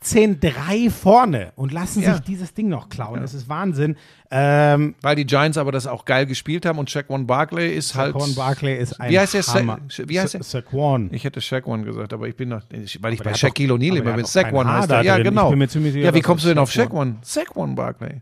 17-3 0.04 0.90
vorne 0.90 1.52
und 1.56 1.72
lassen 1.72 2.02
Ja. 2.04 2.14
sich 2.14 2.22
dieses 2.24 2.54
Ding 2.54 2.70
noch 2.70 2.90
klauen. 2.90 3.22
Das 3.22 3.34
ist 3.34 3.50
Wahnsinn. 3.50 3.96
Ähm, 4.32 4.96
Weil 5.02 5.16
die 5.16 5.26
Giants 5.26 5.58
aber 5.58 5.72
das 5.72 5.88
auch 5.88 6.06
geil 6.06 6.26
gespielt 6.26 6.66
haben 6.66 6.80
und 6.80 6.90
Shaquan 6.90 7.28
Barkley 7.28 7.74
ist 7.76 7.96
halt. 7.96 8.14
Saquon 8.14 8.36
Barkley 8.36 8.76
ist 8.78 9.00
ein 9.00 9.10
Wie 9.12 9.20
heißt 9.20 9.34
der? 9.34 9.44
Sa 9.44 9.60
Hammer. 9.60 9.80
wie 10.06 10.20
heißt 10.20 10.34
der? 10.34 10.44
Sa- 10.44 10.60
Saquon. 10.62 11.10
Ich 11.14 11.24
hätte 11.24 11.42
Shaquan 11.42 11.84
gesagt, 11.86 12.12
aber 12.14 12.28
ich 12.28 12.36
bin 12.36 12.50
noch, 12.50 12.62
weil 13.00 13.14
ich 13.14 13.20
der 13.22 13.30
bei 13.30 13.34
Shaquille 13.36 13.74
O'Neal 13.74 13.92
aber 13.92 13.98
immer 14.00 14.10
der 14.12 14.16
bin. 14.18 14.26
Saquon 14.26 14.68
heißt 14.68 14.92
er. 14.92 15.02
Ja, 15.04 15.18
genau. 15.18 15.54
ja, 15.54 16.14
wie 16.14 16.22
kommst 16.22 16.44
du 16.46 16.50
denn 16.50 16.58
auf 16.58 16.70
Saquon- 16.72 16.76
Shaquan? 16.76 17.18
Saquon 17.22 17.76
Barkley. 17.76 18.22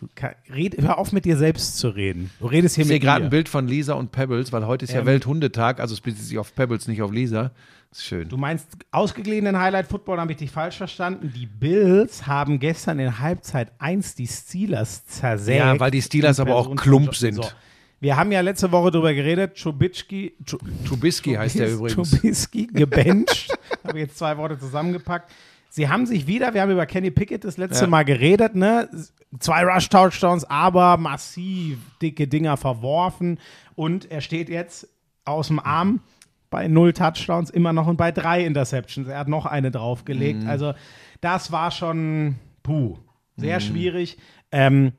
Du 0.00 0.08
kann, 0.14 0.34
red, 0.54 0.80
hör 0.80 0.96
auf 0.98 1.12
mit 1.12 1.26
dir 1.26 1.36
selbst 1.36 1.76
zu 1.76 1.88
reden. 1.90 2.30
Du 2.40 2.46
redest 2.46 2.74
hier 2.76 2.82
Ich 2.82 2.88
sehe 2.88 2.96
mit 2.96 3.02
gerade 3.02 3.20
mir. 3.20 3.26
ein 3.26 3.30
Bild 3.30 3.48
von 3.50 3.68
Lisa 3.68 3.92
und 3.94 4.12
Pebbles, 4.12 4.50
weil 4.52 4.66
heute 4.66 4.84
ist 4.86 4.92
ja 4.92 5.00
Ähm. 5.00 5.06
Welthundetag, 5.06 5.78
also 5.78 5.92
es 5.92 6.00
bezieht 6.00 6.24
sich 6.24 6.38
auf 6.38 6.54
Pebbles, 6.54 6.88
nicht 6.88 7.02
auf 7.02 7.12
Lisa. 7.12 7.50
Ist 7.92 8.04
schön. 8.06 8.28
Du 8.28 8.36
meinst 8.38 8.66
ausgeglichenen 8.92 9.58
Highlight-Football, 9.58 10.18
habe 10.18 10.32
ich 10.32 10.38
dich 10.38 10.50
falsch 10.50 10.76
verstanden. 10.78 11.32
Die 11.36 11.46
Bills 11.46 12.26
haben 12.26 12.60
gestern 12.60 12.98
in 12.98 13.18
Halbzeit 13.18 13.72
1 13.78 14.14
die 14.14 14.26
Steelers 14.28 15.04
zersägt. 15.06 15.58
Ja, 15.58 15.78
weil 15.78 15.90
die 15.90 16.00
Steelers 16.00 16.40
aber 16.40 16.54
auch 16.54 16.74
Klump 16.76 17.14
sind. 17.14 17.34
So. 17.34 17.44
Wir 17.98 18.16
haben 18.16 18.32
ja 18.32 18.40
letzte 18.40 18.72
Woche 18.72 18.90
darüber 18.92 19.12
geredet, 19.12 19.58
Trubisky, 19.60 20.32
Tru- 20.46 20.60
Trubisky 20.86 21.34
heißt 21.34 21.58
der 21.58 21.72
übrigens. 21.72 22.10
Trubisky 22.12 22.66
gebencht. 22.72 23.54
habe 23.86 23.98
jetzt 23.98 24.16
zwei 24.16 24.38
Worte 24.38 24.58
zusammengepackt. 24.58 25.30
Sie 25.68 25.88
haben 25.88 26.06
sich 26.06 26.26
wieder, 26.26 26.54
wir 26.54 26.62
haben 26.62 26.70
über 26.70 26.86
Kenny 26.86 27.10
Pickett 27.10 27.44
das 27.44 27.56
letzte 27.58 27.84
Ja. 27.84 27.90
Mal 27.90 28.04
geredet, 28.04 28.54
ne? 28.54 28.88
Zwei 29.38 29.62
Rush-Touchdowns, 29.64 30.44
aber 30.44 30.96
massiv 30.96 31.78
dicke 32.02 32.26
Dinger 32.26 32.56
verworfen. 32.56 33.38
Und 33.76 34.10
er 34.10 34.20
steht 34.20 34.48
jetzt 34.48 34.88
aus 35.24 35.46
dem 35.48 35.60
Arm 35.60 36.00
bei 36.50 36.66
null 36.66 36.92
Touchdowns 36.92 37.48
immer 37.50 37.72
noch 37.72 37.86
und 37.86 37.96
bei 37.96 38.10
drei 38.10 38.44
Interceptions. 38.44 39.06
Er 39.06 39.18
hat 39.20 39.28
noch 39.28 39.46
eine 39.46 39.70
draufgelegt. 39.70 40.42
Mhm. 40.42 40.48
Also, 40.48 40.74
das 41.20 41.52
war 41.52 41.70
schon, 41.70 42.36
puh, 42.64 42.96
sehr 43.36 43.58
Mhm. 43.58 43.64
schwierig. 43.64 44.18
Ähm, 44.50 44.92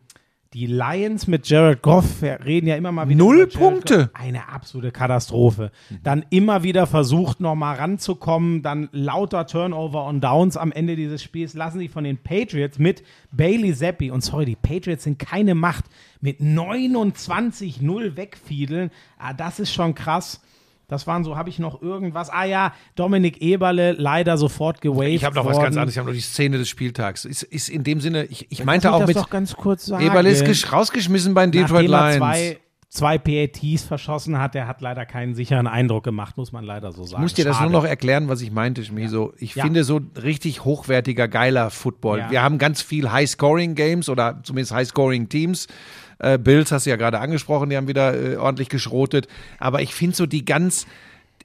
die 0.54 0.66
Lions 0.66 1.28
mit 1.28 1.48
Jared 1.48 1.82
Goff, 1.82 2.22
wir 2.22 2.44
reden 2.44 2.68
ja 2.68 2.76
immer 2.76 2.92
mal 2.92 3.08
wieder. 3.08 3.18
Null 3.18 3.48
Punkte. 3.48 4.10
Eine 4.14 4.50
absolute 4.50 4.92
Katastrophe. 4.92 5.72
Dann 6.04 6.26
immer 6.30 6.62
wieder 6.64 6.88
versucht, 6.88 7.40
nochmal 7.40 7.78
ranzukommen. 7.78 8.62
Dann 8.62 8.90
lauter 8.92 9.48
Turnover 9.48 10.06
und 10.08 10.22
Downs 10.22 10.58
am 10.58 10.74
Ende 10.74 10.98
dieses 10.98 11.24
Spiels 11.24 11.54
lassen 11.54 11.80
sich 11.80 11.90
von 11.90 12.04
den 12.04 12.18
Patriots 12.18 12.80
mit 12.80 13.02
Bailey 13.32 13.74
Zappi, 13.74 14.12
und 14.12 14.26
sorry, 14.26 14.44
die 14.44 14.58
Patriots 14.58 15.06
sind 15.06 15.20
keine 15.20 15.56
Macht, 15.56 15.86
mit 16.20 16.42
29-0 16.42 18.18
wegfiedeln. 18.18 18.92
Ah, 19.18 19.32
das 19.34 19.60
ist 19.60 19.74
schon 19.74 19.96
krass. 19.96 20.42
Das 20.92 21.08
waren 21.08 21.24
so, 21.24 21.38
habe 21.38 21.48
ich 21.50 21.58
noch 21.58 21.82
irgendwas. 21.82 22.30
Ah 22.30 22.44
ja, 22.44 22.74
Dominik 22.96 23.42
Eberle 23.42 23.94
leider 23.94 24.38
sofort 24.38 24.82
gewaved 24.82 25.14
Ich 25.16 25.24
habe 25.24 25.36
noch 25.36 25.46
was 25.46 25.54
worden. 25.56 25.64
ganz 25.64 25.78
anderes, 25.78 25.94
ich 25.94 25.98
habe 26.00 26.10
noch 26.10 26.16
die 26.16 26.22
Szene 26.22 26.58
des 26.58 26.68
Spieltags. 26.68 27.24
Ist, 27.24 27.44
ist 27.44 27.70
in 27.70 27.84
dem 27.86 28.02
Sinne, 28.02 28.26
ich, 28.26 28.48
ich 28.52 28.66
meinte 28.66 28.92
auch 28.92 29.08
mit, 29.08 29.16
doch 29.16 29.30
ganz 29.30 29.56
kurz 29.56 29.86
sagen. 29.86 30.06
Eberle 30.06 30.30
ist 30.30 30.44
gesch- 30.44 30.70
rausgeschmissen 30.72 31.34
bei 31.34 31.46
den 31.46 31.54
Detroit 31.54 31.90
er 31.90 32.12
Lions. 32.12 32.18
zwei, 32.18 32.60
zwei 32.90 33.18
PATs 33.18 33.84
verschossen 33.84 34.38
hat, 34.38 34.54
der 34.54 34.68
hat 34.68 34.82
leider 34.82 35.06
keinen 35.06 35.34
sicheren 35.34 35.66
Eindruck 35.68 36.04
gemacht, 36.04 36.36
muss 36.36 36.52
man 36.52 36.66
leider 36.66 36.92
so 36.92 37.06
sagen. 37.06 37.22
Ich 37.22 37.24
muss 37.24 37.34
dir 37.36 37.46
das 37.46 37.56
Schade. 37.56 37.72
nur 37.72 37.82
noch 37.82 37.88
erklären, 37.88 38.28
was 38.28 38.42
ich 38.42 38.52
meinte, 38.52 38.84
Schmiso. 38.84 39.32
Ich 39.38 39.56
Ja. 39.56 39.64
finde 39.64 39.86
so 39.86 40.02
richtig 40.22 40.66
hochwertiger, 40.66 41.30
geiler 41.30 41.70
Football. 41.70 42.20
Ja. 42.20 42.32
Wir 42.32 42.44
haben 42.44 42.58
ganz 42.58 42.82
viel 42.82 43.10
High-Scoring-Games 43.10 44.10
oder 44.10 44.42
zumindest 44.44 44.74
High-Scoring-Teams. 44.74 45.68
Äh, 46.22 46.38
Bills 46.38 46.72
hast 46.72 46.86
du 46.86 46.92
ja 46.92 46.96
gerade 46.96 47.20
angesprochen, 47.20 47.70
die 47.70 47.78
haben 47.78 47.88
wieder 47.88 48.14
äh, 48.14 48.38
ordentlich 48.38 48.70
geschrotet. 48.70 49.28
Aber 49.60 49.82
ich 49.82 49.94
finde 49.94 50.16
so 50.16 50.26
die 50.26 50.46
ganz, 50.46 50.86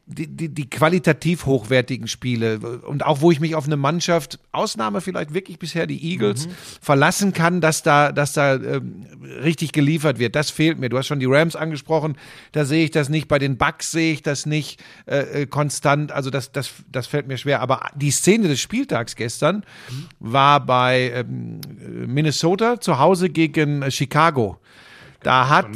die, 0.06 0.28
die, 0.28 0.48
die 0.48 0.70
qualitativ 0.70 1.46
hochwertigen 1.46 2.06
Spiele 2.06 2.58
und 2.58 3.04
auch 3.04 3.22
wo 3.22 3.32
ich 3.32 3.40
mich 3.40 3.56
auf 3.56 3.66
eine 3.66 3.76
Mannschaft, 3.76 4.38
Ausnahme 4.52 5.00
vielleicht 5.00 5.34
wirklich 5.34 5.58
bisher 5.58 5.86
die 5.86 6.12
Eagles, 6.12 6.48
verlassen 6.80 7.32
kann, 7.32 7.60
dass 7.60 7.82
da, 7.82 8.12
dass 8.12 8.32
da 8.32 8.54
ähm, 8.54 9.06
richtig 9.42 9.72
geliefert 9.72 10.18
wird. 10.18 10.36
Das 10.36 10.50
fehlt 10.50 10.78
mir. 10.78 10.90
Du 10.90 10.98
hast 10.98 11.06
schon 11.06 11.18
die 11.18 11.26
Rams 11.26 11.56
angesprochen, 11.56 12.16
da 12.52 12.64
sehe 12.64 12.84
ich 12.84 12.92
das 12.92 13.08
nicht. 13.08 13.26
Bei 13.26 13.38
den 13.38 13.56
Bucks 13.56 13.90
sehe 13.90 14.12
ich 14.12 14.22
das 14.22 14.46
nicht 14.46 14.80
äh, 15.06 15.42
äh, 15.42 15.46
konstant. 15.46 16.12
Also 16.12 16.30
das, 16.30 16.52
das, 16.52 16.70
das 16.92 17.08
fällt 17.08 17.26
mir 17.26 17.38
schwer. 17.38 17.60
Aber 17.60 17.88
die 17.96 18.12
Szene 18.12 18.46
des 18.46 18.60
Spieltags 18.60 19.16
gestern 19.16 19.64
war 20.20 20.64
bei 20.64 21.10
ähm, 21.14 21.60
Minnesota 22.06 22.80
zu 22.80 22.98
Hause 22.98 23.28
gegen 23.30 23.82
äh, 23.82 23.90
Chicago. 23.90 24.60
Da 25.26 25.48
hat, 25.48 25.66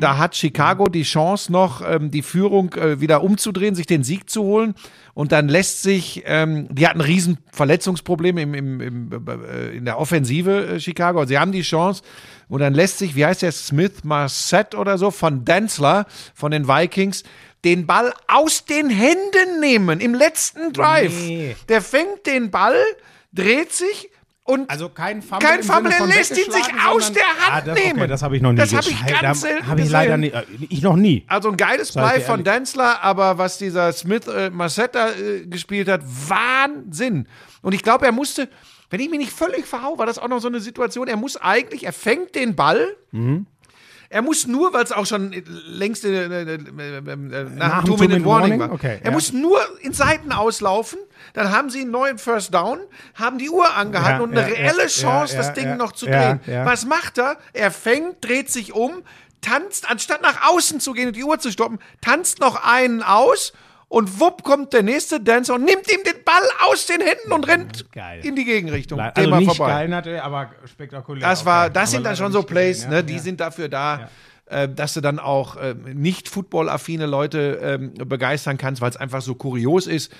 da 0.00 0.18
hat 0.18 0.34
Chicago 0.34 0.88
die 0.88 1.04
Chance 1.04 1.52
noch, 1.52 1.80
ähm, 1.88 2.10
die 2.10 2.22
Führung 2.22 2.74
äh, 2.74 3.00
wieder 3.00 3.22
umzudrehen, 3.22 3.76
sich 3.76 3.86
den 3.86 4.02
Sieg 4.02 4.28
zu 4.28 4.42
holen. 4.42 4.74
Und 5.14 5.30
dann 5.30 5.48
lässt 5.48 5.82
sich, 5.82 6.24
ähm, 6.26 6.66
die 6.74 6.88
hatten 6.88 7.00
riesen 7.00 7.38
Verletzungsprobleme 7.52 8.42
im, 8.42 8.54
im, 8.54 8.80
im, 8.80 9.10
äh, 9.28 9.76
in 9.76 9.84
der 9.84 10.00
Offensive 10.00 10.66
äh, 10.66 10.80
Chicago. 10.80 11.24
Sie 11.24 11.38
haben 11.38 11.52
die 11.52 11.62
Chance. 11.62 12.02
Und 12.48 12.58
dann 12.58 12.74
lässt 12.74 12.98
sich, 12.98 13.14
wie 13.14 13.24
heißt 13.24 13.42
der, 13.42 13.52
Smith 13.52 14.02
Marset 14.02 14.74
oder 14.74 14.98
so, 14.98 15.12
von 15.12 15.44
Densler, 15.44 16.06
von 16.34 16.50
den 16.50 16.66
Vikings, 16.66 17.22
den 17.64 17.86
Ball 17.86 18.12
aus 18.26 18.64
den 18.64 18.90
Händen 18.90 19.60
nehmen 19.60 20.00
im 20.00 20.14
letzten 20.14 20.72
Drive. 20.72 21.14
Nee. 21.16 21.54
Der 21.68 21.80
fängt 21.80 22.26
den 22.26 22.50
Ball, 22.50 22.74
dreht 23.32 23.72
sich 23.72 24.10
und 24.46 24.70
Also 24.70 24.88
kein 24.88 25.22
Fumble. 25.22 25.46
kein 25.48 25.62
Fumble, 25.62 25.92
er 25.92 26.06
lässt 26.06 26.30
ihn 26.38 26.50
sich 26.50 26.66
aus 26.88 27.12
der 27.12 27.22
Hand 27.24 27.50
ah, 27.52 27.60
das, 27.60 27.78
nehmen. 27.78 27.98
Okay, 27.98 28.06
das 28.08 28.22
habe 28.22 28.36
ich 28.36 28.42
noch 28.42 28.52
nie 28.52 28.58
Das 28.58 28.72
habe 28.72 28.88
ich 28.88 29.06
ganz 29.06 29.20
da 29.20 29.34
selten 29.34 29.66
Habe 29.66 29.80
ich 29.80 29.90
leider 29.90 30.16
gesehen. 30.16 30.32
nie, 30.50 30.64
äh, 30.64 30.66
ich 30.70 30.82
noch 30.82 30.96
nie. 30.96 31.24
Also 31.26 31.50
ein 31.50 31.56
geiles 31.56 31.92
Play 31.92 32.20
von. 32.20 32.44
Denzler, 32.44 33.02
aber 33.02 33.38
was 33.38 33.58
dieser 33.58 33.92
Smith 33.92 34.26
äh, 34.28 34.50
Marcetta 34.50 35.10
äh, 35.10 35.46
gespielt 35.46 35.88
hat, 35.88 36.02
Wahnsinn. 36.04 37.26
Und 37.62 37.74
ich 37.74 37.82
glaube, 37.82 38.06
er 38.06 38.12
musste, 38.12 38.48
wenn 38.90 39.00
ich 39.00 39.10
mich 39.10 39.18
nicht 39.18 39.32
völlig 39.32 39.66
verhau, 39.66 39.98
war 39.98 40.06
das 40.06 40.18
auch 40.18 40.28
noch 40.28 40.40
so 40.40 40.48
eine 40.48 40.60
Situation, 40.60 41.08
er 41.08 41.16
muss 41.16 41.36
eigentlich, 41.36 41.84
er 41.84 41.92
fängt 41.92 42.34
den 42.34 42.54
Ball, 42.54 42.96
Mhm. 43.12 43.46
Er 44.08 44.22
muss 44.22 44.46
nur, 44.46 44.72
weil 44.72 44.84
es 44.84 44.92
auch 44.92 45.06
schon 45.06 45.32
längst 45.66 46.04
äh, 46.04 46.26
äh, 46.26 46.54
äh, 46.54 46.58
nach, 46.58 47.54
Nach 47.54 47.84
dem 47.84 47.96
Two-Minute-Warning 47.96 48.58
Two-Minute-Warning? 48.58 48.60
war. 48.60 48.72
Okay, 48.72 48.98
er 49.02 49.06
ja. 49.06 49.10
muss 49.10 49.32
nur 49.32 49.60
in 49.80 49.92
Seiten 49.92 50.32
auslaufen, 50.32 50.98
dann 51.34 51.50
haben 51.50 51.70
sie 51.70 51.80
einen 51.80 51.90
neuen 51.90 52.18
First 52.18 52.54
Down, 52.54 52.78
haben 53.14 53.38
die 53.38 53.50
Uhr 53.50 53.74
angehalten 53.74 54.20
Ja, 54.20 54.24
und 54.24 54.36
eine 54.36 54.48
ja, 54.48 54.54
reelle 54.54 54.86
Chance, 54.86 55.36
das 55.36 55.54
Ding 55.54 55.76
noch 55.76 55.92
zu 55.92 56.06
drehen. 56.06 56.40
Was 56.64 56.86
macht 56.86 57.18
er? 57.18 57.38
Er 57.52 57.70
fängt, 57.70 58.24
dreht 58.24 58.50
sich 58.50 58.72
um, 58.72 59.02
tanzt, 59.40 59.88
anstatt 59.90 60.22
nach 60.22 60.48
außen 60.48 60.80
zu 60.80 60.92
gehen 60.92 61.08
und 61.08 61.16
die 61.16 61.24
Uhr 61.24 61.38
zu 61.38 61.50
stoppen, 61.50 61.78
tanzt 62.00 62.40
noch 62.40 62.64
einen 62.64 63.02
aus 63.02 63.52
und 63.88 64.20
wupp 64.20 64.42
kommt 64.42 64.72
der 64.72 64.82
nächste 64.82 65.20
Dancer 65.20 65.54
und 65.54 65.64
nimmt 65.64 65.90
ihm 65.92 66.02
den 66.04 66.24
Ball 66.24 66.42
aus 66.68 66.86
den 66.86 67.00
Händen 67.00 67.32
und 67.32 67.46
rennt 67.46 67.90
Geil. 67.92 68.24
in 68.24 68.34
die 68.34 68.44
Gegenrichtung. 68.44 68.98
Also 68.98 69.22
Thema 69.22 69.38
nicht 69.38 69.56
vorbei. 69.56 69.72
geil 69.72 69.88
natürlich, 69.88 70.22
aber 70.22 70.50
spektakulär. 70.64 71.28
Das 71.28 71.44
war, 71.46 71.70
das 71.70 71.92
sind 71.92 72.04
dann 72.04 72.16
schon 72.16 72.32
so 72.32 72.42
Plays, 72.42 72.78
gesehen, 72.78 72.90
ne? 72.90 72.96
ja, 72.96 73.02
Die 73.02 73.14
ja. 73.14 73.18
sind 73.20 73.40
dafür 73.40 73.68
da, 73.68 74.10
äh, 74.46 74.68
dass 74.68 74.94
du 74.94 75.00
dann 75.00 75.20
auch 75.20 75.56
äh, 75.56 75.74
nicht 75.74 76.28
Football-affine 76.28 77.06
Leute 77.06 77.60
ähm, 77.62 77.94
begeistern 77.94 78.58
kannst, 78.58 78.80
weil 78.82 78.90
es 78.90 78.96
einfach 78.96 79.22
so 79.22 79.36
kurios 79.36 79.86
ist. 79.86 80.12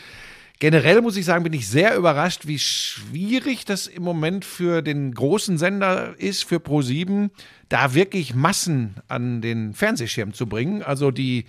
Generell 0.58 1.02
muss 1.02 1.18
ich 1.18 1.26
sagen, 1.26 1.44
bin 1.44 1.52
ich 1.52 1.68
sehr 1.68 1.96
überrascht, 1.96 2.46
wie 2.46 2.58
schwierig 2.58 3.66
das 3.66 3.86
im 3.86 4.02
Moment 4.02 4.44
für 4.44 4.80
den 4.80 5.12
großen 5.12 5.58
Sender 5.58 6.14
ist, 6.16 6.44
für 6.44 6.56
Pro7, 6.56 7.28
da 7.68 7.92
wirklich 7.92 8.34
Massen 8.34 8.94
an 9.06 9.42
den 9.42 9.74
Fernsehschirm 9.74 10.32
zu 10.32 10.46
bringen. 10.46 10.82
Also 10.82 11.10
die, 11.10 11.44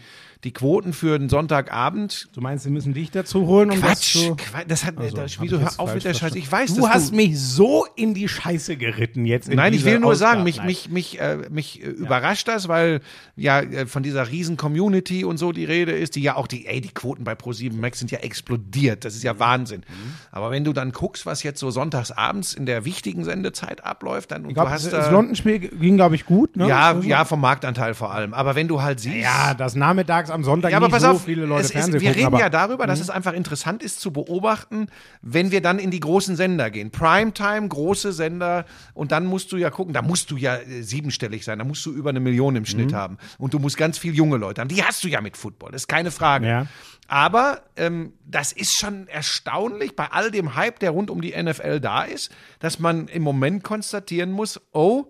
die 0.48 0.54
Quoten 0.54 0.94
für 0.94 1.20
den 1.20 1.28
Sonntagabend. 1.28 2.30
Du 2.34 2.40
meinst, 2.40 2.64
sie 2.64 2.70
müssen 2.70 2.94
dich 2.94 3.12
dazu 3.12 3.46
holen, 3.48 3.70
um 3.70 3.82
das 3.82 3.90
Quatsch, 3.90 4.14
zu... 4.14 4.36
Quatsch, 4.38 4.64
das 4.70 4.86
hat, 4.86 4.98
Also, 4.98 5.18
das, 5.18 5.36
hab 5.38 5.44
wie 5.44 5.48
du 5.50 5.58
ich 5.58 5.62
hör 5.62 5.74
auf 5.78 5.94
mit 5.94 6.06
der 6.06 6.14
Scheiße. 6.14 6.38
Ich 6.38 6.50
weiß, 6.50 6.74
Du 6.76 6.88
hast 6.88 7.14
mich 7.14 7.38
so 7.38 7.86
in 7.98 8.14
die 8.14 8.30
Scheiße 8.30 8.78
geritten 8.78 9.26
jetzt. 9.26 9.50
In 9.50 9.58
Nein, 9.58 9.74
ich 9.74 9.84
will 9.84 10.00
nur 10.00 10.12
Ausgabe. 10.12 10.32
sagen, 10.32 10.44
mich, 10.44 10.58
Nein. 10.58 10.66
mich, 10.68 10.90
mich, 10.90 11.20
äh, 11.20 11.38
mich 11.50 11.84
äh, 11.84 11.88
überrascht 11.88 12.48
das, 12.48 12.70
weil 12.70 13.02
ja 13.36 13.60
äh, 13.60 13.86
von 13.88 14.04
dieser 14.04 14.30
riesen 14.30 14.56
Community 14.56 15.26
und 15.26 15.38
so 15.38 15.52
die 15.52 15.66
Rede 15.66 15.92
ist, 15.92 16.16
die 16.16 16.22
ja 16.22 16.36
auch 16.38 16.48
die, 16.48 16.66
ey, 16.66 16.80
die 16.80 16.90
Quoten 16.94 17.26
bei 17.26 17.34
Pro7 17.34 17.74
Max 17.74 18.00
sind 18.00 18.10
ja 18.12 18.20
explodiert. 18.20 19.04
Das 19.04 19.16
ist 19.16 19.24
ja 19.24 19.38
Wahnsinn. 19.40 19.84
Aber 20.32 20.50
wenn 20.52 20.64
du 20.64 20.72
dann 20.72 20.92
guckst, 20.94 21.26
was 21.26 21.44
jetzt 21.44 21.60
so 21.60 21.72
sonntags 21.72 22.12
abends 22.12 22.54
in 22.54 22.66
der 22.66 22.86
wichtigen 22.86 23.26
Sendezeit 23.26 23.84
abläuft, 23.84 24.32
dann 24.32 24.44
und 24.44 24.50
Ich 24.52 24.54
glaube, 24.56 24.70
du 24.70 24.74
hast 24.76 24.86
das, 24.86 24.92
da, 24.92 24.98
das 25.00 25.12
London-Spiel 25.12 25.60
ging, 25.60 25.98
glaube 25.98 26.16
ich, 26.16 26.26
gut. 26.26 26.56
Ne? 26.56 26.68
ja, 26.70 26.88
Also- 26.94 27.08
ja, 27.08 27.26
vom 27.26 27.42
Marktanteil 27.42 27.94
vor 27.94 28.12
allem. 28.14 28.34
Aber 28.34 28.56
wenn 28.56 28.68
du 28.68 28.82
halt 28.82 29.00
siehst, 29.02 29.18
Ja, 29.18 29.54
das 29.54 29.76
nachmittags 29.76 30.30
am 30.38 30.44
Sonntag 30.44 30.72
ja, 30.72 30.78
aber 30.78 30.90
pass 30.90 31.02
so 31.04 31.10
auf, 31.10 31.26
viele 31.26 31.46
Leute 31.46 31.62
es 31.62 31.68
ist, 31.68 31.74
Fernsehen 31.74 32.00
wir 32.02 32.10
gucken, 32.12 32.24
reden 32.24 32.34
Mhm. 32.36 32.40
ja 32.40 32.50
darüber, 32.50 32.88
dass 32.88 33.00
es 33.00 33.10
einfach 33.10 33.34
interessant 33.34 33.84
ist 33.84 34.00
zu 34.00 34.12
beobachten, 34.12 34.88
wenn 35.22 35.52
wir 35.52 35.62
dann 35.62 35.80
in 35.80 35.92
die 35.92 36.00
großen 36.00 36.36
Sender 36.36 36.70
gehen. 36.72 36.92
Primetime, 36.92 37.68
große 37.68 38.14
Sender 38.14 38.66
und 38.94 39.12
dann 39.12 39.26
musst 39.26 39.52
du 39.52 39.58
ja 39.58 39.70
gucken, 39.70 39.94
da 39.94 40.02
musst 40.02 40.32
du 40.32 40.38
ja 40.38 40.56
äh, 40.56 40.82
siebenstellig 40.84 41.44
sein, 41.44 41.60
da 41.60 41.66
musst 41.66 41.86
du 41.86 41.92
über 41.92 42.12
eine 42.12 42.20
Million 42.20 42.56
im 42.56 42.62
Mhm. 42.62 42.66
Schnitt 42.66 42.94
haben 42.94 43.18
und 43.38 43.54
du 43.54 43.60
musst 43.60 43.76
ganz 43.78 43.98
viel 43.98 44.14
junge 44.16 44.38
Leute 44.38 44.62
haben. 44.62 44.70
Die 44.70 44.84
hast 44.84 45.04
du 45.04 45.08
ja 45.10 45.20
mit 45.22 45.36
Football, 45.36 45.72
das 45.72 45.82
ist 45.84 45.88
keine 45.88 46.12
Frage. 46.12 46.48
Ja. 46.48 46.68
Aber 47.10 47.62
ähm, 47.78 48.14
das 48.26 48.52
ist 48.52 48.74
schon 48.76 49.08
erstaunlich 49.08 49.96
bei 49.96 50.08
all 50.12 50.30
dem 50.30 50.56
Hype, 50.56 50.80
der 50.80 50.92
rund 50.92 51.10
um 51.10 51.22
die 51.22 51.32
NFL 51.42 51.80
da 51.80 52.04
ist, 52.04 52.32
dass 52.60 52.80
man 52.80 53.08
im 53.08 53.24
Moment 53.24 53.64
konstatieren 53.64 54.32
muss, 54.32 54.60
oh, 54.74 55.06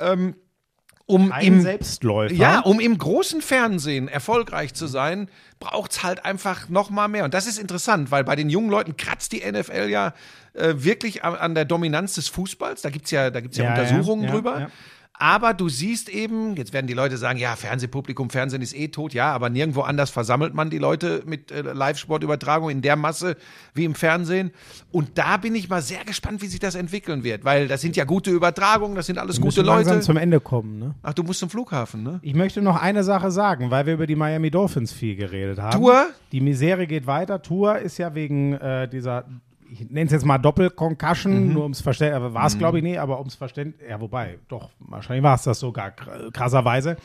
ähm, 0.00 0.34
um 1.06 1.30
ein 1.30 1.46
im 1.46 1.60
Selbstläufer. 1.60 2.34
ja, 2.34 2.60
um 2.60 2.80
im 2.80 2.98
großen 2.98 3.40
Fernsehen 3.40 4.08
erfolgreich 4.08 4.74
zu 4.74 4.88
sein, 4.88 5.28
braucht's 5.60 6.02
halt 6.02 6.24
einfach 6.24 6.68
noch 6.68 6.90
mal 6.90 7.06
mehr. 7.08 7.24
Und 7.24 7.32
das 7.32 7.46
ist 7.46 7.58
interessant, 7.58 8.10
weil 8.10 8.24
bei 8.24 8.34
den 8.34 8.50
jungen 8.50 8.70
Leuten 8.70 8.96
kratzt 8.96 9.32
die 9.32 9.40
NFL 9.48 9.88
ja 9.88 10.14
äh, 10.54 10.74
wirklich 10.76 11.22
an, 11.22 11.36
an 11.36 11.54
der 11.54 11.64
Dominanz 11.64 12.16
des 12.16 12.28
Fußballs. 12.28 12.82
Da 12.82 12.90
gibt's 12.90 13.12
ja, 13.12 13.30
da 13.30 13.40
gibt's 13.40 13.56
ja, 13.56 13.64
Ja, 13.64 13.76
ja, 13.76 13.82
Untersuchungen 13.82 14.24
ja, 14.24 14.30
drüber. 14.32 14.70
Aber 15.18 15.54
du 15.54 15.68
siehst 15.68 16.08
eben, 16.08 16.56
jetzt 16.56 16.72
werden 16.72 16.86
die 16.86 16.94
Leute 16.94 17.16
sagen, 17.16 17.38
ja, 17.38 17.56
Fernsehpublikum, 17.56 18.30
Fernsehen 18.30 18.60
ist 18.62 18.74
eh 18.76 18.88
tot, 18.88 19.14
ja, 19.14 19.32
aber 19.32 19.48
nirgendwo 19.48 19.80
anders 19.82 20.10
versammelt 20.10 20.54
man 20.54 20.68
die 20.70 20.78
Leute 20.78 21.22
mit 21.26 21.50
äh, 21.50 21.62
Live-Sportübertragung 21.62 22.70
in 22.70 22.82
der 22.82 22.96
Masse 22.96 23.36
wie 23.74 23.84
im 23.84 23.94
Fernsehen. 23.94 24.50
Und 24.92 25.16
da 25.18 25.36
bin 25.38 25.54
ich 25.54 25.68
mal 25.68 25.80
sehr 25.82 26.04
gespannt, 26.04 26.42
wie 26.42 26.46
sich 26.46 26.60
das 26.60 26.74
entwickeln 26.74 27.24
wird, 27.24 27.44
weil 27.44 27.68
das 27.68 27.80
sind 27.80 27.96
ja 27.96 28.04
gute 28.04 28.30
Übertragungen, 28.30 28.94
das 28.94 29.06
sind 29.06 29.18
alles 29.18 29.36
Wir 29.36 29.42
gute 29.44 29.60
müssen 29.60 29.66
langsam 29.66 29.94
Leute. 29.94 30.06
zum 30.06 30.16
Ende 30.16 30.40
kommen, 30.40 30.78
ne? 30.78 30.94
Ach, 31.02 31.14
du 31.14 31.22
musst 31.22 31.40
zum 31.40 31.50
Flughafen, 31.50 32.02
ne? 32.02 32.18
Ich 32.22 32.34
möchte 32.34 32.60
noch 32.60 32.80
eine 32.80 33.02
Sache 33.02 33.30
sagen, 33.30 33.70
weil 33.70 33.86
wir 33.86 33.94
über 33.94 34.06
die 34.06 34.16
Miami 34.16 34.50
Dolphins 34.50 34.92
viel 34.92 35.16
geredet 35.16 35.58
haben. 35.58 35.78
Tour? 35.78 36.06
Die 36.32 36.40
Misere 36.40 36.86
geht 36.86 37.06
weiter. 37.06 37.40
Tour 37.40 37.78
ist 37.78 37.98
ja 37.98 38.14
wegen 38.14 38.52
äh, 38.54 38.88
dieser, 38.88 39.24
ich 39.70 39.80
nenne 39.90 40.06
es 40.06 40.12
jetzt 40.12 40.24
mal 40.24 40.38
Doppelconcussion, 40.38 41.52
nur 41.52 41.62
ums 41.64 41.80
Verständnis, 41.80 42.16
aber 42.16 42.34
war 42.34 42.46
es 42.46 42.56
glaube 42.58 42.78
ich 42.78 42.84
nie, 42.84 42.98
aber 42.98 43.18
ums 43.18 43.34
Verständnis, 43.34 43.86
ja 43.88 44.00
wobei, 44.00 44.38
doch, 44.48 44.70
wahrscheinlich 44.78 45.22
war 45.22 45.34
es 45.34 45.42
das 45.42 45.58
sogar 45.60 45.88
kr- 45.90 46.30
krasserweise. 46.32 46.96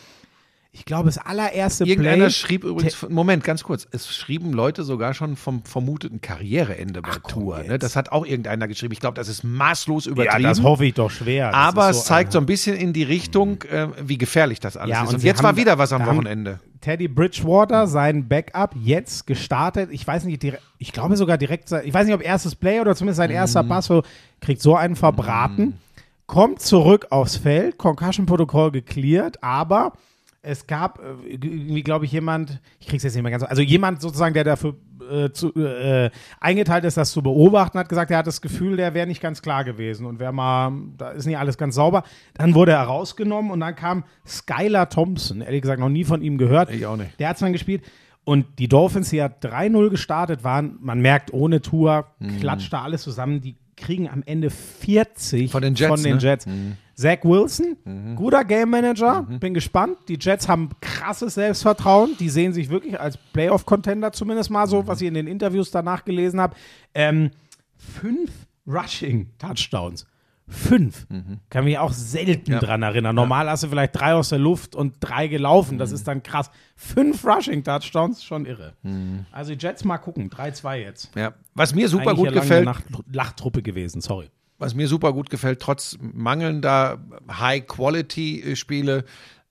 Ich 0.74 0.86
glaube, 0.86 1.08
das 1.10 1.18
allererste 1.18 1.84
Irgendeiner 1.84 2.26
Play, 2.28 2.30
schrieb 2.32 2.64
übrigens, 2.64 3.06
Moment, 3.10 3.44
ganz 3.44 3.62
kurz, 3.64 3.86
es 3.92 4.08
schrieben 4.16 4.54
Leute 4.54 4.84
sogar 4.84 5.14
schon 5.14 5.36
vom 5.36 5.66
vermuteten 5.66 6.22
Karriereende 6.22 7.02
bei 7.02 7.10
komm 7.22 7.30
Tour. 7.30 7.64
Ne? 7.64 7.78
Das 7.78 7.98
hat 7.98 8.14
auch 8.14 8.26
irgendeiner 8.26 8.70
geschrieben. 8.70 8.94
Ich 8.94 9.02
glaube, 9.02 9.16
das 9.16 9.28
ist 9.28 9.44
maßlos 9.44 10.06
ja, 10.06 10.12
übertrieben. 10.14 10.44
das 10.44 10.64
hoffe 10.64 10.86
ich 10.86 10.94
doch 10.94 11.12
schwer. 11.12 11.48
Das 11.52 11.56
aber 11.60 11.90
es 11.90 12.06
zeigt 12.06 12.30
ein- 12.30 12.32
so 12.32 12.38
ein 12.40 12.46
bisschen 12.46 12.78
in 12.78 12.94
die 12.94 13.04
Richtung, 13.04 13.62
äh, 13.64 13.88
wie 14.02 14.18
gefährlich 14.18 14.62
das 14.62 14.78
alles 14.78 14.92
Ja, 14.96 15.04
ist. 15.04 15.10
und 15.10 15.16
Und 15.16 15.24
jetzt 15.24 15.40
haben- 15.40 15.44
war 15.44 15.58
wieder 15.58 15.78
was 15.78 15.92
am 15.92 16.06
Wochenende. 16.06 16.62
Teddy 16.80 17.10
Bridgewater, 17.10 17.86
sein 17.88 18.30
Backup, 18.30 18.74
jetzt 18.82 19.28
gestartet. 19.28 19.90
Ich 19.92 20.08
weiß 20.08 20.24
nicht, 20.24 20.42
direkt, 20.42 20.64
ich 20.78 20.94
glaube 20.94 21.18
sogar 21.18 21.38
direkt, 21.38 21.68
sein- 21.68 21.84
ich 21.86 21.94
weiß 21.94 22.06
nicht, 22.06 22.16
ob 22.16 22.24
erstes 22.24 22.56
Play 22.56 22.80
oder 22.80 22.96
zumindest 22.96 23.18
sein 23.18 23.30
erster 23.30 23.64
Pass, 23.66 23.88
so, 23.88 24.04
kriegt 24.40 24.62
so 24.62 24.78
einen 24.78 24.96
verbraten, 24.96 25.74
kommt 26.28 26.62
zurück 26.62 27.08
aufs 27.10 27.36
Feld, 27.36 27.78
Concussion-Protokoll 27.78 28.72
geklärt, 28.72 29.44
aber 29.44 29.92
es 30.44 30.66
gab 30.68 31.00
äh, 31.00 31.28
irgendwie, 31.28 31.84
glaube 31.84 32.06
ich, 32.06 32.12
jemand, 32.12 32.60
ich 32.80 32.88
krieg's 32.88 33.04
jetzt 33.04 33.14
nicht 33.14 33.24
mehr 33.24 33.32
ganz, 33.32 33.44
also 33.44 33.62
jemand 33.62 34.02
sozusagen, 34.02 34.34
der 34.34 34.44
dafür 34.44 34.76
äh, 35.12 35.30
zu, 35.32 35.54
äh, 35.56 36.10
eingeteilt 36.40 36.84
ist, 36.86 36.98
das 36.98 37.12
zu 37.12 37.22
beobachten, 37.22 37.78
hat 37.78 37.90
gesagt, 37.90 38.12
er 38.12 38.18
hat 38.20 38.28
das 38.28 38.42
Gefühl, 38.42 38.78
der 38.78 38.94
wäre 38.94 39.06
nicht 39.08 39.22
ganz 39.22 39.42
klar 39.42 39.64
gewesen 39.64 40.06
und 40.06 40.20
wäre 40.20 40.34
mal, 40.34 40.72
da 40.98 41.10
ist 41.12 41.26
nicht 41.26 41.38
alles 41.38 41.58
ganz 41.58 41.76
sauber. 41.76 42.04
Dann 42.34 42.56
wurde 42.56 42.72
er 42.72 42.82
rausgenommen 42.84 43.52
und 43.52 43.60
dann 43.60 43.76
kam 43.76 44.04
Skylar 44.26 44.90
Thompson, 44.90 45.42
ehrlich 45.42 45.62
gesagt 45.62 45.80
noch 45.80 45.90
nie 45.90 46.04
von 46.06 46.22
ihm 46.22 46.38
gehört. 46.38 46.72
Ich 46.72 46.86
auch 46.86 46.98
nicht. 46.98 47.20
Der 47.20 47.30
hat 47.30 47.42
dann 47.42 47.54
gespielt. 47.54 47.84
Und 48.24 48.46
die 48.60 48.68
Dolphins, 48.68 49.10
die 49.10 49.18
ja 49.18 49.26
3-0 49.28 49.90
gestartet 49.90 50.44
waren, 50.44 50.78
man 50.80 51.02
merkt, 51.02 51.34
ohne 51.34 51.62
Tour 51.62 52.06
Mhm. 52.20 52.40
klatscht 52.40 52.72
da 52.72 52.84
alles 52.84 53.02
zusammen. 53.02 53.42
Die 53.42 53.56
kriegen 53.76 54.08
am 54.08 54.22
Ende 54.26 54.52
40 54.52 55.52
Von 55.52 55.62
den 55.64 55.74
Jets, 55.76 55.88
Von 55.90 56.04
den 56.04 56.18
ne? 56.18 56.78
Zach 57.02 57.20
Wilson, 57.24 57.78
guter 58.16 58.44
Game 58.46 58.70
Manager, 58.70 59.24
bin 59.40 59.54
gespannt. 59.54 59.98
Die 60.08 60.18
Jets 60.20 60.48
haben 60.48 60.70
krasses 60.82 61.34
Selbstvertrauen. 61.34 62.16
Die 62.20 62.30
sehen 62.30 62.54
sich 62.54 62.70
wirklich 62.70 63.00
als 63.00 63.18
Playoff-Contender 63.34 64.12
zumindest 64.12 64.52
mal 64.52 64.68
so, 64.68 64.86
was 64.86 65.02
ich 65.02 65.08
in 65.08 65.16
den 65.16 65.28
Interviews 65.28 65.72
danach 65.72 66.06
gelesen 66.06 66.40
habe. 66.40 66.56
Ähm, 66.94 67.32
fünf 67.78 68.30
Rushing-Touchdowns. 68.68 70.06
Fünf. 70.48 71.08
Kann 71.50 71.64
mich 71.64 71.78
auch 71.78 71.94
selten 71.94 72.60
dran 72.60 72.82
erinnern. 72.84 73.16
Normal 73.16 73.50
hast 73.50 73.64
du 73.64 73.70
vielleicht 73.70 73.98
drei 73.98 74.14
aus 74.14 74.30
der 74.30 74.40
Luft 74.40 74.76
und 74.76 74.96
drei 75.00 75.28
gelaufen. 75.28 75.78
Das 75.78 75.94
ist 75.94 76.08
dann 76.10 76.24
krass. 76.24 76.52
Fünf 76.76 77.24
Rushing-Touchdowns, 77.26 78.22
schon 78.24 78.46
irre. 78.46 78.74
Also 79.32 79.56
die 79.56 79.66
Jets 79.66 79.86
mal 79.86 79.98
gucken. 79.98 80.30
3-2 80.30 80.76
jetzt. 80.76 81.16
Ja. 81.16 81.34
Was 81.56 81.74
mir 81.74 81.88
super 81.88 82.10
Eigentlich 82.12 82.18
gut 82.18 82.26
ja 82.26 82.42
gefällt, 82.42 82.52
eine 82.62 82.66
Nacht- 82.66 82.86
Lachtruppe 83.12 83.62
gewesen, 83.62 84.02
sorry. 84.02 84.30
Was 84.62 84.76
mir 84.76 84.88
super 84.88 85.12
gut 85.12 85.30
gefällt, 85.30 85.60
trotz 85.60 85.98
mangelnder 86.14 87.00
High-Quality-Spiele, 87.92 89.04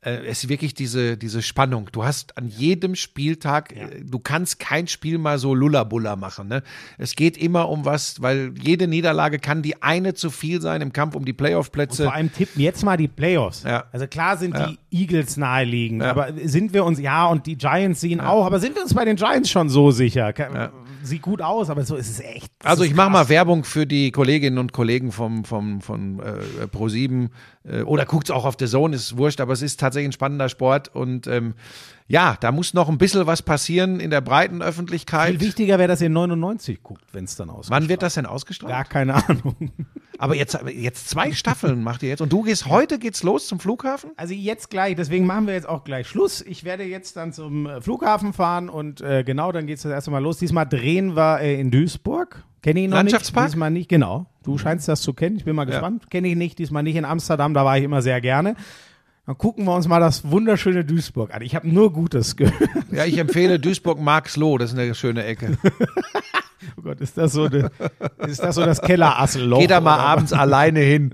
äh, 0.03 0.31
ist 0.31 0.49
wirklich 0.49 0.73
diese, 0.73 1.19
diese 1.19 1.43
Spannung. 1.43 1.91
Du 1.93 2.05
hast 2.05 2.39
an 2.39 2.49
jedem 2.49 2.95
Spieltag, 2.95 3.77
äh, 3.77 4.03
du 4.03 4.19
kannst 4.19 4.59
kein 4.59 4.87
Spiel 4.87 5.19
mal 5.19 5.39
so 5.39 5.55
Lullabulla 5.55 6.17
machen. 6.17 6.49
Ne? 6.49 6.63
Es 6.97 7.15
geht 7.17 7.37
immer 7.37 7.69
um 7.69 7.85
was, 7.85 8.23
weil 8.23 8.55
jede 8.59 8.89
Niederlage 8.89 9.39
kann 9.39 9.61
die 9.61 9.83
eine 9.83 10.15
zu 10.15 10.31
viel 10.31 10.63
sein 10.63 10.81
im 10.81 10.95
Kampf 10.95 11.17
um 11.17 11.27
die 11.27 11.35
Playoff-Plätze. 11.35 12.05
Vor 12.05 12.15
allem 12.15 12.33
tippen 12.33 12.63
jetzt 12.63 12.83
mal 12.83 12.97
die 12.97 13.09
Playoffs. 13.09 13.63
Ja. 13.65 13.85
Also 13.93 14.07
klar 14.07 14.39
sind 14.39 14.57
Ja. 14.57 14.69
die 14.69 14.79
Eagles 15.03 15.37
naheliegend, 15.37 16.01
Ja. 16.03 16.13
aber 16.13 16.29
sind 16.45 16.73
wir 16.73 16.87
uns, 16.87 16.99
ja, 16.99 17.27
und 17.27 17.45
die 17.47 17.57
Giants 17.57 18.01
sehen 18.01 18.21
auch, 18.23 18.47
aber 18.47 18.59
sind 18.59 18.77
wir 18.77 18.83
uns 18.83 18.95
bei 18.95 19.05
den 19.05 19.17
Giants 19.17 19.51
schon 19.51 19.69
so 19.69 19.91
sicher? 19.91 20.33
Ke- 20.33 20.71
Sieht 21.03 21.23
gut 21.23 21.43
aus, 21.43 21.71
aber 21.71 21.85
so 21.85 21.97
ist 21.97 22.11
es 22.11 22.21
echt. 22.21 22.53
das 22.59 22.73
Also 22.73 22.85
ich 22.85 22.95
mache 22.95 23.11
mal 23.11 23.29
Werbung 23.29 23.65
für 23.65 23.87
die 23.87 24.11
Kolleginnen 24.11 24.59
und 24.59 24.73
Kollegen 24.73 25.13
vom, 25.13 25.45
vom, 25.45 25.81
von 25.81 26.21
äh, 26.21 26.65
Pro7 26.65 27.29
äh, 27.65 27.83
oder 27.83 28.07
guckt's 28.07 28.31
auch 28.31 28.45
auf 28.45 28.57
The 28.59 28.67
Zone, 28.67 28.97
ist 28.97 29.17
wurscht, 29.17 29.41
aber 29.41 29.53
es 29.53 29.63
ist 29.63 29.81
tatsächlich 29.81 30.09
ein 30.09 30.13
spannender 30.13 30.49
Sport 30.49 30.95
und 30.95 31.27
ähm, 31.27 31.55
ja, 32.09 32.37
da 32.41 32.51
muss 32.51 32.75
noch 32.75 32.89
ein 32.89 32.99
bisschen 32.99 33.27
was 33.27 33.43
passieren 33.43 34.01
in 34.01 34.11
der 34.11 34.21
breiten 34.21 34.63
Öffentlichkeit. 34.63 35.31
Viel 35.31 35.41
wichtiger 35.41 35.79
wäre, 35.79 35.87
dass 35.87 36.01
ihr 36.01 36.11
99 36.11 36.83
guckt, 36.83 37.05
wenn 37.13 37.25
es 37.25 37.37
dann 37.37 37.51
ausgeht. 37.51 37.71
Wann 37.71 37.89
wird 37.89 38.03
das 38.03 38.15
denn 38.15 38.27
ausgestrahlt? 38.27 38.73
Gar 38.73 38.85
keine 38.85 39.15
Ahnung. 39.29 39.71
Aber 40.19 40.35
jetzt, 40.35 40.59
jetzt 40.75 41.09
zwei 41.09 41.33
Staffeln 41.33 41.83
macht 41.85 42.03
ihr 42.03 42.09
jetzt 42.09 42.21
und 42.21 42.33
du 42.33 42.43
gehst 42.43 42.67
heute 42.67 42.99
geht's 42.99 43.23
los 43.23 43.47
zum 43.47 43.61
Flughafen? 43.61 44.11
Also 44.17 44.35
jetzt 44.35 44.71
gleich, 44.71 44.97
deswegen 44.97 45.25
machen 45.25 45.47
wir 45.47 45.55
jetzt 45.55 45.69
auch 45.69 45.85
gleich 45.85 46.09
Schluss. 46.09 46.43
Ich 46.43 46.65
werde 46.65 46.83
jetzt 46.85 47.17
dann 47.17 47.33
zum 47.33 47.67
äh, 47.67 47.81
Flughafen 47.81 48.33
fahren 48.33 48.69
und 48.69 49.01
äh, 49.01 49.23
genau, 49.23 49.53
dann 49.53 49.67
geht 49.67 49.77
es 49.77 49.85
das 49.85 49.93
erste 49.93 50.11
Mal 50.11 50.19
los. 50.19 50.39
Diesmal 50.39 50.67
drehen 50.67 51.15
wir 51.15 51.41
äh, 51.41 51.61
in 51.61 51.71
Duisburg. 51.71 52.45
Kenne 52.63 52.81
ich 52.81 52.89
noch 52.89 52.97
Landschaftspark? 52.97 53.47
nicht. 53.47 53.55
Diesmal 53.55 53.71
nicht, 53.71 53.89
genau. 53.89 54.27
Du 54.43 54.59
scheinst 54.59 54.89
das 54.89 55.03
zu 55.03 55.13
kennen. 55.13 55.37
Ich 55.37 55.45
bin 55.45 55.57
mal 55.57 55.65
gespannt. 55.65 56.11
Kenne 56.11 56.29
ich 56.29 56.37
nicht. 56.37 56.59
Diesmal 56.59 56.83
nicht 56.83 56.97
in 56.97 57.05
Amsterdam, 57.05 57.55
da 57.55 57.65
war 57.65 57.79
ich 57.79 57.85
immer 57.85 58.03
sehr 58.03 58.21
gerne. 58.21 58.57
Dann 59.27 59.39
gucken 59.39 59.65
wir 59.65 59.75
uns 59.75 59.87
mal 59.87 60.01
das 60.01 60.31
wunderschöne 60.31 60.85
Duisburg 60.85 61.33
an. 61.35 61.43
Ich 61.43 61.55
habe 61.55 61.69
nur 61.69 61.93
Gutes 61.93 62.37
gehört. 62.37 62.71
Ja, 62.91 63.05
ich 63.05 63.19
empfehle 63.19 63.61
Duisburg-Marxloh, 63.61 64.59
das 64.59 64.73
ist 64.73 64.79
eine 64.79 64.95
schöne 64.95 65.25
Ecke. 65.25 65.57
Oh 66.77 66.83
Gott, 66.83 67.01
ist 67.01 67.17
das 67.17 67.33
so, 67.33 67.49
de, 67.49 67.69
ist 68.27 68.43
das, 68.43 68.55
so 68.55 68.65
das 68.65 68.81
Kellerasselloch? 68.81 69.59
Geh 69.59 69.67
da 69.67 69.81
mal 69.81 69.99
abends 69.99 70.33
alleine 70.33 70.81
hin. 70.81 71.13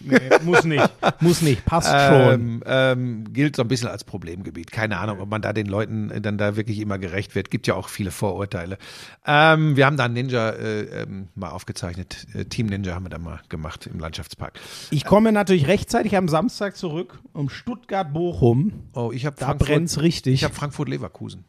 Nee, 0.00 0.18
muss 0.44 0.64
nicht. 0.64 0.90
Muss 1.20 1.42
nicht. 1.42 1.64
Passt 1.64 1.88
schon. 1.88 2.32
Ähm, 2.32 2.62
ähm, 2.66 3.32
gilt 3.32 3.56
so 3.56 3.62
ein 3.62 3.68
bisschen 3.68 3.88
als 3.88 4.04
Problemgebiet. 4.04 4.70
Keine 4.70 4.98
Ahnung, 4.98 5.20
ob 5.20 5.28
man 5.28 5.42
da 5.42 5.52
den 5.52 5.66
Leuten 5.66 6.22
dann 6.22 6.38
da 6.38 6.56
wirklich 6.56 6.80
immer 6.80 6.98
gerecht 6.98 7.34
wird. 7.34 7.50
Gibt 7.50 7.66
ja 7.66 7.74
auch 7.74 7.88
viele 7.88 8.10
Vorurteile. 8.10 8.78
Ähm, 9.26 9.76
wir 9.76 9.86
haben 9.86 9.96
da 9.96 10.08
Ninja 10.08 10.50
äh, 10.50 11.02
ähm, 11.02 11.28
mal 11.34 11.50
aufgezeichnet. 11.50 12.26
Äh, 12.34 12.44
Team 12.46 12.66
Ninja 12.66 12.94
haben 12.94 13.04
wir 13.04 13.10
da 13.10 13.18
mal 13.18 13.40
gemacht 13.48 13.88
im 13.92 13.98
Landschaftspark. 13.98 14.58
Ich 14.90 15.04
komme 15.04 15.32
natürlich 15.32 15.66
rechtzeitig 15.66 16.16
am 16.16 16.28
Samstag 16.28 16.76
zurück 16.76 17.20
um 17.32 17.48
Stuttgart-Bochum. 17.48 18.72
Oh, 18.94 19.10
ich 19.12 19.26
habe 19.26 19.36
Da 19.38 19.52
brennt's 19.52 20.00
richtig. 20.00 20.34
Ich 20.34 20.44
habe 20.44 20.54
Frankfurt-Leverkusen. 20.54 21.44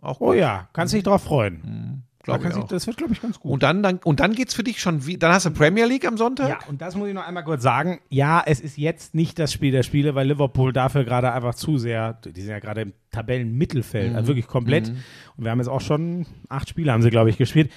Auch 0.00 0.20
Oh 0.20 0.26
gut, 0.28 0.36
ja, 0.36 0.68
kannst 0.72 0.94
dich 0.94 1.02
drauf 1.02 1.24
freuen. 1.24 1.60
Da 1.62 2.07
glaub 2.28 2.44
ich 2.44 2.54
auch. 2.54 2.68
das 2.68 2.86
wird, 2.86 2.96
glaube 2.96 3.12
ich, 3.12 3.20
ganz 3.20 3.40
gut. 3.40 3.52
Und 3.52 3.62
dann, 3.62 3.82
dann, 3.82 4.00
und 4.04 4.20
dann 4.20 4.34
geht's 4.34 4.54
für 4.54 4.64
dich 4.64 4.80
schon 4.80 5.06
wie, 5.06 5.16
dann 5.16 5.32
hast 5.32 5.46
du 5.46 5.50
Premier 5.50 5.86
League 5.86 6.06
am 6.06 6.16
Sonntag? 6.16 6.48
ja, 6.48 6.58
und 6.68 6.80
das 6.80 6.96
muss 6.96 7.08
ich 7.08 7.14
noch 7.14 7.26
einmal 7.26 7.44
kurz 7.44 7.62
sagen. 7.62 8.00
Ja, 8.08 8.42
es 8.44 8.60
ist 8.60 8.78
jetzt 8.78 9.14
nicht 9.14 9.38
das 9.38 9.52
Spiel 9.52 9.72
der 9.72 9.82
Spiele, 9.82 10.14
weil 10.14 10.28
Liverpool 10.28 10.72
dafür 10.72 11.04
gerade 11.04 11.32
einfach 11.32 11.54
zu 11.54 11.78
sehr, 11.78 12.14
die 12.14 12.40
sind 12.40 12.50
ja 12.50 12.58
gerade 12.58 12.82
im 12.82 12.92
Tabellenmittelfeld, 13.10 14.14
also 14.14 14.28
wirklich 14.28 14.46
komplett. 14.46 14.88
Und 14.88 15.44
wir 15.44 15.50
haben 15.50 15.58
jetzt 15.58 15.68
auch 15.68 15.80
schon 15.80 16.26
acht 16.48 16.68
Spiele, 16.68 16.92
haben 16.92 17.02
sie, 17.02 17.10
glaube 17.10 17.30
ich, 17.30 17.38
gespielt. 17.38 17.70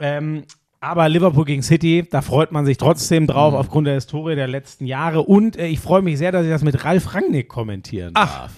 Ähm, 0.00 0.44
aber 0.80 1.08
Liverpool 1.08 1.44
gegen 1.44 1.62
City, 1.62 2.06
da 2.08 2.22
freut 2.22 2.52
man 2.52 2.64
sich 2.64 2.76
trotzdem 2.76 3.26
drauf, 3.26 3.54
aufgrund 3.54 3.88
der 3.88 3.94
Historie 3.94 4.36
der 4.36 4.46
letzten 4.46 4.86
Jahre. 4.86 5.22
Und 5.22 5.56
äh, 5.56 5.66
ich 5.66 5.80
freue 5.80 6.02
mich 6.02 6.18
sehr, 6.18 6.30
dass 6.30 6.44
ich 6.44 6.50
das 6.50 6.62
mit 6.62 6.84
Ralf 6.84 7.14
Rangnick 7.14 7.48
kommentieren 7.48 8.12
Ach, 8.14 8.42
darf. 8.42 8.52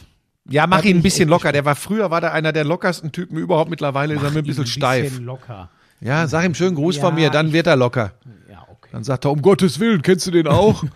Ja, 0.51 0.67
mach 0.67 0.85
ihn 0.85 0.97
ein 0.99 1.03
bisschen 1.03 1.29
locker. 1.29 1.53
Der 1.53 1.65
war 1.65 1.77
früher 1.77 2.11
war 2.11 2.21
der 2.21 2.33
einer 2.33 2.53
der 2.53 2.65
lockersten 2.65 3.13
Typen 3.13 3.39
überhaupt. 3.39 3.71
Mittlerweile 3.71 4.15
ist 4.15 4.23
er 4.23 4.31
mir 4.31 4.39
ein 4.41 4.45
bisschen 4.45 4.67
steif. 4.67 5.05
Bisschen 5.11 5.25
locker. 5.25 5.71
Ja, 6.01 6.27
sag 6.27 6.45
ihm 6.45 6.55
schönen 6.55 6.75
Gruß 6.75 6.97
von 6.97 7.11
Ja, 7.17 7.25
mir, 7.25 7.31
dann 7.31 7.53
wird 7.53 7.67
er 7.67 7.77
locker. 7.77 8.13
Ja, 8.51 8.63
okay. 8.69 8.89
Dann 8.93 9.05
sagt 9.05 9.27
er, 9.27 9.33
um 9.33 9.43
Gottes 9.43 9.79
Willen, 9.79 10.03
kennst 10.03 10.27
du 10.27 10.31
den 10.31 10.47
auch? 10.49 10.85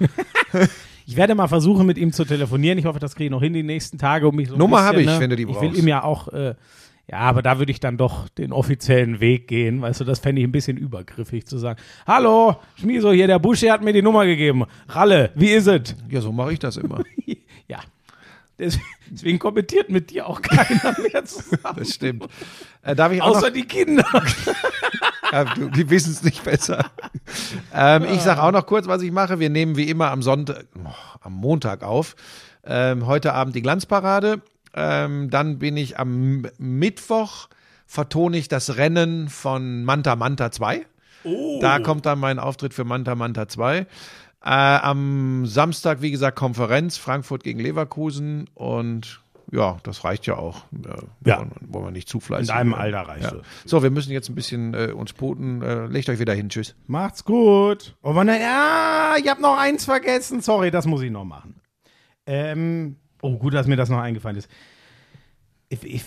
Ich 1.06 1.16
werde 1.16 1.34
mal 1.34 1.48
versuchen, 1.48 1.84
mit 1.84 1.98
ihm 1.98 2.14
zu 2.14 2.24
telefonieren. 2.24 2.78
Ich 2.78 2.86
hoffe, 2.86 2.98
das 2.98 3.14
kriege 3.14 3.26
ich 3.26 3.30
noch 3.30 3.42
hin 3.42 3.52
die 3.52 3.62
nächsten 3.62 3.98
Tage. 3.98 4.26
Um 4.26 4.36
mich 4.36 4.48
so 4.48 4.54
ein 4.54 4.58
Nummer 4.58 4.82
habe 4.84 5.02
ich, 5.02 5.06
ne? 5.06 5.20
wenn 5.20 5.28
du 5.28 5.36
die 5.36 5.42
Ich 5.42 5.48
will 5.60 5.68
brauchst. 5.68 5.78
ihm 5.78 5.86
ja 5.86 6.02
auch, 6.02 6.28
äh, 6.28 6.54
ja, 7.10 7.18
aber 7.18 7.42
da 7.42 7.58
würde 7.58 7.70
ich 7.72 7.78
dann 7.78 7.98
doch 7.98 8.26
den 8.30 8.52
offiziellen 8.52 9.20
Weg 9.20 9.46
gehen. 9.46 9.82
Weißt 9.82 10.00
du, 10.00 10.04
das 10.04 10.18
fände 10.20 10.40
ich 10.40 10.48
ein 10.48 10.52
bisschen 10.52 10.78
übergriffig 10.78 11.46
zu 11.46 11.58
sagen. 11.58 11.78
Hallo, 12.06 12.56
Schmieso 12.80 13.12
hier, 13.12 13.26
der 13.26 13.38
Buschi 13.38 13.66
hat 13.66 13.82
mir 13.84 13.92
die 13.92 14.00
Nummer 14.00 14.24
gegeben. 14.24 14.64
Ralle, 14.88 15.30
wie 15.34 15.50
ist 15.50 15.66
es? 15.66 15.94
ja, 16.08 16.22
so 16.22 16.32
mache 16.32 16.54
ich 16.54 16.58
das 16.58 16.78
immer. 16.78 17.02
ja. 17.68 17.80
Deswegen, 18.58 19.38
kommentiert 19.38 19.90
mit 19.90 20.10
dir 20.10 20.28
auch 20.28 20.40
keiner 20.40 20.96
mehr 21.00 21.24
zusammen. 21.24 21.78
Das 21.78 21.94
stimmt. 21.94 22.26
Äh, 22.82 22.94
darf 22.94 23.12
ich 23.12 23.20
auch 23.20 23.36
Außer 23.36 23.48
noch, 23.48 23.54
die 23.54 23.64
Kinder. 23.64 24.06
ja, 25.32 25.44
die 25.54 25.90
wissen 25.90 26.12
es 26.12 26.22
nicht 26.22 26.44
besser. 26.44 26.90
ähm, 27.74 28.04
ich 28.04 28.20
sage 28.20 28.42
auch 28.42 28.52
noch 28.52 28.66
kurz, 28.66 28.86
was 28.86 29.02
ich 29.02 29.10
mache. 29.10 29.40
Wir 29.40 29.50
nehmen 29.50 29.76
wie 29.76 29.88
immer 29.90 30.10
am 30.10 30.22
Sonntag, 30.22 30.66
oh, 30.76 30.88
am 31.20 31.32
Montag 31.32 31.82
auf. 31.82 32.14
Ähm, 32.64 33.06
heute 33.06 33.34
Abend 33.34 33.56
die 33.56 33.62
Glanzparade. 33.62 34.40
Ähm, 34.74 35.30
dann 35.30 35.58
bin 35.58 35.76
ich 35.76 35.98
am 35.98 36.46
Mittwoch 36.58 37.48
vertone 37.86 38.36
ich 38.36 38.48
das 38.48 38.76
Rennen 38.76 39.28
von 39.28 39.84
Manta 39.84 40.16
Manta 40.16 40.50
2. 40.50 40.84
Da 41.60 41.78
kommt 41.78 42.04
dann 42.04 42.18
mein 42.18 42.38
Auftritt 42.38 42.74
für 42.74 42.84
Manta 42.84 43.14
Manta 43.14 43.48
2. 43.48 43.86
Äh, 44.44 44.48
am 44.50 45.46
Samstag, 45.46 46.02
wie 46.02 46.10
gesagt, 46.10 46.36
Konferenz, 46.36 46.98
Frankfurt 46.98 47.42
gegen 47.44 47.60
Leverkusen 47.60 48.48
und 48.54 49.20
ja, 49.50 49.78
das 49.84 50.04
reicht 50.04 50.26
ja 50.26 50.36
auch. 50.36 50.64
Äh, 50.72 51.02
Ja. 51.28 51.38
Wollen, 51.38 51.50
wollen 51.68 51.84
wir 51.86 51.90
nicht 51.92 52.08
zu 52.08 52.20
fleißig 52.20 52.50
In 52.50 52.54
werden. 52.56 52.74
Alter 52.74 53.00
reicht 53.02 53.24
ja. 53.32 53.40
So, 53.64 53.82
wir 53.82 53.90
müssen 53.90 54.10
jetzt 54.12 54.28
ein 54.28 54.34
bisschen 54.34 54.74
äh, 54.74 54.92
uns 54.92 55.12
puten. 55.12 55.62
Äh, 55.62 55.86
legt 55.86 56.08
euch 56.08 56.18
wieder 56.18 56.34
hin. 56.34 56.48
Tschüss. 56.48 56.74
Macht's 56.86 57.24
gut. 57.24 57.94
Oh 58.02 58.12
Mann, 58.12 58.28
ja, 58.28 59.14
ich 59.18 59.28
habe 59.28 59.40
noch 59.40 59.56
eins 59.56 59.84
vergessen. 59.84 60.40
Sorry, 60.40 60.70
das 60.70 60.86
muss 60.86 61.02
ich 61.02 61.10
noch 61.10 61.24
machen. 61.24 61.60
Ähm, 62.26 62.96
oh, 63.22 63.38
gut, 63.38 63.54
dass 63.54 63.66
mir 63.66 63.76
das 63.76 63.88
noch 63.90 63.98
eingefallen 64.00 64.36
ist. 64.38 64.50
Ich, 65.68 65.82
ich, 65.84 66.04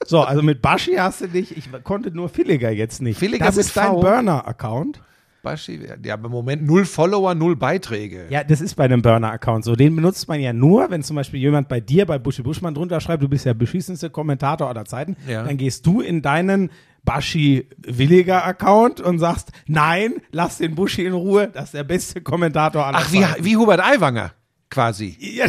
So, 0.07 0.23
also 0.23 0.43
mit 0.43 0.63
Baschi 0.63 0.95
hast 0.95 1.23
du 1.23 1.29
dich, 1.29 1.57
ich 1.57 1.71
konnte 1.83 2.13
nur 2.13 2.31
Villiger 2.35 2.71
jetzt 2.71 3.03
nicht. 3.03 3.21
Villiger 3.21 3.45
das 3.45 3.59
ist 3.59 3.77
dein? 3.77 3.93
Burner-Account. 3.93 5.03
Baschi, 5.49 5.81
ja, 6.05 6.15
im 6.15 6.31
Moment 6.31 6.67
null 6.67 6.85
Follower, 6.85 7.35
null 7.35 7.57
Beiträge. 7.57 8.27
Ja, 8.29 8.45
das 8.45 8.61
ist 8.61 8.75
bei 8.75 8.85
einem 8.85 9.01
Burner-Account 9.01 9.65
so. 9.65 9.75
Den 9.77 9.97
benutzt 9.97 10.29
man 10.29 10.41
ja 10.41 10.53
nur, 10.53 10.91
wenn 10.91 11.03
zum 11.03 11.17
Beispiel 11.17 11.41
jemand 11.41 11.69
bei 11.69 11.81
dir, 11.81 12.05
bei 12.05 12.19
Buschi 12.19 12.43
Buschmann 12.43 12.75
drunter 12.75 13.01
schreibt, 13.01 13.23
du 13.23 13.29
bist 13.29 13.47
der 13.47 13.55
beschissenste 13.55 14.11
Kommentator 14.11 14.69
aller 14.69 14.85
Zeiten. 14.85 15.17
Ja. 15.27 15.45
Dann 15.45 15.57
gehst 15.57 15.87
du 15.87 16.03
in 16.03 16.21
deinen 16.21 16.71
Baschi 17.05 17.67
Williger 17.79 18.45
Account 18.45 19.01
und 19.01 19.19
sagst, 19.19 19.51
nein, 19.67 20.17
lass 20.33 20.59
den 20.59 20.75
Buschi 20.75 21.07
in 21.07 21.15
Ruhe, 21.15 21.49
das 21.51 21.67
ist 21.67 21.75
der 21.75 21.85
beste 21.85 22.21
Kommentator 22.21 22.85
aller 22.85 22.99
Ach, 22.99 23.13
wie, 23.13 23.23
Zeiten. 23.23 23.45
wie 23.45 23.57
Hubert 23.57 23.81
Aiwanger 23.81 24.33
quasi. 24.69 25.17
Ja, 25.19 25.47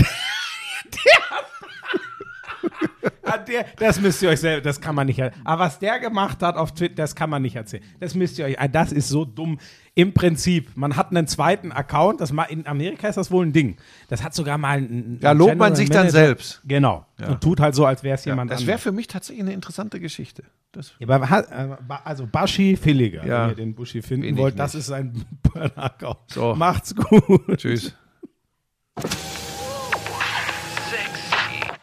der, 2.64 3.11
Ah, 3.31 3.38
der, 3.38 3.65
das 3.77 4.02
müsst 4.02 4.22
ihr 4.23 4.30
euch 4.30 4.40
selber, 4.40 4.61
das 4.61 4.81
kann 4.81 4.95
man 4.95 5.06
nicht, 5.06 5.19
er- 5.19 5.31
aber 5.44 5.64
was 5.65 5.77
der 5.77 5.99
gemacht 5.99 6.41
hat 6.41 6.56
auf 6.56 6.73
Twitter, 6.73 6.95
das 6.95 7.15
kann 7.15 7.30
man 7.30 7.44
nicht 7.44 7.56
erzählen. 7.56 7.84
Das 7.99 8.15
müsst 8.15 8.40
ihr 8.40 8.45
euch, 8.45 8.60
ah, 8.60 8.68
das 8.68 8.91
ist 8.91 9.07
so 9.10 9.23
dumm. 9.23 9.60
Im 9.94 10.14
Prinzip, 10.14 10.72
man 10.76 10.95
hat 10.95 11.11
einen 11.11 11.27
zweiten 11.27 11.72
Account, 11.72 12.22
das 12.22 12.31
in 12.49 12.65
Amerika 12.65 13.07
ist 13.07 13.15
das 13.18 13.30
wohl 13.31 13.45
ein 13.45 13.53
Ding. 13.53 13.77
Das 14.07 14.23
hat 14.23 14.34
sogar 14.34 14.57
mal 14.57 14.77
ein, 14.80 15.19
Da 15.19 15.31
ein 15.31 15.38
lobt 15.38 15.57
man 15.57 15.76
sich 15.76 15.90
dann 15.90 16.07
Manager- 16.07 16.11
selbst. 16.11 16.61
Genau. 16.65 17.06
Und 17.27 17.41
tut 17.41 17.60
halt 17.60 17.76
so, 17.76 17.86
als 17.86 18.02
wäre 18.02 18.15
es 18.15 18.26
jemand 18.26 18.49
Das 18.49 18.61
wäre 18.61 18.72
anderes. 18.72 18.84
für 18.84 18.91
mich 18.94 19.07
tatsächlich 19.07 19.44
eine 19.44 19.53
interessante 19.53 19.99
Geschichte. 19.99 20.44
Das, 20.72 20.94
Ja, 20.99 21.07
aber, 21.10 21.26
äh, 21.52 21.94
also 22.06 22.26
Baschi 22.26 22.77
Villiger, 22.81 23.26
Ja. 23.26 23.44
wenn 23.44 23.49
ihr 23.49 23.56
den 23.56 23.76
Buschi 23.76 24.02
finden 24.02 24.38
wollt, 24.38 24.57
das 24.57 24.73
ist 24.76 24.88
sein 24.88 25.26
Burner-Account. 25.44 26.18
So. 26.31 26.56
Macht's 26.56 26.95
gut. 26.95 27.57
tschüss. 27.57 27.94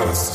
house. 0.00 0.29